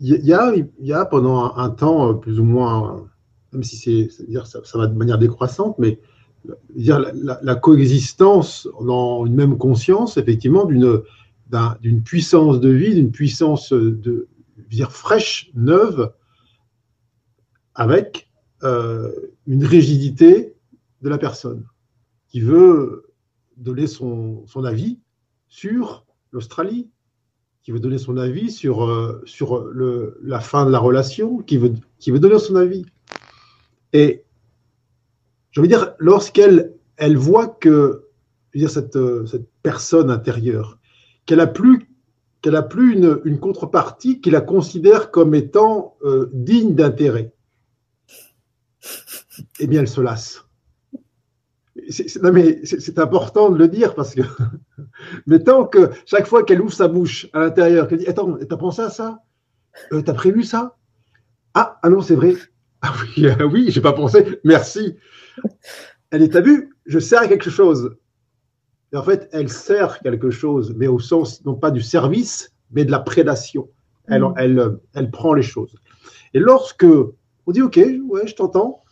y, 0.00 0.32
a, 0.32 0.52
y 0.80 0.92
a 0.92 1.04
pendant 1.06 1.56
un, 1.56 1.70
temps, 1.70 2.14
plus 2.14 2.38
ou 2.38 2.44
moins, 2.44 3.08
même 3.52 3.62
si 3.62 3.76
c'est, 3.76 4.10
ça, 4.44 4.78
va 4.78 4.86
de 4.86 4.94
manière 4.94 5.18
décroissante, 5.18 5.78
mais 5.78 5.98
la, 6.76 7.54
coexistence 7.56 8.68
dans 8.80 9.26
une 9.26 9.34
même 9.34 9.58
conscience, 9.58 10.16
effectivement, 10.16 10.64
d'une, 10.64 11.02
d'une 11.80 12.02
puissance 12.02 12.60
de 12.60 12.68
vie, 12.68 12.94
d'une 12.94 13.10
puissance 13.10 13.72
de 13.72 14.28
dire 14.70 14.92
fraîche, 14.92 15.50
neuve, 15.54 16.12
avec 17.74 18.28
euh, 18.64 19.12
une 19.46 19.64
rigidité 19.64 20.54
de 21.02 21.08
la 21.08 21.18
personne 21.18 21.64
qui 22.28 22.40
veut 22.40 23.12
donner 23.56 23.86
son, 23.86 24.44
son 24.46 24.64
avis 24.64 24.98
sur 25.48 26.04
l'Australie, 26.32 26.90
qui 27.62 27.72
veut 27.72 27.80
donner 27.80 27.98
son 27.98 28.16
avis 28.16 28.50
sur, 28.50 28.84
euh, 28.84 29.22
sur 29.26 29.64
le, 29.64 30.18
la 30.22 30.40
fin 30.40 30.66
de 30.66 30.70
la 30.70 30.78
relation, 30.78 31.38
qui 31.38 31.56
veut, 31.56 31.72
qui 31.98 32.10
veut 32.10 32.18
donner 32.18 32.38
son 32.38 32.56
avis. 32.56 32.84
Et 33.92 34.24
je 35.58 35.62
veux 35.62 35.66
dire, 35.66 35.96
lorsqu'elle 35.98 36.72
elle 36.96 37.16
voit 37.16 37.48
que 37.48 38.04
veux 38.54 38.60
dire, 38.60 38.70
cette, 38.70 38.96
cette 39.26 39.48
personne 39.60 40.08
intérieure, 40.08 40.78
qu'elle 41.26 41.40
a 41.40 41.48
plus, 41.48 41.88
qu'elle 42.42 42.54
a 42.54 42.62
plus 42.62 42.94
une, 42.94 43.40
contrepartie 43.40 44.20
qui 44.20 44.30
la 44.30 44.40
considère 44.40 45.10
comme 45.10 45.34
étant 45.34 45.96
euh, 46.04 46.30
digne 46.32 46.76
d'intérêt, 46.76 47.32
eh 49.58 49.66
bien, 49.66 49.80
elle 49.80 49.88
se 49.88 50.00
lasse. 50.00 50.44
Non, 52.22 52.32
mais 52.32 52.60
c'est 52.64 53.00
important 53.00 53.50
de 53.50 53.58
le 53.58 53.66
dire 53.66 53.96
parce 53.96 54.14
que, 54.14 54.22
mais 55.26 55.40
tant 55.42 55.64
que 55.64 55.90
chaque 56.06 56.28
fois 56.28 56.44
qu'elle 56.44 56.60
ouvre 56.60 56.72
sa 56.72 56.86
bouche 56.86 57.26
à 57.32 57.40
l'intérieur, 57.40 57.88
qu'elle 57.88 57.98
dit 57.98 58.06
Attends, 58.06 58.38
t'as 58.48 58.56
pensé 58.56 58.82
à 58.82 58.90
ça? 58.90 59.24
Euh, 59.92 60.02
T'as 60.02 60.14
prévu 60.14 60.44
ça? 60.44 60.76
Ah, 61.54 61.80
ah 61.82 61.88
non, 61.88 62.00
c'est 62.00 62.14
vrai. 62.14 62.34
Ah 62.80 62.94
oui, 63.16 63.28
ah 63.28 63.44
oui, 63.46 63.70
j'ai 63.70 63.80
pas 63.80 63.92
pensé. 63.92 64.38
Merci. 64.44 64.96
Elle 66.10 66.22
est, 66.22 66.36
à 66.36 66.40
vue, 66.40 66.74
je 66.86 66.98
sers 66.98 67.28
quelque 67.28 67.50
chose. 67.50 67.96
Et 68.92 68.96
en 68.96 69.02
fait, 69.02 69.28
elle 69.32 69.50
sert 69.50 70.00
quelque 70.00 70.30
chose, 70.30 70.74
mais 70.74 70.86
au 70.86 70.98
sens 70.98 71.44
non 71.44 71.54
pas 71.54 71.70
du 71.70 71.82
service, 71.82 72.54
mais 72.70 72.86
de 72.86 72.90
la 72.90 73.00
prédation. 73.00 73.68
Elle, 74.06 74.22
mm. 74.22 74.34
elle, 74.38 74.78
elle 74.94 75.10
prend 75.10 75.34
les 75.34 75.42
choses. 75.42 75.76
Et 76.32 76.38
lorsque 76.38 76.86
on 77.46 77.52
dit 77.52 77.60
Ok, 77.60 77.76
ouais, 77.76 78.26
je 78.26 78.34
t'entends, 78.34 78.82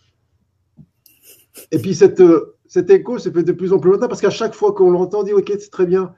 et 1.71 1.79
puis 1.79 1.95
cette, 1.95 2.23
cet 2.67 2.91
écho 2.91 3.19
se 3.19 3.31
fait 3.31 3.43
de 3.43 3.53
plus 3.53 3.73
en 3.73 3.79
plus 3.79 3.91
longtemps 3.91 4.09
parce 4.09 4.21
qu'à 4.21 4.31
chaque 4.31 4.55
fois 4.55 4.73
qu'on 4.73 4.91
l'entend, 4.91 5.21
on 5.21 5.25
dit 5.25 5.33
Ok, 5.33 5.53
c'est 5.59 5.71
très 5.71 5.87
bien, 5.87 6.15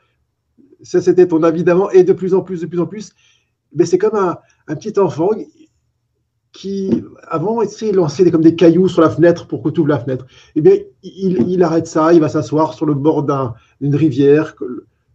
ça 0.83 1.01
c'était 1.01 1.29
ton 1.29 1.43
avis 1.43 1.65
d'avant, 1.65 1.91
et 1.91 2.05
de 2.05 2.13
plus 2.13 2.35
en 2.35 2.43
plus, 2.43 2.61
de 2.63 2.67
plus 2.67 2.81
en 2.81 2.87
plus. 2.87 3.13
Mais 3.75 3.87
c'est 3.87 3.99
comme 3.99 4.17
un, 4.17 4.39
un, 4.67 4.77
petit 4.77 4.99
enfant 4.99 5.31
qui, 6.53 7.05
avant, 7.29 7.63
il 7.63 7.95
lançait 7.95 8.31
comme 8.31 8.43
des 8.43 8.57
cailloux 8.57 8.89
sur 8.89 9.03
la 9.03 9.11
fenêtre 9.11 9.47
pour 9.47 9.63
que 9.63 9.69
tu 9.69 9.81
ouvres 9.81 9.91
la 9.91 9.99
fenêtre. 9.99 10.27
Eh 10.57 10.61
bien, 10.61 10.77
il, 11.03 11.63
arrête 11.63 11.87
ça, 11.87 12.13
il 12.13 12.21
va 12.21 12.29
s'asseoir 12.29 12.75
sur 12.75 12.87
le 12.87 12.95
bord 12.95 13.25
d'une 13.81 13.95
rivière, 13.95 14.55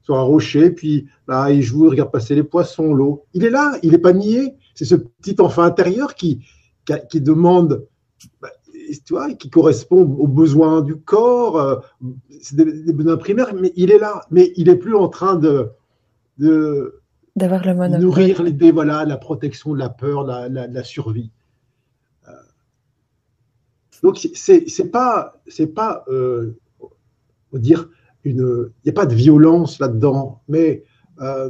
sur 0.02 0.18
un 0.18 0.22
rocher, 0.22 0.70
puis 0.70 1.08
là, 1.28 1.50
il 1.50 1.62
joue, 1.62 1.86
il 1.86 1.90
regarde 1.90 2.12
passer 2.12 2.36
les 2.36 2.44
poissons, 2.44 2.94
l'eau. 2.94 3.26
Il 3.34 3.46
est 3.46 3.50
là, 3.50 3.78
il 3.84 3.92
n'est 3.92 3.98
pas 3.98 4.14
nié. 4.14 4.54
C'est 4.76 4.86
ce 4.86 4.96
petit 4.96 5.36
enfant 5.40 5.64
intérieur 5.64 6.16
qui, 6.16 6.46
qui, 7.10 7.22
demande 7.22 7.86
bah, 8.42 8.50
tu 9.06 9.14
vois, 9.14 9.34
qui 9.34 9.50
correspond 9.50 10.02
aux 10.02 10.28
besoins 10.28 10.82
du 10.82 10.98
corps, 10.98 11.58
euh, 11.58 11.76
c'est 12.42 12.56
des, 12.56 12.94
besoins 12.94 13.18
primaires, 13.18 13.54
mais 13.56 13.72
il 13.76 13.92
est 13.92 13.98
là, 13.98 14.22
mais 14.30 14.52
il 14.56 14.68
n'est 14.68 14.76
plus 14.76 14.96
en 14.96 15.08
train 15.08 15.36
de, 15.36 15.70
de 16.38 17.02
d'avoir 17.36 17.66
le 17.66 17.98
nourrir 17.98 18.44
l'idée, 18.44 18.72
voilà, 18.72 19.06
la 19.06 19.18
protection, 19.18 19.74
la 19.74 19.90
peur, 19.90 20.24
la, 20.24 20.84
survie. 20.84 21.32
Euh, 22.28 22.32
donc 24.04 24.20
c'est 24.36 24.92
pas 24.92 25.42
c'est 25.48 25.68
pas 25.68 26.04
euh, 26.10 26.58
dire 27.54 27.90
il 28.26 28.36
n'y 28.36 28.90
a 28.90 28.94
pas 28.94 29.06
de 29.06 29.16
violence 29.16 29.80
là-dedans, 29.80 30.42
mais 30.48 30.84
euh, 31.22 31.50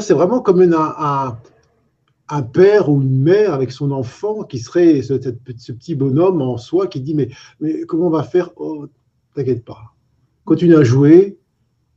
c'est 0.00 0.14
vraiment 0.14 0.40
comme 0.40 0.62
un, 0.62 2.42
père 2.52 2.88
ou 2.88 3.02
une 3.02 3.20
mère 3.22 3.52
avec 3.52 3.72
son 3.72 3.90
enfant 3.90 4.44
qui 4.44 4.60
serait 4.60 5.02
ce, 5.02 5.14
petit 5.14 5.94
bonhomme 5.94 6.40
en 6.40 6.56
soi 6.56 6.86
qui 6.86 7.00
dit 7.00 7.14
mais, 7.14 7.28
comment 7.86 8.06
on 8.06 8.10
va 8.10 8.22
faire? 8.22 8.50
Oh, 8.56 8.86
T'inquiète 9.34 9.64
pas. 9.64 9.94
Continue 10.44 10.76
à 10.76 10.84
jouer, 10.84 11.38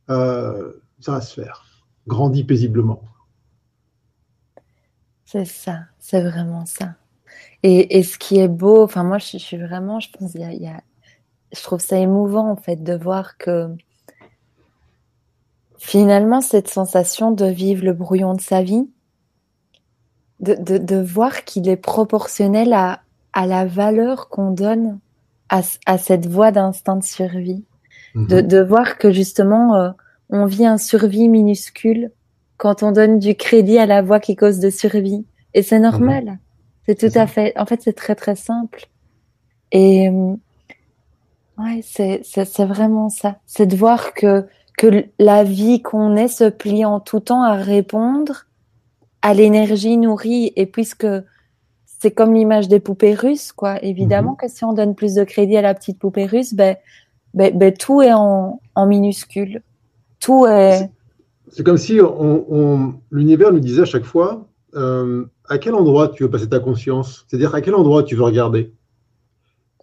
ça 0.08 0.72
va 1.06 1.20
se 1.20 1.34
faire. 1.40 1.73
Grandis 2.06 2.44
paisiblement. 2.44 3.02
C'est 5.24 5.44
ça, 5.44 5.80
c'est 5.98 6.22
vraiment 6.22 6.66
ça. 6.66 6.94
Et, 7.62 8.02
ce 8.02 8.18
qui 8.18 8.38
est 8.38 8.48
beau, 8.48 8.84
enfin 8.84 9.04
moi 9.04 9.18
je, 9.18 9.38
suis 9.38 9.56
vraiment, 9.56 9.98
je 9.98 10.10
pense, 10.10 10.34
il 10.34 10.82
je 11.52 11.62
trouve 11.62 11.80
ça 11.80 11.98
émouvant 11.98 12.50
en 12.50 12.56
fait 12.56 12.82
de 12.82 12.94
voir 12.94 13.38
que 13.38 13.68
finalement 15.78 16.40
cette 16.40 16.68
sensation 16.68 17.30
de 17.30 17.46
vivre 17.46 17.84
le 17.84 17.94
brouillon 17.94 18.34
de 18.34 18.40
sa 18.40 18.62
vie, 18.62 18.88
de, 20.40 20.54
de, 20.54 20.96
voir 20.96 21.44
qu'il 21.44 21.68
est 21.68 21.76
proportionnel 21.76 22.72
à, 22.74 23.00
à 23.32 23.46
la 23.46 23.64
valeur 23.64 24.28
qu'on 24.28 24.50
donne 24.50 24.98
à, 25.48 25.62
à, 25.86 25.96
cette 25.96 26.26
voie 26.26 26.52
d'instinct 26.52 26.96
de 26.96 27.04
survie. 27.04 27.64
de, 28.14 28.20
mhm. 28.20 28.42
de, 28.42 28.60
voir 28.60 28.98
que 28.98 29.10
justement, 29.10 29.74
euh, 29.74 29.90
on 30.30 30.46
vit 30.46 30.66
un 30.66 30.78
survie 30.78 31.28
minuscule 31.28 32.10
quand 32.56 32.82
on 32.82 32.92
donne 32.92 33.18
du 33.18 33.34
crédit 33.34 33.78
à 33.78 33.86
la 33.86 34.02
voix 34.02 34.20
qui 34.20 34.36
cause 34.36 34.58
de 34.58 34.70
survie. 34.70 35.24
Et 35.54 35.62
c'est 35.62 35.78
normal. 35.78 36.24
Mhm. 36.24 36.38
C'est 36.86 36.98
tout 36.98 37.18
à 37.18 37.26
fait. 37.26 37.52
En 37.58 37.66
fait, 37.66 37.82
c'est 37.82 37.92
très 37.92 38.14
très 38.14 38.36
simple. 38.36 38.86
Et 39.72 40.08
euh, 40.08 40.34
ouais, 41.58 41.80
c'est 41.82 42.20
c'est 42.24 42.64
vraiment 42.64 43.08
ça. 43.08 43.38
C'est 43.46 43.66
de 43.66 43.76
voir 43.76 44.14
que 44.14 44.46
que 44.76 45.06
la 45.18 45.44
vie 45.44 45.82
qu'on 45.82 46.16
est 46.16 46.28
se 46.28 46.48
plie 46.48 46.84
en 46.84 47.00
tout 47.00 47.20
temps 47.20 47.42
à 47.42 47.54
répondre 47.54 48.46
à 49.22 49.34
l'énergie 49.34 49.96
nourrie. 49.96 50.52
Et 50.56 50.66
puisque 50.66 51.06
c'est 51.86 52.10
comme 52.10 52.34
l'image 52.34 52.68
des 52.68 52.80
poupées 52.80 53.14
russes, 53.14 53.52
quoi. 53.52 53.82
Évidemment 53.82 54.32
mhm. 54.32 54.36
que 54.36 54.48
si 54.48 54.64
on 54.64 54.72
donne 54.72 54.94
plus 54.94 55.14
de 55.14 55.24
crédit 55.24 55.56
à 55.56 55.62
la 55.62 55.74
petite 55.74 55.98
poupée 55.98 56.26
russe, 56.26 56.54
ben, 56.54 56.76
ben, 57.32 57.56
ben 57.56 57.72
tout 57.72 58.02
est 58.02 58.12
en, 58.12 58.60
en 58.74 58.86
minuscule. 58.86 59.62
Tout 60.24 60.46
est. 60.46 60.90
C'est 61.48 61.62
comme 61.62 61.76
si 61.76 62.00
on, 62.00 62.94
l'univers 63.10 63.52
nous 63.52 63.60
disait 63.60 63.82
à 63.82 63.84
chaque 63.84 64.04
fois 64.04 64.46
euh, 64.74 65.26
à 65.48 65.58
quel 65.58 65.74
endroit 65.74 66.08
tu 66.08 66.22
veux 66.22 66.30
passer 66.30 66.48
ta 66.48 66.60
conscience? 66.60 67.26
C'est-à-dire 67.28 67.54
à 67.54 67.60
quel 67.60 67.74
endroit 67.74 68.02
tu 68.02 68.16
veux 68.16 68.24
regarder? 68.24 68.72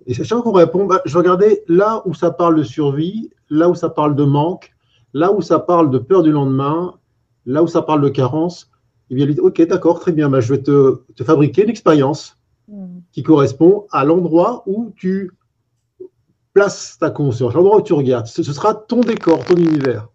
Et 0.07 0.15
chaque 0.15 0.27
fois 0.27 0.41
qu'on 0.41 0.51
répond, 0.51 0.85
bah, 0.85 1.01
je 1.05 1.13
vais 1.13 1.19
regarder 1.19 1.61
là 1.67 2.01
où 2.05 2.15
ça 2.15 2.31
parle 2.31 2.55
de 2.57 2.63
survie, 2.63 3.29
là 3.51 3.69
où 3.69 3.75
ça 3.75 3.89
parle 3.89 4.15
de 4.15 4.23
manque, 4.23 4.73
là 5.13 5.31
où 5.31 5.41
ça 5.41 5.59
parle 5.59 5.91
de 5.91 5.99
peur 5.99 6.23
du 6.23 6.31
lendemain, 6.31 6.95
là 7.45 7.61
où 7.61 7.67
ça 7.67 7.83
parle 7.83 8.01
de 8.01 8.09
carence. 8.09 8.71
Et 9.11 9.15
bien, 9.15 9.27
il 9.27 9.35
dit, 9.35 9.39
OK, 9.39 9.61
d'accord, 9.61 9.99
très 9.99 10.11
bien, 10.11 10.27
bah, 10.27 10.39
je 10.39 10.53
vais 10.53 10.63
te, 10.63 11.01
te 11.15 11.23
fabriquer 11.23 11.65
l'expérience 11.67 12.37
hmm. 12.67 13.01
qui 13.11 13.21
correspond 13.21 13.85
à 13.91 14.03
l'endroit 14.05 14.63
où 14.65 14.91
tu 14.95 15.31
places 16.53 16.97
ta 16.99 17.09
conscience, 17.09 17.53
l'endroit 17.53 17.77
où 17.77 17.81
tu 17.81 17.93
regardes. 17.93 18.27
Ce, 18.27 18.43
sera 18.43 18.73
ton 18.73 19.01
décor, 19.01 19.43
ton 19.45 19.55
univers. 19.55 20.07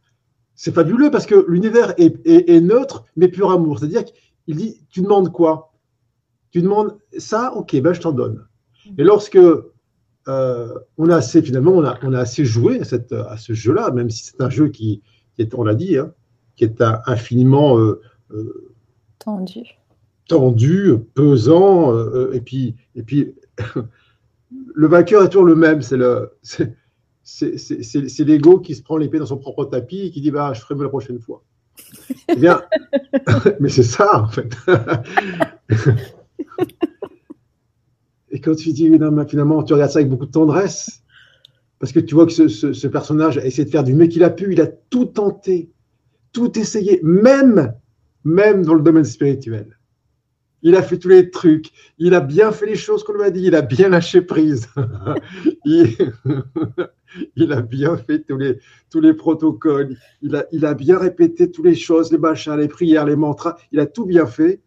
C'est 0.56 0.74
fabuleux 0.74 1.10
parce 1.10 1.26
que 1.26 1.44
l'univers 1.48 1.94
est, 1.98 2.60
neutre, 2.60 3.04
mais 3.14 3.28
pur 3.28 3.50
amour. 3.50 3.78
C'est-à-dire 3.78 4.04
qu'il 4.04 4.56
dit, 4.56 4.80
tu 4.88 5.02
demandes 5.02 5.30
quoi? 5.30 5.74
Tu 6.50 6.62
demandes 6.62 6.96
ça, 7.18 7.52
ok, 7.54 7.78
ben 7.82 7.92
je 7.92 8.00
t'en 8.00 8.12
donne. 8.12 8.46
Et 8.96 9.04
lorsque 9.04 9.36
euh, 9.36 10.74
on 10.96 11.10
a 11.10 11.16
assez, 11.16 11.42
finalement, 11.42 11.72
on 11.72 11.84
a, 11.84 11.98
on 12.02 12.14
a 12.14 12.20
assez 12.20 12.46
joué 12.46 12.80
à, 12.80 12.84
cette, 12.84 13.12
à 13.12 13.36
ce 13.36 13.52
jeu-là, 13.52 13.90
même 13.90 14.08
si 14.08 14.24
c'est 14.24 14.40
un 14.40 14.48
jeu 14.48 14.68
qui, 14.68 15.02
est, 15.38 15.54
on 15.54 15.62
l'a 15.62 15.74
dit, 15.74 15.98
hein, 15.98 16.12
qui 16.56 16.64
est 16.64 16.82
infiniment 17.04 17.78
euh, 17.78 18.00
euh, 18.30 18.72
tendu. 19.18 19.62
tendu, 20.26 20.94
pesant, 21.14 21.94
et 22.32 22.40
puis, 22.40 22.76
et 22.94 23.02
puis 23.02 23.34
le 24.74 24.86
vainqueur 24.86 25.22
est 25.22 25.28
toujours 25.28 25.44
le 25.44 25.54
même. 25.54 25.82
C'est 25.82 25.98
le, 25.98 26.32
c'est 27.26 28.24
l'ego 28.24 28.60
qui 28.60 28.76
se 28.76 28.82
prend 28.82 28.96
l'épée 28.96 29.18
dans 29.18 29.26
son 29.26 29.36
propre 29.36 29.64
tapis 29.64 30.06
et 30.06 30.10
qui 30.10 30.20
dit 30.20 30.30
bah 30.30 30.52
je 30.54 30.60
ferai 30.60 30.76
mieux 30.76 30.84
la 30.84 30.88
prochaine 30.88 31.20
fois. 31.20 31.42
Eh 32.28 32.36
bien, 32.36 32.62
mais 33.60 33.68
c'est 33.68 33.82
ça 33.82 34.22
en 34.22 34.28
fait. 34.28 34.56
et 38.30 38.40
quand 38.40 38.54
tu 38.54 38.72
dis 38.72 38.90
finalement 39.28 39.62
tu 39.62 39.74
regardes 39.74 39.90
ça 39.90 39.98
avec 39.98 40.08
beaucoup 40.08 40.26
de 40.26 40.30
tendresse 40.30 41.02
parce 41.78 41.92
que 41.92 42.00
tu 42.00 42.14
vois 42.14 42.26
que 42.26 42.32
ce, 42.32 42.48
ce 42.48 42.86
personnage 42.86 43.38
a 43.38 43.44
essayé 43.44 43.64
de 43.64 43.70
faire 43.70 43.84
du 43.84 43.94
mieux 43.94 44.06
qu'il 44.06 44.24
a 44.24 44.30
pu, 44.30 44.52
il 44.52 44.60
a 44.60 44.66
tout 44.66 45.04
tenté, 45.04 45.70
tout 46.32 46.58
essayé, 46.58 47.00
même 47.02 47.74
même 48.26 48.64
dans 48.64 48.74
le 48.74 48.82
domaine 48.82 49.04
spirituel. 49.04 49.78
Il 50.62 50.74
a 50.74 50.82
fait 50.82 50.98
tous 50.98 51.08
les 51.08 51.30
trucs. 51.30 51.70
Il 51.98 52.12
a 52.12 52.20
bien 52.20 52.50
fait 52.50 52.66
les 52.66 52.74
choses 52.74 53.04
qu'on 53.04 53.12
lui 53.12 53.22
a 53.22 53.30
dit. 53.30 53.44
Il 53.44 53.54
a 53.54 53.62
bien 53.62 53.88
lâché 53.88 54.20
prise. 54.20 54.68
il, 55.64 55.96
a 57.50 57.62
bien 57.62 57.96
fait 57.96 58.20
tous 58.20 58.36
les, 58.36 58.58
tous 58.90 59.00
les 59.00 59.14
protocoles. 59.14 59.96
Il 60.22 60.36
a, 60.36 60.46
il 60.52 60.64
a 60.64 60.74
bien 60.74 60.98
répété 60.98 61.50
toutes 61.50 61.64
les 61.64 61.74
choses, 61.74 62.12
les 62.12 62.18
machins, 62.18 62.56
les 62.56 62.68
prières, 62.68 63.04
les 63.04 63.16
mantras. 63.16 63.56
Il 63.72 63.80
a 63.80 63.86
tout 63.86 64.06
bien 64.06 64.26
fait. 64.26 64.62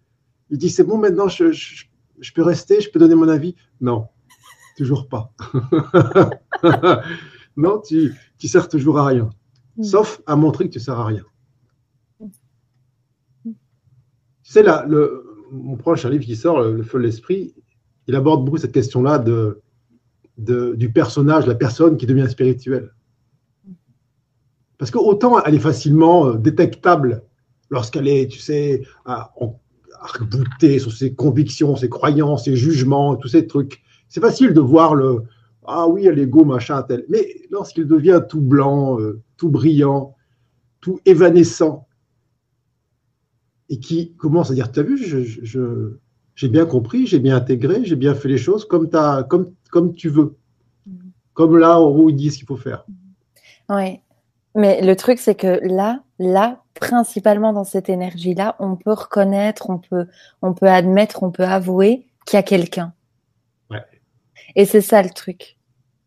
Il 0.49 0.57
dit 0.57 0.69
c'est 0.69 0.83
bon, 0.83 0.97
maintenant 0.97 1.27
je, 1.27 1.51
je, 1.51 2.33
peux 2.33 2.41
rester, 2.41 2.81
je 2.81 2.89
peux 2.89 2.99
donner 2.99 3.15
mon 3.15 3.27
avis. 3.27 3.55
Non, 3.81 4.07
toujours 4.77 5.07
pas. 5.07 5.33
non, 7.57 7.79
tu, 7.79 8.13
tu 8.37 8.47
sers 8.47 8.67
toujours 8.67 8.99
à 8.99 9.05
rien. 9.07 9.29
Mm. 9.77 9.83
Sauf 9.83 10.21
à 10.25 10.35
montrer 10.35 10.67
que 10.67 10.73
tu 10.73 10.79
sers 10.79 10.99
à 10.99 11.05
rien. 11.05 11.23
C'est 14.41 14.63
là, 14.63 14.83
le, 14.87 15.29
mon 15.51 15.77
proche, 15.77 16.05
un 16.05 16.09
livre 16.09 16.25
qui 16.25 16.35
sort, 16.35 16.61
Le 16.61 16.81
feu 16.81 16.97
de 16.97 17.03
l'esprit, 17.03 17.53
il 18.07 18.15
aborde 18.15 18.43
beaucoup 18.43 18.57
cette 18.57 18.71
question-là 18.71 19.19
de, 19.19 19.61
du 20.39 20.91
personnage, 20.91 21.45
la 21.47 21.55
personne 21.55 21.97
qui 21.97 22.05
devient 22.05 22.27
spirituelle. 22.29 22.91
Parce 24.77 24.91
qu'autant 24.91 25.43
elle 25.43 25.55
est 25.55 25.59
facilement 25.59 26.27
euh, 26.27 26.37
détectable 26.37 27.23
lorsqu'elle 27.69 28.07
est, 28.07 28.27
tu 28.31 28.39
sais, 28.39 28.83
arc-boutée 29.05 30.79
sur 30.79 30.93
ses 30.93 31.13
convictions, 31.13 31.75
ses 31.75 31.89
croyances, 31.89 32.45
ses 32.45 32.55
jugements, 32.55 33.15
tous 33.15 33.27
ces 33.27 33.45
trucs. 33.45 33.81
C'est 34.07 34.21
facile 34.21 34.53
de 34.53 34.61
voir 34.61 34.95
le 34.95 35.23
ah 35.71 35.87
oui, 35.87 36.07
elle 36.07 36.17
est 36.17 36.25
go, 36.25 36.45
machin, 36.45 36.81
tel. 36.81 37.05
Mais 37.09 37.41
lorsqu'il 37.51 37.85
devient 37.85 38.21
tout 38.27 38.41
blanc, 38.41 38.99
euh, 38.99 39.21
tout 39.37 39.49
brillant, 39.49 40.15
tout 40.81 40.99
évanescent, 41.05 41.87
et 43.69 43.79
qui 43.79 44.15
commence 44.15 44.49
à 44.49 44.55
dire, 44.55 44.71
tu 44.71 44.79
as 44.79 44.83
vu, 44.83 44.97
j'ai 46.33 46.47
bien 46.47 46.65
compris, 46.65 47.05
j'ai 47.05 47.19
bien 47.19 47.35
intégré, 47.35 47.85
j'ai 47.85 47.95
bien 47.95 48.15
fait 48.15 48.29
les 48.29 48.39
choses 48.39 48.65
comme, 48.65 48.89
as, 48.93 49.23
comme, 49.29 49.51
comme 49.69 49.93
tu 49.93 50.09
veux. 50.09 50.37
Comme 51.33 51.57
là, 51.57 51.81
où 51.81 52.09
ils 52.09 52.15
disent 52.15 52.37
qu'il 52.37 52.47
faut 52.47 52.57
faire. 52.57 52.85
Oui. 53.69 54.01
Mais 54.55 54.81
le 54.81 54.95
truc, 54.95 55.19
c'est 55.19 55.35
que 55.35 55.59
là, 55.63 56.03
là, 56.17 56.63
principalement 56.73 57.53
dans 57.53 57.63
cette 57.63 57.87
énergie-là, 57.87 58.55
on 58.59 58.75
peut 58.75 58.93
reconnaître, 58.93 59.69
on 59.69 59.77
peut, 59.77 60.07
on 60.41 60.53
peut 60.53 60.67
admettre, 60.67 61.23
on 61.23 61.31
peut 61.31 61.45
avouer 61.45 62.07
qu'il 62.25 62.37
y 62.37 62.39
a 62.39 62.43
quelqu'un. 62.43 62.93
Ouais. 63.69 63.83
Et 64.55 64.65
c'est 64.65 64.81
ça 64.81 65.01
le 65.01 65.09
truc. 65.09 65.57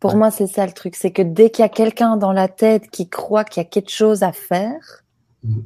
Pour 0.00 0.16
moi, 0.16 0.30
c'est 0.30 0.48
ça 0.48 0.66
le 0.66 0.72
truc. 0.72 0.96
C'est 0.96 1.12
que 1.12 1.22
dès 1.22 1.50
qu'il 1.50 1.62
y 1.62 1.66
a 1.66 1.68
quelqu'un 1.68 2.16
dans 2.16 2.32
la 2.32 2.48
tête 2.48 2.90
qui 2.90 3.08
croit 3.08 3.44
qu'il 3.44 3.62
y 3.62 3.66
a 3.66 3.68
quelque 3.68 3.92
chose 3.92 4.22
à 4.22 4.32
faire, 4.32 5.04
mm 5.44 5.60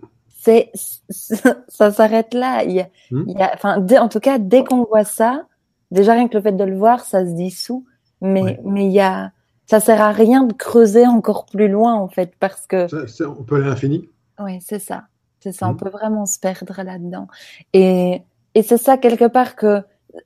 c'est 0.46 0.70
ça 1.68 1.90
s'arrête 1.90 2.32
là. 2.32 2.62
Il 2.64 2.72
y 2.72 2.80
a, 2.80 2.88
il 3.10 3.36
y 3.36 3.42
a, 3.42 3.52
enfin, 3.54 3.84
en 3.98 4.08
tout 4.08 4.20
cas, 4.20 4.38
dès 4.38 4.64
qu'on 4.64 4.84
voit 4.84 5.04
ça, 5.04 5.46
déjà 5.90 6.12
rien 6.12 6.28
que 6.28 6.36
le 6.36 6.42
fait 6.42 6.52
de 6.52 6.64
le 6.64 6.76
voir, 6.76 7.00
ça 7.00 7.24
se 7.24 7.32
dissout. 7.32 7.84
Mais 8.20 8.58
mais 8.64 8.86
il 8.86 8.92
y 8.92 9.00
a, 9.00 9.32
ça 9.66 9.78
sert 9.78 10.00
à 10.00 10.10
rien 10.10 10.44
de 10.44 10.52
creuser 10.54 11.06
encore 11.06 11.46
plus 11.46 11.68
loin 11.68 11.94
en 11.94 12.08
fait, 12.08 12.34
parce 12.38 12.66
que 12.66 12.86
on 13.24 13.44
peut 13.44 13.56
aller 13.56 13.66
à 13.66 13.70
l'infini. 13.70 14.08
Oui, 14.38 14.58
c'est 14.60 14.78
ça, 14.78 15.04
c'est 15.40 15.52
ça. 15.52 15.68
On 15.68 15.72
hmm. 15.72 15.76
peut 15.76 15.90
vraiment 15.90 16.26
se 16.26 16.38
perdre 16.38 16.82
là-dedans. 16.82 17.28
Et 17.72 18.22
et 18.54 18.62
c'est 18.62 18.78
ça 18.78 18.96
quelque 18.96 19.26
part 19.26 19.54
que 19.54 19.82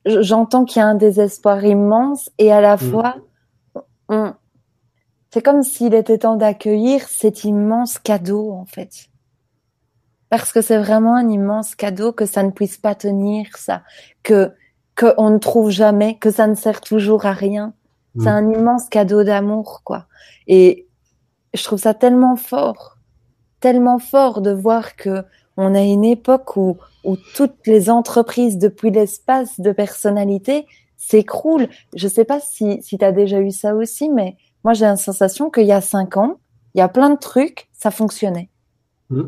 j'entends 0.07 0.65
qu'il 0.65 0.81
y 0.81 0.83
a 0.83 0.87
un 0.87 0.95
désespoir 0.95 1.65
immense 1.65 2.31
et 2.39 2.53
à 2.53 2.61
la 2.61 2.77
hmm. 2.77 2.79
fois 2.79 3.17
c'est 5.33 5.43
comme 5.43 5.63
s'il 5.63 5.95
était 5.95 6.19
temps 6.19 6.37
d'accueillir 6.37 7.03
cet 7.09 7.45
immense 7.45 7.99
cadeau 7.99 8.53
en 8.53 8.65
fait 8.65 9.11
parce 10.31 10.53
que 10.53 10.63
c'est 10.63 10.79
vraiment 10.79 11.17
un 11.17 11.29
immense 11.29 11.75
cadeau 11.75 12.13
que 12.13 12.25
ça 12.25 12.43
ne 12.43 12.51
puisse 12.51 12.79
pas 12.79 12.95
tenir 12.95 13.57
ça, 13.57 13.83
que 14.23 14.53
qu'on 15.01 15.31
ne 15.31 15.39
trouve 15.39 15.71
jamais, 15.71 16.19
que 16.19 16.31
ça 16.31 16.47
ne 16.47 16.55
sert 16.55 16.83
toujours 16.83 17.25
à 17.25 17.33
rien. 17.33 17.73
C'est 18.19 18.25
mm. 18.25 18.29
un 18.29 18.51
immense 18.51 18.89
cadeau 18.89 19.25
d'amour, 19.25 19.81
quoi. 19.85 20.07
Et 20.47 20.87
je 21.55 21.65
trouve 21.65 21.79
ça 21.79 21.95
tellement 21.95 22.37
fort, 22.37 22.99
tellement 23.61 23.99
fort 23.99 24.43
de 24.43 24.51
voir 24.51 24.97
que 24.97 25.25
on 25.57 25.75
a 25.75 25.83
une 25.83 26.05
époque 26.05 26.57
où, 26.57 26.77
où 27.05 27.17
toutes 27.35 27.67
les 27.67 27.91
entreprises 27.91 28.59
depuis 28.59 28.91
l'espace 28.91 29.61
de 29.61 29.73
personnalité 29.73 30.67
s'écroulent. 30.97 31.69
Je 31.95 32.09
sais 32.09 32.25
pas 32.25 32.41
si, 32.41 32.83
si 32.83 32.99
tu 32.99 33.05
as 33.05 33.13
déjà 33.13 33.41
eu 33.41 33.51
ça 33.51 33.75
aussi, 33.75 34.09
mais 34.09 34.37
moi 34.65 34.75
j'ai 34.75 34.85
la 34.85 34.97
sensation 34.97 35.51
qu'il 35.51 35.67
y 35.67 35.73
a 35.73 35.81
cinq 35.81 36.17
ans, 36.17 36.39
il 36.75 36.79
y 36.79 36.83
a 36.83 36.89
plein 36.89 37.11
de 37.11 37.19
trucs, 37.19 37.69
ça 37.73 37.91
fonctionnait. 37.91 38.49
Mm. 39.11 39.23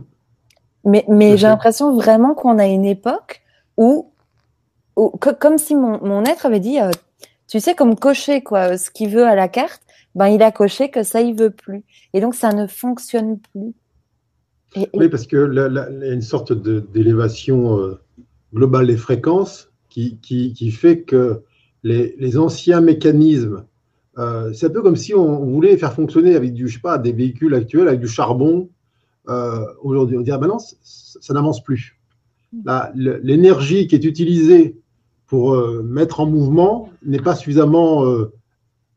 Mais, 0.84 1.04
mais 1.08 1.36
j'ai 1.36 1.46
l'impression 1.46 1.94
vraiment 1.94 2.34
qu'on 2.34 2.58
a 2.58 2.66
une 2.66 2.84
époque 2.84 3.42
où, 3.76 4.11
comme 4.94 5.58
si 5.58 5.74
mon, 5.74 6.04
mon, 6.04 6.24
être 6.24 6.46
avait 6.46 6.60
dit, 6.60 6.80
euh, 6.80 6.90
tu 7.48 7.60
sais, 7.60 7.74
comme 7.74 7.96
cocher 7.96 8.42
quoi, 8.42 8.76
ce 8.76 8.90
qu'il 8.90 9.10
veut 9.10 9.26
à 9.26 9.34
la 9.34 9.48
carte, 9.48 9.82
ben 10.14 10.28
il 10.28 10.42
a 10.42 10.52
coché 10.52 10.90
que 10.90 11.02
ça 11.02 11.20
il 11.20 11.34
veut 11.34 11.50
plus, 11.50 11.82
et 12.12 12.20
donc 12.20 12.34
ça 12.34 12.52
ne 12.52 12.66
fonctionne 12.66 13.38
plus. 13.38 13.74
Oui, 14.94 15.08
parce 15.08 15.26
que 15.26 15.50
il 15.50 16.04
y 16.04 16.08
a 16.08 16.12
une 16.12 16.22
sorte 16.22 16.52
d'élévation 16.52 17.78
euh, 17.78 18.00
globale 18.54 18.86
des 18.86 18.96
fréquences 18.96 19.70
qui, 19.88 20.18
qui, 20.22 20.54
qui 20.54 20.70
fait 20.70 21.02
que 21.02 21.42
les, 21.82 22.14
les 22.18 22.38
anciens 22.38 22.80
mécanismes, 22.80 23.64
euh, 24.18 24.52
c'est 24.52 24.66
un 24.66 24.70
peu 24.70 24.82
comme 24.82 24.96
si 24.96 25.14
on, 25.14 25.44
voulait 25.46 25.76
faire 25.76 25.94
fonctionner 25.94 26.34
avec 26.36 26.52
du, 26.52 26.68
je 26.68 26.74
sais 26.74 26.80
pas, 26.80 26.98
des 26.98 27.12
véhicules 27.12 27.54
actuels 27.54 27.88
avec 27.88 28.00
du 28.00 28.08
charbon 28.08 28.68
euh, 29.28 29.64
aujourd'hui. 29.82 30.16
On 30.16 30.20
dirait, 30.20 30.38
ben 30.38 30.48
non, 30.48 30.58
ça, 30.58 31.34
n'avance 31.34 31.62
plus. 31.62 31.98
L'énergie 32.94 33.86
qui 33.86 33.94
est 33.94 34.04
utilisée 34.04 34.76
pour 35.32 35.54
euh, 35.54 35.82
mettre 35.82 36.20
en 36.20 36.26
mouvement 36.26 36.90
n'est 37.02 37.18
pas 37.18 37.34
suffisamment 37.34 38.04
euh, 38.04 38.34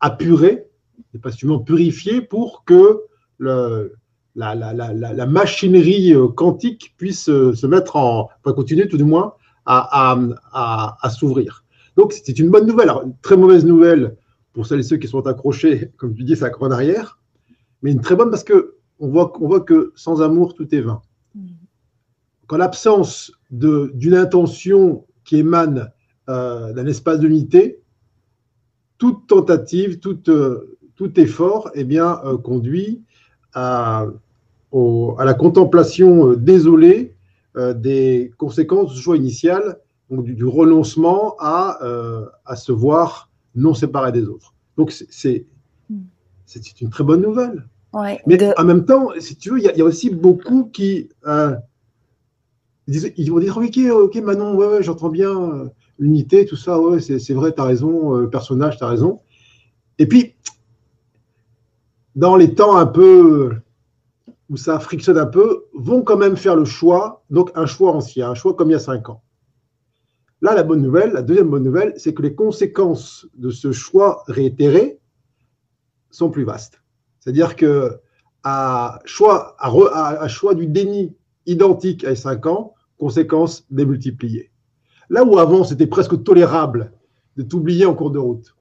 apurée, 0.00 0.66
n'est 1.14 1.20
pas 1.20 1.32
suffisamment 1.32 1.60
purifiée 1.60 2.20
pour 2.20 2.62
que 2.66 3.04
le, 3.38 3.94
la, 4.34 4.54
la, 4.54 5.26
machinerie 5.26 6.12
quantique 6.34 6.92
puisse 6.98 7.24
se 7.24 7.66
mettre 7.66 7.96
en, 7.96 8.28
pas 8.42 8.52
continuer 8.52 8.86
tout 8.86 8.98
du 8.98 9.04
moins, 9.04 9.32
à, 9.64 10.18
à, 10.52 11.08
s'ouvrir. 11.08 11.64
Donc 11.96 12.12
c'est 12.12 12.38
une 12.38 12.50
bonne 12.50 12.66
nouvelle. 12.66 12.90
Alors, 12.90 13.04
une 13.04 13.16
très 13.22 13.38
mauvaise 13.38 13.64
nouvelle 13.64 14.14
pour 14.52 14.66
celles 14.66 14.80
et 14.80 14.82
ceux 14.82 14.98
qui 14.98 15.08
sont 15.08 15.26
accrochés, 15.26 15.90
comme 15.96 16.14
tu 16.14 16.22
dis, 16.22 16.36
ça 16.36 16.50
en 16.60 16.70
arrière, 16.70 17.18
mais 17.80 17.92
une 17.92 18.02
très 18.02 18.14
bonne 18.14 18.28
parce 18.28 18.44
que 18.44 18.76
on 18.98 19.08
voit, 19.08 19.32
on 19.40 19.46
voit 19.46 19.62
que 19.62 19.94
sans 19.96 20.20
amour, 20.20 20.52
tout 20.52 20.74
est 20.74 20.82
vain. 20.82 21.00
Qu'en 22.46 22.58
l'absence 22.58 23.32
d'une 23.50 24.14
intention 24.14 25.06
qui 25.24 25.38
émane 25.38 25.92
euh, 26.28 26.72
d'un 26.72 26.86
espace 26.86 27.20
d'unité, 27.20 27.78
toute 28.98 29.28
tentative, 29.28 30.00
tout, 30.00 30.18
euh, 30.28 30.76
tout 30.96 31.20
effort 31.20 31.70
eh 31.74 31.84
bien, 31.84 32.20
euh, 32.24 32.36
conduit 32.36 33.00
à, 33.54 34.06
à, 34.72 35.24
la 35.24 35.34
contemplation 35.34 36.32
désolée 36.32 37.14
des 37.76 38.32
conséquences 38.36 38.92
du 38.92 39.00
choix 39.00 39.16
initial, 39.16 39.78
donc 40.10 40.24
du, 40.24 40.44
renoncement 40.44 41.36
à, 41.38 41.78
à 42.44 42.56
se 42.56 42.72
voir 42.72 43.30
non 43.54 43.72
séparé 43.72 44.12
des 44.12 44.24
autres. 44.26 44.52
Donc 44.76 44.92
c'est 44.92 45.46
une 46.80 46.90
très 46.90 47.04
bonne 47.04 47.22
nouvelle. 47.22 47.64
Mais 48.26 48.58
en 48.58 48.64
même 48.64 48.84
temps, 48.84 49.10
si 49.20 49.36
tu 49.36 49.50
veux, 49.50 49.58
il 49.58 49.64
y, 49.64 49.80
a 49.80 49.84
aussi 49.84 50.10
beaucoup 50.10 50.64
qui 50.64 51.08
ils, 52.88 53.30
vont 53.30 53.38
dire 53.38 53.56
ok, 53.56 53.78
ok, 53.90 54.16
Manon, 54.16 54.54
ouais, 54.56 54.66
ouais 54.66 54.82
j'entends 54.82 55.08
bien 55.08 55.70
l'unité, 55.98 56.44
tout 56.44 56.56
ça, 56.56 56.80
ouais, 56.80 57.00
c'est 57.00 57.34
vrai, 57.34 57.52
tu 57.54 57.60
as 57.60 57.64
raison, 57.64 58.14
le 58.14 58.30
personnage, 58.30 58.76
tu 58.76 58.84
as 58.84 58.88
raison. 58.88 59.20
Et 59.98 60.06
puis, 60.06 60.34
dans 62.14 62.36
les 62.36 62.54
temps 62.54 62.76
un 62.76 62.86
peu 62.86 63.56
où 64.48 64.56
ça 64.56 64.78
frictionne 64.78 65.18
un 65.18 65.26
peu, 65.26 65.64
vont 65.74 66.02
quand 66.02 66.16
même 66.16 66.36
faire 66.36 66.56
le 66.56 66.64
choix, 66.64 67.24
donc 67.30 67.50
un 67.54 67.66
choix 67.66 67.92
ancien, 67.92 68.30
un 68.30 68.34
choix 68.34 68.54
comme 68.54 68.70
il 68.70 68.74
y 68.74 68.76
a 68.76 68.80
cinq 68.80 69.08
ans. 69.08 69.22
Là, 70.42 70.54
la 70.54 70.62
bonne 70.62 70.82
nouvelle, 70.82 71.12
la 71.12 71.22
deuxième 71.22 71.48
bonne 71.48 71.64
nouvelle, 71.64 71.94
c'est 71.96 72.14
que 72.14 72.22
les 72.22 72.34
conséquences 72.34 73.26
de 73.36 73.50
ce 73.50 73.72
choix 73.72 74.22
réitéré 74.28 75.00
sont 76.10 76.30
plus 76.30 76.44
vastes. 76.44 76.82
C'est-à-dire 77.18 77.56
que 77.56 77.98
à 78.44 79.00
choix, 79.04 79.56
à, 79.58 80.28
choix 80.28 80.54
du 80.54 80.68
déni 80.68 81.16
identique 81.46 82.04
à 82.04 82.14
5 82.14 82.46
ans, 82.46 82.74
conséquences 82.98 83.66
démultipliées. 83.70 84.52
Là 85.10 85.24
où 85.24 85.38
avant 85.38 85.64
c'était 85.64 85.86
presque 85.86 86.22
tolérable 86.24 86.92
de 87.36 87.42
t'oublier 87.42 87.86
en 87.86 87.94
cours 87.94 88.10
de 88.10 88.18
route, 88.18 88.54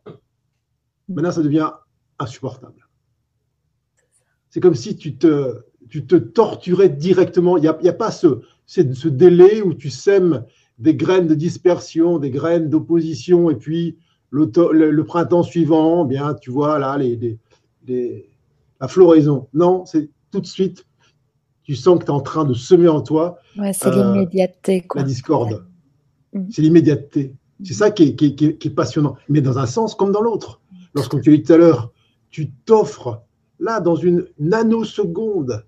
maintenant 1.10 1.32
ça 1.32 1.42
devient 1.42 1.72
insupportable. 2.20 2.88
C'est 4.50 4.60
comme 4.60 4.76
si 4.76 4.96
tu 4.96 5.18
te, 5.18 5.64
tu 5.90 6.06
te 6.06 6.16
torturais 6.16 6.90
directement. 6.90 7.58
Il 7.58 7.62
n'y 7.62 7.68
a, 7.68 7.78
a, 7.78 7.94
pas 7.94 8.12
ce, 8.12 8.42
ce 8.66 9.08
délai 9.08 9.62
où 9.62 9.74
tu 9.74 9.90
sèmes 9.90 10.46
des 10.80 10.96
graines 10.96 11.28
de 11.28 11.36
dispersion, 11.36 12.20
des 12.20 12.32
graines 12.32 12.70
d'opposition, 12.70 13.50
et 13.50 13.56
puis 13.56 13.98
le, 14.30 14.50
le, 14.72 15.04
printemps 15.06 15.44
suivant, 15.44 16.06
eh 16.06 16.10
bien, 16.10 16.34
tu 16.34 16.52
vois 16.52 16.80
là 16.80 16.98
les, 16.98 17.40
les, 17.88 18.30
la 18.82 18.88
floraison. 18.88 19.48
Non, 19.54 19.86
c'est 19.86 20.10
tout 20.32 20.42
de 20.42 20.46
suite, 20.46 20.86
tu 21.64 21.76
sens 21.76 22.00
que 22.00 22.06
tu 22.06 22.12
es 22.12 22.14
en 22.14 22.22
train 22.22 22.46
de 22.46 22.54
semer 22.54 22.90
en 22.90 23.02
toi. 23.02 23.40
Ouais, 23.58 23.74
c'est 23.74 23.88
euh, 23.88 24.14
l'immédiateté. 24.14 24.86
La 24.96 25.04
discorde. 25.04 25.66
Mm. 26.36 26.46
C'est 26.52 26.62
l'immédiateté. 26.62 27.34
C'est 27.64 27.74
ça 27.74 27.90
qui 27.90 28.04
est, 28.04 28.16
qui, 28.16 28.36
qui 28.36 28.46
est, 28.46 28.70
passionnant. 28.70 29.16
Mais 29.30 29.42
dans 29.42 29.58
un 29.58 29.66
sens 29.66 29.96
comme 29.96 30.12
dans 30.12 30.22
l'autre. 30.22 30.62
Lorsqu'on 30.94 31.20
tu 31.20 31.34
as 31.34 31.38
dit 31.38 31.44
tout 31.44 31.54
à 31.54 31.58
l'heure, 31.58 31.92
tu 32.30 32.52
t'offres 32.52 33.22
là, 33.60 33.80
dans 33.80 33.96
une 33.96 34.28
nanoseconde, 34.40 35.66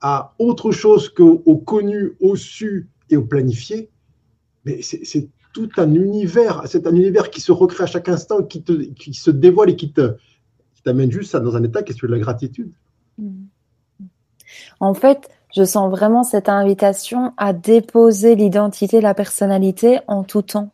à 0.00 0.34
autre 0.38 0.70
chose 0.70 1.08
qu'au 1.08 1.56
connu, 1.64 2.12
au 2.20 2.36
su 2.36 2.88
et 3.08 3.16
au 3.16 3.24
planifié, 3.24 3.90
mais 4.64 4.82
c'est 4.82 5.28
tout 5.54 5.70
un 5.76 5.94
univers, 5.94 6.62
c'est 6.66 6.86
un 6.86 6.94
univers 6.94 7.30
qui 7.30 7.40
se 7.40 7.52
recrée 7.52 7.84
à 7.84 7.86
chaque 7.86 8.08
instant, 8.08 8.42
qui, 8.42 8.62
te, 8.62 8.72
qui 8.72 9.14
se 9.14 9.30
dévoile 9.30 9.70
et 9.70 9.76
qui 9.76 9.94
t'amène 10.82 11.10
juste 11.10 11.36
dans 11.36 11.56
un 11.56 11.62
état 11.62 11.82
qui 11.82 11.92
est 11.92 11.94
celui 11.94 12.08
de 12.08 12.16
la 12.16 12.20
gratitude. 12.20 12.72
En 14.80 14.92
fait, 14.92 15.30
je 15.54 15.64
sens 15.64 15.90
vraiment 15.90 16.24
cette 16.24 16.48
invitation 16.48 17.32
à 17.36 17.52
déposer 17.52 18.34
l'identité, 18.34 19.00
la 19.00 19.14
personnalité 19.14 20.00
en 20.08 20.24
tout 20.24 20.42
temps. 20.42 20.70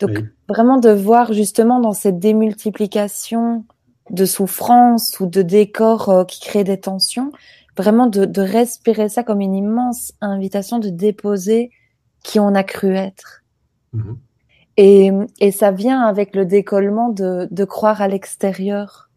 Donc 0.00 0.24
vraiment 0.48 0.78
de 0.78 0.90
voir 0.90 1.32
justement 1.32 1.80
dans 1.80 1.92
cette 1.92 2.18
démultiplication 2.18 3.64
de 4.10 4.24
souffrances 4.24 5.20
ou 5.20 5.26
de 5.26 5.42
décors 5.42 6.08
euh, 6.08 6.24
qui 6.24 6.40
créent 6.40 6.64
des 6.64 6.80
tensions, 6.80 7.32
vraiment 7.76 8.06
de, 8.06 8.24
de, 8.24 8.40
respirer 8.40 9.08
ça 9.08 9.22
comme 9.22 9.40
une 9.40 9.54
immense 9.54 10.12
invitation 10.20 10.78
de 10.78 10.88
déposer 10.88 11.70
qui 12.22 12.40
on 12.40 12.54
a 12.54 12.64
cru 12.64 12.94
être. 12.94 13.42
Mhm. 13.92 14.18
Et, 14.76 15.10
et, 15.40 15.50
ça 15.50 15.72
vient 15.72 16.02
avec 16.02 16.36
le 16.36 16.46
décollement 16.46 17.08
de, 17.08 17.48
de 17.50 17.64
croire 17.64 18.00
à 18.00 18.08
l'extérieur. 18.08 19.07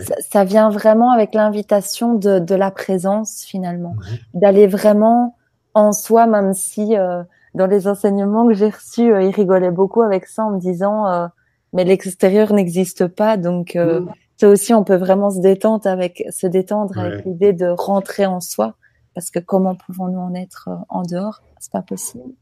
Ça, 0.00 0.14
ça, 0.20 0.44
vient 0.44 0.70
vraiment 0.70 1.10
avec 1.12 1.34
l'invitation 1.34 2.14
de, 2.14 2.38
de, 2.38 2.54
la 2.54 2.70
présence 2.70 3.42
finalement, 3.44 3.96
d'aller 4.32 4.66
vraiment 4.66 5.36
en 5.74 5.92
soi, 5.92 6.26
même 6.26 6.54
si 6.54 6.96
euh, 6.96 7.22
dans 7.54 7.66
les 7.66 7.86
enseignements 7.86 8.46
que 8.46 8.54
j'ai 8.54 8.70
reçus, 8.70 9.12
euh, 9.12 9.22
ils 9.22 9.34
rigolaient 9.34 9.70
beaucoup 9.70 10.02
avec 10.02 10.26
ça 10.26 10.44
en 10.44 10.50
me 10.50 10.60
disant 10.60 11.08
euh, 11.08 11.26
mais 11.72 11.84
l'extérieur 11.84 12.52
n'existe 12.52 13.06
pas, 13.06 13.36
donc 13.36 13.76
euh, 13.76 14.00
ça 14.36 14.48
aussi 14.48 14.74
on 14.74 14.84
peut 14.84 14.96
vraiment 14.96 15.30
se 15.30 15.40
détendre 15.40 15.86
avec 15.86 16.24
se 16.30 16.46
détendre 16.46 16.98
avec 16.98 17.24
l'idée 17.24 17.52
de 17.52 17.66
rentrer 17.66 18.26
en 18.26 18.40
soi, 18.40 18.74
parce 19.14 19.30
que 19.30 19.38
comment 19.38 19.74
pouvons-nous 19.74 20.18
en 20.18 20.34
être 20.34 20.68
en 20.88 21.02
dehors? 21.02 21.42
C'est 21.58 21.72
pas 21.72 21.82
possible 21.82 22.34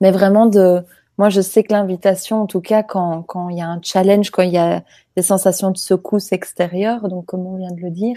mais 0.00 0.10
vraiment 0.10 0.46
de 0.46 0.82
moi 1.18 1.28
je 1.28 1.40
sais 1.40 1.62
que 1.62 1.72
l'invitation 1.72 2.42
en 2.42 2.46
tout 2.46 2.60
cas 2.60 2.82
quand 2.82 3.22
quand 3.22 3.48
il 3.48 3.58
y 3.58 3.60
a 3.60 3.68
un 3.68 3.80
challenge 3.82 4.30
quand 4.30 4.42
il 4.42 4.52
y 4.52 4.58
a 4.58 4.82
des 5.16 5.22
sensations 5.22 5.70
de 5.70 5.76
secousse 5.76 6.32
extérieure 6.32 7.08
donc 7.08 7.26
comme 7.26 7.46
on 7.46 7.56
vient 7.56 7.72
de 7.72 7.80
le 7.80 7.90
dire 7.90 8.16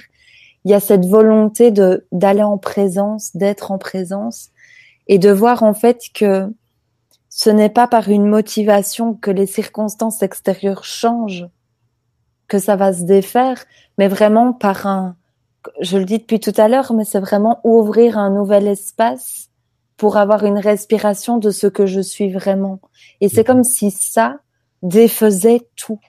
il 0.65 0.71
y 0.71 0.73
a 0.73 0.79
cette 0.79 1.05
volonté 1.05 1.71
de 1.71 2.05
d'aller 2.11 2.43
en 2.43 2.57
présence 2.57 3.35
d'être 3.35 3.71
en 3.71 3.77
présence 3.77 4.49
et 5.07 5.19
de 5.19 5.31
voir 5.31 5.63
en 5.63 5.73
fait 5.73 5.99
que 6.13 6.53
ce 7.29 7.49
n'est 7.49 7.69
pas 7.69 7.87
par 7.87 8.09
une 8.09 8.25
motivation 8.25 9.13
que 9.13 9.31
les 9.31 9.47
circonstances 9.47 10.21
extérieures 10.23 10.83
changent 10.83 11.47
que 12.47 12.59
ça 12.59 12.75
va 12.75 12.93
se 12.93 13.03
défaire 13.03 13.65
mais 13.97 14.07
vraiment 14.07 14.53
par 14.53 14.87
un 14.87 15.15
je 15.81 15.97
le 15.97 16.05
dis 16.05 16.19
depuis 16.19 16.39
tout 16.39 16.53
à 16.57 16.67
l'heure 16.67 16.93
mais 16.93 17.05
c'est 17.05 17.19
vraiment 17.19 17.59
ouvrir 17.63 18.17
un 18.17 18.29
nouvel 18.29 18.67
espace 18.67 19.47
pour 19.97 20.17
avoir 20.17 20.45
une 20.45 20.59
respiration 20.59 21.37
de 21.39 21.49
ce 21.49 21.67
que 21.67 21.87
je 21.87 21.99
suis 21.99 22.31
vraiment. 22.31 22.79
Et 23.19 23.29
c'est 23.29 23.43
comme 23.43 23.63
si 23.63 23.91
ça 23.91 24.37
défaisait 24.83 25.67
tout. 25.75 25.99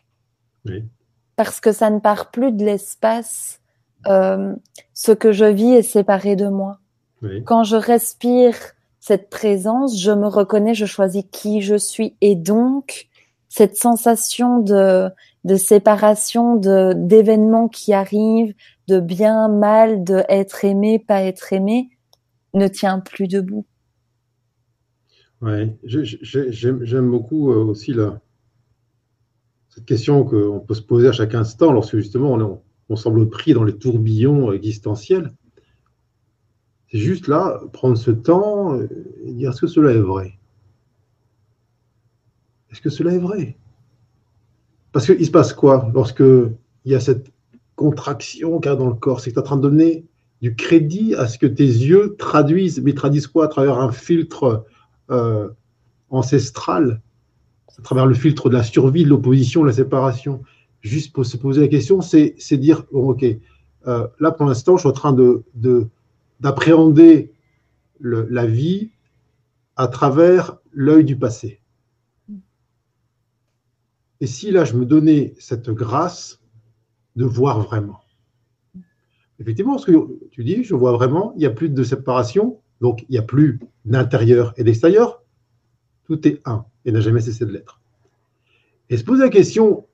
Parce 1.37 1.61
que 1.61 1.73
ça 1.73 1.91
ne 1.91 1.99
part 1.99 2.31
plus 2.31 2.53
de 2.53 2.65
l'espace. 2.65 3.61
Euh, 4.07 4.55
ce 4.95 5.13
que 5.13 5.33
je 5.33 5.45
vis 5.45 5.73
est 5.73 5.83
séparé 5.83 6.37
de 6.37 6.49
moi. 6.49 6.79
Quand 7.47 7.65
je 7.65 7.75
respire 7.75 8.55
cette 9.01 9.29
présence, 9.29 10.01
je 10.01 10.13
me 10.13 10.29
reconnais, 10.29 10.75
je 10.75 10.87
choisis 10.87 11.25
qui 11.33 11.63
je 11.63 11.75
suis. 11.75 12.17
Et 12.21 12.37
donc, 12.37 13.09
cette 13.49 13.77
sensation 13.77 14.61
de, 14.61 15.11
de 15.45 15.57
séparation, 15.57 16.55
de 16.55 16.93
d'événements 16.95 17.69
qui 17.69 17.93
arrivent, 17.93 18.55
de 18.87 19.01
bien, 19.01 19.49
mal, 19.49 20.05
de 20.05 20.23
être 20.29 20.65
aimé, 20.65 20.99
pas 20.99 21.23
être 21.23 21.53
aimé, 21.53 21.91
ne 22.55 22.69
tient 22.69 23.01
plus 23.01 23.27
debout. 23.27 23.67
Oui, 25.41 25.73
j'aime 25.85 27.11
beaucoup 27.11 27.53
euh, 27.53 27.65
aussi 27.65 27.93
la, 27.93 28.21
question 29.85 30.25
qu'on 30.25 30.61
peut 30.61 30.75
se 30.75 30.83
poser 30.83 31.09
à 31.09 31.13
chaque 31.13 31.35
instant 31.35 31.73
lorsque 31.73 31.97
justement 31.97 32.61
on, 32.89 32.97
semble 32.97 33.29
pris 33.29 33.53
dans 33.53 33.65
les 33.65 33.77
tourbillons 33.77 34.53
existentiels. 34.53 35.35
C'est 36.91 36.99
juste 36.99 37.29
là, 37.29 37.61
prendre 37.73 37.99
ce 37.99 38.11
temps 38.11 38.81
et 38.81 39.33
dire 39.33 39.51
est-ce 39.51 39.61
que 39.61 39.67
cela 39.67 39.93
est 39.93 40.01
vrai? 40.01 40.39
Est-ce 42.71 42.81
que 42.81 42.91
cela 42.91 43.13
est 43.13 43.19
vrai? 43.19 43.57
Parce 44.93 45.07
qu'il 45.07 45.25
se 45.25 45.31
passe 45.31 45.53
quoi 45.53 45.91
lorsque 45.95 46.21
il 46.21 46.93
y 46.93 46.95
a 46.95 47.01
cette 47.01 47.31
contraction 47.77 48.59
qu'il 48.59 48.71
y 48.71 48.75
a 48.75 48.77
dans 48.77 48.89
le 48.89 48.95
corps? 48.95 49.21
C'est 49.21 49.31
que 49.31 49.35
tu 49.35 49.41
es 49.41 49.43
en 49.43 49.47
train 49.47 49.57
de 49.57 49.63
donner 49.63 50.07
du 50.41 50.55
crédit 50.55 51.15
à 51.15 51.27
ce 51.27 51.39
que 51.39 51.47
tes 51.47 51.67
yeux 51.67 52.17
traduisent, 52.19 52.81
mais 52.81 52.95
traduisent 52.95 53.27
quoi? 53.27 53.47
À 53.47 53.49
travers 53.49 53.79
un 53.79 53.93
filtre 53.93 54.65
euh, 55.11 55.49
ancestrale, 56.11 57.03
à 57.79 57.83
travers 57.83 58.07
le 58.07 58.15
filtre 58.15 58.49
de 58.49 58.55
la 58.55 58.63
survie, 58.63 59.05
de 59.05 59.09
l'opposition, 59.09 59.63
de 59.63 59.69
la 59.69 59.73
séparation. 59.73 60.43
Juste 60.81 61.13
pour 61.13 61.25
se 61.25 61.37
poser 61.37 61.61
la 61.61 61.69
question, 61.69 62.01
c'est 62.01 62.37
dire, 62.53 62.85
ok, 62.93 63.25
euh, 63.87 64.07
là 64.21 64.33
pour 64.33 64.47
l'instant, 64.47 64.77
je 64.77 64.81
suis 64.81 64.89
en 64.89 64.93
train 64.93 65.13
de 65.13 65.45
d'appréhender 66.41 67.33
la 68.01 68.47
vie 68.47 68.91
à 69.75 69.89
travers 69.89 70.59
l'œil 70.73 71.05
du 71.05 71.17
passé. 71.17 71.61
Et 74.21 74.27
si 74.27 74.51
là, 74.51 74.65
je 74.65 74.75
me 74.75 74.85
donnais 74.85 75.35
cette 75.39 75.71
grâce 75.71 76.41
de 77.17 77.25
voir 77.25 77.61
vraiment, 77.61 78.01
effectivement, 79.41 79.79
ce 79.79 79.87
que 79.91 80.29
tu 80.31 80.45
dis, 80.45 80.63
je 80.63 80.75
vois 80.75 80.93
vraiment, 80.93 81.33
il 81.35 81.39
n'y 81.39 81.47
a 81.47 81.51
plus 81.51 81.69
de 81.69 81.83
séparation, 81.83 82.61
donc 82.81 83.03
il 83.09 83.13
n'y 83.13 83.19
a 83.19 83.23
plus 83.23 83.59
d'intérieur 83.85 84.55
et 84.57 84.65
d'extérieur. 84.65 85.23
Tout 86.05 86.27
est 86.27 86.41
un 86.45 86.65
et 86.89 86.93
n'a 86.93 87.01
jamais 87.01 87.21
cessé 87.21 87.45
de 87.45 87.53
l'être. 87.53 87.81
Et 88.89 88.97
se 88.97 89.05
poser 89.05 89.23
la 89.23 89.29
question, 89.29 89.87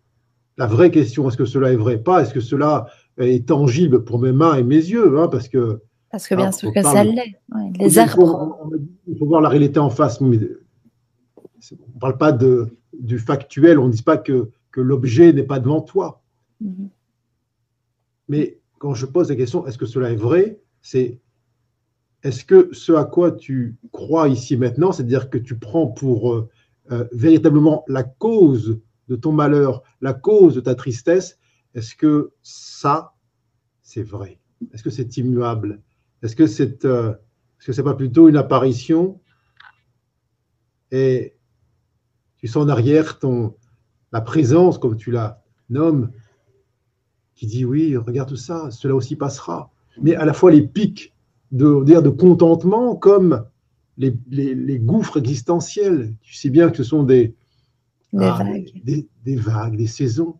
la 0.56 0.66
vraie 0.66 0.92
question, 0.92 1.28
est-ce 1.28 1.36
que 1.36 1.44
cela 1.44 1.72
est 1.72 1.76
vrai? 1.76 1.98
Pas 1.98 2.22
est-ce 2.22 2.32
que 2.32 2.40
cela 2.40 2.86
est 3.18 3.48
tangible 3.48 4.04
pour 4.04 4.20
mes 4.20 4.30
mains 4.30 4.54
et 4.54 4.62
mes 4.62 4.76
yeux 4.76 5.18
hein, 5.18 5.26
Parce 5.26 5.48
que. 5.48 5.82
Parce 6.12 6.28
que 6.28 6.36
bien 6.36 6.52
sûr 6.52 6.72
que 6.72 6.82
ça 6.82 7.02
l'est. 7.02 7.34
les 7.80 7.98
arbres. 7.98 8.70
Il 9.08 9.18
faut, 9.18 9.26
voir 9.26 9.40
la 9.40 9.48
réalité 9.48 9.80
en 9.80 9.90
face. 9.90 10.20
on 10.20 10.28
ne 10.28 10.38
parle 11.98 12.16
pas 12.16 12.30
de, 12.30 12.68
du 12.92 13.18
factuel, 13.18 13.80
on 13.80 13.88
ne 13.88 13.92
dit 13.92 14.04
pas 14.04 14.16
que, 14.16 14.50
que 14.70 14.80
l'objet 14.80 15.32
n'est 15.32 15.42
pas 15.42 15.58
devant 15.58 15.80
toi. 15.80 16.22
Mhm. 16.60 16.90
Mais 18.28 18.60
quand 18.78 18.94
je 18.94 19.06
pose 19.06 19.30
la 19.30 19.34
question, 19.34 19.66
est-ce 19.66 19.78
que 19.78 19.86
cela 19.86 20.12
est 20.12 20.16
vrai? 20.16 20.60
C'est 20.80 21.18
est-ce 22.22 22.44
que 22.44 22.68
ce 22.72 22.92
à 22.92 23.04
quoi 23.04 23.32
tu 23.32 23.74
crois 23.90 24.28
ici 24.28 24.56
maintenant, 24.56 24.92
c'est-à-dire 24.92 25.28
que 25.28 25.38
tu 25.38 25.58
prends 25.58 25.88
pour 25.88 26.48
euh, 26.90 27.04
véritablement 27.12 27.84
la 27.88 28.02
cause 28.02 28.80
de 29.08 29.16
ton 29.16 29.32
malheur, 29.32 29.82
la 30.00 30.12
cause 30.14 30.54
de 30.54 30.60
ta 30.60 30.74
tristesse, 30.74 31.38
est-ce 31.74 31.94
que 31.94 32.32
ça, 32.42 33.14
c'est 33.82 34.02
vrai? 34.02 34.38
Est-ce 34.72 34.82
que 34.82 34.90
c'est 34.90 35.16
immuable? 35.16 35.82
Est-ce 36.22 36.36
que 36.36 36.46
c'est 36.46 36.84
euh, 36.84 37.12
est 37.60 37.70
-ce 37.70 37.72
c'est 37.72 37.82
pas 37.82 37.94
plutôt 37.94 38.28
une 38.28 38.36
apparition? 38.36 39.20
Et 40.90 41.36
tu 42.36 42.46
sens 42.46 42.64
en 42.64 42.68
arrière 42.68 43.18
ton, 43.18 43.56
la 44.12 44.20
présence, 44.20 44.78
comme 44.78 44.96
tu 44.96 45.10
la 45.10 45.42
nommes, 45.68 46.10
qui 47.34 47.46
dit 47.46 47.64
oui, 47.64 47.96
regarde 47.96 48.28
tout 48.28 48.36
ça, 48.36 48.70
cela 48.70 48.94
aussi 48.94 49.16
passera. 49.16 49.72
Mais 50.00 50.14
à 50.14 50.24
la 50.24 50.32
fois 50.32 50.50
les 50.50 50.62
pics 50.62 51.14
de, 51.52 51.82
de 51.82 52.10
contentement 52.10 52.96
comme 52.96 53.44
les, 53.96 54.14
les, 54.30 54.78
gouffres 54.78 55.18
existentiels. 55.18 56.14
Tu 56.22 56.34
sais 56.34 56.50
bien 56.50 56.70
que 56.70 56.76
ce 56.76 56.84
sont 56.84 57.02
des, 57.02 57.34
ah, 58.16 58.42
vagues. 58.42 58.72
Des, 58.84 59.36
vagues, 59.36 59.76
des 59.76 59.86
saisons. 59.86 60.36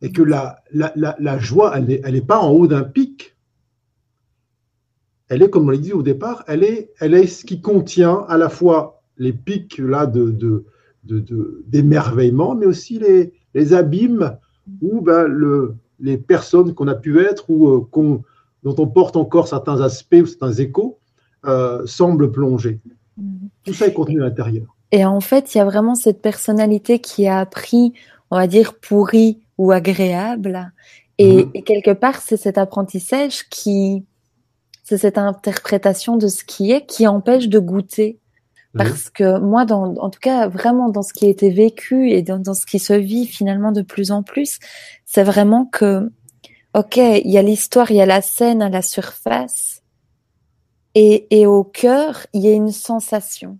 Et 0.00 0.12
que 0.12 0.22
la, 0.22 0.62
la, 0.72 0.92
la, 0.96 1.38
joie, 1.38 1.76
elle 1.76 1.86
n'est 1.86 2.00
elle 2.04 2.16
est 2.16 2.26
pas 2.26 2.38
en 2.38 2.50
haut 2.50 2.66
d'un 2.66 2.84
pic. 2.84 3.36
Elle 5.28 5.42
est, 5.42 5.50
comme 5.50 5.66
on 5.66 5.70
l'a 5.70 5.78
dit 5.78 5.92
au 5.92 6.02
départ, 6.02 6.44
elle 6.46 6.62
est, 6.62 6.92
elle 7.00 7.14
est 7.14 7.26
ce 7.26 7.44
qui 7.44 7.60
contient 7.60 8.24
à 8.28 8.38
la 8.38 8.48
fois 8.48 9.02
les 9.18 9.32
pics 9.32 9.78
là 9.78 10.06
de, 10.06 10.30
de, 10.30 10.64
d'émerveillement, 11.66 12.54
mais 12.54 12.66
aussi 12.66 12.98
les, 12.98 13.32
les 13.54 13.72
abîmes 13.74 14.38
où 14.80 15.00
ben, 15.00 15.24
le, 15.24 15.74
les 16.00 16.16
personnes 16.16 16.74
qu'on 16.74 16.88
a 16.88 16.94
pu 16.94 17.20
être 17.20 17.50
ou 17.50 17.68
euh, 17.68 18.18
dont 18.62 18.74
on 18.78 18.86
porte 18.86 19.16
encore 19.16 19.48
certains 19.48 19.80
aspects 19.80 20.20
ou 20.22 20.26
certains 20.26 20.52
échos 20.52 20.98
euh, 21.48 21.84
semblent 21.86 22.30
plonger. 22.30 22.80
Mhm. 23.16 23.48
Tout 23.64 23.74
ça 23.74 23.86
est 23.86 23.92
contenu 23.92 24.22
à 24.22 24.26
l'intérieur. 24.26 24.76
Et 24.92 25.04
en 25.04 25.20
fait, 25.20 25.54
il 25.54 25.58
y 25.58 25.60
a 25.60 25.64
vraiment 25.64 25.94
cette 25.94 26.22
personnalité 26.22 26.98
qui 27.00 27.26
a 27.26 27.40
appris, 27.40 27.92
on 28.30 28.36
va 28.36 28.46
dire, 28.46 28.74
pourri 28.74 29.40
ou 29.58 29.72
agréable. 29.72 30.72
Et, 31.18 31.44
mhm. 31.44 31.52
quelque 31.64 31.90
part, 31.90 32.20
c'est 32.20 32.36
cet 32.36 32.58
apprentissage 32.58 33.48
qui, 33.48 34.04
c'est 34.84 34.98
cette 34.98 35.18
interprétation 35.18 36.16
de 36.16 36.28
ce 36.28 36.44
qui 36.44 36.72
est 36.72 36.86
qui 36.86 37.06
empêche 37.06 37.48
de 37.48 37.58
goûter. 37.58 38.20
Parce 38.74 39.10
que 39.10 39.40
moi, 39.40 39.64
dans, 39.64 39.96
en 39.96 40.10
tout 40.10 40.20
cas, 40.20 40.46
vraiment 40.46 40.88
dans 40.88 41.02
ce 41.02 41.12
qui 41.12 41.26
a 41.26 41.28
été 41.28 41.50
vécu 41.50 42.10
et 42.10 42.22
dans, 42.22 42.38
dans 42.38 42.54
ce 42.54 42.66
qui 42.66 42.78
se 42.78 42.92
vit 42.92 43.26
finalement 43.26 43.72
de 43.72 43.82
plus 43.82 44.12
en 44.12 44.22
plus, 44.22 44.58
c'est 45.04 45.24
vraiment 45.24 45.64
que, 45.64 46.10
ok, 46.74 46.96
il 46.96 47.30
y 47.30 47.38
a 47.38 47.42
l'histoire, 47.42 47.90
il 47.90 47.96
y 47.96 48.00
a 48.00 48.06
la 48.06 48.22
scène 48.22 48.62
à 48.62 48.68
la 48.68 48.82
surface, 48.82 49.82
et, 51.00 51.40
et 51.40 51.46
au 51.46 51.62
cœur, 51.62 52.26
il 52.32 52.42
y 52.42 52.48
a 52.48 52.52
une 52.52 52.72
sensation. 52.72 53.56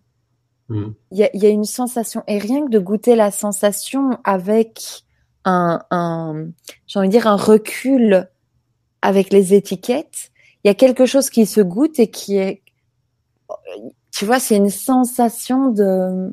Mm. 0.68 0.88
Il 1.12 1.18
y, 1.18 1.22
a, 1.22 1.30
y, 1.36 1.46
a, 1.46 1.50
une 1.50 1.64
sensation, 1.64 2.24
et 2.26 2.38
rien 2.38 2.64
que 2.64 2.70
de 2.70 2.80
goûter 2.80 3.14
la 3.14 3.30
sensation 3.30 4.18
avec 4.24 5.04
un, 5.44 5.80
un 5.92 6.48
j'ai 6.88 6.98
envie 6.98 7.06
de 7.06 7.12
dire, 7.12 7.28
un 7.28 7.36
recul 7.36 8.28
avec 9.02 9.32
les 9.32 9.54
étiquettes, 9.54 10.32
il 10.64 10.66
y 10.66 10.70
a 10.70 10.74
quelque 10.74 11.06
chose 11.06 11.30
qui 11.30 11.46
se 11.46 11.60
goûte 11.60 12.00
et 12.00 12.10
qui 12.10 12.36
est 12.36 12.62
tu 14.10 14.24
vois, 14.24 14.40
c'est 14.40 14.56
une 14.56 14.68
sensation 14.68 15.70
de, 15.70 16.32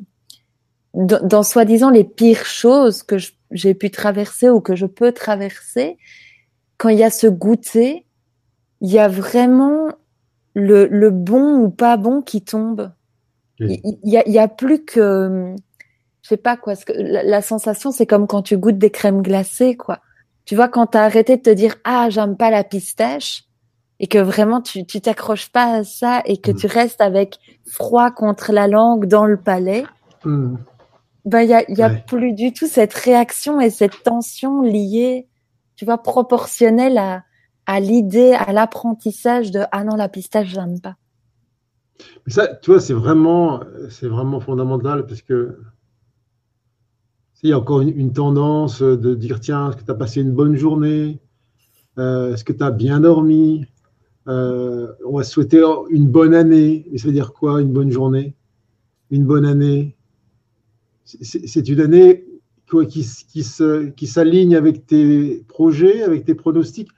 dans 0.92 1.44
soi-disant 1.44 1.90
les 1.90 2.02
pires 2.02 2.44
choses 2.44 3.04
que 3.04 3.16
j'ai 3.52 3.74
pu 3.74 3.92
traverser 3.92 4.50
ou 4.50 4.60
que 4.60 4.74
je 4.74 4.86
peux 4.86 5.12
traverser, 5.12 5.98
quand 6.78 6.88
il 6.88 6.98
y 6.98 7.04
a 7.04 7.10
ce 7.10 7.28
goûter, 7.28 8.04
il 8.80 8.90
y 8.90 8.98
a 8.98 9.06
vraiment 9.06 9.92
le, 10.56 10.86
le 10.86 11.10
bon 11.10 11.58
ou 11.58 11.68
pas 11.68 11.98
bon 11.98 12.22
qui 12.22 12.42
tombe. 12.42 12.90
Il, 13.60 13.80
y 14.02 14.16
a, 14.16 14.26
y 14.28 14.38
a 14.38 14.48
plus 14.48 14.84
que, 14.84 15.54
je 16.22 16.28
sais 16.28 16.36
pas 16.38 16.56
quoi, 16.56 16.74
que 16.76 16.92
la, 16.92 17.22
la 17.22 17.42
sensation, 17.42 17.90
c'est 17.90 18.06
comme 18.06 18.26
quand 18.26 18.42
tu 18.42 18.56
goûtes 18.56 18.78
des 18.78 18.90
crèmes 18.90 19.22
glacées, 19.22 19.76
quoi. 19.76 20.00
Tu 20.46 20.56
vois, 20.56 20.68
quand 20.68 20.88
t'as 20.88 21.04
arrêté 21.04 21.36
de 21.36 21.42
te 21.42 21.50
dire, 21.50 21.76
ah, 21.84 22.08
j'aime 22.08 22.36
pas 22.36 22.50
la 22.50 22.64
pistache, 22.64 23.44
et 24.00 24.06
que 24.06 24.18
vraiment 24.18 24.60
tu 24.60 24.84
tu 24.84 25.00
t'accroches 25.00 25.50
pas 25.50 25.74
à 25.74 25.84
ça 25.84 26.22
et 26.24 26.38
que 26.38 26.50
mm. 26.50 26.56
tu 26.56 26.66
restes 26.66 27.00
avec 27.00 27.38
froid 27.66 28.10
contre 28.10 28.52
la 28.52 28.68
langue 28.68 29.06
dans 29.06 29.26
le 29.26 29.36
palais, 29.36 29.84
mm. 30.24 30.56
ben 31.26 31.40
il 31.42 31.50
y 31.50 31.54
a, 31.54 31.70
y 31.70 31.82
a 31.82 31.90
plus 31.90 32.32
du 32.32 32.52
tout 32.52 32.66
cette 32.66 32.94
réaction 32.94 33.60
et 33.60 33.70
cette 33.70 34.02
tension 34.02 34.62
liée, 34.62 35.28
tu 35.76 35.84
vois, 35.84 36.02
proportionnelle 36.02 36.96
à 36.98 37.24
à 37.66 37.80
l'idée, 37.80 38.32
à 38.32 38.52
l'apprentissage 38.52 39.50
de 39.50 39.60
ah 39.72 39.84
non 39.84 39.96
la 39.96 40.08
pistache 40.08 40.48
j'aime 40.48 40.80
pas. 40.80 40.96
Mais 42.26 42.32
ça, 42.32 42.46
tu 42.46 42.70
vois, 42.70 42.80
c'est 42.80 42.94
vraiment 42.94 43.60
c'est 43.90 44.08
vraiment 44.08 44.40
fondamental 44.40 45.06
parce 45.06 45.22
que 45.22 45.58
il 47.46 47.50
y 47.50 47.52
a 47.52 47.58
encore 47.58 47.80
une, 47.80 48.12
tendance 48.12 48.82
de 48.82 49.14
dire 49.14 49.38
tiens, 49.38 49.70
est-ce 49.70 49.76
que 49.76 49.84
tu 49.84 49.90
as 49.92 49.94
passé 49.94 50.20
une 50.20 50.32
bonne 50.32 50.56
journée? 50.56 51.20
Euh, 51.96 52.34
Est-ce 52.34 52.42
que 52.42 52.52
tu 52.52 52.64
as 52.64 52.72
bien 52.72 52.98
dormi? 52.98 53.66
Euh, 54.26 54.92
on 55.06 55.18
va 55.18 55.22
souhaiter 55.22 55.62
une 55.90 56.08
bonne 56.08 56.34
année. 56.34 56.88
Et 56.90 56.98
ça 56.98 57.06
veut 57.06 57.12
dire 57.12 57.32
quoi, 57.32 57.60
une 57.60 57.72
bonne 57.72 57.92
journée? 57.92 58.34
Une 59.12 59.24
bonne 59.24 59.44
année? 59.44 59.94
C'est 61.04 61.68
une 61.68 61.80
année 61.80 62.26
qui, 62.88 63.06
qui 63.96 64.06
s'aligne 64.08 64.56
avec 64.56 64.84
tes 64.84 65.44
projets, 65.46 66.02
avec 66.02 66.24
tes 66.24 66.34
pronostics 66.34 66.90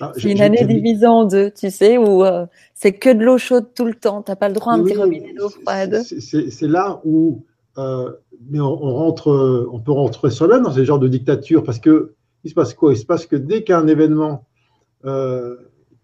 ah, 0.00 0.12
c'est 0.16 0.30
une 0.30 0.40
année 0.40 0.64
divisée 0.64 1.06
en 1.06 1.24
deux, 1.24 1.50
tu 1.50 1.70
sais, 1.70 1.98
où 1.98 2.24
euh, 2.24 2.46
c'est 2.74 2.92
que 2.92 3.10
de 3.10 3.22
l'eau 3.24 3.38
chaude 3.38 3.68
tout 3.74 3.84
le 3.84 3.94
temps. 3.94 4.22
Tu 4.22 4.30
n'as 4.30 4.36
pas 4.36 4.48
le 4.48 4.54
droit 4.54 4.72
à 4.72 4.76
un 4.76 4.82
petit 4.82 4.96
robinet 4.96 5.34
d'eau 5.34 5.48
froide. 5.48 6.02
C'est 6.02 6.68
là 6.68 7.00
où 7.04 7.44
euh, 7.78 8.12
mais 8.50 8.60
on, 8.60 8.76
rentre, 8.76 9.68
on 9.72 9.80
peut 9.80 9.92
rentrer 9.92 10.30
soi-même 10.30 10.62
dans 10.62 10.72
ce 10.72 10.84
genre 10.84 10.98
de 10.98 11.08
dictature 11.08 11.62
parce 11.62 11.78
que 11.78 12.14
il 12.44 12.50
se 12.50 12.54
passe 12.54 12.74
quoi? 12.74 12.92
Il 12.92 12.96
se 12.96 13.06
passe 13.06 13.26
que 13.26 13.36
dès 13.36 13.62
qu'un 13.62 13.86
événement 13.86 14.46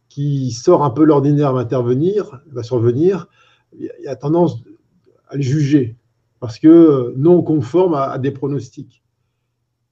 qui 0.09 0.51
sort 0.51 0.85
un 0.85 0.91
peu 0.91 1.05
l'ordinaire 1.05 1.53
va 1.53 1.61
intervenir, 1.61 2.41
va 2.51 2.63
survenir, 2.63 3.29
il 3.79 3.91
y 4.03 4.09
a 4.09 4.17
tendance 4.17 4.63
à 5.29 5.37
le 5.37 5.43
juger 5.43 5.97
parce 6.41 6.59
que 6.59 7.15
non 7.17 7.43
conforme 7.43 7.95
à, 7.95 8.19
des 8.19 8.31
pronostics. 8.31 9.03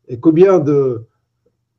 Et 0.08 0.20
combien 0.20 0.58
de 0.58 1.06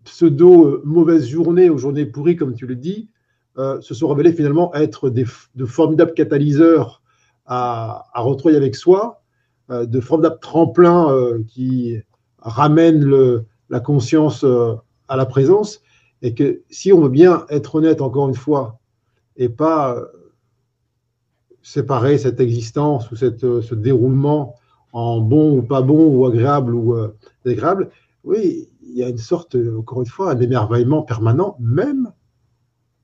pseudo 0.08 0.82
mauvaises 0.84 1.28
journées 1.28 1.70
ou 1.70 1.78
journées 1.78 2.06
pourries, 2.06 2.36
comme 2.36 2.56
tu 2.56 2.66
le 2.66 2.76
dis, 2.76 3.10
euh, 3.58 3.82
se 3.82 3.94
sont 3.94 4.08
révélées 4.08 4.34
finalement 4.34 4.74
être 4.74 5.10
des, 5.10 5.26
de 5.56 5.66
formidables 5.66 6.14
catalyseurs 6.14 7.02
à, 7.46 8.06
à 8.14 8.22
retrouver 8.22 8.56
avec 8.56 8.76
soi, 8.76 9.22
euh, 9.70 9.86
de 9.86 10.00
formidables 10.00 10.40
tremplins 10.40 11.12
euh, 11.12 11.44
qui 11.48 11.98
ramènent 12.40 13.04
le, 13.04 13.46
la 13.70 13.80
conscience 13.80 14.46
à 15.08 15.16
la 15.16 15.26
présence. 15.26 15.82
Et 16.22 16.34
que 16.34 16.62
si 16.70 16.92
on 16.94 17.02
veut 17.02 17.10
bien 17.10 17.46
être 17.50 17.76
honnête 17.76 18.02
encore 18.02 18.28
une 18.30 18.36
fois 18.36 18.80
et 19.36 19.50
pas 19.50 19.96
euh, 19.96 20.06
séparer 21.62 22.18
cette 22.18 22.40
existence 22.40 23.12
ou 23.12 23.16
cette, 23.16 23.44
euh, 23.44 23.62
ce 23.62 23.76
déroulement 23.76 24.56
en 24.94 25.20
bon 25.20 25.58
ou 25.58 25.62
pas 25.62 25.82
bon 25.82 26.08
ou 26.08 26.26
agréable 26.26 26.74
ou 26.74 26.96
euh, 26.96 27.14
désagréable, 27.44 27.90
oui, 28.24 28.70
y 28.98 29.04
a 29.04 29.10
une 29.10 29.18
sorte, 29.18 29.56
encore 29.78 30.02
une 30.02 30.08
fois, 30.08 30.32
un 30.32 30.40
émerveillement 30.40 31.02
permanent, 31.02 31.56
même, 31.60 32.12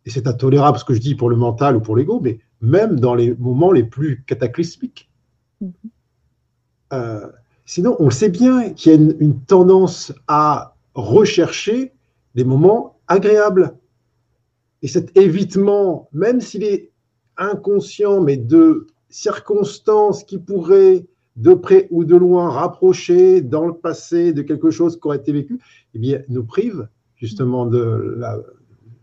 et 0.05 0.09
c'est 0.09 0.27
intolérable 0.27 0.77
ce 0.77 0.85
que 0.85 0.93
je 0.93 0.99
dis 0.99 1.15
pour 1.15 1.29
le 1.29 1.35
mental 1.35 1.75
ou 1.75 1.81
pour 1.81 1.95
l'ego, 1.95 2.19
mais 2.21 2.39
même 2.61 2.99
dans 2.99 3.15
les 3.15 3.35
moments 3.35 3.71
les 3.71 3.83
plus 3.83 4.23
cataclysmiques. 4.25 5.09
Mm-hmm. 5.61 7.31
sinon, 7.65 7.95
on 7.99 8.09
sait 8.09 8.29
bien 8.29 8.71
qu'il 8.71 8.91
y 8.91 8.95
a 8.95 8.97
une, 8.97 9.15
une 9.19 9.39
tendance 9.41 10.13
à 10.27 10.75
rechercher 10.93 11.93
des 12.35 12.43
moments 12.43 12.97
agréable. 13.07 13.77
Et 14.81 14.87
cet 14.87 15.15
évitement, 15.17 16.09
même 16.11 16.41
s'il 16.41 16.63
est 16.63 16.91
inconscient, 17.37 18.21
mais 18.21 18.37
de 18.37 18.87
circonstances 19.09 20.23
qui 20.23 20.37
pourraient 20.37 21.05
de 21.35 21.53
près 21.53 21.87
ou 21.89 22.03
de 22.05 22.15
loin 22.15 22.49
rapprocher 22.49 23.41
dans 23.41 23.65
le 23.65 23.73
passé 23.73 24.33
de 24.33 24.41
quelque 24.41 24.69
chose 24.69 24.99
qui 24.99 25.07
aurait 25.07 25.17
été 25.17 25.31
vécu, 25.31 25.59
eh 25.95 25.99
bien, 25.99 26.21
nous 26.29 26.43
prive 26.43 26.87
justement 27.15 27.65
de 27.65 28.15
la, 28.17 28.37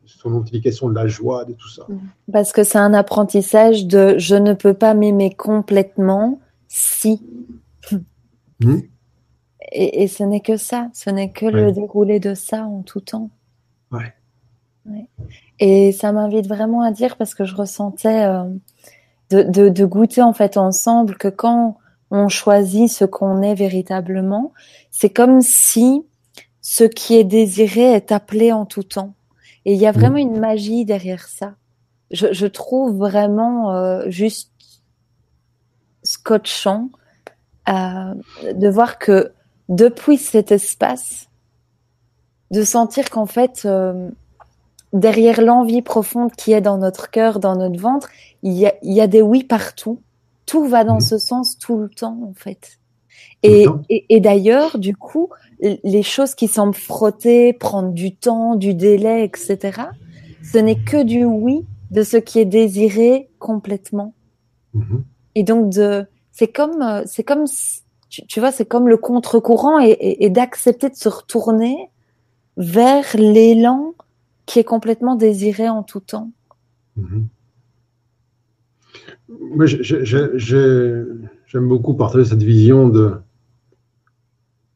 son 0.04 0.34
amplification 0.34 0.88
de 0.88 0.94
la 0.94 1.06
joie, 1.06 1.44
de 1.44 1.52
tout 1.54 1.68
ça. 1.68 1.86
Parce 2.32 2.52
que 2.52 2.64
c'est 2.64 2.78
un 2.78 2.94
apprentissage 2.94 3.86
de 3.86 4.16
je 4.18 4.34
ne 4.34 4.54
peux 4.54 4.74
pas 4.74 4.94
m'aimer 4.94 5.34
complètement 5.34 6.40
si. 6.68 7.22
Hmm. 8.62 8.80
Et, 9.72 10.06
ce 10.06 10.22
n'est 10.22 10.42
que 10.42 10.58
ça, 10.58 10.90
ce 10.92 11.08
n'est 11.08 11.32
que 11.32 11.46
le 11.46 11.72
déroulé 11.72 12.20
de 12.20 12.34
ça 12.34 12.66
en 12.66 12.82
tout 12.82 13.00
temps. 13.00 13.30
Ouais. 13.90 14.12
Et 15.58 15.92
ça 15.92 16.12
m'invite 16.12 16.46
vraiment 16.46 16.82
à 16.82 16.90
dire 16.90 17.16
parce 17.16 17.34
que 17.34 17.46
je 17.46 17.56
ressentais 17.56 18.26
euh, 18.26 18.44
de, 19.30 19.70
de, 19.70 19.84
goûter 19.86 20.20
en 20.20 20.34
fait 20.34 20.58
ensemble 20.58 21.16
que 21.16 21.28
quand 21.28 21.78
on 22.10 22.28
choisit 22.28 22.90
ce 22.90 23.04
qu'on 23.04 23.42
est 23.42 23.54
véritablement, 23.54 24.52
c'est 24.90 25.10
comme 25.10 25.40
si 25.40 26.04
ce 26.60 26.84
qui 26.84 27.16
est 27.16 27.24
désiré 27.24 27.92
est 27.92 28.12
appelé 28.12 28.52
en 28.52 28.66
tout 28.66 28.82
temps. 28.82 29.14
Et 29.64 29.74
il 29.74 29.80
y 29.80 29.86
a 29.86 29.92
vraiment 29.92 30.16
mm. 30.16 30.28
une 30.28 30.40
magie 30.40 30.84
derrière 30.84 31.28
ça. 31.28 31.54
Je, 32.10 32.32
je 32.32 32.46
trouve 32.46 32.96
vraiment 32.96 33.72
euh, 33.72 34.04
juste 34.08 34.50
scotchant 36.02 36.90
euh, 37.68 38.14
de 38.52 38.68
voir 38.68 38.98
que 38.98 39.32
depuis 39.68 40.18
cet 40.18 40.50
espace, 40.50 41.28
de 42.50 42.64
sentir 42.64 43.10
qu'en 43.10 43.26
fait, 43.26 43.62
euh, 43.64 44.10
derrière 44.92 45.40
l'envie 45.40 45.82
profonde 45.82 46.32
qui 46.32 46.52
est 46.52 46.60
dans 46.60 46.78
notre 46.78 47.10
cœur, 47.10 47.38
dans 47.38 47.54
notre 47.54 47.78
ventre, 47.78 48.08
il 48.42 48.54
y 48.54 48.66
a, 48.66 48.74
il 48.82 48.92
y 48.92 49.00
a 49.00 49.06
des 49.06 49.22
oui 49.22 49.44
partout. 49.44 50.00
Tout 50.50 50.64
va 50.64 50.82
dans 50.82 50.96
mm. 50.96 51.02
ce 51.02 51.18
sens 51.18 51.58
tout 51.58 51.78
le 51.78 51.88
temps, 51.88 52.20
en 52.28 52.34
fait. 52.34 52.80
Et, 53.44 53.66
et, 53.88 54.04
et 54.08 54.20
d'ailleurs, 54.20 54.78
du 54.78 54.96
coup, 54.96 55.30
les 55.60 56.02
choses 56.02 56.34
qui 56.34 56.48
semblent 56.48 56.74
frotter, 56.74 57.52
prendre 57.52 57.92
du 57.92 58.16
temps, 58.16 58.56
du 58.56 58.74
délai, 58.74 59.24
etc., 59.24 59.82
ce 60.42 60.58
n'est 60.58 60.82
que 60.82 61.04
du 61.04 61.24
oui 61.24 61.64
de 61.92 62.02
ce 62.02 62.16
qui 62.16 62.40
est 62.40 62.44
désiré 62.44 63.30
complètement. 63.38 64.14
Mm-hmm. 64.74 65.02
Et 65.36 65.42
donc, 65.44 65.70
de, 65.70 66.04
c'est 66.32 66.48
comme, 66.48 66.82
euh, 66.82 67.02
c'est 67.06 67.22
comme, 67.22 67.44
tu, 68.08 68.40
vois, 68.40 68.50
c'est 68.50 68.66
comme 68.66 68.88
le 68.88 68.96
contre-courant 68.96 69.78
et, 69.80 69.96
et, 70.00 70.30
d'accepter 70.30 70.88
de 70.88 70.96
se 70.96 71.08
retourner 71.08 71.76
vers 72.56 73.04
l'élan 73.14 73.94
qui 74.46 74.58
est 74.58 74.64
complètement 74.64 75.14
désiré 75.14 75.68
en 75.68 75.84
tout 75.84 76.00
temps. 76.00 76.30
Mm-hmm. 76.98 77.24
Moi, 79.38 79.66
j'aime 79.66 81.68
beaucoup 81.68 81.94
partager 81.94 82.24
cette 82.24 82.42
vision 82.42 82.88
de 82.88 83.14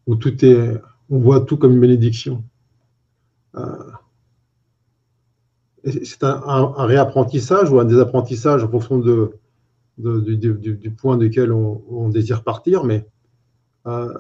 où 0.07 0.17
tout 0.17 0.45
est, 0.45 0.81
on 1.11 1.19
voit 1.19 1.41
tout 1.41 1.57
comme 1.57 1.73
une 1.73 1.81
bénédiction. 1.81 2.45
Euh, 3.57 3.91
c'est 5.87 6.25
un, 6.25 6.87
réapprentissage 6.87 7.71
ou 7.71 7.79
un 7.79 7.85
désapprentissage 7.85 8.65
en 8.65 8.69
fonction 8.69 8.99
de, 8.99 9.39
du, 9.99 10.91
point 10.91 11.17
duquel 11.17 11.53
on, 11.53 12.09
désire 12.09 12.43
partir, 12.43 12.85
mais 12.85 13.07
euh, 13.87 14.13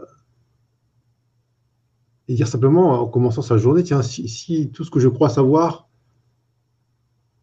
dire 2.29 2.49
simplement 2.49 3.01
en 3.01 3.07
commençant 3.07 3.43
sa 3.43 3.57
journée, 3.57 3.83
tiens, 3.83 4.03
si, 4.03 4.71
tout 4.73 4.85
ce 4.85 4.91
que 4.91 5.01
je 5.01 5.09
crois 5.09 5.29
savoir 5.29 5.89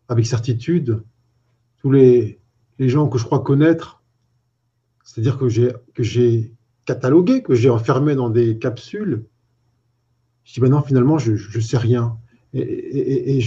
avec 0.08 0.26
certitude, 0.26 1.04
tous 1.78 1.92
les, 1.92 2.41
les 2.82 2.90
gens 2.90 3.08
que 3.08 3.20
je 3.20 3.26
crois 3.26 3.44
connaître, 3.44 4.02
c'est-à-dire 5.04 5.38
que 5.38 5.48
j'ai 6.04 6.52
catalogué, 6.88 7.44
que 7.44 7.54
j'ai 7.54 7.70
enfermé 7.70 8.16
dans 8.16 8.32
des 8.32 8.58
capsules. 8.58 9.24
Je 10.44 10.54
dis, 10.56 10.62
maintenant, 10.62 10.82
finalement, 10.82 11.20
je 11.20 11.34
ne 11.34 11.62
sais 11.62 11.78
rien. 11.78 12.18
Et, 12.56 13.40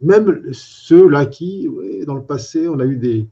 même 0.00 0.52
ceux-là 0.52 1.26
qui, 1.26 1.68
dans 2.06 2.14
le 2.14 2.22
passé, 2.22 2.68
on 2.68 2.78
a 2.78 2.84
eu 2.84 2.96
des, 2.96 3.28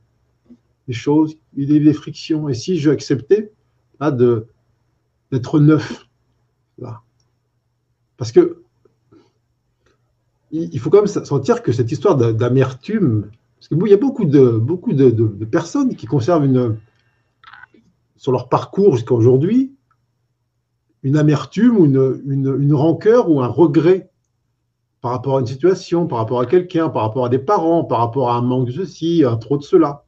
choses, 0.90 1.36
des, 1.52 1.78
des 1.78 1.92
frictions. 1.92 2.48
Et 2.48 2.54
si 2.54 2.80
je 2.80 2.90
acceptais 2.90 3.52
d'être 4.00 5.60
neuf, 5.60 6.08
là. 6.78 7.02
parce 8.16 8.32
que 8.32 8.60
il 10.50 10.80
faut 10.80 10.90
quand 10.90 10.98
même 10.98 11.24
sentir 11.24 11.62
que 11.62 11.70
cette 11.70 11.92
histoire 11.92 12.16
d'amertume, 12.16 13.30
parce 13.68 13.80
que 13.80 13.86
il 13.86 13.90
y 13.90 13.94
a 13.94 13.98
beaucoup 13.98 14.26
de, 14.26 14.50
beaucoup 14.50 14.92
de 14.92 15.44
personnes 15.46 15.96
qui 15.96 16.04
conservent 16.06 16.44
une, 16.44 16.76
sur 18.16 18.30
leur 18.30 18.50
parcours 18.50 18.96
jusqu'à 18.96 19.14
aujourd'hui, 19.14 19.74
une 21.02 21.16
amertume 21.16 21.78
ou 21.78 21.86
une, 21.86 22.22
une, 22.26 22.74
rancœur 22.74 23.30
ou 23.30 23.40
un 23.40 23.46
regret 23.46 24.10
par 25.00 25.12
rapport 25.12 25.38
à 25.38 25.40
une 25.40 25.46
situation, 25.46 26.06
par 26.06 26.18
rapport 26.18 26.40
à 26.40 26.46
quelqu'un, 26.46 26.90
par 26.90 27.02
rapport 27.02 27.24
à 27.24 27.30
des 27.30 27.38
parents, 27.38 27.84
par 27.84 28.00
rapport 28.00 28.30
à 28.30 28.36
un 28.36 28.42
manque 28.42 28.66
de 28.66 28.72
ceci, 28.72 29.24
un 29.26 29.36
trop 29.36 29.56
de 29.56 29.62
cela. 29.62 30.04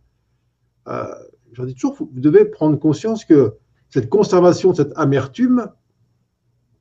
Euh, 0.89 1.07
J'en 1.53 1.65
dis 1.65 1.73
toujours, 1.73 1.97
vous 1.97 2.21
devez 2.21 2.45
prendre 2.45 2.79
conscience 2.79 3.25
que 3.25 3.55
cette 3.89 4.11
conservation 4.11 4.75
cette 4.75 4.93
amertume, 4.97 5.69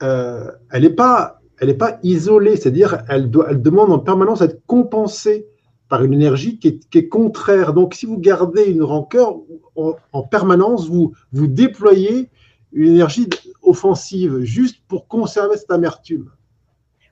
euh, 0.04 0.52
elle 0.72 0.84
n'est 0.84 0.90
pas, 0.90 1.40
pas 1.80 2.00
isolée, 2.04 2.58
c'est-à-dire 2.58 3.04
elle, 3.08 3.32
elle 3.48 3.62
demande 3.62 3.94
en 3.94 4.00
permanence 4.00 4.42
à 4.42 4.46
être 4.46 4.66
compensée 4.66 5.48
par 5.96 6.04
une 6.04 6.12
énergie 6.12 6.60
qui 6.60 6.82
est, 6.94 7.08
contraire. 7.08 7.74
Donc, 7.74 7.94
si 7.94 8.06
vous 8.06 8.18
gardez 8.18 8.66
une 8.66 8.84
rancœur 8.84 9.38
en, 9.78 10.24
permanence, 10.24 10.90
vous, 10.90 11.14
vous 11.32 11.48
déployez 11.48 12.30
une 12.74 12.96
énergie 12.96 13.30
offensive 13.64 14.42
juste 14.42 14.82
pour 14.90 15.08
conserver 15.08 15.56
cette 15.56 15.72
amertume. 15.72 16.32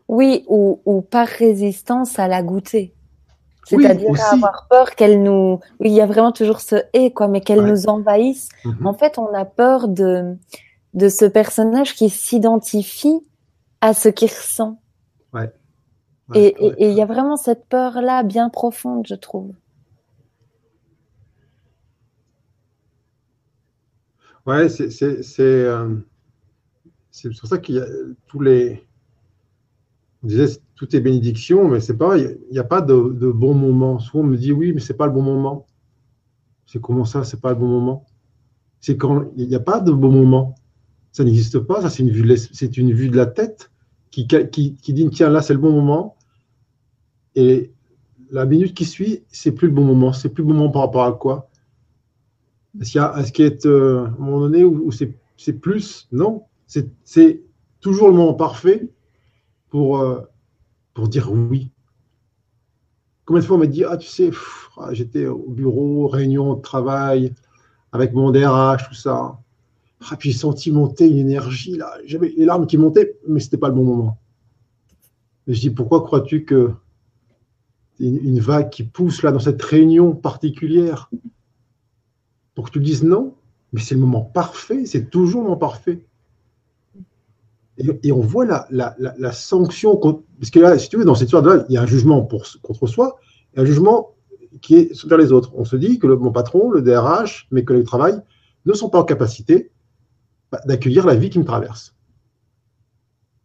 Oui, 0.09 0.43
ou, 0.49 1.01
par 1.09 1.27
résistance 1.27 2.19
à 2.19 2.27
la 2.27 2.43
goûter. 2.43 2.93
C'est-à-dire 3.65 4.09
avoir 4.33 4.67
peur 4.69 4.95
qu'elle 4.95 5.23
nous. 5.23 5.61
Oui, 5.79 5.91
il 5.91 5.93
y 5.93 6.01
a 6.01 6.05
vraiment 6.05 6.33
toujours 6.33 6.59
ce 6.59 6.75
et 6.91 7.13
quoi, 7.13 7.29
mais 7.29 7.39
qu'elle 7.39 7.63
nous 7.63 7.87
envahisse. 7.87 8.49
Mhm. 8.65 8.85
En 8.85 8.93
fait, 8.93 9.17
on 9.17 9.33
a 9.33 9.45
peur 9.45 9.87
de 9.87 10.35
de 10.93 11.07
ce 11.07 11.23
personnage 11.23 11.95
qui 11.95 12.09
s'identifie 12.09 13.21
à 13.79 13.93
ce 13.93 14.09
qu'il 14.09 14.27
ressent. 14.27 14.77
Ouais 15.33 15.49
et 16.33 16.55
il 16.79 16.93
y 16.93 17.01
a 17.01 17.05
vraiment 17.05 17.37
cette 17.37 17.65
peur-là 17.65 18.23
bien 18.23 18.49
profonde, 18.49 19.05
je 19.07 19.15
trouve. 19.15 19.53
Ouais, 24.45 24.67
c'est 24.67 24.89
euh, 25.39 25.95
pour 27.23 27.49
ça 27.49 27.57
qu'il 27.59 27.75
y 27.75 27.79
a 27.79 27.85
tous 28.27 28.41
les. 28.41 28.85
On 30.23 30.27
disait 30.27 30.59
tout 30.75 30.93
est 30.95 30.99
bénédiction, 30.99 31.69
mais 31.69 31.79
c'est 31.79 31.97
pas, 31.97 32.17
il 32.17 32.37
n'y 32.51 32.59
a, 32.59 32.63
pas 32.63 32.81
de, 32.81 32.93
de 32.93 33.31
bon 33.31 33.53
moment. 33.53 33.99
Souvent 33.99 34.23
on 34.23 34.27
me 34.27 34.37
dit 34.37 34.51
oui, 34.51 34.73
mais 34.73 34.79
c'est 34.79 34.95
pas 34.95 35.05
le 35.05 35.13
bon 35.13 35.21
moment. 35.21 35.67
C'est 36.65 36.81
comment 36.81 37.05
ça, 37.05 37.23
c'est 37.23 37.39
pas 37.39 37.49
le 37.49 37.55
bon 37.55 37.67
moment? 37.67 38.05
C'est 38.79 38.97
quand 38.97 39.31
il 39.37 39.47
n'y 39.47 39.55
a 39.55 39.59
pas 39.59 39.79
de 39.79 39.91
bon 39.91 40.11
moment. 40.11 40.55
Ça 41.11 41.23
n'existe 41.23 41.59
pas. 41.59 41.81
Ça, 41.81 41.89
c'est 41.89 42.03
une 42.03 42.09
vue, 42.09 42.23
une 42.77 42.93
vue 42.93 43.09
de 43.09 43.15
la 43.15 43.27
tête 43.27 43.71
qui, 44.13 44.27
qui, 44.27 44.75
qui 44.75 44.93
dit 44.93 45.09
tiens 45.09 45.29
là 45.29 45.41
c'est 45.41 45.53
le 45.53 45.59
bon 45.59 45.71
moment 45.71 46.15
et 47.35 47.71
la 48.31 48.45
minute 48.45 48.73
qui 48.73 48.85
suit, 48.85 49.23
c'est 49.29 49.51
plus 49.51 49.67
le 49.67 49.73
bon 49.73 49.83
moment. 49.83 50.13
C'est 50.13 50.29
plus 50.29 50.43
le 50.43 50.49
bon 50.49 50.55
moment 50.55 50.71
par 50.71 50.81
rapport 50.83 51.03
à 51.03 51.13
quoi? 51.13 51.49
Est-ce 52.81 52.91
qu'il 52.91 53.01
y 53.01 53.03
a, 53.03 53.23
ce 53.23 53.31
qu'il 53.31 53.45
est 53.45 53.65
euh, 53.65 54.07
un 54.07 54.21
moment 54.21 54.39
donné 54.39 54.63
où, 54.63 54.91
c'est, 54.91 55.53
plus? 55.53 56.07
Non. 56.11 56.43
C'est, 56.65 57.43
toujours 57.79 58.07
le 58.07 58.13
moment 58.13 58.33
parfait 58.33 58.87
pour, 59.69 59.99
euh, 59.99 60.21
pour 60.93 61.09
dire 61.09 61.31
oui. 61.31 61.69
Combien 63.25 63.41
de 63.41 63.45
fois 63.45 63.57
on 63.57 63.59
m'a 63.59 63.67
dit 63.67 63.83
Ah, 63.83 63.97
tu 63.97 64.07
sais, 64.07 64.31
ah, 64.77 64.93
j'étais 64.93 65.27
au 65.27 65.49
bureau, 65.49 66.07
réunion 66.07 66.55
de 66.55 66.61
travail, 66.61 67.33
avec 67.91 68.13
mon 68.13 68.31
DRH, 68.31 68.87
tout 68.87 68.95
ça. 68.95 69.37
Ah, 70.09 70.15
puis 70.17 70.31
j'ai 70.31 70.37
senti 70.37 70.71
monter 70.71 71.07
une 71.07 71.17
énergie, 71.17 71.75
là. 71.77 71.93
J'avais 72.05 72.33
les 72.35 72.45
larmes 72.45 72.67
qui 72.67 72.77
montaient, 72.77 73.17
mais 73.27 73.39
ce 73.39 73.45
n'était 73.47 73.57
pas 73.57 73.69
le 73.69 73.75
bon 73.75 73.83
moment. 73.83 74.19
Et 75.47 75.53
je 75.53 75.59
dis 75.59 75.69
Pourquoi 75.69 76.03
crois-tu 76.03 76.45
que 76.45 76.71
une, 77.99 78.39
vague 78.39 78.69
qui 78.69 78.83
pousse 78.83 79.23
là 79.23 79.31
dans 79.31 79.39
cette 79.39 79.61
réunion 79.61 80.13
particulière 80.13 81.09
pour 82.55 82.65
que 82.65 82.71
tu 82.71 82.79
dises 82.79 83.03
non, 83.03 83.35
mais 83.71 83.79
c'est 83.79 83.95
le 83.95 84.01
moment 84.01 84.21
parfait, 84.21 84.85
c'est 84.85 85.09
toujours 85.09 85.41
le 85.41 85.47
moment 85.47 85.57
parfait. 85.57 86.05
Et, 88.03 88.11
on 88.11 88.19
voit 88.19 88.45
la, 88.45 88.67
la, 88.69 89.31
sanction, 89.31 89.95
parce 89.97 90.51
que 90.51 90.59
là, 90.59 90.77
si 90.77 90.89
tu 90.89 90.97
veux, 90.97 91.05
dans 91.05 91.15
cette 91.15 91.27
histoire-là, 91.27 91.65
il 91.69 91.73
y 91.73 91.77
a 91.77 91.81
un 91.81 91.87
jugement 91.87 92.21
pour, 92.21 92.45
contre 92.61 92.85
soi 92.85 93.17
un 93.55 93.65
jugement 93.65 94.11
qui 94.61 94.75
est 94.75 95.05
vers 95.05 95.17
les 95.17 95.31
autres. 95.31 95.51
On 95.55 95.65
se 95.65 95.75
dit 95.75 95.97
que 95.97 96.07
mon 96.07 96.31
patron, 96.31 96.69
le 96.69 96.81
DRH, 96.81 97.47
mes 97.51 97.63
collègues 97.63 97.83
de 97.83 97.87
travail 97.87 98.21
ne 98.65 98.73
sont 98.73 98.89
pas 98.89 98.99
en 98.99 99.03
capacité 99.03 99.71
d'accueillir 100.65 101.05
la 101.05 101.15
vie 101.15 101.29
qui 101.29 101.39
me 101.39 101.45
traverse. 101.45 101.95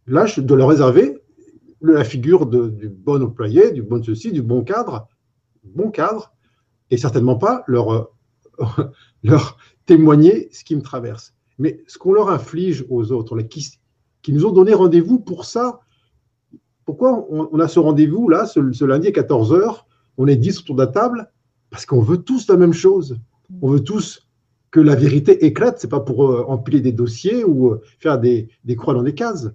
Là, 0.07 0.25
je 0.25 0.41
dois 0.41 0.57
leur 0.57 0.69
réserver 0.69 1.17
la 1.81 2.03
figure 2.03 2.45
du 2.45 2.89
bon 2.89 3.23
employé, 3.23 3.71
du 3.71 3.81
bon 3.81 4.03
ceci, 4.03 4.31
du 4.31 4.41
bon 4.41 4.63
cadre, 4.63 5.07
bon 5.63 5.91
cadre, 5.91 6.33
et 6.89 6.97
certainement 6.97 7.35
pas 7.35 7.63
leur, 7.67 7.91
euh, 7.91 8.07
témoigner 9.85 10.49
ce 10.51 10.63
qui 10.63 10.75
me 10.75 10.81
traverse. 10.81 11.33
Mais 11.57 11.83
ce 11.87 11.97
qu'on 11.97 12.13
leur 12.13 12.29
inflige 12.29 12.85
aux 12.89 13.11
autres, 13.11 13.39
qui, 13.41 13.79
qui 14.21 14.33
nous 14.33 14.45
ont 14.45 14.51
donné 14.51 14.73
rendez-vous 14.73 15.19
pour 15.19 15.45
ça, 15.45 15.79
pourquoi 16.85 17.27
on, 17.29 17.59
a 17.59 17.67
ce 17.67 17.79
rendez-vous 17.79 18.29
là, 18.29 18.47
ce, 18.47 18.83
lundi 18.83 19.07
à 19.07 19.11
14h, 19.11 19.83
on 20.17 20.27
est 20.27 20.35
10 20.35 20.61
autour 20.61 20.75
de 20.75 20.81
la 20.81 20.87
table? 20.87 21.31
Parce 21.69 21.85
qu'on 21.85 22.01
veut 22.01 22.17
tous 22.17 22.47
la 22.49 22.57
même 22.57 22.73
chose. 22.73 23.19
On 23.61 23.69
veut 23.69 23.83
tous 23.83 24.27
que 24.71 24.79
la 24.79 24.95
vérité 24.95 25.45
éclate. 25.45 25.79
C'est 25.79 25.89
pas 25.89 25.99
pour 25.99 26.29
euh, 26.29 26.45
empiler 26.47 26.81
des 26.81 26.91
dossiers 26.91 27.43
ou 27.43 27.71
euh, 27.71 27.81
faire 27.99 28.19
des, 28.19 28.49
croix 28.77 28.93
dans 28.93 29.03
des 29.03 29.15
cases. 29.15 29.49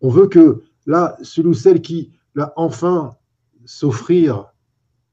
On 0.00 0.08
veut 0.08 0.26
que 0.26 0.62
là, 0.86 1.16
celui 1.22 1.50
ou 1.50 1.54
celle 1.54 1.80
qui 1.80 2.10
va 2.34 2.52
enfin 2.56 3.16
s'offrir 3.64 4.52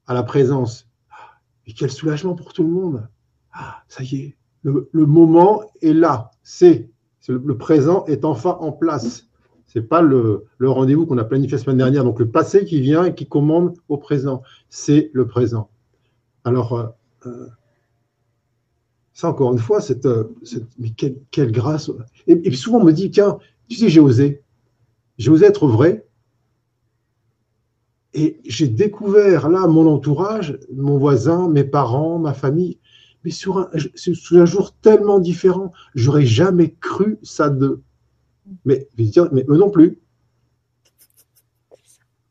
à 0.08 0.14
la 0.14 0.24
présence, 0.24 0.90
et 1.68 1.74
quel 1.74 1.92
soulagement 1.92 2.34
pour 2.34 2.54
tout 2.54 2.64
le 2.64 2.70
monde. 2.70 3.08
Ah, 3.54 3.84
ça 3.88 4.04
y 4.04 4.16
est, 4.16 4.36
le, 4.64 4.90
moment 4.94 5.62
est 5.82 5.94
là. 5.94 6.32
C'est 6.42 6.90
le 7.28 7.58
présent 7.58 8.06
est 8.06 8.26
enfin 8.26 8.58
en 8.60 8.72
place. 8.72 9.28
C'est 9.68 9.84
pas 9.84 10.02
le, 10.02 10.48
rendez-vous 10.60 11.06
qu'on 11.06 11.20
a 11.20 11.24
planifié 11.24 11.58
la 11.58 11.64
semaine 11.64 11.78
dernière, 11.78 12.04
donc 12.04 12.20
le 12.20 12.30
passé 12.30 12.66
qui 12.66 12.82
vient 12.82 13.06
et 13.06 13.14
qui 13.14 13.28
commande 13.28 13.78
au 13.88 13.98
présent. 13.98 14.42
C'est 14.70 15.12
le 15.14 15.28
présent. 15.28 15.70
Alors, 16.44 16.96
euh, 17.28 17.48
ça 19.20 19.28
encore 19.28 19.52
une 19.52 19.60
fois, 19.60 19.82
cette, 19.82 20.06
euh, 20.06 20.34
mais 20.78 20.92
quelle, 20.92 21.52
grâce. 21.52 21.92
Et, 22.26 22.38
puis 22.38 22.56
souvent 22.56 22.80
on 22.80 22.86
me 22.86 22.94
dit, 22.94 23.12
tiens, 23.12 23.38
tu 23.68 23.76
sais, 23.76 23.90
j'ai 23.90 24.00
osé. 24.00 24.42
J'ai 25.18 25.30
osé 25.30 25.46
être 25.46 25.68
vrai. 25.68 26.08
Et 28.14 28.40
j'ai 28.46 28.70
découvert 28.70 29.50
là 29.50 29.68
mon 29.68 29.88
entourage, 29.88 30.58
mon 30.74 30.98
voisin, 30.98 31.50
mes 31.50 31.66
parents, 31.66 32.18
ma 32.18 32.34
famille, 32.34 32.80
mais 33.26 33.32
sur 33.32 33.58
un, 33.58 33.70
sur 33.94 34.38
un 34.38 34.46
jour 34.46 34.74
tellement 34.82 35.20
différent. 35.20 35.74
J'aurais 35.96 36.26
jamais 36.26 36.74
cru 36.80 37.20
ça 37.22 37.50
d'eux. 37.50 37.82
Mais, 38.64 38.88
mais 38.98 39.46
eux 39.50 39.58
non 39.58 39.70
plus. 39.70 40.00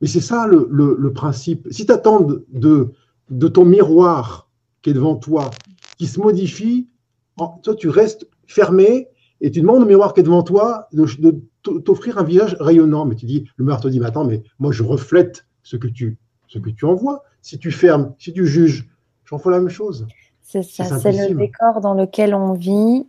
Mais 0.01 0.09
c'est 0.09 0.22
ça 0.22 0.47
le, 0.47 1.12
principe. 1.12 1.68
Si 1.70 1.84
tu 1.84 1.93
attends 1.93 2.22
de, 2.22 2.95
de, 3.28 3.49
ton 3.49 3.66
miroir 3.66 4.49
qui 4.80 4.89
est 4.89 4.95
devant 4.95 5.16
toi, 5.16 5.51
qui 5.99 6.07
se 6.07 6.20
modifie, 6.20 6.88
toi 7.36 7.74
tu 7.76 7.88
restes 7.88 8.28
fermé 8.46 9.09
et 9.40 9.51
tu 9.51 9.61
demandes 9.61 9.82
au 9.82 9.86
miroir 9.86 10.14
qui 10.14 10.20
est 10.20 10.24
devant 10.24 10.42
toi 10.42 10.88
de, 10.92 11.42
t'offrir 11.80 12.18
un 12.18 12.24
visage 12.24 12.57
rayonnant. 12.59 13.05
Mais 13.05 13.14
tu 13.14 13.26
dis, 13.26 13.44
le 13.57 13.64
miroir 13.64 13.80
te 13.80 13.88
dit, 13.88 14.01
mais 14.01 14.07
attends, 14.07 14.24
mais 14.24 14.42
moi 14.59 14.72
je 14.72 14.82
reflète 14.82 15.46
ce 15.62 15.76
que 15.76 15.86
tu, 15.86 16.18
ce 16.49 16.59
que 16.59 16.70
tu 16.70 16.84
envoies. 16.84 17.22
Si 17.42 17.59
tu 17.59 17.70
fermes, 17.70 18.14
si 18.18 18.32
tu 18.32 18.46
juges, 18.46 18.88
j'en 19.24 19.38
fais 19.38 19.51
la 19.51 19.59
même 19.59 19.68
chose. 19.68 20.07
C'est 20.40 20.62
ça, 20.62 20.99
c'est 20.99 21.28
le 21.28 21.34
décor 21.34 21.80
dans 21.82 21.94
lequel 21.94 22.34
on 22.34 22.55
vit 22.55 23.05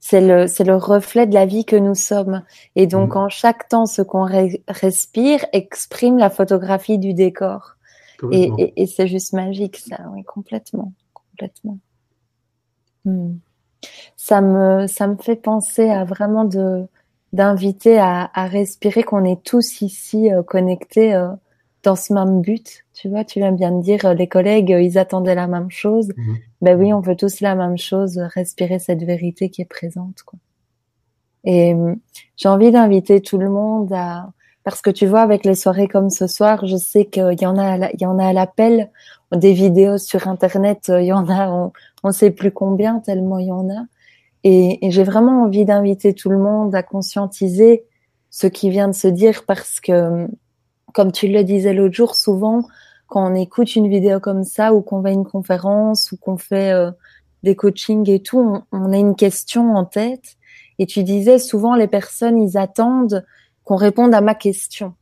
c'est 0.00 0.20
le, 0.20 0.46
c'est 0.46 0.64
le 0.64 0.76
reflet 0.76 1.26
de 1.26 1.34
la 1.34 1.46
vie 1.46 1.64
que 1.64 1.76
nous 1.76 1.94
sommes. 1.94 2.42
Et 2.76 2.86
donc, 2.86 3.14
mmh. 3.14 3.18
en 3.18 3.28
chaque 3.28 3.68
temps, 3.68 3.86
ce 3.86 4.02
qu'on 4.02 4.26
respire 4.68 5.44
exprime 5.52 6.18
la 6.18 6.30
photographie 6.30 6.98
du 6.98 7.14
décor. 7.14 7.76
Et, 8.32 8.50
et, 8.76 8.86
c'est 8.86 9.06
juste 9.06 9.32
magique, 9.32 9.76
ça, 9.76 9.96
oui, 10.12 10.24
complètement, 10.24 10.92
complètement. 11.12 11.78
Mmh. 13.04 13.34
Ça 14.16 14.40
me, 14.40 14.86
ça 14.86 15.06
me 15.06 15.16
fait 15.16 15.36
penser 15.36 15.88
à 15.88 16.04
vraiment 16.04 16.44
de, 16.44 16.86
d'inviter 17.32 17.98
à, 17.98 18.30
à 18.34 18.46
respirer 18.46 19.02
qu'on 19.02 19.24
est 19.24 19.42
tous 19.42 19.82
ici 19.82 20.32
euh, 20.32 20.42
connectés 20.42 21.14
euh, 21.14 21.28
dans 21.82 21.96
ce 21.96 22.12
même 22.12 22.40
but. 22.40 22.84
Tu 22.94 23.08
vois, 23.08 23.24
tu 23.24 23.38
viens 23.38 23.52
bien 23.52 23.70
de 23.72 23.82
dire, 23.82 24.04
euh, 24.06 24.14
les 24.14 24.26
collègues, 24.26 24.70
ils 24.70 24.98
attendaient 24.98 25.34
la 25.34 25.46
même 25.46 25.70
chose. 25.70 26.08
Mhm. 26.16 26.36
Ben 26.62 26.78
oui, 26.78 26.92
on 26.92 27.00
veut 27.00 27.16
tous 27.16 27.40
la 27.40 27.54
même 27.54 27.78
chose, 27.78 28.18
respirer 28.18 28.78
cette 28.78 29.02
vérité 29.02 29.50
qui 29.50 29.62
est 29.62 29.66
présente. 29.66 30.22
Quoi. 30.22 30.38
Et 31.44 31.74
j'ai 32.36 32.48
envie 32.48 32.72
d'inviter 32.72 33.20
tout 33.20 33.38
le 33.38 33.48
monde 33.48 33.92
à, 33.92 34.30
parce 34.64 34.82
que 34.82 34.90
tu 34.90 35.06
vois, 35.06 35.20
avec 35.20 35.44
les 35.44 35.54
soirées 35.54 35.86
comme 35.86 36.10
ce 36.10 36.26
soir, 36.26 36.66
je 36.66 36.76
sais 36.76 37.04
qu'il 37.04 37.40
y 37.40 37.46
en 37.46 37.56
a, 37.56 37.90
il 37.92 38.00
y 38.00 38.06
en 38.06 38.18
a 38.18 38.26
à 38.26 38.32
l'appel, 38.32 38.90
des 39.32 39.52
vidéos 39.52 39.98
sur 39.98 40.26
Internet, 40.26 40.90
il 40.94 41.04
y 41.04 41.12
en 41.12 41.28
a, 41.28 41.48
on, 41.48 41.72
on 42.04 42.12
sait 42.12 42.30
plus 42.30 42.52
combien, 42.52 43.00
tellement 43.00 43.38
il 43.38 43.48
y 43.48 43.52
en 43.52 43.68
a. 43.70 43.84
Et, 44.44 44.78
j'ai 44.90 45.04
vraiment 45.04 45.42
envie 45.42 45.64
d'inviter 45.64 46.14
tout 46.14 46.30
le 46.30 46.38
monde 46.38 46.74
à 46.74 46.82
conscientiser 46.82 47.84
ce 48.30 48.46
qui 48.46 48.70
vient 48.70 48.88
de 48.88 48.94
se 48.94 49.08
dire 49.08 49.44
parce 49.46 49.80
que 49.80 50.28
comme 50.94 51.12
tu 51.12 51.28
le 51.28 51.44
disais 51.44 51.74
l'autre 51.74 51.94
jour, 51.94 52.14
souvent 52.14 52.62
quand 53.08 53.30
on 53.30 53.34
écoute 53.34 53.74
une 53.74 53.88
vidéo 53.88 54.20
comme 54.20 54.44
ça 54.44 54.74
ou 54.74 54.82
qu'on 54.82 55.00
va 55.00 55.08
à 55.08 55.12
une 55.12 55.24
conférence 55.24 56.12
ou 56.12 56.16
qu'on 56.18 56.36
fait 56.36 56.72
euh, 56.72 56.90
des 57.42 57.56
coachings 57.56 58.08
et 58.10 58.22
tout, 58.22 58.62
on, 58.70 58.92
a 58.92 58.96
une 58.96 59.16
question 59.16 59.74
en 59.74 59.84
tête. 59.84 60.36
Et 60.78 60.86
tu 60.86 61.02
disais 61.02 61.38
souvent 61.38 61.74
les 61.74 61.88
personnes, 61.88 62.40
ils 62.40 62.58
attendent 62.58 63.24
qu'on 63.64 63.76
réponde 63.76 64.14
à 64.14 64.20
ma 64.20 64.34
question. 64.34 64.94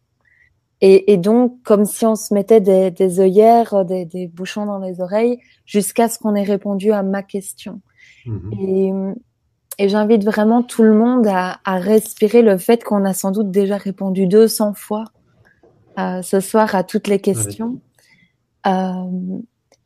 Et, 0.83 1.17
donc, 1.17 1.63
comme 1.63 1.87
si 1.87 2.05
on 2.05 2.17
se 2.17 2.35
mettait 2.35 2.61
des, 2.61 2.91
des 2.91 3.19
œillères, 3.19 3.87
des, 3.87 4.05
des, 4.05 4.27
bouchons 4.27 4.67
dans 4.67 4.79
les 4.79 5.01
oreilles, 5.01 5.41
jusqu'à 5.65 6.09
ce 6.09 6.19
qu'on 6.19 6.35
ait 6.35 6.43
répondu 6.43 6.93
à 6.93 7.03
ma 7.03 7.23
question. 7.23 7.81
Mm-hmm. 8.27 8.61
Et, 9.79 9.85
et 9.85 9.89
j'invite 9.89 10.25
vraiment 10.25 10.63
tout 10.63 10.83
le 10.83 10.93
monde 10.93 11.27
à, 11.27 11.61
à 11.65 11.79
respirer 11.79 12.43
le 12.43 12.59
fait 12.59 12.85
qu'on 12.85 13.05
a 13.05 13.15
sans 13.15 13.31
doute 13.31 13.51
déjà 13.51 13.79
répondu 13.79 14.27
200 14.27 14.75
fois 14.75 15.05
euh, 15.99 16.21
ce 16.21 16.41
soir 16.41 16.75
à 16.75 16.85
toutes 16.85 17.09
les 17.09 17.21
questions. 17.21 17.81
Euh, 18.67 19.41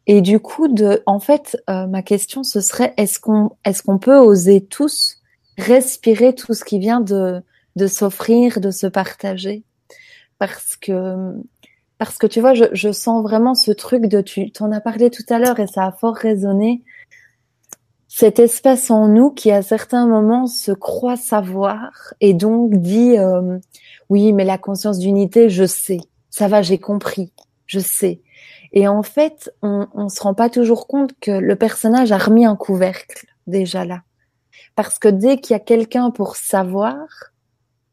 et 0.07 0.23
du 0.23 0.41
coup, 0.41 0.67
de, 0.67 1.05
en 1.07 1.21
fait, 1.21 1.57
euh, 1.71 1.87
ma 1.87 2.03
question 2.03 2.43
ce 2.43 2.61
serait 2.61 2.95
est-ce 2.97 3.21
qu'on 3.21 3.53
est-ce 3.65 3.85
qu'on 3.85 3.99
peut 3.99 4.19
oser 4.19 4.65
tous 4.65 5.19
respirer 5.57 6.35
tout 6.35 6.53
ce 6.53 6.65
qui 6.65 6.81
vient 6.81 7.01
de 7.01 7.41
de 7.77 7.87
s'offrir, 7.87 8.61
de 8.61 8.73
se 8.73 8.89
partager, 8.89 9.63
parce 10.41 10.77
que 10.77 11.35
parce 11.99 12.17
que 12.17 12.27
tu 12.27 12.41
vois, 12.41 12.55
je, 12.55 12.65
je 12.73 12.91
sens 12.91 13.23
vraiment 13.23 13.55
ce 13.55 13.71
truc 13.71 14.07
de 14.07 14.23
tu 14.23 14.51
t'en 14.51 14.73
as 14.73 14.81
parlé 14.81 15.11
tout 15.11 15.23
à 15.29 15.39
l'heure 15.39 15.61
et 15.61 15.67
ça 15.67 15.85
a 15.85 15.93
fort 15.93 16.17
résonné. 16.17 16.83
Cet 18.09 18.39
espace 18.39 18.91
en 18.91 19.07
nous 19.07 19.31
qui 19.31 19.53
à 19.53 19.61
certains 19.63 20.07
moments 20.07 20.47
se 20.47 20.73
croit 20.73 21.19
savoir 21.19 22.15
et 22.21 22.33
donc 22.33 22.75
dit 22.75 23.19
euh, 23.19 23.59
oui, 24.09 24.33
mais 24.33 24.45
la 24.45 24.57
conscience 24.57 24.99
d'unité, 24.99 25.51
je 25.51 25.67
sais. 25.67 26.01
Ça 26.31 26.49
va, 26.49 26.63
j'ai 26.63 26.79
compris. 26.79 27.33
Je 27.67 27.81
sais. 27.81 28.23
Et 28.73 28.89
en 28.89 29.03
fait, 29.03 29.53
on, 29.63 29.87
on 29.95 30.09
se 30.09 30.23
rend 30.23 30.35
pas 30.35 30.49
toujours 30.49 30.87
compte 30.87 31.13
que 31.21 31.31
le 31.31 31.55
personnage 31.55 32.13
a 32.13 32.19
remis 32.19 32.47
un 32.47 32.57
couvercle 32.57 33.27
déjà 33.47 33.85
là. 33.85 34.03
Parce 34.75 34.99
que 34.99 35.09
dès 35.09 35.39
qu'il 35.39 35.53
y 35.53 35.57
a 35.57 35.61
quelqu'un 35.61 36.11
pour 36.11 36.37
savoir, 36.37 36.97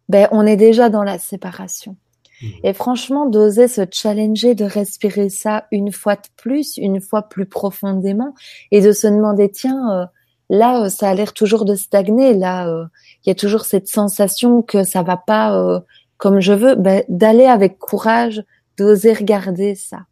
ben, 0.07 0.29
on 0.31 0.45
est 0.45 0.55
déjà 0.55 0.89
dans 0.89 1.03
la 1.03 1.19
séparation. 1.19 1.97
Mmh. 2.41 2.47
Et 2.63 2.73
franchement, 2.73 3.25
d'oser 3.25 3.67
se 3.67 3.81
challenger, 3.89 4.55
de 4.55 4.65
respirer 4.65 5.29
ça 5.29 5.65
une 5.71 5.91
fois 5.91 6.15
de 6.15 6.27
plus, 6.35 6.77
une 6.77 7.01
fois 7.01 7.23
plus 7.23 7.45
profondément, 7.45 8.33
et 8.71 8.81
de 8.81 8.91
se 8.91 9.07
demander, 9.07 9.49
tiens, 9.49 9.91
euh, 9.91 10.05
là, 10.49 10.83
euh, 10.83 10.89
ça 10.89 11.09
a 11.09 11.13
l'air 11.13 11.33
toujours 11.33 11.65
de 11.65 11.75
stagner, 11.75 12.33
là, 12.33 12.67
euh, 12.67 12.85
il 13.25 13.29
y 13.29 13.31
a 13.31 13.35
toujours 13.35 13.65
cette 13.65 13.87
sensation 13.87 14.61
que 14.61 14.83
ça 14.83 15.03
va 15.03 15.17
pas 15.17 15.83
comme 16.17 16.39
je 16.39 16.53
veux, 16.53 16.73
ben, 16.73 17.03
d'aller 17.09 17.45
avec 17.45 17.77
courage, 17.77 18.43
d'oser 18.77 19.13
regarder 19.13 19.75
ça, 19.75 20.05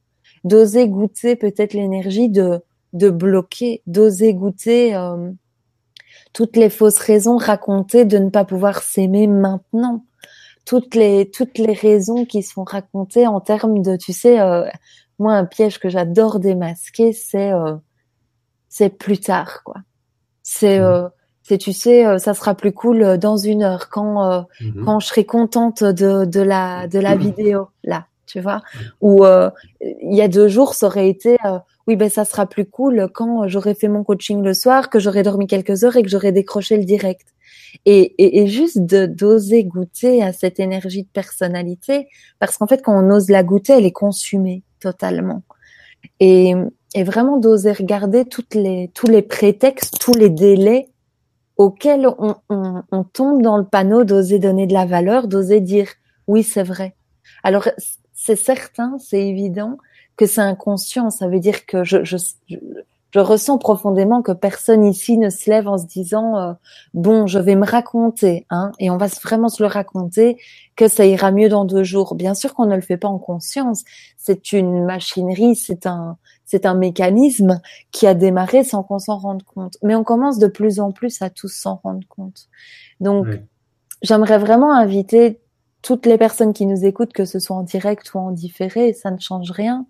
d'oser 0.44 0.88
goûter 0.88 1.36
peut-être 1.36 1.74
l'énergie 1.74 2.30
de, 2.30 2.62
de 2.94 3.10
bloquer, 3.10 3.82
d'oser 3.88 4.36
goûter 4.36 4.96
toutes 6.34 6.58
les 6.58 6.70
fausses 6.70 7.00
raisons 7.00 7.38
racontées 7.38 8.06
de 8.06 8.18
ne 8.18 8.30
pas 8.30 8.46
pouvoir 8.46 8.84
s'aimer 8.84 9.26
maintenant, 9.26 10.04
toutes 10.66 10.96
les 10.96 11.30
toutes 11.32 11.58
les 11.58 11.74
raisons 11.74 12.26
qui 12.26 12.44
sont 12.44 12.64
racontées 12.64 13.28
en 13.28 13.40
termes 13.40 13.82
de, 13.82 13.96
tu 13.96 14.14
sais, 14.14 14.40
euh, 14.40 14.66
moi 15.20 15.34
un 15.34 15.46
piège 15.46 15.80
que 15.80 15.90
j'adore 15.90 16.40
démasquer, 16.40 17.14
c'est 17.14 17.52
euh, 17.52 17.76
c'est 18.70 18.90
plus 18.90 19.20
tard 19.20 19.64
quoi. 19.64 19.76
C'est 20.44 20.80
mmh. 20.80 21.10
c'est 21.48 21.60
tu 21.60 21.74
sais 21.74 22.06
euh, 22.06 22.18
ça 22.18 22.34
sera 22.34 22.56
plus 22.56 22.74
cool 22.74 23.04
euh, 23.04 23.18
dans 23.18 23.38
une 23.38 23.62
heure 23.64 23.90
quand 23.90 24.32
euh, 24.32 24.42
mhm. 24.62 24.84
quand 24.84 25.00
je 25.00 25.08
serai 25.08 25.26
contente 25.26 25.84
de, 25.84 26.26
de 26.26 26.42
la 26.42 26.88
de 26.88 27.00
la 27.00 27.16
vidéo 27.16 27.70
là 27.84 28.08
tu 28.26 28.42
vois. 28.42 28.64
Ou 29.02 29.24
il 29.82 30.16
y 30.16 30.22
a 30.22 30.28
deux 30.28 30.48
jours 30.48 30.74
ça 30.74 30.88
aurait 30.88 31.08
été 31.08 31.38
oui 31.88 31.96
ben 31.96 32.10
ça 32.10 32.26
sera 32.26 32.48
plus 32.48 32.66
cool 32.66 33.08
quand 33.14 33.48
j'aurai 33.48 33.76
fait 33.76 33.88
mon 33.88 34.04
coaching 34.04 34.42
le 34.42 34.56
soir 34.56 34.90
que 34.90 35.00
j'aurai 35.00 35.22
dormi 35.22 35.46
quelques 35.46 35.84
heures 35.84 35.96
et 35.96 36.02
que 36.02 36.10
j'aurai 36.10 36.32
décroché 36.32 36.76
le 36.78 36.86
direct 36.86 37.28
et, 37.86 38.16
et, 38.18 38.42
et 38.42 38.48
juste 38.48 38.80
d'oser 38.80 39.64
goûter 39.64 40.24
à 40.24 40.34
cette 40.34 40.60
énergie 40.60 41.04
de 41.04 41.10
personnalité 41.10 42.08
parce 42.40 42.58
qu'en 42.58 42.68
fait 42.68 42.82
quand 42.82 42.98
on 42.98 43.10
ose 43.12 43.30
la 43.30 43.44
goûter 43.44 43.74
elle 43.74 43.86
est 43.86 43.92
consumée 43.92 44.64
totalement 44.80 45.44
et 46.20 46.54
et 46.94 47.04
vraiment 47.04 47.38
d'oser 47.38 47.72
regarder 47.72 48.26
toutes 48.26 48.56
les 48.56 48.92
tous 48.94 49.08
les 49.08 49.22
prétextes 49.22 50.00
tous 50.00 50.14
les 50.14 50.30
délais 50.30 50.90
auquel 51.58 52.08
on, 52.08 52.36
on, 52.50 52.84
on 52.92 53.04
tombe 53.04 53.42
dans 53.42 53.58
le 53.58 53.66
panneau 53.66 54.04
d'oser 54.04 54.40
donner 54.40 54.68
de 54.68 54.74
la 54.74 54.86
valeur, 54.86 55.28
d'oser 55.28 55.62
dire 55.62 55.88
oui, 56.28 56.44
c'est 56.44 56.64
vrai. 56.64 56.96
Alors, 57.44 57.70
c'est 58.14 58.36
certain, 58.36 58.98
c'est 59.00 59.28
évident 59.28 59.78
que 60.18 60.26
c'est 60.26 60.42
inconscient. 60.42 61.10
Ça 61.10 61.28
veut 61.28 61.40
dire 61.40 61.66
que 61.66 61.84
je, 61.84 62.04
je, 62.04 62.18
je 62.50 62.58
ressens 63.20 63.58
profondément 63.58 64.22
que 64.22 64.32
personne 64.32 64.84
ici 64.84 65.18
ne 65.18 65.30
se 65.30 65.50
lève 65.50 65.68
en 65.68 65.78
se 65.78 65.86
disant 65.86 66.38
euh, 66.38 66.54
bon, 66.94 67.28
je 67.28 67.40
vais 67.40 67.56
me 67.56 67.66
raconter, 67.66 68.46
hein, 68.50 68.72
et 68.80 68.90
on 68.90 68.98
va 68.98 69.08
vraiment 69.08 69.50
se 69.50 69.64
le 69.64 69.68
raconter 69.68 70.38
que 70.76 70.88
ça 70.88 71.06
ira 71.06 71.32
mieux 71.32 71.50
dans 71.50 71.66
deux 71.66 71.84
jours. 71.84 72.16
Bien 72.16 72.34
sûr 72.34 72.54
qu'on 72.54 72.66
ne 72.66 72.76
le 72.76 72.82
fait 72.82 72.98
pas 72.98 73.08
en 73.08 73.20
conscience. 73.20 73.84
C'est 74.18 74.52
une 74.54 74.84
machinerie, 74.86 75.56
c'est 75.56 75.86
un, 75.86 76.18
c'est 76.46 76.66
un 76.66 76.76
mécanisme 76.76 77.62
qui 77.92 78.08
a 78.08 78.14
démarré 78.14 78.64
sans 78.64 78.84
qu'on 78.84 79.00
s'en 79.00 79.18
rende 79.18 79.44
compte. 79.44 79.78
Mais 79.84 79.96
on 79.96 80.04
commence 80.04 80.38
de 80.40 80.48
plus 80.48 80.80
en 80.80 80.92
plus 80.92 81.22
à 81.22 81.30
tous 81.30 81.50
s'en 81.50 81.80
rendre 81.84 82.08
compte. 82.08 82.48
Donc, 83.00 83.28
j'aimerais 84.02 84.38
vraiment 84.38 84.74
inviter 84.74 85.40
toutes 85.82 86.06
les 86.06 86.18
personnes 86.18 86.54
qui 86.54 86.66
nous 86.66 86.84
écoutent, 86.86 87.14
que 87.14 87.26
ce 87.26 87.40
soit 87.40 87.56
en 87.56 87.64
direct 87.64 88.14
ou 88.14 88.18
en 88.18 88.32
différé, 88.32 88.94
ça 88.94 89.12
ne 89.12 89.20
change 89.20 89.52
rien, 89.52 89.86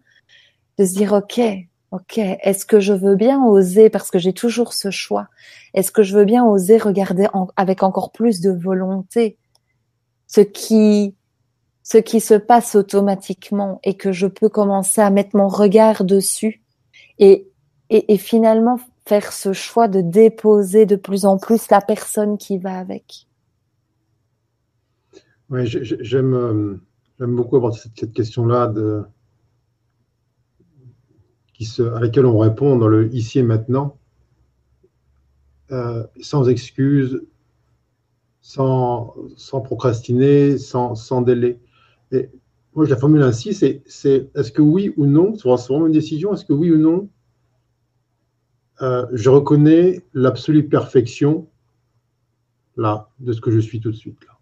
de 0.77 0.85
se 0.85 0.93
dire 0.93 1.13
ok, 1.13 1.39
ok, 1.95 2.17
est-ce 2.17 2.65
que 2.65 2.79
je 2.79 2.93
veux 2.93 3.15
bien 3.15 3.43
oser 3.43 3.89
parce 3.89 4.11
que 4.11 4.19
j'ai 4.19 4.33
toujours 4.33 4.73
ce 4.73 4.91
choix 4.91 5.27
Est-ce 5.73 5.91
que 5.91 6.03
je 6.03 6.17
veux 6.17 6.25
bien 6.25 6.45
oser 6.45 6.77
regarder 6.77 7.27
avec 7.55 7.83
encore 7.83 8.11
plus 8.11 8.41
de 8.41 8.51
volonté 8.51 9.37
ce 10.27 10.41
qui 10.41 11.15
ce 11.83 11.99
qui 11.99 12.19
se 12.19 12.33
passe 12.33 12.73
automatiquement 12.75 13.79
et 13.83 13.95
que 13.95 14.11
je 14.11 14.25
peux 14.25 14.49
commencer 14.49 15.01
à 15.01 15.11
mettre 15.11 15.37
mon 15.37 15.47
regard 15.47 16.03
dessus 16.03 16.63
et, 17.19 17.47
et, 17.91 18.17
finalement 18.17 18.79
faire 19.05 19.31
ce 19.31 19.53
choix 19.53 19.87
de 19.87 20.01
déposer 20.01 20.87
de 20.87 20.95
plus 20.95 21.25
en 21.25 21.37
plus 21.37 21.69
la 21.69 21.81
personne 21.81 22.39
qui 22.39 22.57
va 22.57 22.79
avec? 22.79 23.27
Oui, 25.51 25.67
j'aime 25.67 26.33
euh, 26.33 26.81
j'aime 27.19 27.35
beaucoup 27.35 27.71
cette, 27.71 27.99
cette 27.99 28.13
question-là 28.13 28.65
de 28.65 29.05
à 31.79 31.99
laquelle 31.99 32.25
on 32.25 32.37
répond 32.37 32.77
dans 32.77 32.87
le 32.87 33.13
ici 33.13 33.39
et 33.39 33.43
maintenant, 33.43 33.97
euh, 35.71 36.05
sans 36.21 36.49
excuse, 36.49 37.21
sans, 38.41 39.15
sans 39.37 39.61
procrastiner, 39.61 40.57
sans, 40.57 40.95
sans 40.95 41.21
délai. 41.21 41.59
Et 42.11 42.29
moi, 42.75 42.85
je 42.85 42.89
la 42.89 42.97
formule 42.97 43.23
ainsi, 43.23 43.53
c'est 43.53 43.83
est, 44.05 44.29
est-ce 44.35 44.51
que 44.51 44.61
oui 44.61 44.93
ou 44.97 45.05
non, 45.05 45.33
c'est 45.35 45.47
vraiment 45.47 45.87
une 45.87 45.93
décision, 45.93 46.33
est-ce 46.33 46.45
que 46.45 46.53
oui 46.53 46.71
ou 46.71 46.77
non, 46.77 47.09
euh, 48.81 49.05
je 49.13 49.29
reconnais 49.29 50.05
l'absolue 50.13 50.67
perfection 50.67 51.47
là, 52.75 53.09
de 53.19 53.31
ce 53.31 53.39
que 53.39 53.51
je 53.51 53.59
suis 53.59 53.79
tout 53.79 53.91
de 53.91 53.95
suite 53.95 54.23
là. 54.25 54.33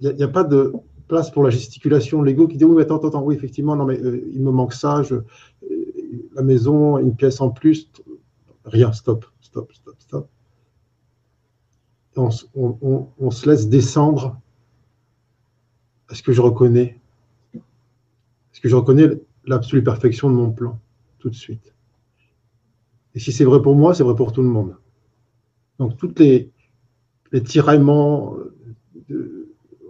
Il 0.00 0.14
n'y 0.14 0.22
a, 0.22 0.28
pas 0.28 0.44
de 0.44 0.72
place 1.08 1.30
pour 1.30 1.42
la 1.42 1.50
gesticulation, 1.50 2.22
l'ego 2.22 2.46
qui 2.46 2.56
dit 2.56 2.64
oui, 2.64 2.76
mais 2.76 2.82
attends, 2.82 2.98
attends, 2.98 3.22
oui, 3.22 3.34
effectivement, 3.34 3.74
non, 3.74 3.86
mais 3.86 3.98
euh, 3.98 4.22
il 4.32 4.42
me 4.42 4.50
manque 4.50 4.74
ça, 4.74 5.02
je, 5.02 5.14
euh, 5.16 5.24
la 6.34 6.42
maison, 6.42 6.98
une 6.98 7.16
pièce 7.16 7.40
en 7.40 7.50
plus, 7.50 7.90
rien, 8.64 8.92
stop, 8.92 9.24
stop, 9.40 9.72
stop, 9.72 9.96
stop. 9.98 10.28
On, 12.16 13.30
se 13.30 13.48
laisse 13.48 13.68
descendre. 13.68 14.40
Est-ce 16.10 16.22
que 16.22 16.32
je 16.32 16.40
reconnais 16.40 17.00
Est-ce 17.54 18.60
que 18.60 18.68
je 18.68 18.74
reconnais 18.74 19.08
l'absolue 19.44 19.84
perfection 19.84 20.28
de 20.28 20.34
mon 20.34 20.50
plan 20.50 20.80
tout 21.20 21.30
de 21.30 21.34
suite? 21.34 21.72
Et 23.14 23.20
si 23.20 23.30
c'est 23.30 23.44
vrai 23.44 23.62
pour 23.62 23.76
moi, 23.76 23.94
c'est 23.94 24.02
vrai 24.02 24.16
pour 24.16 24.32
tout 24.32 24.42
le 24.42 24.48
monde. 24.48 24.76
Donc, 25.78 25.96
toutes 25.96 26.18
les, 26.18 26.50
tiraillements 27.44 28.34
de, 29.08 29.37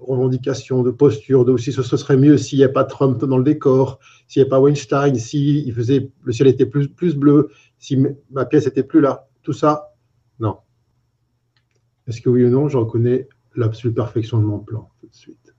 revendications, 0.08 0.82
de 0.82 0.90
posture, 0.90 1.44
de 1.44 1.52
aussi 1.52 1.72
ce, 1.72 1.82
serait 1.82 2.16
mieux 2.16 2.38
s'il 2.38 2.58
n'y 2.58 2.64
a 2.64 2.68
pas 2.68 2.84
Trump 2.84 3.24
dans 3.24 3.38
le 3.38 3.44
décor, 3.44 4.00
s'il 4.26 4.42
n'y 4.42 4.48
a 4.48 4.50
pas 4.50 4.60
Weinstein, 4.60 5.14
si 5.14 5.62
il 5.64 5.72
faisait, 5.72 6.10
le 6.22 6.32
ciel 6.32 6.48
était 6.48 6.66
plus, 6.66 6.88
plus 6.88 7.14
bleu, 7.14 7.50
si 7.78 7.98
ma 8.30 8.44
pièce 8.44 8.66
était 8.66 8.82
plus 8.82 9.00
là. 9.00 9.28
Tout 9.42 9.52
ça, 9.52 9.94
non. 10.40 10.58
Est-ce 12.06 12.20
que 12.20 12.30
oui 12.30 12.44
ou 12.44 12.50
non, 12.50 12.68
je 12.68 12.78
reconnais 12.78 13.28
l'absolue 13.54 13.94
perfection 13.94 14.38
de 14.38 14.44
mon 14.44 14.58
plan 14.58 14.90
tout 15.00 15.06
de 15.06 15.14
suite 15.14 15.54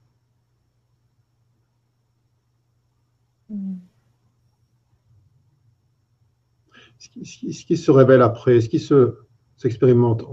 ce, 7.00 7.66
qui, 7.66 7.78
se 7.78 7.92
révèle 7.92 8.22
après, 8.22 8.62
ce 8.62 8.70
qui 8.70 8.80
se 8.80 9.16
s'expérimente 9.58 10.24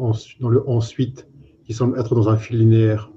dans 0.41 0.49
le 0.49 0.69
ensuite, 0.69 1.29
qui 1.65 1.73
semble 1.73 1.99
être 1.99 2.15
dans 2.15 2.29
un 2.29 2.37
fil 2.37 2.59
linéaire, 2.59 3.11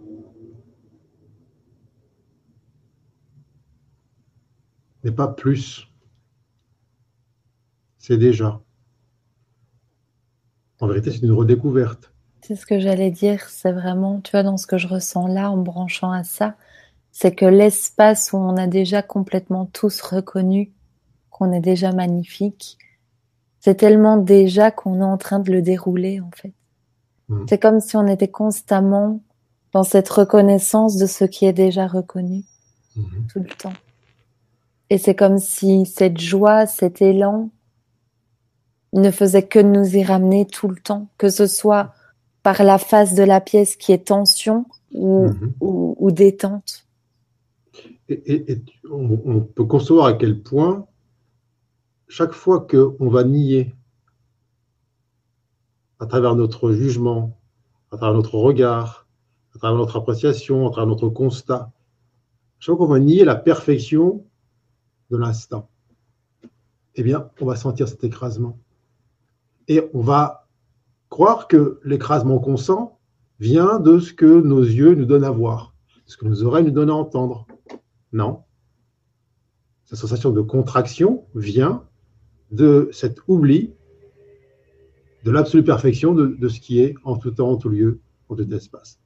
n'est 5.04 5.12
pas 5.12 5.28
plus. 5.28 5.88
C'est 7.98 8.18
déjà. 8.18 8.62
En 10.80 10.88
vérité, 10.88 11.12
c'est 11.12 11.22
une 11.22 11.34
redécouverte. 11.34 12.12
C'est 12.42 12.56
ce 12.56 12.66
que 12.66 12.80
j'allais 12.80 13.12
dire. 13.12 13.50
C'est 13.50 13.72
vraiment, 13.72 14.22
tu 14.22 14.32
vois, 14.32 14.44
dans 14.44 14.58
ce 14.58 14.66
que 14.66 14.78
je 14.78 14.88
ressens 14.88 15.28
là, 15.28 15.52
en 15.52 15.58
branchant 15.58 16.12
à 16.12 16.24
ça, 16.24 16.56
c'est 17.12 17.36
que 17.36 17.46
l'espace 17.46 18.32
où 18.34 18.38
on 18.38 18.56
a 18.58 18.68
déjà 18.68 19.02
complètement 19.02 19.66
tous 19.66 20.02
reconnu 20.02 20.72
qu'on 21.30 21.52
est 21.52 21.60
déjà 21.60 21.92
magnifique, 21.92 22.78
c'est 23.60 23.76
tellement 23.76 24.18
déjà 24.18 24.72
qu'on 24.72 25.02
est 25.02 25.06
en 25.06 25.18
train 25.18 25.40
de 25.40 25.52
le 25.52 25.62
dérouler, 25.62 26.22
en 26.22 26.32
fait. 26.32 26.54
Mmh. 27.28 27.46
C'est 27.50 27.60
comme 27.60 27.82
si 27.82 27.98
on 27.98 28.08
était 28.08 28.30
constamment 28.30 29.22
dans 29.74 29.84
cette 29.84 30.10
reconnaissance 30.10 30.98
de 30.98 31.06
ce 31.06 31.26
qui 31.26 31.46
est 31.46 31.54
déjà 31.54 31.88
reconnu, 31.88 32.46
mmh. 32.96 33.04
tout 33.32 33.40
le 33.40 33.56
temps. 33.58 33.74
Et 34.90 34.98
c'est 34.98 35.16
comme 35.16 35.38
si 35.38 35.86
cette 35.86 36.20
joie, 36.20 36.66
cet 36.66 37.02
élan 37.02 37.52
ne 38.94 39.12
faisait 39.12 39.48
que 39.48 39.60
nous 39.60 39.96
y 39.96 40.04
ramener 40.04 40.48
tout 40.48 40.68
le 40.68 40.78
temps, 40.78 41.10
que 41.18 41.30
ce 41.30 41.46
soit 41.46 41.94
par 42.42 42.64
la 42.64 42.78
face 42.78 43.14
de 43.14 43.24
la 43.24 43.42
pièce 43.42 43.76
qui 43.76 43.92
est 43.92 44.08
tension 44.08 44.66
ou, 44.92 45.28
mhm. 45.28 45.54
ou, 45.60 46.12
détente. 46.12 46.88
Et, 48.08 48.62
on, 48.90 49.42
peut 49.42 49.66
concevoir 49.66 50.08
à 50.08 50.14
quel 50.14 50.42
point 50.42 50.88
chaque 52.08 52.34
fois 52.34 52.66
qu'on 52.66 53.10
va 53.10 53.24
nier 53.24 53.76
à 56.00 56.08
travers 56.08 56.36
notre 56.36 56.72
jugement, 56.72 57.38
à 57.92 57.98
travers 57.98 58.16
notre 58.16 58.36
regard, 58.36 59.06
à 59.54 59.60
travers 59.60 59.78
notre 59.78 59.98
appréciation, 59.98 60.68
à 60.68 60.72
travers 60.72 60.88
notre 60.88 61.10
constat, 61.10 61.72
chaque 62.58 62.76
fois 62.76 62.88
qu'on 62.88 62.92
va 62.92 63.00
nier 63.00 63.26
la 63.26 63.36
perfection 63.36 64.26
de 65.10 65.18
l'instant, 65.18 65.70
eh 66.96 67.04
bien, 67.04 67.30
on 67.40 67.46
va 67.46 67.56
sentir 67.56 67.88
cet 67.88 68.04
écrasement. 68.04 68.60
Et 69.68 69.82
on 69.94 70.02
va 70.02 70.48
croire 71.10 71.48
que 71.48 71.80
l'écrasement 71.84 72.40
qu'on 72.40 72.58
sent 72.58 72.90
vient 73.40 73.80
de 73.80 74.00
ce 74.00 74.14
que 74.14 74.42
nos 74.42 74.62
yeux 74.62 74.96
nous 74.96 75.06
donnent 75.06 75.24
à 75.24 75.32
voir, 75.32 75.74
ce 76.06 76.18
que 76.18 76.26
nos 76.26 76.44
oreilles 76.44 76.66
nous 76.66 76.72
donnent 76.72 76.90
à 76.90 76.96
entendre. 76.96 77.48
Non. 78.12 78.44
Cette 79.86 80.00
sensation 80.00 80.32
de 80.32 80.42
contraction 80.42 81.26
vient 81.36 81.84
de 82.52 82.90
cet 82.92 83.22
oubli 83.28 83.74
de 85.24 85.32
l'absolue 85.32 85.64
perfection 85.64 86.14
de, 86.14 86.48
ce 86.48 86.60
qui 86.60 86.80
est 86.80 86.96
en 87.04 87.18
tout 87.18 87.32
temps, 87.32 87.52
en 87.52 87.58
tout 87.58 87.70
lieu, 87.70 88.00
en 88.30 88.36
tout 88.36 88.54
espace. 88.54 89.00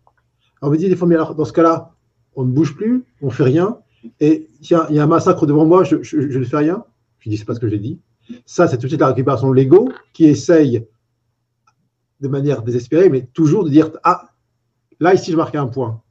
Alors 0.61 0.73
on 0.73 0.75
me 0.75 0.77
des 0.77 0.95
fois, 0.95 1.07
mais 1.07 1.15
alors 1.15 1.35
dans 1.35 1.45
ce 1.45 1.53
cas-là, 1.53 1.95
on 2.35 2.45
ne 2.45 2.51
bouge 2.51 2.75
plus, 2.75 3.05
on 3.21 3.27
ne 3.27 3.31
fait 3.31 3.43
rien, 3.43 3.79
et 4.19 4.49
il 4.61 4.69
y, 4.69 4.73
a 4.75 5.03
un 5.03 5.07
massacre 5.07 5.45
devant 5.45 5.65
moi, 5.65 5.83
je, 5.83 5.95
ne 5.95 6.43
fais 6.43 6.57
rien. 6.57 6.83
Je 7.19 7.29
dis, 7.29 7.37
c'est 7.37 7.45
pas 7.45 7.55
ce 7.55 7.59
que 7.59 7.69
j'ai 7.69 7.79
dit. 7.79 7.99
Ça, 8.45 8.67
c'est 8.67 8.77
tout 8.77 8.83
de 8.83 8.87
suite 8.87 9.01
la 9.01 9.07
récupération 9.07 9.49
de 9.49 9.55
l'ego 9.55 9.91
qui 10.13 10.25
essaye 10.25 10.85
de 12.19 12.27
manière 12.27 12.63
désespérée, 12.63 13.09
mais 13.09 13.25
toujours 13.33 13.63
de 13.63 13.69
dire, 13.69 13.91
ah, 14.03 14.29
là, 14.99 15.13
ici, 15.13 15.31
je 15.31 15.37
marque 15.37 15.55
un 15.55 15.67
point. 15.67 16.01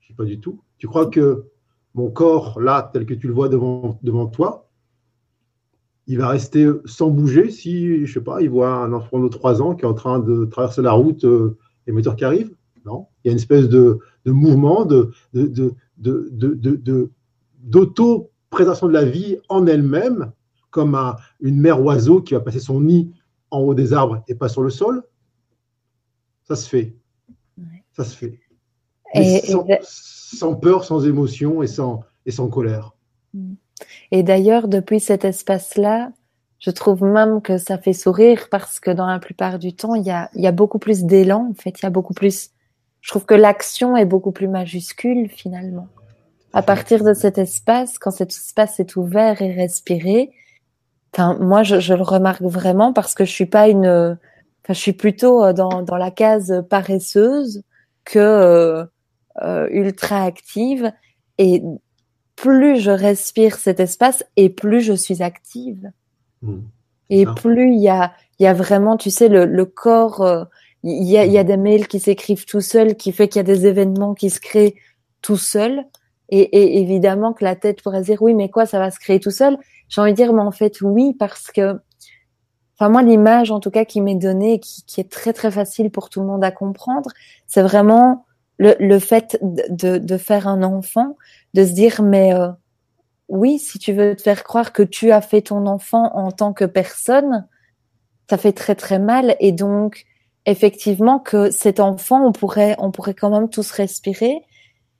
Je 0.00 0.08
dis 0.08 0.14
pas 0.14 0.24
du 0.24 0.40
tout. 0.40 0.60
Tu 0.78 0.86
crois 0.86 1.06
que 1.06 1.44
mon 1.94 2.10
corps, 2.10 2.60
là, 2.60 2.90
tel 2.92 3.06
que 3.06 3.14
tu 3.14 3.26
le 3.26 3.34
vois 3.34 3.48
devant, 3.48 3.98
devant 4.02 4.26
toi, 4.26 4.68
il 6.06 6.18
va 6.18 6.28
rester 6.28 6.66
sans 6.86 7.10
bouger 7.10 7.50
si, 7.50 8.06
je 8.06 8.12
sais 8.12 8.20
pas, 8.20 8.40
il 8.40 8.48
voit 8.48 8.70
un 8.70 8.92
enfant 8.92 9.18
de 9.18 9.28
3 9.28 9.60
ans 9.60 9.74
qui 9.74 9.82
est 9.82 9.88
en 9.88 9.94
train 9.94 10.18
de 10.20 10.44
traverser 10.46 10.80
la 10.80 10.92
route, 10.92 11.24
euh, 11.24 11.58
les 11.86 12.02
qui 12.16 12.24
arrivent? 12.24 12.54
Non. 12.84 13.06
Il 13.22 13.28
y 13.28 13.30
a 13.30 13.32
une 13.32 13.38
espèce 13.38 13.68
de, 13.68 13.98
mouvement, 14.24 14.84
de, 14.84 15.10
de, 15.34 15.74
de 15.98 17.10
d'auto-présentation 17.58 18.88
de 18.88 18.92
la 18.92 19.04
vie 19.04 19.38
en 19.48 19.66
elle-même, 19.66 20.32
comme 20.70 20.98
une 21.40 21.60
mère 21.60 21.82
oiseau 21.82 22.22
qui 22.22 22.34
va 22.34 22.40
passer 22.40 22.60
son 22.60 22.80
nid 22.80 23.12
en 23.50 23.60
haut 23.60 23.74
des 23.74 23.92
arbres 23.92 24.22
et 24.28 24.34
pas 24.34 24.48
sur 24.48 24.62
le 24.62 24.70
sol. 24.70 25.02
Ça 26.44 26.56
se 26.56 26.68
fait. 26.68 26.96
Ça 27.92 28.04
se 28.04 28.16
fait. 28.16 28.38
sans, 29.82 30.54
peur, 30.54 30.84
sans 30.84 31.06
émotion 31.06 31.62
et 31.62 31.66
sans, 31.66 32.04
et 32.26 32.30
sans 32.30 32.48
colère. 32.48 32.94
Mm. 33.34 33.54
Et 34.10 34.22
d'ailleurs, 34.22 34.68
depuis 34.68 35.00
cet 35.00 35.24
espace-là, 35.24 36.12
je 36.58 36.70
trouve 36.70 37.04
même 37.04 37.40
que 37.40 37.58
ça 37.58 37.78
fait 37.78 37.92
sourire 37.92 38.48
parce 38.50 38.80
que 38.80 38.90
dans 38.90 39.06
la 39.06 39.18
plupart 39.18 39.58
du 39.58 39.72
temps, 39.74 39.94
il 39.94 40.04
y 40.04 40.10
a, 40.10 40.30
il 40.34 40.42
y 40.42 40.46
a 40.46 40.52
beaucoup 40.52 40.78
plus 40.78 41.04
d'élan. 41.04 41.48
En 41.50 41.54
fait, 41.54 41.80
il 41.80 41.82
y 41.84 41.86
a 41.86 41.90
beaucoup 41.90 42.14
plus. 42.14 42.50
Je 43.00 43.10
trouve 43.10 43.26
que 43.26 43.34
l'action 43.34 43.96
est 43.96 44.04
beaucoup 44.04 44.32
plus 44.32 44.48
majuscule 44.48 45.28
finalement. 45.28 45.88
À 46.52 46.62
partir 46.62 47.04
de 47.04 47.14
cet 47.14 47.38
espace, 47.38 47.98
quand 47.98 48.10
cet 48.10 48.30
espace 48.30 48.80
est 48.80 48.96
ouvert 48.96 49.42
et 49.42 49.52
respiré, 49.52 50.30
moi, 51.40 51.62
je, 51.62 51.80
je, 51.80 51.94
le 51.94 52.02
remarque 52.02 52.42
vraiment 52.42 52.92
parce 52.92 53.14
que 53.14 53.24
je 53.24 53.30
suis 53.30 53.46
pas 53.46 53.68
une, 53.68 54.18
je 54.68 54.74
suis 54.74 54.92
plutôt 54.92 55.44
euh, 55.44 55.52
dans, 55.52 55.82
dans 55.82 55.96
la 55.96 56.10
case 56.10 56.64
paresseuse 56.68 57.62
que 58.04 58.18
euh, 58.18 58.84
euh, 59.42 59.68
ultra 59.70 60.24
active. 60.24 60.92
Et 61.38 61.62
plus 62.36 62.80
je 62.80 62.90
respire 62.90 63.56
cet 63.56 63.80
espace 63.80 64.24
et 64.36 64.48
plus 64.48 64.80
je 64.80 64.92
suis 64.92 65.22
active. 65.22 65.90
Mmh. 66.42 66.58
Et 67.10 67.24
plus 67.24 67.72
il 67.72 67.80
y 67.80 67.88
a, 67.88 68.12
il 68.38 68.44
y 68.44 68.46
a 68.46 68.54
vraiment, 68.54 68.96
tu 68.96 69.10
sais, 69.10 69.28
le, 69.28 69.46
le 69.46 69.64
corps, 69.64 70.20
euh, 70.20 70.44
il 70.82 71.08
y, 71.08 71.18
a, 71.18 71.24
y 71.24 71.38
a 71.38 71.44
des 71.44 71.56
mails 71.56 71.88
qui 71.88 71.98
s'écrivent 71.98 72.44
tout 72.44 72.60
seuls, 72.60 72.94
qui 72.94 73.12
fait 73.12 73.28
qu'il 73.28 73.38
y 73.38 73.40
a 73.40 73.44
des 73.44 73.66
événements 73.66 74.14
qui 74.14 74.30
se 74.30 74.40
créent 74.40 74.76
tout 75.22 75.36
seuls. 75.36 75.84
Et, 76.30 76.40
et, 76.40 76.80
évidemment 76.80 77.32
que 77.32 77.44
la 77.44 77.56
tête 77.56 77.82
pourrait 77.82 78.02
dire 78.02 78.20
oui, 78.22 78.34
mais 78.34 78.50
quoi, 78.50 78.66
ça 78.66 78.78
va 78.78 78.90
se 78.90 78.98
créer 78.98 79.20
tout 79.20 79.30
seul? 79.30 79.56
J'ai 79.88 80.00
envie 80.00 80.12
de 80.12 80.16
dire, 80.16 80.32
mais 80.32 80.42
en 80.42 80.50
fait 80.50 80.80
oui, 80.82 81.14
parce 81.18 81.50
que, 81.50 81.80
enfin 82.78 82.90
moi 82.90 83.02
l'image 83.02 83.50
en 83.50 83.60
tout 83.60 83.70
cas 83.70 83.84
qui 83.84 84.00
m'est 84.00 84.14
donnée, 84.14 84.60
qui, 84.60 84.84
qui 84.84 85.00
est 85.00 85.10
très 85.10 85.32
très 85.32 85.50
facile 85.50 85.90
pour 85.90 86.10
tout 86.10 86.20
le 86.20 86.26
monde 86.26 86.44
à 86.44 86.50
comprendre, 86.50 87.10
c'est 87.46 87.62
vraiment 87.62 88.26
le, 88.58 88.74
le 88.78 88.98
fait 88.98 89.38
de, 89.42 89.98
de, 89.98 90.16
faire 90.18 90.48
un 90.48 90.62
enfant, 90.62 91.16
de 91.54 91.64
se 91.64 91.72
dire 91.72 92.02
mais 92.02 92.34
euh, 92.34 92.48
oui, 93.28 93.58
si 93.58 93.78
tu 93.78 93.92
veux 93.92 94.16
te 94.16 94.22
faire 94.22 94.44
croire 94.44 94.72
que 94.72 94.82
tu 94.82 95.12
as 95.12 95.20
fait 95.20 95.42
ton 95.42 95.66
enfant 95.66 96.14
en 96.14 96.30
tant 96.32 96.52
que 96.52 96.64
personne, 96.64 97.46
ça 98.28 98.36
fait 98.36 98.52
très 98.52 98.74
très 98.74 98.98
mal 98.98 99.36
et 99.40 99.52
donc 99.52 100.04
effectivement 100.44 101.18
que 101.18 101.50
cet 101.50 101.80
enfant, 101.80 102.26
on 102.26 102.32
pourrait 102.32 102.74
on 102.78 102.90
pourrait 102.90 103.14
quand 103.14 103.30
même 103.30 103.48
tous 103.48 103.70
respirer, 103.70 104.42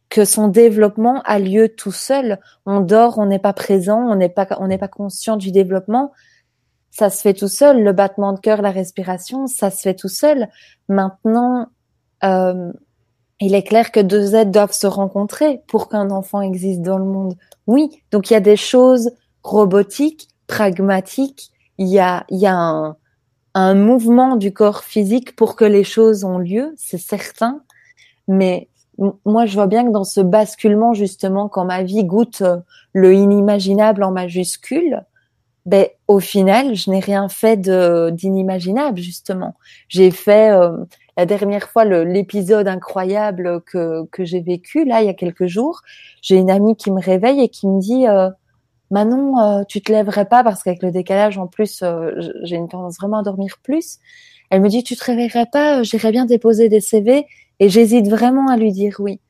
que 0.08 0.24
son 0.24 0.48
développement 0.48 1.22
a 1.24 1.38
lieu 1.38 1.68
tout 1.68 1.92
seul. 1.92 2.40
On 2.66 2.80
dort, 2.80 3.18
on 3.18 3.26
n'est 3.26 3.38
pas 3.38 3.52
présent, 3.52 4.00
on 4.00 4.14
n'est 4.14 4.28
pas 4.28 4.46
on 4.58 4.68
n'est 4.68 4.78
pas 4.78 4.88
conscient 4.88 5.36
du 5.36 5.52
développement. 5.52 6.12
Ça 6.90 7.10
se 7.10 7.20
fait 7.20 7.34
tout 7.34 7.48
seul. 7.48 7.82
Le 7.82 7.92
battement 7.92 8.32
de 8.32 8.40
cœur, 8.40 8.62
la 8.62 8.70
respiration, 8.70 9.46
ça 9.46 9.70
se 9.70 9.82
fait 9.82 9.94
tout 9.94 10.08
seul. 10.08 10.48
Maintenant, 10.88 11.68
euh, 12.24 12.72
il 13.40 13.54
est 13.54 13.62
clair 13.62 13.92
que 13.92 14.00
deux 14.00 14.34
êtres 14.34 14.50
doivent 14.50 14.72
se 14.72 14.86
rencontrer 14.86 15.60
pour 15.68 15.88
qu'un 15.88 16.10
enfant 16.10 16.40
existe 16.40 16.82
dans 16.82 16.98
le 16.98 17.04
monde. 17.04 17.34
Oui, 17.66 18.02
donc 18.10 18.30
il 18.30 18.32
y 18.32 18.36
a 18.36 18.40
des 18.40 18.56
choses 18.56 19.10
robotiques, 19.42 20.28
pragmatiques. 20.46 21.52
Il 21.76 21.86
y 21.86 22.00
a, 22.00 22.24
il 22.30 22.38
y 22.38 22.46
a 22.46 22.56
un, 22.56 22.96
un 23.54 23.74
mouvement 23.74 24.36
du 24.36 24.52
corps 24.52 24.82
physique 24.82 25.36
pour 25.36 25.54
que 25.54 25.64
les 25.64 25.84
choses 25.84 26.24
ont 26.24 26.38
lieu, 26.38 26.74
c'est 26.76 26.98
certain. 26.98 27.62
Mais 28.26 28.68
moi, 29.24 29.46
je 29.46 29.54
vois 29.54 29.66
bien 29.66 29.84
que 29.86 29.90
dans 29.90 30.04
ce 30.04 30.20
basculement, 30.20 30.92
justement, 30.94 31.48
quand 31.48 31.64
ma 31.64 31.82
vie 31.82 32.04
goûte 32.04 32.42
euh, 32.42 32.58
le 32.92 33.14
inimaginable 33.14 34.02
en 34.02 34.10
majuscule, 34.10 35.04
ben, 35.66 35.86
au 36.08 36.18
final, 36.18 36.74
je 36.74 36.90
n'ai 36.90 37.00
rien 37.00 37.28
fait 37.28 37.60
d'inimaginable, 37.60 38.98
justement. 38.98 39.54
J'ai 39.88 40.10
fait 40.10 40.50
euh, 40.50 40.72
la 41.18 41.26
dernière 41.26 41.68
fois 41.68 41.84
l'épisode 41.84 42.68
incroyable 42.68 43.60
que, 43.62 44.06
que 44.06 44.24
j'ai 44.24 44.40
vécu 44.40 44.84
là 44.84 45.02
il 45.02 45.06
y 45.06 45.10
a 45.10 45.14
quelques 45.14 45.46
jours, 45.46 45.82
j'ai 46.22 46.36
une 46.36 46.50
amie 46.50 46.76
qui 46.76 46.92
me 46.92 47.00
réveille 47.00 47.40
et 47.40 47.48
qui 47.48 47.66
me 47.66 47.80
dit 47.80 48.06
euh, 48.06 48.30
Manon, 48.90 49.38
euh, 49.38 49.64
tu 49.64 49.82
te 49.82 49.92
lèverais 49.92 50.24
pas 50.26 50.42
parce 50.42 50.62
qu'avec 50.62 50.82
le 50.82 50.90
décalage 50.90 51.36
en 51.36 51.46
plus, 51.46 51.82
euh, 51.82 52.12
j'ai 52.44 52.56
une 52.56 52.68
tendance 52.68 52.96
vraiment 52.98 53.18
à 53.18 53.22
dormir 53.22 53.58
plus. 53.62 53.98
Elle 54.50 54.62
me 54.62 54.68
dit 54.68 54.82
tu 54.82 54.96
te 54.96 55.04
réveillerais 55.04 55.46
pas, 55.46 55.82
j'irais 55.82 56.12
bien 56.12 56.24
déposer 56.24 56.68
des 56.68 56.80
CV 56.80 57.26
et 57.60 57.68
j'hésite 57.68 58.08
vraiment 58.08 58.48
à 58.48 58.56
lui 58.56 58.72
dire 58.72 58.96
oui. 58.98 59.20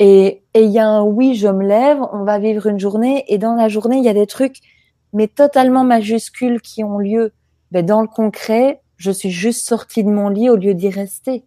Et 0.00 0.42
il 0.54 0.70
y 0.70 0.78
a 0.78 0.88
un 0.88 1.02
oui, 1.02 1.34
je 1.34 1.48
me 1.48 1.64
lève, 1.64 1.98
on 2.12 2.24
va 2.24 2.38
vivre 2.38 2.66
une 2.66 2.80
journée 2.80 3.24
et 3.28 3.38
dans 3.38 3.54
la 3.54 3.68
journée 3.68 3.98
il 3.98 4.04
y 4.04 4.08
a 4.08 4.14
des 4.14 4.26
trucs 4.26 4.60
mais 5.14 5.28
totalement 5.28 5.84
majuscules 5.84 6.60
qui 6.60 6.84
ont 6.84 6.98
lieu. 6.98 7.32
Mais 7.70 7.82
dans 7.82 8.02
le 8.02 8.08
concret, 8.08 8.82
je 8.96 9.10
suis 9.10 9.30
juste 9.30 9.66
sortie 9.66 10.04
de 10.04 10.10
mon 10.10 10.28
lit 10.28 10.50
au 10.50 10.56
lieu 10.56 10.74
d'y 10.74 10.90
rester. 10.90 11.44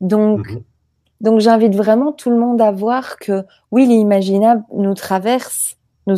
Donc, 0.00 0.50
mhm. 0.50 0.62
donc 1.20 1.40
j'invite 1.40 1.74
vraiment 1.74 2.12
tout 2.12 2.28
le 2.28 2.36
monde 2.36 2.60
à 2.60 2.72
voir 2.72 3.16
que 3.18 3.44
oui, 3.70 3.86
l'imaginable 3.86 4.64
nous 4.76 4.94
traverse, 4.94 5.76
nous, 6.06 6.16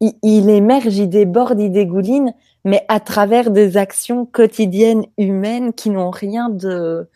il, 0.00 0.50
émerge, 0.50 0.96
il 0.96 1.08
déborde, 1.08 1.60
il 1.60 1.70
dégouline, 1.70 2.34
mais 2.64 2.84
à 2.88 3.00
travers 3.00 3.50
des 3.50 3.76
actions 3.76 4.26
quotidiennes 4.26 5.04
humaines 5.18 5.72
qui 5.72 5.90
n'ont 5.90 6.10
rien 6.10 6.48
de 6.48 7.08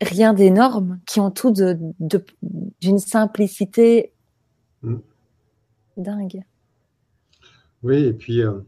rien 0.00 0.34
d'énorme, 0.34 1.00
qui 1.06 1.20
ont 1.20 1.30
tout 1.30 1.50
de 1.50 1.78
d'une 2.80 2.98
simplicité 2.98 4.12
mhm. 4.82 5.00
dingue. 5.96 6.42
Oui, 7.82 8.04
et 8.04 8.12
puis 8.12 8.42
euh, 8.42 8.58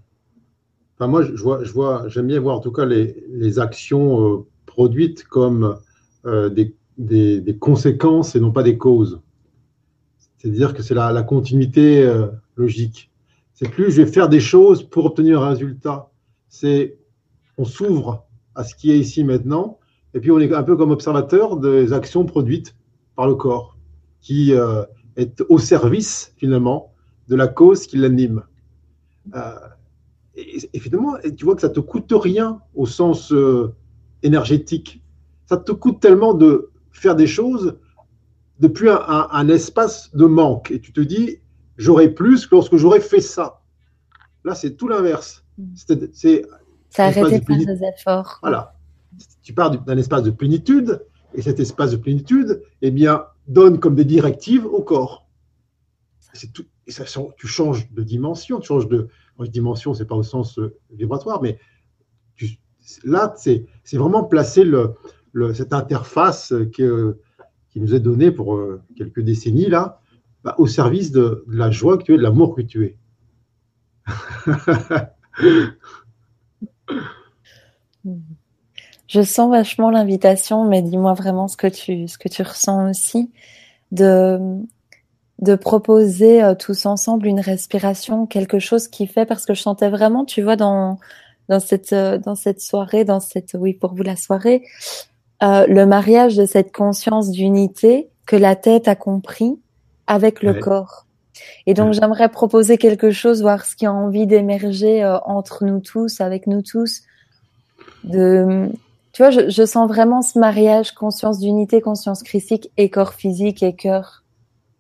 moi, 1.01 1.23
je 1.23 1.43
vois, 1.43 1.65
je 1.65 1.73
vois, 1.73 2.09
j'aime 2.09 2.27
bien 2.27 2.41
voir 2.41 2.57
en 2.57 2.61
tout 2.61 2.73
cas 2.73 2.85
les, 2.85 3.25
les 3.31 3.59
actions 3.59 4.25
euh, 4.25 4.47
produites 4.67 5.25
comme 5.25 5.79
euh, 6.25 6.49
des, 6.49 6.75
des, 6.99 7.41
des, 7.41 7.57
conséquences 7.57 8.37
et 8.37 8.41
non 8.41 8.53
pas 8.53 8.63
des 8.63 8.79
causes. 8.79 9.21
C'est-à-dire 10.39 10.75
que 10.75 10.83
c'est 10.83 10.95
la, 10.95 11.13
la, 11.13 11.23
continuité 11.23 12.09
logique. 12.57 13.11
C'est 13.61 13.69
plus 13.69 13.91
je 13.91 14.03
vais 14.03 14.07
faire 14.07 14.29
des 14.29 14.39
choses 14.39 14.85
pour 14.85 15.05
obtenir 15.05 15.43
un 15.43 15.49
résultat. 15.49 16.13
C'est 16.49 16.97
on 17.57 17.65
s'ouvre 17.65 18.25
à 18.55 18.63
ce 18.63 18.77
qui 18.77 18.93
est 18.93 18.99
ici 19.01 19.25
maintenant, 19.25 19.81
et 20.15 20.21
puis 20.21 20.31
on 20.31 20.39
est 20.39 20.55
un 20.55 20.63
peu 20.63 20.77
comme 20.77 20.93
observateur 20.93 21.57
des 21.57 21.93
actions 21.93 22.25
produites 22.25 22.77
par 23.17 23.27
le 23.27 23.35
corps, 23.35 23.77
qui 24.21 24.53
est 24.53 25.43
au 25.49 25.59
service 25.59 26.33
finalement 26.37 26.95
de 27.27 27.35
la 27.35 27.49
cause 27.49 27.89
qui 27.89 27.97
l'anime. 27.97 28.45
Euh, 29.35 29.55
et, 30.37 30.79
finalement, 30.79 31.17
tu 31.37 31.45
vois 31.45 31.57
que 31.57 31.61
ça 31.61 31.69
te 31.69 31.81
coûte 31.81 32.13
rien 32.13 32.61
au 32.77 32.87
sens 32.87 33.33
euh, 33.33 33.75
énergétique. 34.23 35.03
Ça 35.47 35.57
te 35.57 35.73
coûte 35.73 35.99
tellement 35.99 36.33
de 36.33 36.71
faire 36.93 37.17
des 37.17 37.27
choses 37.27 37.77
depuis 38.61 38.89
un, 38.89 39.49
espace 39.49 40.15
de 40.15 40.27
manque. 40.27 40.71
Et 40.71 40.81
tu 40.81 40.93
te 40.93 41.01
dis, 41.01 41.41
j'aurai 41.79 42.11
plus 42.11 42.49
lorsque 42.51 42.77
j'aurai 42.77 43.01
fait 43.01 43.23
ça. 43.23 43.63
Là, 44.45 44.55
c'est 44.55 44.77
tout 44.77 44.89
l'inverse. 44.89 45.45
Mm. 45.57 45.65
C'est 46.13 46.47
ça 46.91 47.07
arrêter 47.07 47.41
de 47.41 47.45
faire 47.45 47.57
des 47.57 47.85
efforts. 47.85 48.39
Voilà. 48.43 48.75
Tu 49.43 49.55
pars 49.55 49.71
d'un 49.71 49.97
espace 49.97 50.23
de 50.23 50.31
plénitude, 50.31 51.05
et 51.35 51.43
cet 51.43 51.61
espace 51.61 51.93
de 51.93 51.97
plénitude, 51.97 52.63
eh 52.83 52.91
bien, 52.91 53.25
donne 53.47 53.79
comme 53.79 53.95
des 53.95 54.05
directives 54.05 54.67
au 54.67 54.83
corps. 54.83 55.27
Tout, 56.53 56.65
et 56.87 56.91
ça, 56.91 57.05
tu 57.37 57.47
changes 57.47 57.91
de 57.93 58.03
dimension, 58.03 58.61
tu 58.61 58.69
changes 58.69 58.89
de, 58.89 59.09
dimension, 59.41 59.95
c'est 59.95 60.07
pas 60.07 60.15
au 60.15 60.23
sens 60.23 60.59
euh, 60.59 60.77
vibratoire, 60.91 61.43
mais 61.43 61.59
là, 63.05 63.35
c'est 63.37 63.67
vraiment 63.93 64.25
placer 64.25 64.65
le, 64.65 64.95
cette 65.55 65.73
interface 65.73 66.55
que, 66.75 67.19
qui 67.71 67.81
nous 67.81 67.95
est 67.95 68.01
donnée 68.01 68.31
pour 68.31 68.57
euh, 68.57 68.81
quelques 68.97 69.21
décennies, 69.21 69.69
là, 69.69 70.01
bah, 70.45 70.55
au 70.59 70.67
service 70.67 71.13
de, 71.13 71.45
la 71.49 71.71
joie 71.71 71.99
que 71.99 72.05
tu 72.05 72.15
es, 72.15 72.17
de 72.17 72.23
l'amour 72.23 72.55
que 72.55 72.63
tu 72.63 72.87
es. 72.87 72.97
Je 79.07 79.23
sens 79.23 79.51
vachement 79.51 79.91
l'invitation, 79.91 80.65
mais 80.65 80.83
dis-moi 80.83 81.15
vraiment 81.15 81.49
ce 81.49 81.57
que 81.57 81.67
tu, 81.67 82.09
ce 82.09 82.19
que 82.19 82.29
tu 82.29 82.43
ressens 82.43 82.91
aussi, 82.91 83.31
de, 83.91 84.65
proposer 85.61 86.43
euh, 86.43 86.55
tous 86.55 86.87
ensemble 86.87 87.27
une 87.27 87.41
respiration, 87.41 88.27
quelque 88.27 88.59
chose 88.59 88.89
qui 88.89 89.07
fait 89.07 89.25
parce 89.25 89.47
que 89.47 89.55
je 89.55 89.63
sentais 89.63 89.89
vraiment, 89.89 90.25
tu 90.25 90.43
vois, 90.43 90.57
dans 90.57 90.99
euh, 91.51 91.59
cette 91.59 92.61
soirée, 92.61 93.05
dans 93.05 93.21
cette 93.21 93.57
oui 93.59 93.73
pour 93.73 93.95
vous 93.95 94.03
la 94.03 94.17
soirée, 94.17 94.63
euh, 95.43 95.67
le 95.67 95.87
mariage 95.87 96.37
de 96.37 96.47
cette 96.47 96.75
conscience 96.75 97.31
d'unité 97.31 98.11
que 98.27 98.37
la 98.37 98.57
tête 98.57 98.89
a 98.89 98.97
compris 98.97 99.59
avec 100.09 100.43
le 100.43 100.55
corps. 100.55 101.07
Et 101.67 101.75
donc 101.75 101.93
j'aimerais 101.93 102.29
proposer 102.29 102.79
quelque 102.79 103.13
chose, 103.13 103.43
voir 103.43 103.65
ce 103.65 103.77
qui 103.77 103.87
a 103.87 103.93
envie 103.93 104.27
d'émerger 104.27 105.05
entre 105.25 105.65
nous 105.65 105.79
tous, 105.79 106.21
avec 106.21 106.49
nous 106.49 106.63
tous. 106.63 107.03
De, 108.03 108.69
tu 109.13 109.23
vois, 109.23 109.31
je, 109.31 109.49
je 109.49 109.65
sens 109.65 109.87
vraiment 109.89 110.23
ce 110.23 110.39
mariage 110.39 110.93
conscience 110.93 111.39
d'unité, 111.39 111.81
conscience 111.81 112.25
christique 112.25 112.73
et 112.77 112.91
corps 112.91 113.15
physique 113.15 113.63
et 113.63 113.77
cœur 113.77 114.25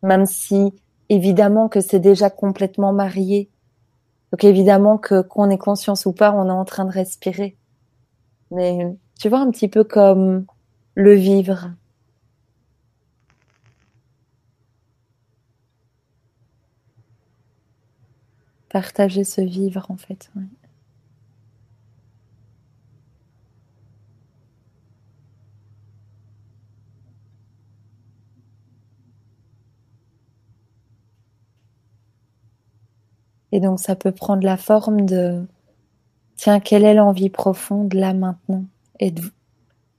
même 0.02 0.26
si 0.26 0.72
évidemment 1.08 1.68
que 1.68 1.80
c'est 1.80 2.00
déjà 2.00 2.30
complètement 2.30 2.92
marié. 2.92 3.50
Donc 4.32 4.44
évidemment 4.44 4.98
que 4.98 5.22
qu'on 5.22 5.50
ait 5.50 5.58
conscience 5.58 6.06
ou 6.06 6.12
pas, 6.12 6.32
on 6.32 6.48
est 6.48 6.52
en 6.52 6.64
train 6.64 6.84
de 6.84 6.92
respirer. 6.92 7.56
Mais 8.50 8.96
tu 9.18 9.28
vois 9.28 9.40
un 9.40 9.50
petit 9.50 9.68
peu 9.68 9.84
comme 9.84 10.44
le 10.94 11.14
vivre. 11.14 11.70
Partager, 18.70 19.24
ce 19.24 19.40
vivre 19.40 19.86
en 19.90 19.96
fait. 19.96 20.30
Et 33.52 33.60
donc 33.60 33.80
ça 33.80 33.96
peut 33.96 34.12
prendre 34.12 34.44
la 34.44 34.56
forme 34.56 35.06
de, 35.06 35.46
tiens, 36.36 36.60
quelle 36.60 36.84
est 36.84 36.94
l'envie 36.94 37.30
profonde 37.30 37.94
là 37.94 38.14
maintenant? 38.14 38.64
Et 39.00 39.14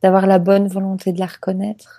d'avoir 0.02 0.28
la 0.28 0.40
bonne 0.40 0.68
volonté 0.68 1.14
de 1.14 1.20
la 1.20 1.28
reconnaître? 1.28 1.99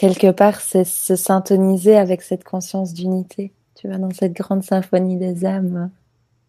Quelque 0.00 0.30
part, 0.30 0.62
c'est 0.62 0.84
se 0.84 1.14
syntoniser 1.14 1.94
avec 1.94 2.22
cette 2.22 2.42
conscience 2.42 2.94
d'unité. 2.94 3.52
Tu 3.74 3.86
vois, 3.86 3.98
dans 3.98 4.10
cette 4.10 4.32
grande 4.32 4.62
symphonie 4.62 5.18
des 5.18 5.44
âmes, 5.44 5.90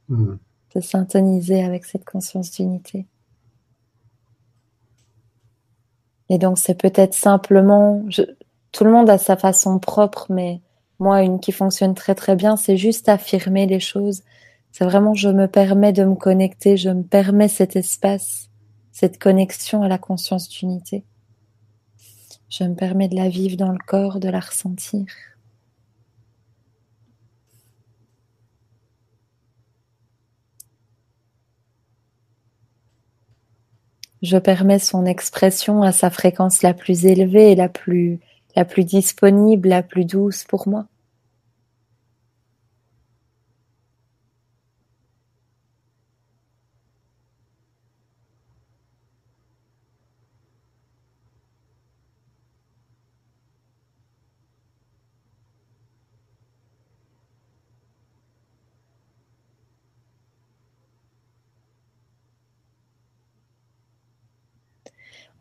mmh. 0.07 0.35
se 0.73 0.79
syntoniser 0.79 1.61
avec 1.61 1.83
cette 1.83 2.05
conscience 2.05 2.51
d'unité. 2.51 3.07
Et 6.29 6.37
donc, 6.37 6.59
c'est 6.59 6.81
peut-être 6.81 7.13
simplement, 7.13 8.05
tout 8.71 8.85
le 8.85 8.91
monde 8.91 9.09
a 9.09 9.17
sa 9.17 9.35
façon 9.35 9.79
propre, 9.79 10.27
mais 10.29 10.61
moi, 10.99 11.21
une 11.21 11.41
qui 11.41 11.51
fonctionne 11.51 11.93
très 11.93 12.15
très 12.15 12.37
bien, 12.37 12.55
c'est 12.55 12.77
juste 12.77 13.09
affirmer 13.09 13.65
les 13.65 13.81
choses. 13.81 14.23
C'est 14.71 14.85
vraiment, 14.85 15.13
je 15.13 15.27
me 15.27 15.47
permets 15.49 15.91
de 15.91 16.05
me 16.05 16.15
connecter, 16.15 16.77
je 16.77 16.89
me 16.89 17.03
permets 17.03 17.49
cet 17.49 17.75
espace, 17.75 18.49
cette 18.93 19.19
connexion 19.19 19.83
à 19.83 19.89
la 19.89 19.97
conscience 19.97 20.47
d'unité. 20.47 21.03
Je 22.51 22.65
me 22.65 22.75
permets 22.75 23.07
de 23.07 23.15
la 23.15 23.29
vivre 23.29 23.55
dans 23.55 23.71
le 23.71 23.77
corps, 23.87 24.19
de 24.19 24.27
la 24.27 24.41
ressentir. 24.41 25.05
Je 34.21 34.37
permets 34.37 34.79
son 34.79 35.05
expression 35.05 35.81
à 35.81 35.93
sa 35.93 36.09
fréquence 36.09 36.61
la 36.61 36.73
plus 36.73 37.05
élevée 37.05 37.55
la 37.55 37.69
plus, 37.69 38.19
la 38.57 38.65
plus 38.65 38.83
disponible, 38.83 39.69
la 39.69 39.81
plus 39.81 40.03
douce 40.03 40.43
pour 40.43 40.67
moi. 40.67 40.90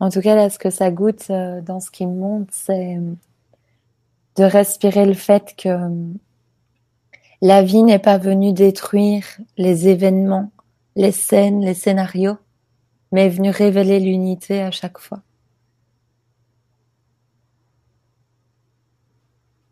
En 0.00 0.08
tout 0.08 0.22
cas, 0.22 0.34
là, 0.34 0.48
ce 0.48 0.58
que 0.58 0.70
ça 0.70 0.90
goûte 0.90 1.26
euh, 1.28 1.60
dans 1.60 1.78
ce 1.78 1.90
qui 1.90 2.06
me 2.06 2.14
monte, 2.14 2.48
c'est 2.50 2.96
euh, 2.96 3.12
de 4.36 4.44
respirer 4.44 5.04
le 5.04 5.12
fait 5.12 5.54
que 5.56 5.68
euh, 5.68 6.14
la 7.42 7.62
vie 7.62 7.82
n'est 7.82 7.98
pas 7.98 8.16
venue 8.16 8.54
détruire 8.54 9.26
les 9.58 9.88
événements, 9.88 10.50
les 10.96 11.12
scènes, 11.12 11.60
les 11.60 11.74
scénarios, 11.74 12.38
mais 13.12 13.26
est 13.26 13.30
venue 13.30 13.50
révéler 13.50 14.00
l'unité 14.00 14.62
à 14.62 14.70
chaque 14.70 14.98
fois. 14.98 15.20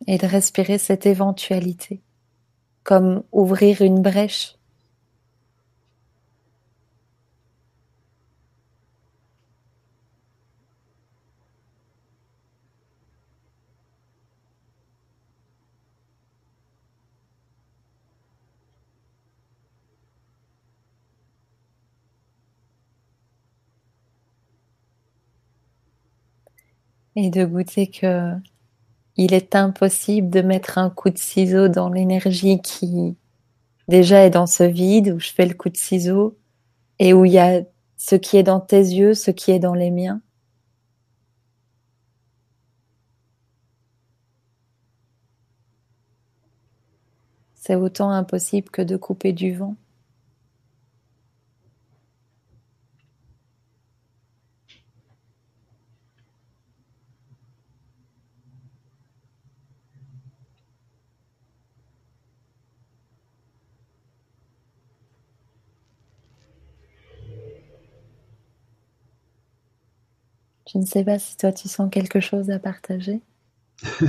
Et 0.06 0.18
de 0.18 0.26
respirer 0.26 0.76
cette 0.76 1.06
éventualité, 1.06 2.02
comme 2.82 3.22
ouvrir 3.32 3.80
une 3.80 4.02
brèche 4.02 4.57
et 27.18 27.30
de 27.30 27.44
goûter 27.44 27.88
que 27.88 28.32
il 29.16 29.34
est 29.34 29.56
impossible 29.56 30.30
de 30.30 30.40
mettre 30.40 30.78
un 30.78 30.88
coup 30.90 31.10
de 31.10 31.18
ciseau 31.18 31.68
dans 31.68 31.88
l'énergie 31.90 32.60
qui 32.62 33.16
déjà 33.88 34.24
est 34.24 34.30
dans 34.30 34.46
ce 34.46 34.62
vide 34.62 35.10
où 35.10 35.18
je 35.20 35.30
fais 35.30 35.46
le 35.46 35.54
coup 35.54 35.68
de 35.68 35.76
ciseau 35.76 36.38
et 37.00 37.12
où 37.14 37.24
il 37.24 37.32
y 37.32 37.38
a 37.38 37.62
ce 37.96 38.14
qui 38.14 38.36
est 38.36 38.44
dans 38.44 38.60
tes 38.60 38.78
yeux, 38.78 39.14
ce 39.14 39.32
qui 39.32 39.50
est 39.50 39.58
dans 39.58 39.74
les 39.74 39.90
miens. 39.90 40.20
C'est 47.54 47.74
autant 47.74 48.10
impossible 48.10 48.70
que 48.70 48.82
de 48.82 48.96
couper 48.96 49.32
du 49.32 49.52
vent. 49.54 49.76
Je 70.70 70.78
ne 70.78 70.84
sais 70.84 71.04
pas 71.04 71.18
si 71.18 71.36
toi 71.36 71.50
tu 71.52 71.66
sens 71.66 71.90
quelque 71.90 72.20
chose 72.20 72.50
à 72.50 72.58
partager. 72.58 73.22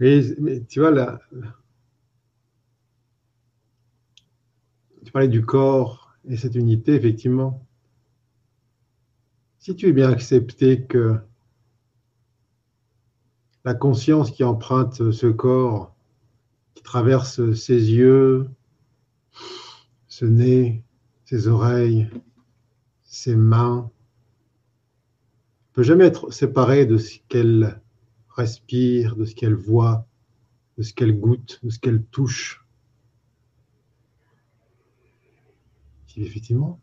oui, 0.00 0.34
mais 0.38 0.62
tu 0.64 0.80
vois, 0.80 0.90
là, 0.90 1.20
tu 5.04 5.12
parlais 5.12 5.28
du 5.28 5.44
corps 5.44 6.14
et 6.26 6.38
cette 6.38 6.54
unité, 6.54 6.94
effectivement. 6.94 7.66
Si 9.58 9.76
tu 9.76 9.88
es 9.88 9.92
bien 9.92 10.10
accepté 10.10 10.84
que 10.84 11.18
la 13.66 13.74
conscience 13.74 14.30
qui 14.30 14.44
emprunte 14.44 15.10
ce 15.10 15.26
corps, 15.26 15.94
qui 16.74 16.82
traverse 16.82 17.52
ses 17.54 17.92
yeux, 17.92 18.48
ce 20.14 20.24
nez, 20.24 20.84
ses 21.24 21.48
oreilles, 21.48 22.08
ses 23.02 23.34
mains, 23.34 23.90
ne 23.90 25.72
peut 25.72 25.82
jamais 25.82 26.04
être 26.04 26.30
séparé 26.30 26.86
de 26.86 26.98
ce 26.98 27.18
qu'elle 27.26 27.82
respire, 28.28 29.16
de 29.16 29.24
ce 29.24 29.34
qu'elle 29.34 29.56
voit, 29.56 30.06
de 30.78 30.84
ce 30.84 30.94
qu'elle 30.94 31.18
goûte, 31.18 31.58
de 31.64 31.70
ce 31.70 31.80
qu'elle 31.80 32.04
touche. 32.04 32.64
Effectivement, 36.16 36.80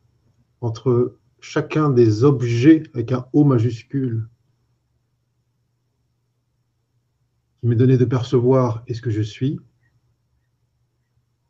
entre 0.60 1.18
chacun 1.40 1.90
des 1.90 2.26
objets 2.26 2.84
avec 2.94 3.14
un 3.14 3.30
O 3.32 3.46
majuscule 3.46 4.28
qui 7.62 7.68
m'est 7.68 7.78
donné 7.78 7.98
de 7.98 8.04
percevoir 8.04 8.84
est 8.88 8.94
ce 8.94 9.02
que 9.02 9.10
je 9.10 9.22
suis, 9.22 9.58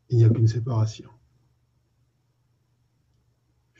il 0.09 0.17
n'y 0.17 0.25
a 0.25 0.29
qu'une 0.29 0.47
séparation 0.47 1.09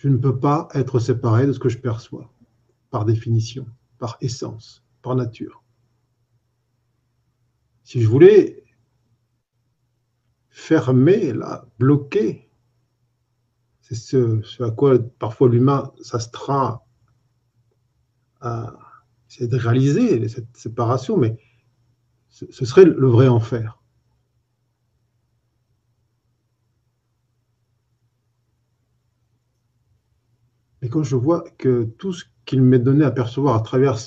je 0.02 0.10
ne 0.10 0.18
peux 0.18 0.40
pas 0.40 0.68
être 0.74 0.98
séparé 0.98 1.46
de 1.46 1.54
ce 1.54 1.60
que 1.60 1.70
je 1.70 1.78
perçois, 1.78 2.34
par 2.90 3.06
définition, 3.06 3.68
par 4.00 4.18
essence, 4.20 4.84
par 5.04 5.16
nature. 5.16 5.64
Si 7.84 8.02
je 8.02 8.08
voulais 8.08 8.64
fermer, 10.50 11.34
bloquer, 11.78 12.50
c'est 13.82 13.94
ce, 13.94 14.64
à 14.64 14.72
quoi 14.72 14.98
parfois 15.20 15.50
l'humain 15.50 15.92
s'astreint 16.02 16.82
à 18.40 18.76
de 19.40 19.56
réaliser 19.56 20.28
cette 20.28 20.58
séparation, 20.58 21.16
mais 21.16 21.38
ce 22.28 22.66
serait 22.66 22.86
le 22.86 23.08
vrai 23.08 23.28
enfer. 23.28 23.81
quand 30.92 31.04
je 31.04 31.16
vois 31.16 31.44
que 31.58 31.86
tout 31.98 32.14
ce 32.14 32.26
qu'il 32.46 32.62
m'est 32.62 32.80
donné 32.80 33.04
à 33.04 33.12
percevoir 33.12 33.56
à 33.56 33.62
travers 33.62 33.98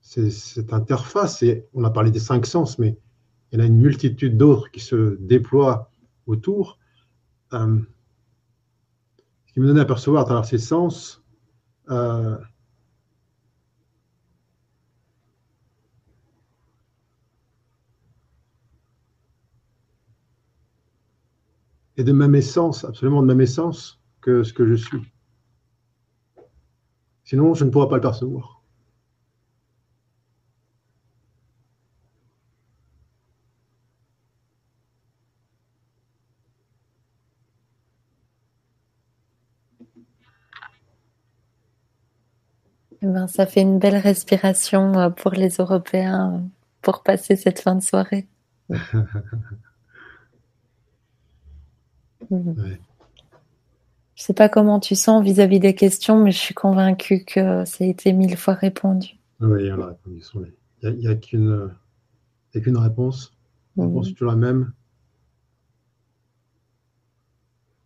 cette 0.00 0.72
interface, 0.72 1.42
et 1.42 1.66
on 1.74 1.84
a 1.84 1.90
parlé 1.90 2.10
des 2.10 2.20
cinq 2.20 2.46
sens, 2.46 2.78
mais 2.78 2.96
il 3.50 3.58
y 3.58 3.62
en 3.62 3.64
a 3.64 3.66
une 3.66 3.78
multitude 3.78 4.36
d'autres 4.36 4.70
qui 4.70 4.80
se 4.80 5.16
déploient 5.20 5.90
autour, 6.26 6.78
euh, 7.52 7.78
ce 9.46 9.52
qui 9.52 9.60
me 9.60 9.66
donne 9.66 9.78
à 9.78 9.84
percevoir 9.84 10.22
à 10.22 10.24
travers 10.24 10.44
ces 10.44 10.58
sens, 10.58 11.22
euh, 11.90 12.38
et 21.96 22.04
de 22.04 22.12
même 22.12 22.34
essence, 22.34 22.84
absolument 22.84 23.22
de 23.22 23.26
même 23.26 23.40
essence 23.40 24.00
que 24.20 24.42
ce 24.42 24.52
que 24.52 24.66
je 24.66 24.74
suis. 24.74 25.13
Sinon, 27.24 27.54
je 27.54 27.64
ne 27.64 27.70
pourrai 27.70 27.88
pas 27.88 27.96
le 27.96 28.00
percevoir. 28.02 28.60
Eh 43.02 43.06
ben, 43.06 43.26
ça 43.26 43.46
fait 43.46 43.60
une 43.60 43.78
belle 43.78 43.96
respiration 43.96 44.98
euh, 44.98 45.10
pour 45.10 45.32
les 45.32 45.56
Européens 45.58 46.34
euh, 46.36 46.38
pour 46.82 47.02
passer 47.02 47.36
cette 47.36 47.60
fin 47.60 47.74
de 47.74 47.82
soirée. 47.82 48.26
Mhm. 52.30 52.78
Je 54.24 54.28
sais 54.28 54.32
pas 54.32 54.48
comment 54.48 54.80
tu 54.80 54.94
sens 54.94 55.22
vis-à-vis 55.22 55.60
des 55.60 55.74
questions, 55.74 56.18
mais 56.18 56.30
je 56.30 56.38
suis 56.38 56.54
convaincue 56.54 57.26
que 57.26 57.66
ça 57.66 57.84
a 57.84 57.86
été 57.86 58.14
mille 58.14 58.38
fois 58.38 58.54
répondu. 58.54 59.18
Oui, 59.38 59.70
on 59.70 59.82
a 59.82 59.88
répondu. 59.88 60.22
Il 60.82 60.96
n'y 60.96 61.08
a, 61.08 61.14
qu'une 61.14 61.68
réponse. 62.54 63.36
La 63.76 63.84
réponse 63.84 64.08
est 64.08 64.12
toujours 64.12 64.30
la 64.30 64.38
même. 64.38 64.72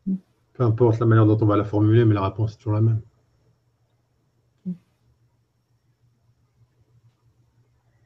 Mhm. 0.06 0.18
Peu 0.52 0.62
importe 0.62 1.00
la 1.00 1.06
manière 1.06 1.26
dont 1.26 1.38
on 1.40 1.46
va 1.46 1.56
la 1.56 1.64
formuler, 1.64 2.04
mais 2.04 2.14
la 2.14 2.22
réponse 2.28 2.52
est 2.52 2.58
toujours 2.58 2.74
la 2.74 2.82
même. 2.82 3.00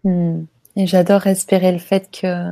Hmm. 0.04 0.46
Et 0.76 0.86
j'adore 0.86 1.20
respirer 1.20 1.70
le 1.70 1.78
fait 1.78 2.10
que 2.10 2.50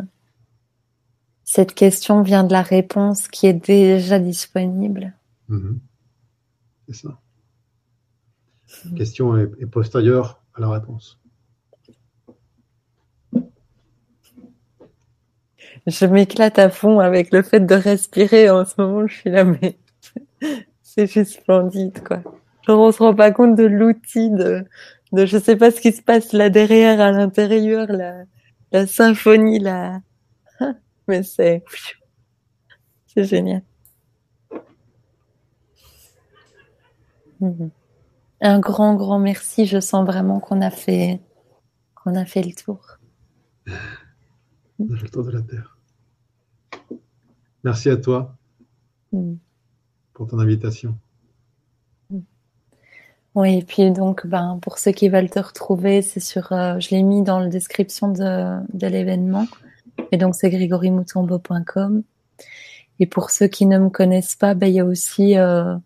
cette 1.44 1.72
question 1.72 2.20
vient 2.20 2.44
de 2.44 2.52
la 2.52 2.60
réponse 2.60 3.28
qui 3.28 3.46
est 3.46 3.54
déjà 3.54 4.18
disponible. 4.18 5.14
Mhm. 5.50 5.80
C'est 6.86 6.94
ça. 6.94 7.20
La 8.84 8.96
question 8.96 9.36
est, 9.36 9.66
postérieure 9.66 10.42
à 10.54 10.60
la 10.60 10.70
réponse. 10.70 11.20
Je 15.86 16.06
m'éclate 16.06 16.58
à 16.58 16.70
fond 16.70 17.00
avec 17.00 17.32
le 17.32 17.42
fait 17.42 17.60
de 17.60 17.74
respirer 17.74 18.48
en 18.48 18.64
ce 18.64 18.74
moment. 18.78 19.08
Je 19.08 19.14
suis 19.14 19.30
là, 19.30 19.44
mais 19.44 19.76
c'est 20.82 21.08
juste 21.08 21.40
splendide, 21.40 22.00
quoi. 22.04 22.22
Genre, 22.66 22.80
on 22.80 22.92
se 22.92 22.98
rend 22.98 23.14
pas 23.14 23.32
compte 23.32 23.56
de 23.56 23.64
l'outil 23.64 24.30
de, 24.30 24.64
de 25.12 25.26
je 25.26 25.38
sais 25.38 25.56
pas 25.56 25.72
ce 25.72 25.80
qui 25.80 25.90
se 25.90 26.02
passe 26.02 26.32
là 26.32 26.48
derrière 26.48 27.00
à 27.00 27.10
l'intérieur 27.10 27.90
la, 27.90 28.24
la 28.70 28.86
symphonie 28.86 29.58
là 29.58 30.00
mais 31.08 31.22
c'est 31.22 31.64
c'est 33.06 33.24
génial 33.24 33.62
mhm. 37.40 37.70
un 38.40 38.60
grand 38.60 38.94
grand 38.94 39.18
merci 39.18 39.66
je 39.66 39.80
sens 39.80 40.06
vraiment 40.06 40.40
qu'on 40.40 40.60
a 40.60 40.70
fait 40.70 41.20
qu'on 41.94 42.14
a 42.14 42.24
fait 42.24 42.42
le 42.42 42.52
tour 42.52 42.98
le 43.66 45.08
tour 45.10 45.24
de 45.24 45.30
la 45.30 45.42
terre 45.42 45.78
merci 47.64 47.90
à 47.90 47.96
toi 47.96 48.36
mhm. 49.12 49.38
pour 50.12 50.26
ton 50.26 50.38
invitation 50.38 50.96
oui, 53.36 53.58
et 53.58 53.62
puis 53.62 53.90
donc, 53.92 54.26
ben, 54.26 54.58
pour 54.60 54.78
ceux 54.78 54.90
qui 54.90 55.08
veulent 55.08 55.30
te 55.30 55.38
retrouver, 55.38 56.02
c'est 56.02 56.20
sur, 56.20 56.52
euh, 56.52 56.80
je 56.80 56.90
l'ai 56.90 57.02
mis 57.02 57.22
dans 57.22 57.38
la 57.38 57.46
description 57.46 58.08
de, 58.08 58.58
de 58.76 58.86
l'événement. 58.88 59.46
Et 60.10 60.16
donc, 60.16 60.34
c'est 60.34 60.50
grégorimoutombo.com. 60.50 62.02
Et 62.98 63.06
pour 63.06 63.30
ceux 63.30 63.46
qui 63.46 63.66
ne 63.66 63.78
me 63.78 63.88
connaissent 63.88 64.34
pas, 64.34 64.54
ben, 64.54 64.66
il 64.66 64.74
y 64.74 64.80
a 64.80 64.84
aussi 64.84 65.38
euh, 65.38 65.76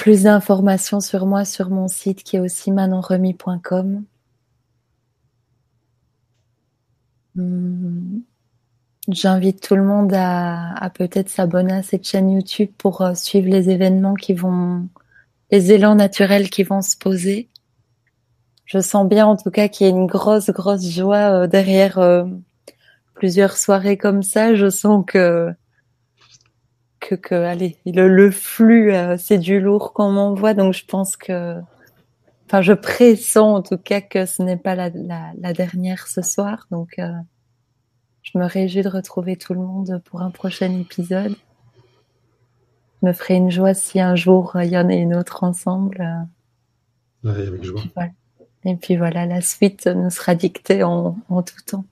plus 0.00 0.22
d'informations 0.22 1.00
sur 1.00 1.26
moi 1.26 1.44
sur 1.44 1.68
mon 1.68 1.86
site 1.86 2.22
qui 2.22 2.36
est 2.36 2.40
aussi 2.40 2.72
manonremy.com. 2.72 4.02
Hmm. 7.34 8.20
J'invite 9.08 9.60
tout 9.60 9.76
le 9.76 9.82
monde 9.82 10.14
à, 10.14 10.72
à 10.82 10.88
peut-être 10.88 11.28
s'abonner 11.28 11.74
à 11.74 11.82
cette 11.82 12.08
chaîne 12.08 12.30
YouTube 12.30 12.70
pour 12.78 13.02
euh, 13.02 13.12
suivre 13.14 13.50
les 13.50 13.68
événements 13.68 14.14
qui 14.14 14.32
vont 14.32 14.88
les 15.50 15.70
élans 15.70 15.96
naturels 15.96 16.48
qui 16.48 16.62
vont 16.62 16.80
se 16.80 16.96
poser. 16.96 17.50
Je 18.64 18.78
sens 18.78 19.06
bien 19.06 19.26
en 19.26 19.36
tout 19.36 19.50
cas 19.50 19.68
qu'il 19.68 19.86
y 19.86 19.90
a 19.90 19.92
une 19.92 20.06
grosse, 20.06 20.48
grosse 20.48 20.88
joie 20.88 21.42
euh, 21.42 21.46
derrière 21.46 21.98
euh, 21.98 22.24
plusieurs 23.12 23.58
soirées 23.58 23.98
comme 23.98 24.22
ça. 24.22 24.54
Je 24.54 24.70
sens 24.70 25.04
que 25.06 25.52
que, 27.00 27.14
que 27.14 27.34
allez, 27.34 27.76
le, 27.86 28.08
le 28.08 28.30
flux, 28.30 28.92
euh, 28.92 29.16
c'est 29.18 29.38
du 29.38 29.60
lourd 29.60 29.92
qu'on 29.92 30.10
m'envoie, 30.12 30.54
donc 30.54 30.74
je 30.74 30.84
pense 30.84 31.16
que, 31.16 31.58
enfin, 32.46 32.62
je 32.62 32.72
pressens 32.72 33.54
en 33.56 33.62
tout 33.62 33.78
cas 33.78 34.00
que 34.00 34.26
ce 34.26 34.42
n'est 34.42 34.56
pas 34.56 34.74
la, 34.74 34.90
la, 34.90 35.32
la, 35.38 35.52
dernière 35.52 36.06
ce 36.06 36.22
soir, 36.22 36.66
donc 36.70 37.00
je 38.22 38.38
me 38.38 38.44
réjouis 38.44 38.82
de 38.82 38.88
retrouver 38.88 39.36
tout 39.36 39.54
le 39.54 39.60
monde 39.60 40.02
pour 40.04 40.22
un 40.22 40.30
prochain 40.30 40.70
épisode 40.78 41.34
me 43.02 43.12
ferait 43.12 43.36
une 43.36 43.50
joie 43.50 43.74
si 43.74 44.00
un 44.00 44.14
jour 44.14 44.52
il 44.62 44.70
y 44.70 44.78
en 44.78 44.88
a 44.88 44.94
une 44.94 45.14
autre 45.14 45.44
ensemble. 45.44 46.06
Ouais, 47.24 47.46
avec 47.46 47.62
joie. 47.62 47.82
Et 48.64 48.76
puis 48.76 48.96
voilà, 48.96 49.26
la 49.26 49.40
suite 49.40 49.86
nous 49.86 50.10
sera 50.10 50.34
dictée 50.34 50.82
en, 50.82 51.16
en 51.28 51.42
tout 51.42 51.54
temps. 51.66 51.84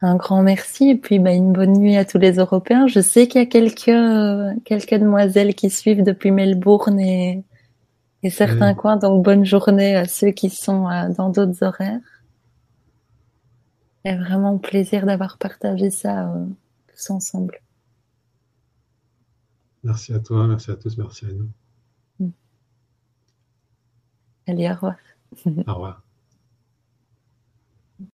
Un 0.00 0.14
grand 0.14 0.42
merci 0.42 0.90
et 0.90 0.96
puis 0.96 1.18
bah, 1.18 1.32
une 1.32 1.52
bonne 1.52 1.72
nuit 1.72 1.96
à 1.96 2.04
tous 2.04 2.18
les 2.18 2.34
Européens. 2.34 2.86
Je 2.86 3.00
sais 3.00 3.26
qu'il 3.26 3.40
y 3.40 3.44
a 3.44 3.46
quelques 3.46 4.64
quelques 4.64 4.94
demoiselles 4.94 5.54
qui 5.54 5.70
suivent 5.70 6.04
depuis 6.04 6.30
Melbourne 6.30 7.00
et, 7.00 7.44
et 8.22 8.30
certains 8.30 8.74
coins, 8.74 8.96
donc 8.96 9.24
bonne 9.24 9.44
journée 9.44 9.96
à 9.96 10.06
ceux 10.06 10.30
qui 10.30 10.50
sont 10.50 10.88
euh, 10.88 11.08
dans 11.16 11.30
d'autres 11.30 11.64
horaires. 11.64 12.00
C'est 14.04 14.16
vraiment 14.16 14.58
plaisir 14.58 15.04
d'avoir 15.04 15.36
partagé 15.38 15.90
ça 15.90 16.28
euh, 16.28 16.46
tous 16.88 17.10
ensemble. 17.10 17.60
Merci 19.82 20.12
à 20.12 20.20
toi, 20.20 20.46
merci 20.46 20.70
à 20.70 20.76
tous, 20.76 20.96
merci 20.96 21.26
à 21.26 21.32
nous. 21.32 21.50
Allez, 24.46 24.68
au 24.68 24.74
revoir. 24.74 24.96
Au 25.66 25.74
revoir. 25.74 26.02